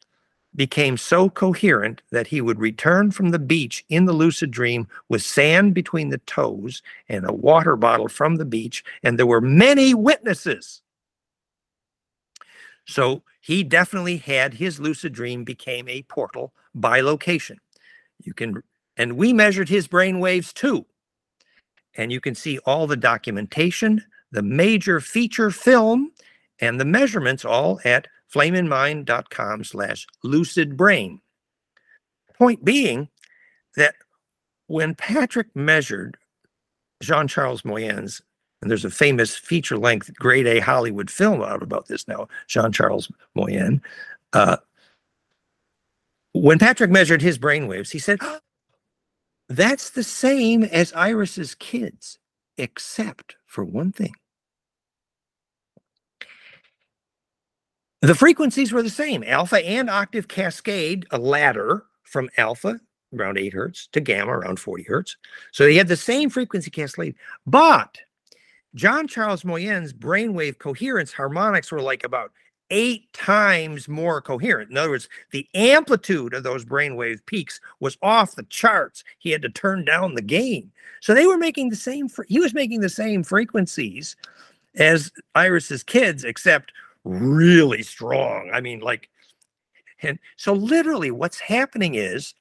became 0.54 0.96
so 0.96 1.30
coherent 1.30 2.02
that 2.10 2.26
he 2.26 2.40
would 2.40 2.58
return 2.58 3.10
from 3.10 3.30
the 3.30 3.38
beach 3.38 3.84
in 3.88 4.06
the 4.06 4.12
lucid 4.12 4.50
dream 4.50 4.88
with 5.08 5.22
sand 5.22 5.74
between 5.74 6.08
the 6.08 6.18
toes 6.18 6.82
and 7.08 7.24
a 7.24 7.32
water 7.32 7.76
bottle 7.76 8.08
from 8.08 8.36
the 8.36 8.44
beach. 8.44 8.82
And 9.02 9.18
there 9.18 9.26
were 9.26 9.40
many 9.40 9.94
witnesses. 9.94 10.82
So 12.84 13.22
he 13.40 13.62
definitely 13.62 14.16
had 14.16 14.54
his 14.54 14.80
lucid 14.80 15.12
dream 15.12 15.44
became 15.44 15.88
a 15.88 16.02
portal 16.02 16.52
by 16.74 17.00
location. 17.00 17.60
You 18.18 18.34
can, 18.34 18.62
and 18.96 19.16
we 19.16 19.32
measured 19.32 19.68
his 19.68 19.86
brain 19.86 20.18
waves 20.18 20.52
too. 20.52 20.84
And 21.96 22.12
you 22.12 22.20
can 22.20 22.34
see 22.34 22.58
all 22.66 22.86
the 22.86 22.96
documentation, 22.96 24.04
the 24.30 24.42
major 24.42 25.00
feature 25.00 25.50
film, 25.50 26.12
and 26.60 26.78
the 26.78 26.84
measurements 26.84 27.44
all 27.44 27.80
at 27.84 28.06
flameandmind.com 28.32 29.64
slash 29.64 30.06
lucidbrain. 30.24 31.20
Point 32.38 32.64
being 32.64 33.08
that 33.76 33.94
when 34.66 34.94
Patrick 34.94 35.48
measured 35.54 36.16
Jean 37.02 37.26
Charles 37.26 37.64
Moyen's, 37.64 38.22
and 38.62 38.70
there's 38.70 38.84
a 38.84 38.90
famous 38.90 39.36
feature 39.36 39.78
length 39.78 40.14
grade 40.14 40.46
A 40.46 40.60
Hollywood 40.60 41.10
film 41.10 41.42
out 41.42 41.62
about 41.62 41.88
this 41.88 42.06
now, 42.06 42.28
Jean 42.46 42.72
Charles 42.72 43.10
Moyen. 43.34 43.82
Uh, 44.32 44.58
when 46.32 46.58
Patrick 46.58 46.90
measured 46.90 47.22
his 47.22 47.38
brainwaves, 47.38 47.90
he 47.90 47.98
said, 47.98 48.20
That's 49.50 49.90
the 49.90 50.04
same 50.04 50.62
as 50.62 50.92
Iris's 50.92 51.56
kids, 51.56 52.20
except 52.56 53.34
for 53.46 53.64
one 53.64 53.90
thing. 53.90 54.14
The 58.00 58.14
frequencies 58.14 58.72
were 58.72 58.84
the 58.84 58.88
same 58.88 59.24
alpha 59.26 59.58
and 59.66 59.90
octave 59.90 60.28
cascade, 60.28 61.04
a 61.10 61.18
ladder 61.18 61.84
from 62.04 62.30
alpha 62.36 62.78
around 63.12 63.38
8 63.38 63.52
hertz 63.52 63.88
to 63.92 64.00
gamma 64.00 64.30
around 64.30 64.60
40 64.60 64.84
hertz. 64.84 65.16
So 65.50 65.64
they 65.64 65.74
had 65.74 65.88
the 65.88 65.96
same 65.96 66.30
frequency 66.30 66.70
cascade, 66.70 67.16
but 67.44 67.98
John 68.76 69.08
Charles 69.08 69.44
Moyen's 69.44 69.92
brainwave 69.92 70.58
coherence 70.58 71.12
harmonics 71.12 71.72
were 71.72 71.82
like 71.82 72.04
about 72.04 72.30
eight 72.70 73.12
times 73.12 73.88
more 73.88 74.20
coherent. 74.20 74.70
In 74.70 74.76
other 74.76 74.90
words, 74.90 75.08
the 75.30 75.48
amplitude 75.54 76.34
of 76.34 76.42
those 76.42 76.64
brainwave 76.64 77.24
peaks 77.26 77.60
was 77.80 77.98
off 78.02 78.34
the 78.36 78.44
charts. 78.44 79.04
He 79.18 79.30
had 79.30 79.42
to 79.42 79.48
turn 79.48 79.84
down 79.84 80.14
the 80.14 80.22
gain. 80.22 80.70
So 81.00 81.14
they 81.14 81.26
were 81.26 81.38
making 81.38 81.70
the 81.70 81.76
same, 81.76 82.08
he 82.28 82.38
was 82.38 82.54
making 82.54 82.80
the 82.80 82.88
same 82.88 83.22
frequencies 83.22 84.16
as 84.76 85.10
Iris's 85.34 85.82
kids, 85.82 86.24
except 86.24 86.72
really 87.04 87.82
strong. 87.82 88.50
I 88.52 88.60
mean, 88.60 88.80
like, 88.80 89.08
and 90.02 90.18
so 90.36 90.52
literally 90.52 91.10
what's 91.10 91.40
happening 91.40 91.94
is 91.94 92.34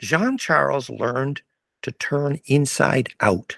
Jean 0.00 0.38
Charles 0.38 0.90
learned 0.90 1.42
to 1.82 1.92
turn 1.92 2.40
inside 2.46 3.10
out. 3.20 3.56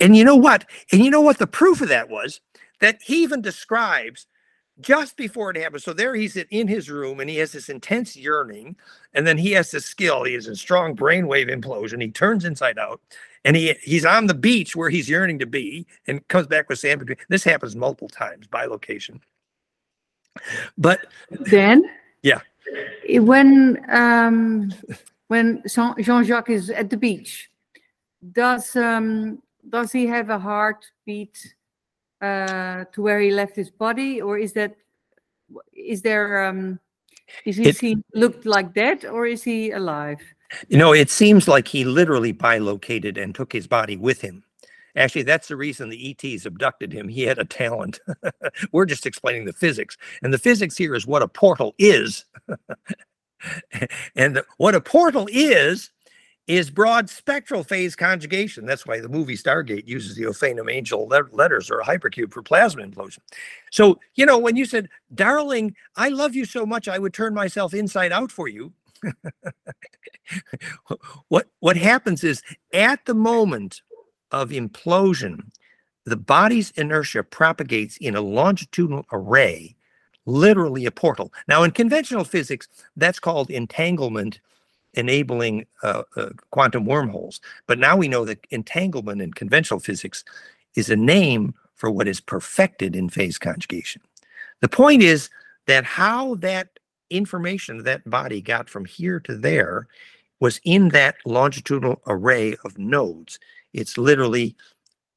And 0.00 0.16
you 0.16 0.24
know 0.24 0.36
what? 0.36 0.64
And 0.92 1.04
you 1.04 1.10
know 1.10 1.20
what 1.20 1.38
the 1.38 1.46
proof 1.46 1.80
of 1.80 1.88
that 1.88 2.08
was? 2.08 2.40
That 2.80 3.00
he 3.02 3.22
even 3.22 3.40
describes 3.40 4.26
just 4.80 5.16
before 5.16 5.50
it 5.50 5.56
happens. 5.56 5.84
So 5.84 5.92
there 5.92 6.14
he's 6.14 6.36
in 6.36 6.68
his 6.68 6.90
room 6.90 7.20
and 7.20 7.30
he 7.30 7.36
has 7.36 7.52
this 7.52 7.68
intense 7.68 8.16
yearning. 8.16 8.76
And 9.14 9.26
then 9.26 9.38
he 9.38 9.52
has 9.52 9.70
this 9.70 9.86
skill. 9.86 10.24
He 10.24 10.34
has 10.34 10.46
a 10.48 10.56
strong 10.56 10.94
brainwave 10.94 11.50
implosion. 11.50 12.02
He 12.02 12.10
turns 12.10 12.44
inside 12.44 12.78
out 12.78 13.00
and 13.44 13.56
he 13.56 13.74
he's 13.82 14.04
on 14.04 14.26
the 14.26 14.34
beach 14.34 14.76
where 14.76 14.90
he's 14.90 15.08
yearning 15.08 15.38
to 15.38 15.46
be 15.46 15.86
and 16.06 16.26
comes 16.28 16.46
back 16.46 16.68
with 16.68 16.78
sand 16.78 17.00
between. 17.00 17.16
This 17.28 17.44
happens 17.44 17.74
multiple 17.74 18.08
times 18.08 18.46
by 18.46 18.66
location. 18.66 19.20
But 20.76 21.06
then 21.30 21.88
yeah. 22.22 22.40
When 23.08 23.82
um 23.88 24.74
when 25.28 25.62
Jean-Jacques 25.66 26.50
is 26.50 26.70
at 26.70 26.90
the 26.90 26.96
beach, 26.96 27.50
does 28.32 28.76
um 28.76 29.40
does 29.70 29.90
he 29.90 30.06
have 30.06 30.28
a 30.28 30.38
heartbeat 30.38 31.54
uh, 32.22 32.84
to 32.92 33.02
where 33.02 33.20
he 33.20 33.30
left 33.30 33.56
his 33.56 33.70
body, 33.70 34.20
or 34.22 34.38
is 34.38 34.52
that 34.54 34.76
is 35.74 36.02
there 36.02 36.44
um, 36.46 36.80
is 37.44 37.56
he, 37.56 37.68
It- 37.68 37.78
he 37.78 37.98
looked 38.14 38.46
like 38.46 38.74
dead, 38.74 39.04
or 39.04 39.26
is 39.26 39.42
he 39.42 39.72
alive? 39.72 40.20
You 40.68 40.78
know, 40.78 40.92
it 40.94 41.10
seems 41.10 41.48
like 41.48 41.68
he 41.68 41.84
literally 41.84 42.32
bilocated 42.32 43.18
and 43.18 43.34
took 43.34 43.52
his 43.52 43.66
body 43.66 43.96
with 43.96 44.20
him. 44.20 44.44
Actually, 44.96 45.24
that's 45.24 45.48
the 45.48 45.56
reason 45.56 45.88
the 45.90 46.16
ETs 46.22 46.46
abducted 46.46 46.92
him. 46.92 47.08
He 47.08 47.22
had 47.22 47.38
a 47.38 47.44
talent. 47.44 48.00
We're 48.72 48.86
just 48.86 49.06
explaining 49.06 49.44
the 49.44 49.52
physics. 49.52 49.98
And 50.22 50.32
the 50.32 50.38
physics 50.38 50.76
here 50.76 50.94
is 50.94 51.06
what 51.06 51.22
a 51.22 51.28
portal 51.28 51.74
is. 51.78 52.24
and 54.16 54.42
what 54.56 54.74
a 54.74 54.80
portal 54.80 55.28
is, 55.30 55.90
is 56.46 56.70
broad 56.70 57.10
spectral 57.10 57.64
phase 57.64 57.96
conjugation. 57.96 58.66
That's 58.66 58.86
why 58.86 59.00
the 59.00 59.08
movie 59.08 59.36
Stargate 59.36 59.88
uses 59.88 60.14
the 60.14 60.24
Ophanum 60.24 60.70
angel 60.70 61.08
le- 61.08 61.28
letters 61.32 61.70
or 61.70 61.80
a 61.80 61.84
hypercube 61.84 62.32
for 62.32 62.42
plasma 62.42 62.86
implosion. 62.86 63.18
So, 63.70 63.98
you 64.14 64.26
know, 64.26 64.38
when 64.38 64.56
you 64.56 64.64
said, 64.64 64.88
darling, 65.14 65.74
I 65.96 66.08
love 66.08 66.34
you 66.34 66.44
so 66.44 66.64
much, 66.64 66.88
I 66.88 66.98
would 66.98 67.12
turn 67.12 67.34
myself 67.34 67.74
inside 67.74 68.12
out 68.12 68.30
for 68.30 68.48
you. 68.48 68.72
what 71.28 71.48
what 71.60 71.76
happens 71.76 72.24
is 72.24 72.42
at 72.72 73.04
the 73.04 73.14
moment 73.14 73.82
of 74.30 74.50
implosion, 74.50 75.50
the 76.04 76.16
body's 76.16 76.70
inertia 76.72 77.22
propagates 77.22 77.96
in 77.98 78.14
a 78.14 78.20
longitudinal 78.20 79.04
array, 79.12 79.76
literally 80.24 80.86
a 80.86 80.90
portal. 80.90 81.32
Now, 81.48 81.64
in 81.64 81.72
conventional 81.72 82.24
physics, 82.24 82.68
that's 82.96 83.18
called 83.18 83.50
entanglement 83.50 84.40
enabling 84.96 85.66
uh, 85.82 86.02
uh, 86.16 86.30
quantum 86.50 86.86
wormholes. 86.86 87.40
But 87.66 87.78
now 87.78 87.96
we 87.96 88.08
know 88.08 88.24
that 88.24 88.46
entanglement 88.50 89.22
in 89.22 89.32
conventional 89.32 89.80
physics 89.80 90.24
is 90.74 90.90
a 90.90 90.96
name 90.96 91.54
for 91.74 91.90
what 91.90 92.08
is 92.08 92.20
perfected 92.20 92.96
in 92.96 93.08
phase 93.08 93.38
conjugation. 93.38 94.02
The 94.60 94.68
point 94.68 95.02
is 95.02 95.28
that 95.66 95.84
how 95.84 96.36
that 96.36 96.70
information 97.10 97.84
that 97.84 98.08
body 98.08 98.40
got 98.40 98.68
from 98.68 98.84
here 98.84 99.20
to 99.20 99.36
there 99.36 99.86
was 100.40 100.60
in 100.64 100.88
that 100.90 101.16
longitudinal 101.24 102.00
array 102.06 102.56
of 102.64 102.78
nodes. 102.78 103.38
It's 103.72 103.96
literally 103.96 104.56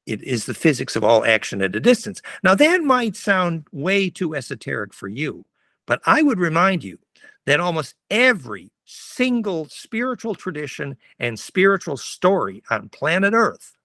it 0.06 0.22
is 0.22 0.46
the 0.46 0.54
physics 0.54 0.96
of 0.96 1.04
all 1.04 1.24
action 1.24 1.62
at 1.62 1.76
a 1.76 1.80
distance. 1.80 2.20
Now 2.42 2.54
that 2.54 2.82
might 2.82 3.16
sound 3.16 3.66
way 3.72 4.10
too 4.10 4.34
esoteric 4.34 4.92
for 4.94 5.08
you, 5.08 5.44
but 5.86 6.00
I 6.06 6.22
would 6.22 6.38
remind 6.38 6.82
you 6.82 6.98
that 7.46 7.60
almost 7.60 7.94
every 8.10 8.70
single 8.90 9.66
spiritual 9.68 10.34
tradition 10.34 10.96
and 11.20 11.38
spiritual 11.38 11.96
story 11.96 12.62
on 12.70 12.88
planet 12.88 13.32
Earth 13.34 13.76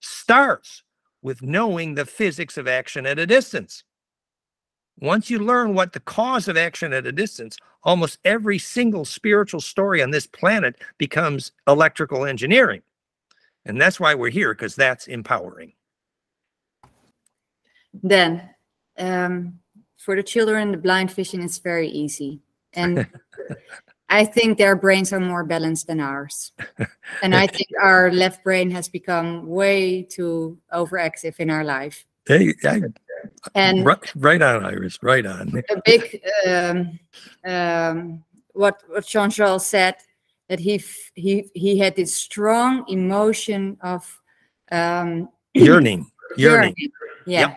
starts 0.00 0.82
with 1.22 1.42
knowing 1.42 1.94
the 1.94 2.04
physics 2.04 2.56
of 2.56 2.66
action 2.66 3.06
at 3.06 3.18
a 3.18 3.26
distance. 3.26 3.84
Once 4.98 5.30
you 5.30 5.38
learn 5.38 5.74
what 5.74 5.92
the 5.92 6.00
cause 6.00 6.48
of 6.48 6.56
action 6.56 6.92
at 6.92 7.06
a 7.06 7.12
distance, 7.12 7.56
almost 7.84 8.18
every 8.24 8.58
single 8.58 9.04
spiritual 9.04 9.60
story 9.60 10.02
on 10.02 10.10
this 10.10 10.26
planet 10.26 10.76
becomes 10.98 11.52
electrical 11.68 12.26
engineering. 12.26 12.82
And 13.64 13.80
that's 13.80 14.00
why 14.00 14.14
we're 14.14 14.30
here, 14.30 14.52
because 14.52 14.74
that's 14.74 15.06
empowering. 15.06 15.74
Then, 18.02 18.50
um, 18.98 19.60
for 19.96 20.16
the 20.16 20.22
children, 20.22 20.72
the 20.72 20.78
blind 20.78 21.12
vision 21.12 21.42
is 21.42 21.58
very 21.58 21.88
easy. 21.88 22.40
And 22.72 23.06
I 24.10 24.24
think 24.24 24.58
their 24.58 24.74
brains 24.76 25.12
are 25.12 25.20
more 25.20 25.44
balanced 25.44 25.86
than 25.86 26.00
ours. 26.00 26.52
And 27.22 27.34
I 27.34 27.46
think 27.46 27.68
our 27.82 28.10
left 28.12 28.42
brain 28.44 28.70
has 28.70 28.88
become 28.88 29.46
way 29.46 30.02
too 30.02 30.58
overactive 30.72 31.38
in 31.38 31.50
our 31.50 31.64
life. 31.64 32.06
Hey, 32.26 32.54
I, 32.64 32.80
And 33.54 33.84
right, 33.84 33.98
right 34.16 34.40
on, 34.40 34.64
Iris, 34.64 34.98
right 35.02 35.26
on. 35.26 35.62
a 35.70 35.82
big 35.84 36.20
um, 36.46 36.98
um, 37.44 38.24
what 38.52 38.82
what 38.88 39.06
Jean 39.06 39.28
Charles 39.30 39.66
said 39.66 39.96
that 40.48 40.60
he 40.60 40.76
f- 40.76 41.10
he 41.14 41.50
he 41.54 41.78
had 41.78 41.94
this 41.94 42.14
strong 42.14 42.84
emotion 42.88 43.76
of 43.82 44.02
um, 44.72 45.28
Yearning, 45.54 46.10
yearning. 46.36 46.74
yeah, 47.26 47.54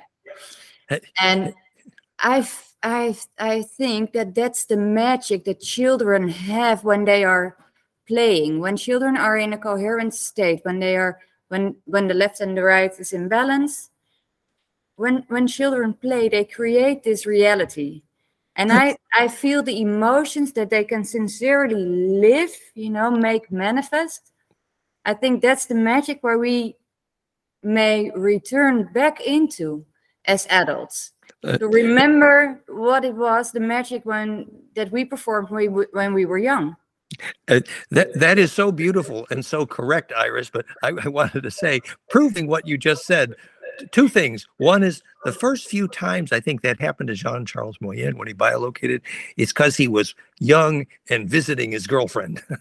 Yep. 0.90 1.04
and 1.22 1.54
I 2.24 2.48
I 2.82 3.18
I 3.38 3.62
think 3.64 4.14
that 4.14 4.34
that's 4.34 4.66
the 4.66 4.78
magic 4.78 5.44
that 5.46 5.60
children 5.60 6.30
have 6.30 6.84
when 6.84 7.06
they 7.06 7.24
are 7.24 7.58
playing. 8.08 8.60
When 8.60 8.78
children 8.78 9.18
are 9.18 9.38
in 9.38 9.54
a 9.54 9.58
coherent 9.58 10.14
state 10.14 10.62
when 10.64 10.80
they 10.80 10.96
are 10.96 11.20
when 11.50 11.76
when 11.86 12.08
the 12.08 12.14
left 12.14 12.40
and 12.42 12.58
the 12.58 12.64
right 12.64 12.92
is 13.00 13.14
in 13.14 13.28
balance 13.28 13.90
when 14.96 15.24
when 15.28 15.48
children 15.48 15.94
play 15.94 16.30
they 16.30 16.46
create 16.46 17.04
this 17.04 17.26
reality. 17.26 18.04
And 18.56 18.72
i 18.72 18.96
i 19.16 19.28
feel 19.28 19.64
the 19.64 19.82
emotions 19.82 20.54
that 20.54 20.70
they 20.70 20.84
can 20.84 21.04
sincerely 21.04 21.76
live 21.86 22.56
you 22.76 22.90
know 22.90 23.12
make 23.12 23.52
manifest. 23.52 24.32
I 25.06 25.14
think 25.14 25.42
that's 25.42 25.66
the 25.66 25.76
magic 25.76 26.20
where 26.24 26.40
we 26.40 26.78
may 27.64 28.12
return 28.16 28.92
back 28.94 29.20
into 29.22 29.86
as 30.26 30.48
adults 30.50 31.12
to 31.60 31.68
remember 31.68 32.62
what 32.68 33.06
it 33.06 33.16
was 33.16 33.52
the 33.52 33.60
magic 33.60 34.06
when 34.06 34.48
that 34.76 34.92
we 34.92 35.06
performed 35.06 35.50
when 35.50 35.74
we, 35.74 35.86
when 35.94 36.14
we 36.14 36.26
were 36.26 36.38
young 36.40 36.76
Uh, 37.50 37.62
that 37.92 38.14
that 38.16 38.40
is 38.40 38.52
so 38.54 38.72
beautiful 38.72 39.28
and 39.32 39.46
so 39.46 39.66
correct, 39.66 40.14
Iris. 40.18 40.50
But 40.52 40.66
I, 40.84 40.94
I 41.04 41.10
wanted 41.10 41.44
to 41.44 41.52
say, 41.52 41.82
proving 42.10 42.48
what 42.48 42.68
you 42.68 42.78
just 42.78 43.06
said, 43.06 43.36
two 43.92 44.10
things. 44.10 44.48
One 44.58 44.84
is 44.84 45.04
the 45.26 45.34
first 45.34 45.68
few 45.68 45.88
times 45.88 46.32
I 46.32 46.40
think 46.40 46.62
that 46.64 46.80
happened 46.82 47.10
to 47.10 47.16
Jean 47.16 47.46
Charles 47.46 47.78
Moyen 47.82 48.18
when 48.18 48.28
he 48.28 48.34
biolocated, 48.34 49.02
it's 49.38 49.54
because 49.54 49.78
he 49.78 49.88
was 49.88 50.16
young 50.40 50.88
and 51.10 51.30
visiting 51.30 51.72
his 51.72 51.88
girlfriend. 51.88 52.42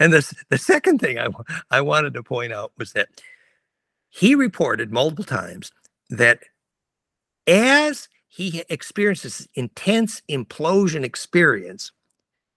and 0.00 0.12
the 0.12 0.34
the 0.50 0.58
second 0.58 1.00
thing 1.00 1.18
I 1.18 1.28
I 1.70 1.82
wanted 1.82 2.14
to 2.14 2.22
point 2.24 2.52
out 2.52 2.72
was 2.78 2.92
that 2.94 3.08
he 4.10 4.34
reported 4.34 4.92
multiple 4.92 5.24
times 5.24 5.72
that 6.10 6.40
as 7.46 8.08
he 8.28 8.62
experiences 8.68 9.38
this 9.38 9.48
intense 9.54 10.22
implosion 10.28 11.04
experience 11.04 11.92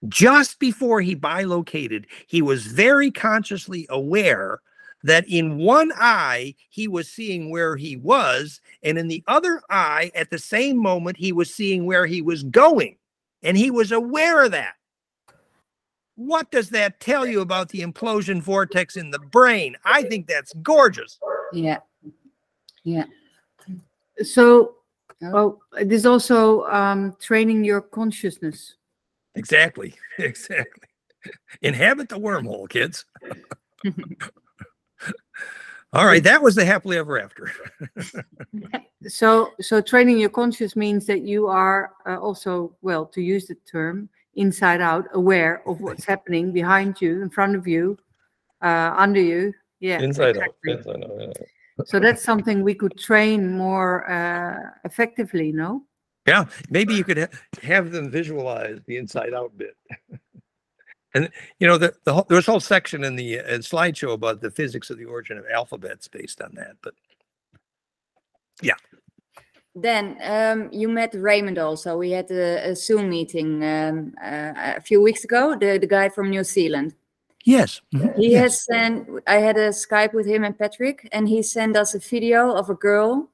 just 0.07 0.59
before 0.59 1.01
he 1.01 1.15
bilocated, 1.15 2.07
he 2.27 2.41
was 2.41 2.65
very 2.65 3.11
consciously 3.11 3.85
aware 3.89 4.59
that 5.03 5.27
in 5.27 5.57
one 5.57 5.91
eye 5.95 6.55
he 6.69 6.87
was 6.87 7.07
seeing 7.07 7.49
where 7.49 7.75
he 7.75 7.97
was, 7.97 8.61
and 8.83 8.97
in 8.97 9.07
the 9.07 9.23
other 9.27 9.61
eye, 9.69 10.11
at 10.15 10.29
the 10.29 10.39
same 10.39 10.77
moment, 10.77 11.17
he 11.17 11.31
was 11.31 11.53
seeing 11.53 11.85
where 11.85 12.05
he 12.05 12.21
was 12.21 12.43
going. 12.43 12.97
And 13.43 13.57
he 13.57 13.71
was 13.71 13.91
aware 13.91 14.43
of 14.43 14.51
that. 14.51 14.73
What 16.15 16.51
does 16.51 16.69
that 16.69 16.99
tell 16.99 17.25
you 17.25 17.41
about 17.41 17.69
the 17.69 17.81
implosion 17.81 18.41
vortex 18.41 18.95
in 18.95 19.09
the 19.09 19.17
brain? 19.17 19.75
I 19.83 20.03
think 20.03 20.27
that's 20.27 20.53
gorgeous. 20.61 21.19
yeah 21.51 21.79
yeah 22.83 23.05
So, 24.23 24.75
Oh. 25.23 25.37
oh, 25.37 25.77
it 25.79 25.91
is 25.91 26.05
also 26.07 26.63
um, 26.65 27.15
training 27.19 27.63
your 27.63 27.81
consciousness. 27.81 28.75
Exactly. 29.35 29.93
Exactly. 30.17 30.87
Inhabit 31.61 32.09
the 32.09 32.17
wormhole, 32.19 32.67
kids. 32.67 33.05
All 35.93 36.05
right, 36.05 36.23
that 36.23 36.41
was 36.41 36.55
the 36.55 36.65
happily 36.65 36.97
ever 36.97 37.19
after. 37.21 37.51
So, 39.07 39.51
so 39.59 39.81
training 39.81 40.19
your 40.19 40.29
conscious 40.29 40.75
means 40.75 41.07
that 41.07 41.21
you 41.21 41.47
are 41.47 41.93
uh, 42.07 42.17
also, 42.17 42.75
well, 42.83 43.03
to 43.07 43.19
use 43.19 43.47
the 43.47 43.55
term, 43.71 44.09
inside 44.35 44.79
out, 44.79 45.07
aware 45.13 45.63
of 45.67 45.81
what's 45.81 46.05
happening 46.05 46.51
behind 46.51 47.01
you, 47.01 47.23
in 47.23 47.29
front 47.31 47.55
of 47.55 47.67
you, 47.67 47.97
uh, 48.61 48.93
under 48.95 49.19
you. 49.19 49.53
Yeah, 49.79 49.99
inside 50.01 50.37
exactly. 50.37 50.73
Inside 50.73 51.03
out. 51.03 51.11
yeah. 51.19 51.45
So 51.85 51.99
that's 51.99 52.23
something 52.23 52.63
we 52.63 52.75
could 52.75 52.97
train 52.97 53.57
more 53.57 54.09
uh, 54.09 54.71
effectively, 54.83 55.51
no? 55.51 55.83
Yeah, 56.27 56.45
maybe 56.69 56.93
you 56.93 57.03
could 57.03 57.17
ha- 57.17 57.37
have 57.63 57.91
them 57.91 58.11
visualize 58.11 58.79
the 58.85 58.97
inside 58.97 59.33
out 59.33 59.57
bit. 59.57 59.75
and 61.13 61.29
you 61.59 61.67
know, 61.67 61.77
the, 61.77 61.93
the 62.03 62.13
whole, 62.13 62.25
there 62.29 62.35
was 62.35 62.47
a 62.47 62.51
whole 62.51 62.59
section 62.59 63.03
in 63.03 63.15
the 63.15 63.39
uh, 63.39 63.57
slideshow 63.59 64.13
about 64.13 64.41
the 64.41 64.51
physics 64.51 64.89
of 64.89 64.97
the 64.97 65.05
origin 65.05 65.37
of 65.37 65.45
alphabets 65.51 66.07
based 66.07 66.41
on 66.41 66.51
that. 66.55 66.75
But 66.83 66.93
yeah. 68.61 68.75
Then 69.73 70.17
um, 70.21 70.69
you 70.71 70.89
met 70.89 71.13
Raymond 71.13 71.57
also. 71.57 71.97
We 71.97 72.11
had 72.11 72.29
a, 72.29 72.69
a 72.69 72.75
Zoom 72.75 73.09
meeting 73.09 73.63
um, 73.63 74.13
uh, 74.21 74.53
a 74.55 74.81
few 74.81 75.01
weeks 75.01 75.23
ago. 75.23 75.55
The 75.57 75.77
the 75.79 75.87
guy 75.87 76.09
from 76.09 76.29
New 76.29 76.43
Zealand. 76.43 76.93
Yes, 77.45 77.81
mhm, 77.93 78.15
He 78.17 78.31
yes. 78.31 78.41
has 78.41 78.65
sent. 78.65 79.07
I 79.27 79.35
had 79.37 79.57
a 79.57 79.69
Skype 79.69 80.13
with 80.13 80.27
him 80.27 80.43
and 80.43 80.57
Patrick, 80.57 81.07
and 81.11 81.27
he 81.27 81.41
sent 81.41 81.75
us 81.75 81.95
a 81.95 81.99
video 81.99 82.51
of 82.53 82.69
a 82.69 82.75
girl 82.75 83.29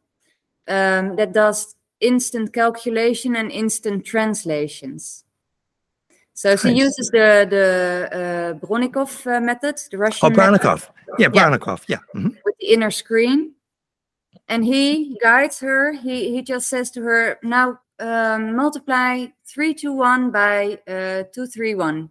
um, 0.67 1.15
that 1.17 1.33
does 1.33 1.75
instant 1.99 2.53
calculation 2.53 3.35
and 3.35 3.51
instant 3.51 4.05
translations. 4.05 5.25
So 6.33 6.55
she 6.55 6.69
Nice. 6.69 6.77
uses 6.77 7.09
the 7.11 7.47
the 7.49 8.09
uh, 8.61 8.65
Bronnikov 8.65 9.25
uh, 9.25 9.41
method, 9.41 9.75
the 9.91 9.97
Oh, 9.97 10.01
Russian 10.01 10.35
method 10.35 10.61
Bronnikov. 10.61 10.89
Yeah, 11.19 11.29
Yeah. 11.33 11.49
Bronnikov. 11.49 11.83
Yeah. 11.87 11.99
mhm. 12.15 12.35
with 12.45 12.55
the 12.59 12.67
inner 12.73 12.91
screen 12.91 13.53
and 14.47 14.63
he 14.63 15.17
guides 15.21 15.59
her 15.59 15.93
he 15.93 16.31
he 16.31 16.41
just 16.41 16.69
says 16.69 16.91
to 16.91 17.01
her 17.01 17.39
now 17.43 17.79
um, 17.99 18.55
multiply 18.55 19.25
321 19.47 20.31
by 20.31 20.79
uh, 20.87 21.23
231 21.33 22.09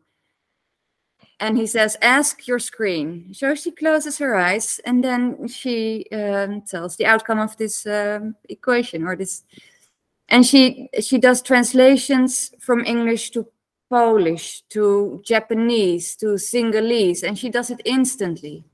and 1.40 1.58
he 1.58 1.66
says 1.66 1.96
ask 2.00 2.46
your 2.46 2.58
screen 2.58 3.32
so 3.32 3.54
she 3.54 3.70
closes 3.70 4.18
her 4.18 4.34
eyes 4.36 4.80
and 4.84 5.04
then 5.04 5.46
she 5.46 6.06
um, 6.12 6.62
tells 6.62 6.96
the 6.96 7.06
outcome 7.06 7.38
of 7.38 7.56
this 7.56 7.86
um, 7.86 8.34
equation 8.48 9.06
or 9.06 9.16
this 9.16 9.44
and 10.28 10.44
she 10.44 10.88
she 11.00 11.18
does 11.18 11.42
translations 11.42 12.52
from 12.58 12.84
English 12.84 13.30
to 13.30 13.46
Polish 13.88 14.62
to 14.70 15.22
Japanese 15.24 16.16
to 16.16 16.36
Sinhalese, 16.36 17.22
and 17.22 17.38
she 17.38 17.50
does 17.50 17.70
it 17.70 17.80
instantly. 17.84 18.64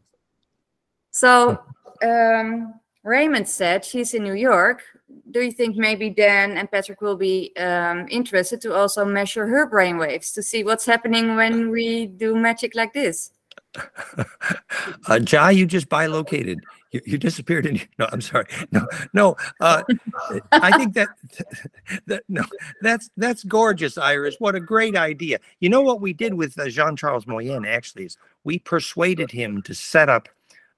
So 1.10 1.60
um, 2.02 2.74
Raymond 3.04 3.48
said 3.48 3.84
she's 3.84 4.14
in 4.14 4.24
New 4.24 4.34
York. 4.34 4.82
Do 5.30 5.40
you 5.40 5.52
think 5.52 5.76
maybe 5.76 6.10
Dan 6.10 6.56
and 6.56 6.70
Patrick 6.70 7.00
will 7.00 7.16
be 7.16 7.52
um, 7.56 8.06
interested 8.10 8.60
to 8.62 8.74
also 8.74 9.04
measure 9.04 9.46
her 9.46 9.68
brainwaves 9.70 10.34
to 10.34 10.42
see 10.42 10.64
what's 10.64 10.86
happening 10.86 11.36
when 11.36 11.70
we 11.70 12.06
do 12.06 12.34
magic 12.34 12.74
like 12.74 12.92
this? 12.92 13.32
uh, 15.06 15.18
Jai, 15.18 15.52
you 15.52 15.66
just 15.66 15.88
bilocated. 15.88 16.60
You, 16.90 17.00
you 17.06 17.18
disappeared 17.18 17.66
in. 17.66 17.80
No, 17.98 18.06
I'm 18.12 18.20
sorry. 18.20 18.46
No, 18.70 18.86
no. 19.14 19.36
Uh, 19.60 19.82
I 20.52 20.76
think 20.76 20.94
that, 20.94 21.08
that 22.06 22.22
no, 22.28 22.44
that's 22.82 23.10
that's 23.16 23.44
gorgeous, 23.44 23.96
Iris. 23.96 24.36
What 24.38 24.54
a 24.54 24.60
great 24.60 24.96
idea. 24.96 25.38
You 25.60 25.70
know 25.70 25.80
what 25.80 26.00
we 26.00 26.12
did 26.12 26.34
with 26.34 26.58
uh, 26.58 26.68
Jean 26.68 26.96
Charles 26.96 27.26
Moyen 27.26 27.64
actually 27.64 28.04
is 28.04 28.18
we 28.44 28.58
persuaded 28.58 29.30
him 29.30 29.62
to 29.62 29.74
set 29.74 30.08
up 30.08 30.28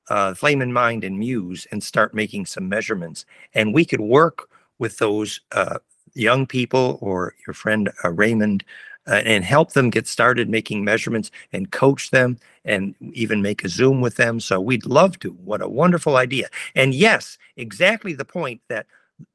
uh, 0.08 0.34
Flame 0.34 0.62
and 0.62 0.74
Mind 0.74 1.04
and 1.04 1.18
Muse 1.18 1.66
and 1.70 1.82
start 1.82 2.14
making 2.14 2.46
some 2.46 2.68
measurements, 2.68 3.24
and 3.54 3.74
we 3.74 3.84
could 3.84 4.00
work 4.00 4.48
with 4.78 4.98
those 4.98 5.40
uh, 5.52 5.78
young 6.14 6.46
people 6.46 6.98
or 7.00 7.34
your 7.46 7.54
friend 7.54 7.90
uh, 8.04 8.10
Raymond 8.10 8.64
uh, 9.06 9.22
and 9.24 9.44
help 9.44 9.72
them 9.72 9.90
get 9.90 10.06
started 10.06 10.48
making 10.48 10.84
measurements 10.84 11.30
and 11.52 11.70
coach 11.70 12.10
them 12.10 12.38
and 12.64 12.94
even 13.12 13.42
make 13.42 13.64
a 13.64 13.68
Zoom 13.68 14.00
with 14.00 14.16
them. 14.16 14.40
So 14.40 14.60
we'd 14.60 14.86
love 14.86 15.18
to. 15.20 15.30
What 15.30 15.60
a 15.60 15.68
wonderful 15.68 16.16
idea. 16.16 16.48
And 16.74 16.94
yes, 16.94 17.36
exactly 17.56 18.14
the 18.14 18.24
point 18.24 18.62
that 18.68 18.86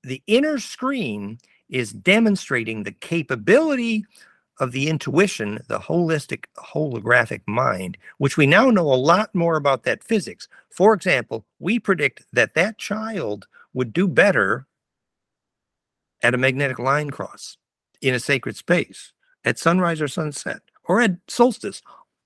the 0.03 0.21
inner 0.27 0.59
screen 0.59 1.39
is 1.69 1.93
demonstrating 1.93 2.83
the 2.83 2.91
capability 2.91 4.05
of 4.59 4.71
the 4.71 4.89
intuition, 4.89 5.63
the 5.67 5.79
holistic 5.79 6.45
holographic 6.57 7.41
mind, 7.47 7.97
which 8.17 8.37
we 8.37 8.45
now 8.45 8.69
know 8.69 8.91
a 8.91 8.95
lot 8.95 9.33
more 9.33 9.55
about 9.55 9.83
that 9.83 10.03
physics. 10.03 10.47
For 10.69 10.93
example, 10.93 11.45
we 11.59 11.79
predict 11.79 12.23
that 12.33 12.53
that 12.55 12.77
child 12.77 13.47
would 13.73 13.93
do 13.93 14.07
better 14.07 14.67
at 16.21 16.33
a 16.33 16.37
magnetic 16.37 16.79
line 16.79 17.09
cross 17.09 17.57
in 18.01 18.13
a 18.13 18.19
sacred 18.19 18.57
space 18.57 19.13
at 19.45 19.57
sunrise 19.57 20.01
or 20.01 20.07
sunset 20.07 20.61
or 20.85 21.01
at 21.01 21.17
solstice. 21.27 21.81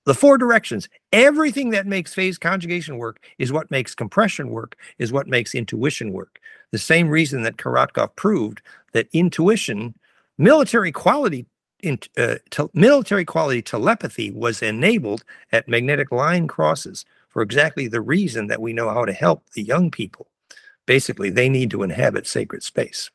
The 0.06 0.14
four 0.14 0.36
directions, 0.36 0.88
everything 1.12 1.70
that 1.70 1.86
makes 1.86 2.12
phase 2.12 2.36
conjugation 2.36 2.98
work 2.98 3.24
is 3.38 3.52
what 3.52 3.70
makes 3.70 3.94
compression 3.94 4.50
work, 4.50 4.76
is 4.98 5.12
what 5.12 5.26
makes 5.26 5.54
intuition 5.54 6.12
work. 6.12 6.40
The 6.72 6.78
same 6.78 7.08
reason 7.08 7.42
that 7.42 7.56
Korotkov 7.56 8.14
proved 8.16 8.60
that 8.92 9.08
intuition, 9.12 9.94
military 10.36 10.92
quality, 10.92 11.46
in, 11.84 11.98
uh, 12.16 12.36
te- 12.50 12.70
military 12.72 13.24
quality 13.24 13.62
telepathy 13.62 14.30
was 14.30 14.62
enabled 14.62 15.22
at 15.52 15.68
magnetic 15.68 16.10
line 16.10 16.48
crosses 16.48 17.04
for 17.28 17.42
exactly 17.42 17.86
the 17.88 18.00
reason 18.00 18.46
that 18.46 18.60
we 18.60 18.72
know 18.72 18.88
how 18.88 19.04
to 19.04 19.12
help 19.12 19.44
the 19.50 19.62
young 19.62 19.90
people. 19.90 20.26
Basically, 20.86 21.30
they 21.30 21.48
need 21.48 21.70
to 21.70 21.82
inhabit 21.82 22.26
sacred 22.26 22.62
space. 22.62 23.10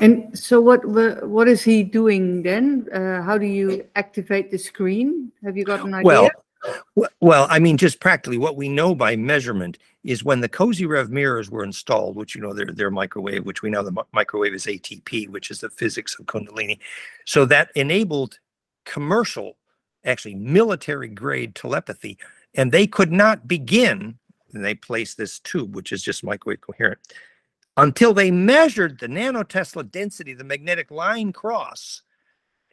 And 0.00 0.36
so 0.38 0.60
what 0.60 0.84
what 1.28 1.48
is 1.48 1.62
he 1.62 1.82
doing 1.82 2.42
then? 2.42 2.88
Uh, 2.92 3.22
how 3.22 3.36
do 3.36 3.46
you 3.46 3.86
activate 3.94 4.50
the 4.50 4.58
screen? 4.58 5.30
Have 5.44 5.56
you 5.56 5.64
got 5.64 5.84
an 5.84 5.94
idea? 5.94 6.06
Well, 6.06 6.30
well, 7.20 7.46
I 7.50 7.58
mean, 7.58 7.76
just 7.76 8.00
practically, 8.00 8.38
what 8.38 8.56
we 8.56 8.68
know 8.68 8.94
by 8.94 9.16
measurement 9.16 9.78
is 10.04 10.24
when 10.24 10.40
the 10.40 10.48
Kozyrev 10.48 11.08
mirrors 11.08 11.50
were 11.50 11.64
installed, 11.64 12.16
which 12.16 12.34
you 12.34 12.40
know 12.40 12.52
they're 12.52 12.70
they're 12.72 12.90
microwave, 12.90 13.44
which 13.44 13.62
we 13.62 13.70
know 13.70 13.82
the 13.82 14.04
microwave 14.12 14.54
is 14.54 14.66
ATP, 14.66 15.28
which 15.28 15.50
is 15.50 15.60
the 15.60 15.70
physics 15.70 16.18
of 16.18 16.26
Kundalini. 16.26 16.78
So 17.24 17.44
that 17.46 17.70
enabled 17.74 18.38
commercial, 18.84 19.56
actually 20.04 20.34
military 20.34 21.08
grade 21.08 21.54
telepathy, 21.54 22.18
and 22.54 22.70
they 22.70 22.86
could 22.86 23.12
not 23.12 23.48
begin. 23.48 24.18
And 24.54 24.64
they 24.64 24.74
placed 24.74 25.16
this 25.16 25.38
tube, 25.38 25.74
which 25.74 25.92
is 25.92 26.02
just 26.02 26.22
microwave 26.22 26.60
coherent, 26.60 26.98
until 27.78 28.12
they 28.12 28.30
measured 28.30 28.98
the 28.98 29.06
nanotesla 29.06 29.90
density, 29.90 30.34
the 30.34 30.44
magnetic 30.44 30.90
line 30.90 31.32
cross, 31.32 32.02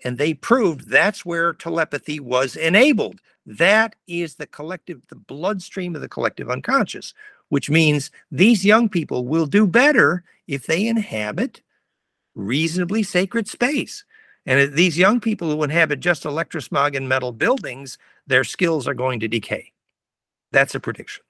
and 0.03 0.17
they 0.17 0.33
proved 0.33 0.89
that's 0.89 1.25
where 1.25 1.53
telepathy 1.53 2.19
was 2.19 2.55
enabled. 2.55 3.19
That 3.45 3.95
is 4.07 4.35
the 4.35 4.47
collective, 4.47 5.01
the 5.09 5.15
bloodstream 5.15 5.95
of 5.95 6.01
the 6.01 6.09
collective 6.09 6.49
unconscious, 6.49 7.13
which 7.49 7.69
means 7.69 8.11
these 8.31 8.65
young 8.65 8.89
people 8.89 9.25
will 9.25 9.45
do 9.45 9.67
better 9.67 10.23
if 10.47 10.67
they 10.67 10.87
inhabit 10.87 11.61
reasonably 12.35 13.03
sacred 13.03 13.47
space. 13.47 14.03
And 14.45 14.73
these 14.73 14.97
young 14.97 15.19
people 15.19 15.51
who 15.51 15.63
inhabit 15.63 15.99
just 15.99 16.23
electrosmog 16.23 16.95
and 16.95 17.09
metal 17.09 17.31
buildings, 17.31 17.97
their 18.27 18.43
skills 18.43 18.87
are 18.87 18.93
going 18.93 19.19
to 19.19 19.27
decay. 19.27 19.71
That's 20.51 20.73
a 20.75 20.79
prediction. 20.79 21.23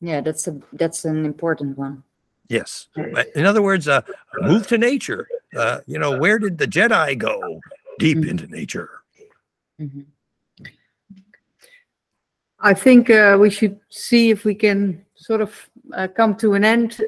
Yeah, 0.00 0.22
that's 0.22 0.48
a 0.48 0.58
that's 0.72 1.04
an 1.04 1.26
important 1.26 1.76
one. 1.76 2.02
Yes. 2.50 2.88
In 3.36 3.46
other 3.46 3.62
words, 3.62 3.86
uh, 3.86 4.02
move 4.42 4.66
to 4.66 4.76
nature. 4.76 5.28
Uh, 5.56 5.78
you 5.86 6.00
know, 6.00 6.18
where 6.18 6.36
did 6.36 6.58
the 6.58 6.66
Jedi 6.66 7.16
go? 7.16 7.60
Deep 8.00 8.26
into 8.26 8.48
nature. 8.48 8.90
Mhm. 9.80 10.06
I 12.58 12.74
think 12.74 13.08
uh, 13.08 13.38
we 13.40 13.50
should 13.50 13.78
see 13.88 14.30
if 14.30 14.44
we 14.44 14.54
can 14.54 15.04
sort 15.14 15.40
of 15.40 15.70
uh, 15.94 16.08
come 16.08 16.34
to 16.36 16.54
an 16.54 16.64
end, 16.64 17.00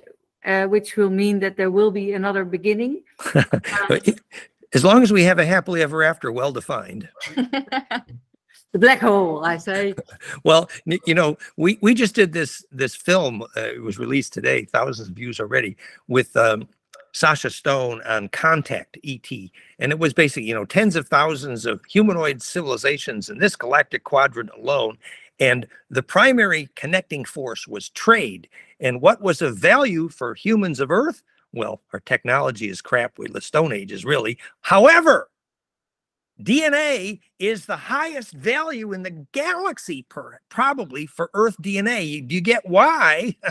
uh, 0.44 0.66
which 0.66 0.96
will 0.96 1.10
mean 1.10 1.40
that 1.40 1.56
there 1.56 1.72
will 1.72 1.90
be 1.90 2.12
another 2.12 2.44
beginning. 2.44 3.02
As 4.74 4.84
long 4.84 5.02
as 5.02 5.12
we 5.12 5.24
have 5.24 5.38
a 5.40 5.44
happily 5.44 5.82
ever 5.82 6.04
after 6.04 6.30
well 6.30 6.52
defined. 6.52 7.08
The 8.72 8.78
black 8.78 9.00
hole, 9.00 9.44
I 9.44 9.58
say. 9.58 9.94
Well, 10.44 10.70
you 10.86 11.14
know, 11.14 11.36
we 11.56 11.78
we 11.82 11.94
just 11.94 12.14
did 12.14 12.32
this 12.32 12.64
this 12.72 12.94
film. 12.94 13.42
Uh, 13.42 13.60
it 13.60 13.82
was 13.82 13.98
released 13.98 14.32
today, 14.32 14.64
thousands 14.64 15.08
of 15.08 15.14
views 15.14 15.40
already, 15.40 15.76
with 16.08 16.36
um, 16.36 16.68
Sasha 17.12 17.50
Stone 17.50 18.02
on 18.06 18.28
Contact 18.28 18.96
ET, 19.04 19.28
and 19.78 19.92
it 19.92 19.98
was 19.98 20.14
basically 20.14 20.48
you 20.48 20.54
know 20.54 20.64
tens 20.64 20.96
of 20.96 21.06
thousands 21.08 21.66
of 21.66 21.84
humanoid 21.84 22.40
civilizations 22.42 23.28
in 23.28 23.38
this 23.38 23.56
galactic 23.56 24.04
quadrant 24.04 24.50
alone, 24.56 24.96
and 25.38 25.66
the 25.90 26.02
primary 26.02 26.68
connecting 26.74 27.24
force 27.24 27.68
was 27.68 27.90
trade. 27.90 28.48
And 28.80 29.00
what 29.00 29.20
was 29.20 29.42
of 29.42 29.56
value 29.58 30.08
for 30.08 30.34
humans 30.34 30.80
of 30.80 30.90
Earth? 30.90 31.22
Well, 31.52 31.82
our 31.92 32.00
technology 32.00 32.68
is 32.68 32.80
crap. 32.80 33.18
We're 33.18 33.28
the 33.28 33.40
Stone 33.42 33.72
Age 33.72 33.92
is 33.92 34.04
really. 34.04 34.38
However, 34.62 35.28
DNA 36.40 37.20
is 37.38 37.66
the 37.66 37.76
highest 37.76 38.32
value 38.32 38.92
in 38.92 39.02
the 39.02 39.26
galaxy, 39.32 40.04
per, 40.08 40.40
probably 40.48 41.06
for 41.06 41.30
Earth 41.34 41.56
DNA. 41.62 42.26
Do 42.26 42.34
you 42.34 42.40
get 42.40 42.68
why? 42.68 43.36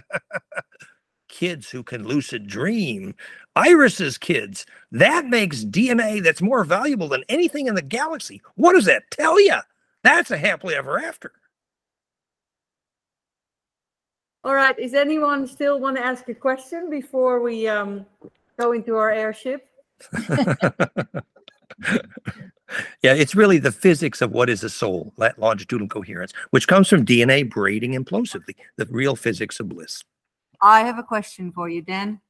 kids 1.32 1.70
who 1.70 1.82
can 1.82 2.06
lucid 2.08 2.46
dream, 2.46 3.16
Iris's 3.56 4.18
kids. 4.18 4.66
That 4.92 5.26
makes 5.26 5.64
DNA 5.64 6.22
that's 6.22 6.42
more 6.42 6.64
valuable 6.64 7.08
than 7.08 7.24
anything 7.30 7.68
in 7.68 7.76
the 7.76 7.82
galaxy. 7.82 8.42
What 8.56 8.74
does 8.74 8.86
that 8.86 9.10
tell 9.12 9.40
you? 9.40 9.56
That's 10.04 10.32
a 10.32 10.38
happily 10.38 10.76
ever 10.76 11.00
after. 11.00 11.32
All 14.44 14.56
right, 14.56 14.78
is 14.78 14.94
anyone 14.94 15.48
still 15.48 15.80
want 15.80 15.98
to 15.98 16.04
ask 16.04 16.28
a 16.28 16.34
question 16.34 16.90
before 16.90 17.42
we 17.42 17.68
um, 17.68 18.06
go 18.60 18.72
into 18.72 18.96
our 18.98 19.12
airship? 19.12 19.68
yeah, 23.02 23.14
it's 23.14 23.36
really 23.36 23.58
the 23.58 23.72
physics 23.72 24.22
of 24.22 24.32
what 24.32 24.50
is 24.50 24.64
a 24.64 24.70
soul, 24.70 25.14
that 25.18 25.40
longitudinal 25.40 25.88
coherence, 25.88 26.34
which 26.52 26.68
comes 26.68 26.88
from 26.88 27.06
DNA 27.06 27.50
braiding 27.50 27.94
implosively, 27.94 28.56
the 28.78 28.86
real 28.88 29.16
physics 29.16 29.60
of 29.60 29.70
bliss. 29.70 30.04
I 30.62 30.82
have 30.82 31.00
a 31.00 31.04
question 31.04 31.52
for 31.52 31.70
you, 31.70 31.82
Dan. 31.82 32.22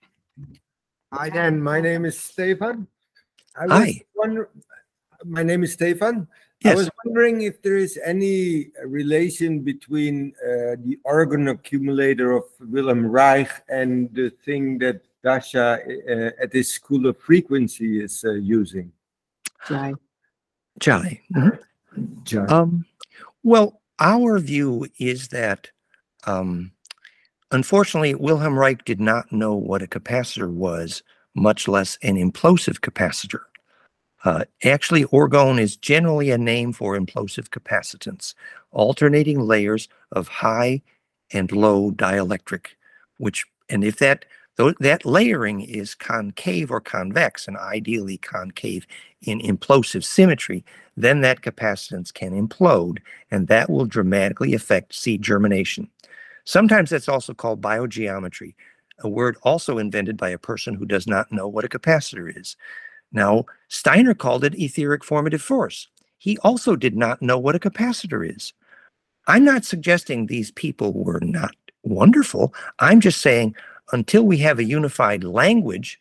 Hi, 1.14 1.30
Dan. 1.30 1.62
My 1.62 1.82
name 1.82 2.06
is 2.06 2.18
Stefan. 2.18 2.88
I 3.56 3.66
was 3.66 3.74
Hi. 3.74 4.02
wonder- 4.16 4.50
my 5.26 5.44
name 5.44 5.64
is 5.64 5.74
Stefan. 5.74 6.28
I 6.64 6.76
was 6.76 6.90
wondering 7.04 7.42
if 7.42 7.62
there 7.62 7.78
is 7.78 8.00
any 8.06 8.70
relation 8.86 9.62
between 9.62 10.34
uh, 10.44 10.78
the 10.86 11.00
orgone 11.06 11.50
accumulator 11.50 12.34
of 12.34 12.44
Wilhelm 12.60 13.06
Reich 13.06 13.50
and 13.68 14.14
the 14.14 14.30
thing 14.46 14.78
that 14.80 15.02
Dasha 15.24 15.80
uh, 15.82 16.32
at 16.42 16.52
this 16.52 16.70
school 16.70 17.08
of 17.08 17.18
frequency 17.18 18.04
is 18.04 18.24
uh, 18.24 18.34
using. 18.34 18.92
Jai. 20.80 21.22
John. 22.24 22.52
Um, 22.52 22.86
well, 23.44 23.82
our 24.00 24.40
view 24.40 24.88
is 25.00 25.30
that, 25.30 25.70
um, 26.26 26.72
unfortunately, 27.52 28.16
Wilhelm 28.16 28.58
Reich 28.58 28.86
did 28.86 29.00
not 29.00 29.32
know 29.32 29.56
what 29.56 29.82
a 29.82 29.88
capacitor 29.88 30.52
was, 30.52 31.04
much 31.36 31.68
less 31.68 31.98
an 32.02 32.16
implosive 32.16 32.80
capacitor. 32.80 33.42
Uh, 34.24 34.46
actually, 34.64 35.04
orgone 35.06 35.60
is 35.60 35.76
generally 35.76 36.30
a 36.30 36.38
name 36.38 36.74
for 36.74 36.98
implosive 36.98 37.50
capacitance, 37.50 38.36
alternating 38.72 39.42
layers 39.42 39.88
of 40.12 40.28
high 40.28 40.82
and 41.34 41.52
low 41.52 41.92
dielectric, 41.92 42.68
which 43.18 43.46
And 43.70 43.84
if 43.84 43.98
that 43.98 44.26
though 44.58 44.74
that 44.80 45.06
layering 45.06 45.62
is 45.62 45.96
concave 45.96 46.72
or 46.72 46.82
convex, 46.82 47.48
and 47.48 47.58
ideally 47.58 48.18
concave 48.18 48.86
in 49.22 49.40
implosive 49.42 50.04
symmetry, 50.04 50.64
then 50.98 51.22
that 51.22 51.42
capacitance 51.42 52.14
can 52.14 52.32
implode, 52.32 53.00
and 53.30 53.48
that 53.48 53.70
will 53.70 53.86
dramatically 53.86 54.54
affect 54.54 54.94
seed 54.94 55.22
germination. 55.22 55.90
Sometimes 56.44 56.90
that's 56.90 57.10
also 57.10 57.34
called 57.34 57.62
biogeometry, 57.62 58.56
a 59.00 59.10
word 59.10 59.38
also 59.44 59.78
invented 59.78 60.18
by 60.18 60.30
a 60.30 60.38
person 60.38 60.74
who 60.74 60.86
does 60.86 61.08
not 61.08 61.32
know 61.32 61.48
what 61.48 61.66
a 61.66 61.70
capacitor 61.70 62.32
is. 62.36 62.56
Now, 63.12 63.46
Steiner 63.68 64.14
called 64.14 64.44
it 64.44 64.56
etheric 64.56 65.04
formative 65.04 65.42
force. 65.42 65.88
He 66.18 66.38
also 66.40 66.76
did 66.76 66.96
not 66.96 67.22
know 67.22 67.38
what 67.38 67.56
a 67.56 67.60
capacitor 67.60 68.28
is. 68.28 68.54
I'm 69.28 69.44
not 69.44 69.66
suggesting 69.66 70.26
these 70.26 70.52
people 70.52 70.94
were 70.94 71.20
not 71.22 71.56
wonderful. 71.84 72.54
I'm 72.80 73.00
just 73.00 73.22
saying 73.22 73.56
until 73.92 74.24
we 74.24 74.38
have 74.38 74.60
a 74.60 74.64
unified 74.64 75.24
language, 75.24 76.00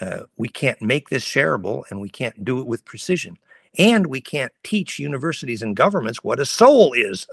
uh, 0.00 0.20
we 0.36 0.48
can't 0.48 0.80
make 0.80 1.08
this 1.08 1.24
shareable 1.24 1.84
and 1.90 2.00
we 2.00 2.08
can't 2.08 2.44
do 2.44 2.58
it 2.60 2.66
with 2.66 2.84
precision. 2.84 3.36
And 3.78 4.06
we 4.08 4.20
can't 4.20 4.52
teach 4.64 4.98
universities 4.98 5.62
and 5.62 5.76
governments 5.76 6.24
what 6.24 6.40
a 6.40 6.46
soul 6.46 6.92
is. 6.92 7.26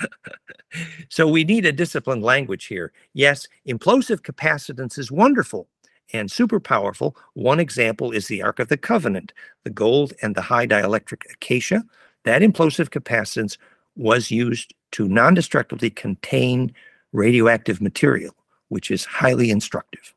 so 1.08 1.28
we 1.28 1.44
need 1.44 1.64
a 1.64 1.72
disciplined 1.72 2.24
language 2.24 2.66
here. 2.66 2.92
Yes, 3.12 3.46
implosive 3.68 4.22
capacitance 4.22 4.98
is 4.98 5.12
wonderful 5.12 5.68
and 6.12 6.30
super 6.30 6.58
powerful. 6.58 7.16
One 7.34 7.60
example 7.60 8.10
is 8.10 8.26
the 8.26 8.42
Ark 8.42 8.58
of 8.58 8.68
the 8.68 8.76
Covenant, 8.76 9.32
the 9.64 9.70
gold 9.70 10.12
and 10.22 10.34
the 10.34 10.42
high 10.42 10.66
dielectric 10.66 11.22
acacia. 11.32 11.84
That 12.24 12.42
implosive 12.42 12.88
capacitance 12.88 13.56
was 13.96 14.30
used 14.30 14.74
to 14.92 15.08
non-destructively 15.08 15.90
contain 15.90 16.74
radioactive 17.12 17.80
material, 17.80 18.34
which 18.68 18.90
is 18.90 19.04
highly 19.04 19.50
instructive. 19.50 20.14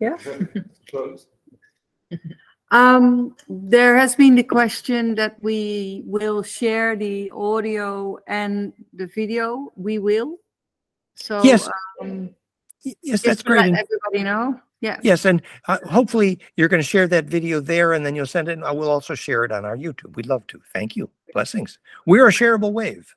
Yeah. 0.00 0.16
Um, 2.70 3.34
there 3.48 3.96
has 3.96 4.14
been 4.14 4.34
the 4.34 4.42
question 4.42 5.14
that 5.14 5.42
we 5.42 6.02
will 6.04 6.42
share 6.42 6.96
the 6.96 7.30
audio 7.30 8.18
and 8.26 8.74
the 8.92 9.06
video. 9.06 9.72
We 9.76 9.98
will. 9.98 10.36
So 11.14 11.42
Yes. 11.42 11.68
um, 12.02 12.34
Yes, 13.02 13.22
that's 13.22 13.42
great. 13.42 13.74
everybody 13.74 14.22
know. 14.22 14.60
Yeah. 14.80 15.00
Yes, 15.02 15.24
and 15.24 15.42
uh, 15.66 15.78
hopefully 15.90 16.38
you're 16.56 16.68
going 16.68 16.82
to 16.82 16.86
share 16.86 17.08
that 17.08 17.24
video 17.24 17.60
there 17.60 17.94
and 17.94 18.04
then 18.06 18.14
you'll 18.14 18.26
send 18.26 18.48
it. 18.48 18.52
and 18.52 18.64
I 18.64 18.70
will 18.70 18.90
also 18.90 19.14
share 19.14 19.44
it 19.44 19.50
on 19.50 19.64
our 19.64 19.76
YouTube. 19.76 20.14
We'd 20.14 20.26
love 20.26 20.46
to. 20.48 20.60
Thank 20.72 20.94
you. 20.94 21.10
Blessings. 21.32 21.78
We're 22.06 22.28
a 22.28 22.32
shareable 22.32 22.72
wave. 22.72 23.14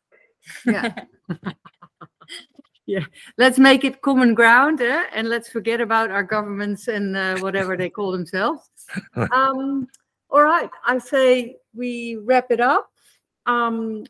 Yeah. 0.65 0.93
yeah. 2.85 3.05
Let's 3.37 3.59
make 3.59 3.83
it 3.83 4.01
common 4.01 4.33
ground 4.33 4.81
eh? 4.81 5.03
and 5.13 5.29
let's 5.29 5.49
forget 5.49 5.81
about 5.81 6.11
our 6.11 6.23
governments 6.23 6.87
and 6.87 7.15
uh, 7.15 7.37
whatever 7.39 7.77
they 7.77 7.89
call 7.89 8.11
themselves. 8.11 8.69
Um, 9.31 9.87
all 10.29 10.43
right. 10.43 10.69
I 10.85 10.97
say 10.97 11.57
we 11.73 12.17
wrap 12.17 12.51
it 12.51 12.59
up. 12.59 12.91
Um, 13.45 14.05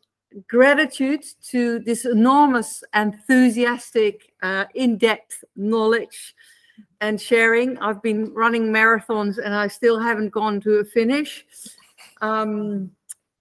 gratitude 0.47 1.23
to 1.49 1.79
this 1.79 2.05
enormous, 2.05 2.83
enthusiastic, 2.95 4.33
uh, 4.41 4.65
in 4.75 4.97
depth 4.97 5.43
knowledge 5.55 6.35
and 7.01 7.19
sharing. 7.19 7.77
I've 7.79 8.01
been 8.01 8.33
running 8.33 8.71
marathons 8.71 9.37
and 9.43 9.53
I 9.53 9.67
still 9.67 9.99
haven't 9.99 10.29
gone 10.29 10.61
to 10.61 10.75
a 10.75 10.85
finish. 10.85 11.45
Um, 12.21 12.91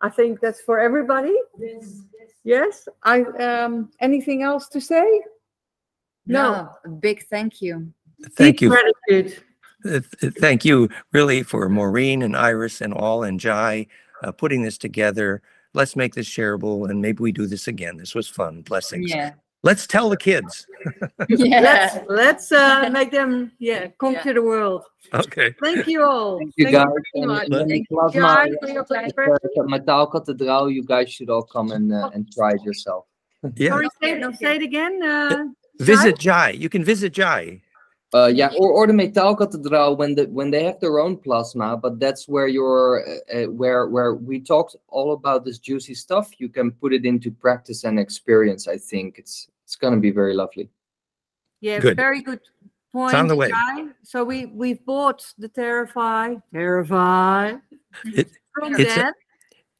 I 0.00 0.08
think 0.08 0.40
that's 0.40 0.62
for 0.62 0.80
everybody. 0.80 1.34
Yes, 1.58 2.02
I, 3.02 3.22
um, 3.22 3.90
anything 4.00 4.42
else 4.42 4.68
to 4.68 4.80
say? 4.80 5.22
No. 6.26 6.70
a 6.84 6.88
big 6.88 7.26
thank 7.28 7.60
you. 7.60 7.92
Thank 8.32 8.58
Deep 8.58 8.62
you. 8.62 8.68
Gratitude. 8.68 9.42
Uh, 9.84 10.00
th- 10.20 10.34
Thank 10.34 10.64
you 10.64 10.88
really 11.12 11.42
for 11.42 11.68
Maureen 11.68 12.22
and 12.22 12.36
Iris 12.36 12.80
and 12.80 12.92
all 12.92 13.24
and 13.24 13.40
Jai 13.40 13.86
uh, 14.22 14.32
putting 14.32 14.62
this 14.62 14.76
together. 14.76 15.42
Let's 15.72 15.96
make 15.96 16.14
this 16.14 16.28
shareable 16.28 16.90
and 16.90 17.00
maybe 17.00 17.22
we 17.22 17.32
do 17.32 17.46
this 17.46 17.66
again. 17.66 17.96
This 17.96 18.14
was 18.14 18.28
fun. 18.28 18.62
Blessings. 18.62 19.10
Yeah. 19.10 19.32
Let's 19.62 19.86
tell 19.86 20.08
the 20.08 20.16
kids. 20.16 20.66
Yeah. 21.28 21.60
Let's, 21.68 21.98
let's, 22.08 22.52
uh, 22.52 22.88
make 22.92 23.10
them, 23.10 23.52
yeah, 23.58 23.88
conquer 23.98 24.32
the 24.32 24.42
world. 24.42 24.84
Okay. 25.12 25.54
Thank 25.62 25.86
you 25.86 26.02
all. 26.02 26.38
Thank 26.38 26.52
you 26.56 26.64
Thank 26.64 26.76
guys. 26.76 26.86
very 26.86 27.22
And- 27.22 27.26
much. 27.26 27.48
and 27.50 27.68
Thank 27.68 27.86
you, 27.90 27.96
Plasma, 27.96 28.20
Jai, 28.20 28.50
for 28.60 28.68
your 28.70 28.80
uh, 28.82 28.84
pleasure. 28.84 29.22
at 29.28 29.66
Metaalkathedraal, 29.74 30.72
you 30.72 30.82
guys 30.84 31.10
should 31.12 31.28
all 31.28 31.42
come 31.42 31.72
and, 31.72 31.92
uh, 31.92 32.10
and 32.14 32.30
try 32.32 32.52
it 32.52 32.62
yourself. 32.62 33.04
Yeah. 33.56 33.70
Sorry, 33.70 33.88
say, 34.02 34.12
it- 34.20 34.36
say 34.36 34.56
it 34.56 34.62
again, 34.62 35.02
uh, 35.02 35.44
Visit 35.78 36.18
Jai. 36.18 36.50
You 36.50 36.68
can 36.68 36.84
visit 36.84 37.12
Jai. 37.12 37.60
Uh, 38.12 38.26
yeah, 38.26 38.50
or, 38.58 38.70
or 38.72 38.86
the 38.88 38.92
Metaalkathedraal 38.92 39.96
when 39.96 40.16
the 40.16 40.24
when 40.26 40.50
they 40.50 40.64
have 40.64 40.80
their 40.80 40.98
own 40.98 41.16
plasma, 41.16 41.76
but 41.76 42.00
that's 42.00 42.26
where 42.26 42.48
you're 42.48 43.04
uh, 43.08 43.44
uh, 43.44 43.46
where 43.50 43.86
where 43.86 44.14
we 44.14 44.40
talked 44.40 44.74
all 44.88 45.12
about 45.12 45.44
this 45.44 45.58
juicy 45.60 45.94
stuff. 45.94 46.28
You 46.38 46.48
can 46.48 46.72
put 46.72 46.92
it 46.92 47.04
into 47.06 47.30
practice 47.30 47.84
and 47.84 48.00
experience. 48.00 48.66
I 48.66 48.78
think 48.78 49.18
it's 49.18 49.48
it's 49.64 49.76
gonna 49.76 49.98
be 50.00 50.10
very 50.10 50.34
lovely. 50.34 50.68
yeah, 51.60 51.78
Good. 51.78 51.96
very 51.96 52.20
good 52.20 52.40
point. 52.92 53.14
on 53.14 53.28
the 53.28 53.36
way. 53.36 53.50
Jai. 53.50 53.86
So 54.02 54.24
we, 54.24 54.46
we've 54.46 54.84
bought 54.84 55.24
the 55.38 55.48
Theraphi, 55.48 56.40
Theraphi. 56.52 57.60
It- 58.06 58.30
From 58.54 58.74
it's 58.74 58.96
a- 58.96 59.14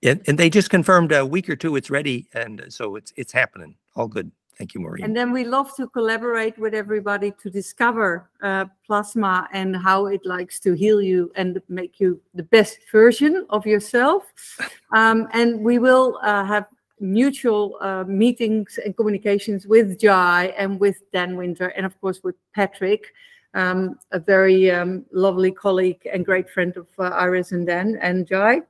And, 0.05 0.23
and 0.29 0.39
they 0.39 0.49
just 0.49 0.71
confirmed 0.71 1.11
a 1.11 1.27
week 1.27 1.51
or 1.51 1.57
two 1.57 1.75
it's 1.75 1.91
ready. 1.91 2.29
And 2.33 2.63
so 2.69 2.95
it's 2.95 3.13
it's 3.17 3.33
happening. 3.33 3.75
All 3.97 4.07
good. 4.07 4.31
Thank 4.61 4.75
you, 4.75 4.81
Maureen. 4.81 5.05
And 5.05 5.17
then 5.17 5.33
we 5.33 5.45
love 5.45 5.75
to 5.77 5.89
collaborate 5.89 6.59
with 6.59 6.75
everybody 6.75 7.33
to 7.43 7.49
discover 7.49 8.29
uh, 8.43 8.67
plasma 8.87 9.49
and 9.55 9.75
how 9.75 10.05
it 10.09 10.21
likes 10.27 10.61
to 10.61 10.75
heal 10.75 11.01
you 11.01 11.33
and 11.35 11.63
make 11.71 11.99
you 11.99 12.21
the 12.35 12.43
best 12.43 12.79
version 12.93 13.47
of 13.51 13.67
yourself. 13.67 14.25
Um, 14.93 15.29
and 15.33 15.61
we 15.61 15.79
will 15.79 16.19
uh, 16.21 16.45
have 16.45 16.67
mutual 16.99 17.79
uh, 17.81 18.03
meetings 18.09 18.77
and 18.85 18.97
communications 18.97 19.65
with 19.65 20.01
Jai 20.01 20.47
and 20.59 20.81
with 20.81 20.97
Dan 21.13 21.37
Winter, 21.37 21.69
and 21.77 21.87
of 21.87 21.99
course 22.01 22.25
with 22.25 22.35
Patrick, 22.57 23.15
um, 23.55 24.01
a 24.11 24.19
very 24.19 24.69
um, 24.69 25.07
lovely 25.13 25.53
colleague 25.53 26.03
and 26.13 26.27
great 26.27 26.51
friend 26.51 26.77
of 26.77 26.89
uh, 26.99 27.05
Iris 27.05 27.53
and 27.53 27.69
Dan 27.69 28.01
and 28.03 28.27
Jai. 28.27 28.63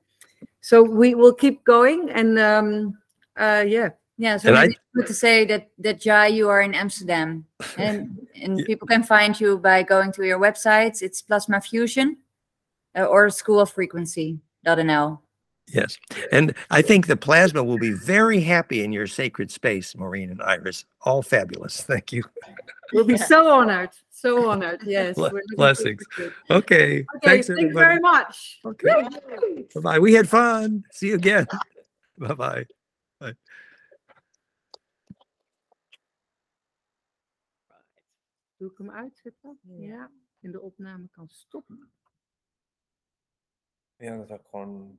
So 0.60 0.82
we 0.82 1.14
will 1.14 1.32
keep 1.32 1.64
going 1.64 2.10
and 2.10 2.38
um, 2.38 2.98
uh, 3.38 3.64
yeah. 3.66 3.88
Yeah, 4.20 4.36
so 4.36 4.52
I- 4.52 4.60
maybe 4.60 4.72
it's 4.74 4.80
good 4.94 5.06
to 5.06 5.14
say 5.14 5.46
that 5.46 5.70
that 5.78 5.98
Jai, 5.98 6.26
you 6.26 6.50
are 6.50 6.60
in 6.60 6.74
Amsterdam, 6.74 7.46
and 7.78 8.18
and 8.36 8.58
Yeah. 8.58 8.64
people 8.66 8.86
can 8.86 9.02
find 9.02 9.32
you 9.40 9.56
by 9.58 9.82
going 9.82 10.12
to 10.12 10.22
your 10.24 10.38
websites. 10.38 11.00
It's 11.00 11.22
Plasma 11.22 11.60
Fusion, 11.60 12.18
uh, 12.94 13.04
or 13.04 13.30
School 13.30 13.60
of 13.60 13.70
Frequency.nl. 13.70 15.20
Yes. 15.72 15.96
And 16.32 16.52
I 16.70 16.82
think 16.82 17.06
the 17.06 17.16
plasma 17.16 17.62
will 17.64 17.78
be 17.78 17.92
very 17.92 18.40
happy 18.40 18.82
in 18.84 18.92
your 18.92 19.06
sacred 19.06 19.50
space, 19.50 19.96
Maureen 19.96 20.30
and 20.30 20.42
Iris. 20.42 20.84
All 21.02 21.22
fabulous. 21.22 21.82
Thank 21.82 22.12
you. 22.12 22.22
We'll 22.92 23.04
be 23.06 23.16
so 23.16 23.48
honored, 23.48 23.90
so 24.10 24.50
honored. 24.50 24.80
Yes. 24.84 25.14
Ble- 25.14 25.30
we're 25.30 25.38
looking 25.46 25.56
blessings. 25.56 26.02
forward 26.12 26.34
to 26.48 26.54
it. 26.54 26.56
Okay. 26.58 26.90
Okay, 26.98 27.06
Thanks, 27.22 27.46
thank 27.46 27.60
you 27.60 27.72
very 27.72 28.00
much. 28.00 28.58
Okay. 28.64 28.88
Bye-bye. 29.76 30.00
We 30.00 30.12
had 30.12 30.28
fun. 30.28 30.82
See 30.90 31.06
you 31.10 31.14
again. 31.14 31.46
Bye-bye. 32.18 32.66
Doe 38.60 38.70
ik 38.70 38.78
hem 38.78 38.90
uitzetten? 38.90 39.58
Ja. 39.62 40.12
En 40.40 40.50
de 40.50 40.60
opname 40.60 41.08
kan 41.08 41.28
stoppen. 41.28 41.92
Ja, 43.96 44.16
dat 44.16 44.24
is 44.24 44.30
ook 44.30 44.48
gewoon 44.48 44.98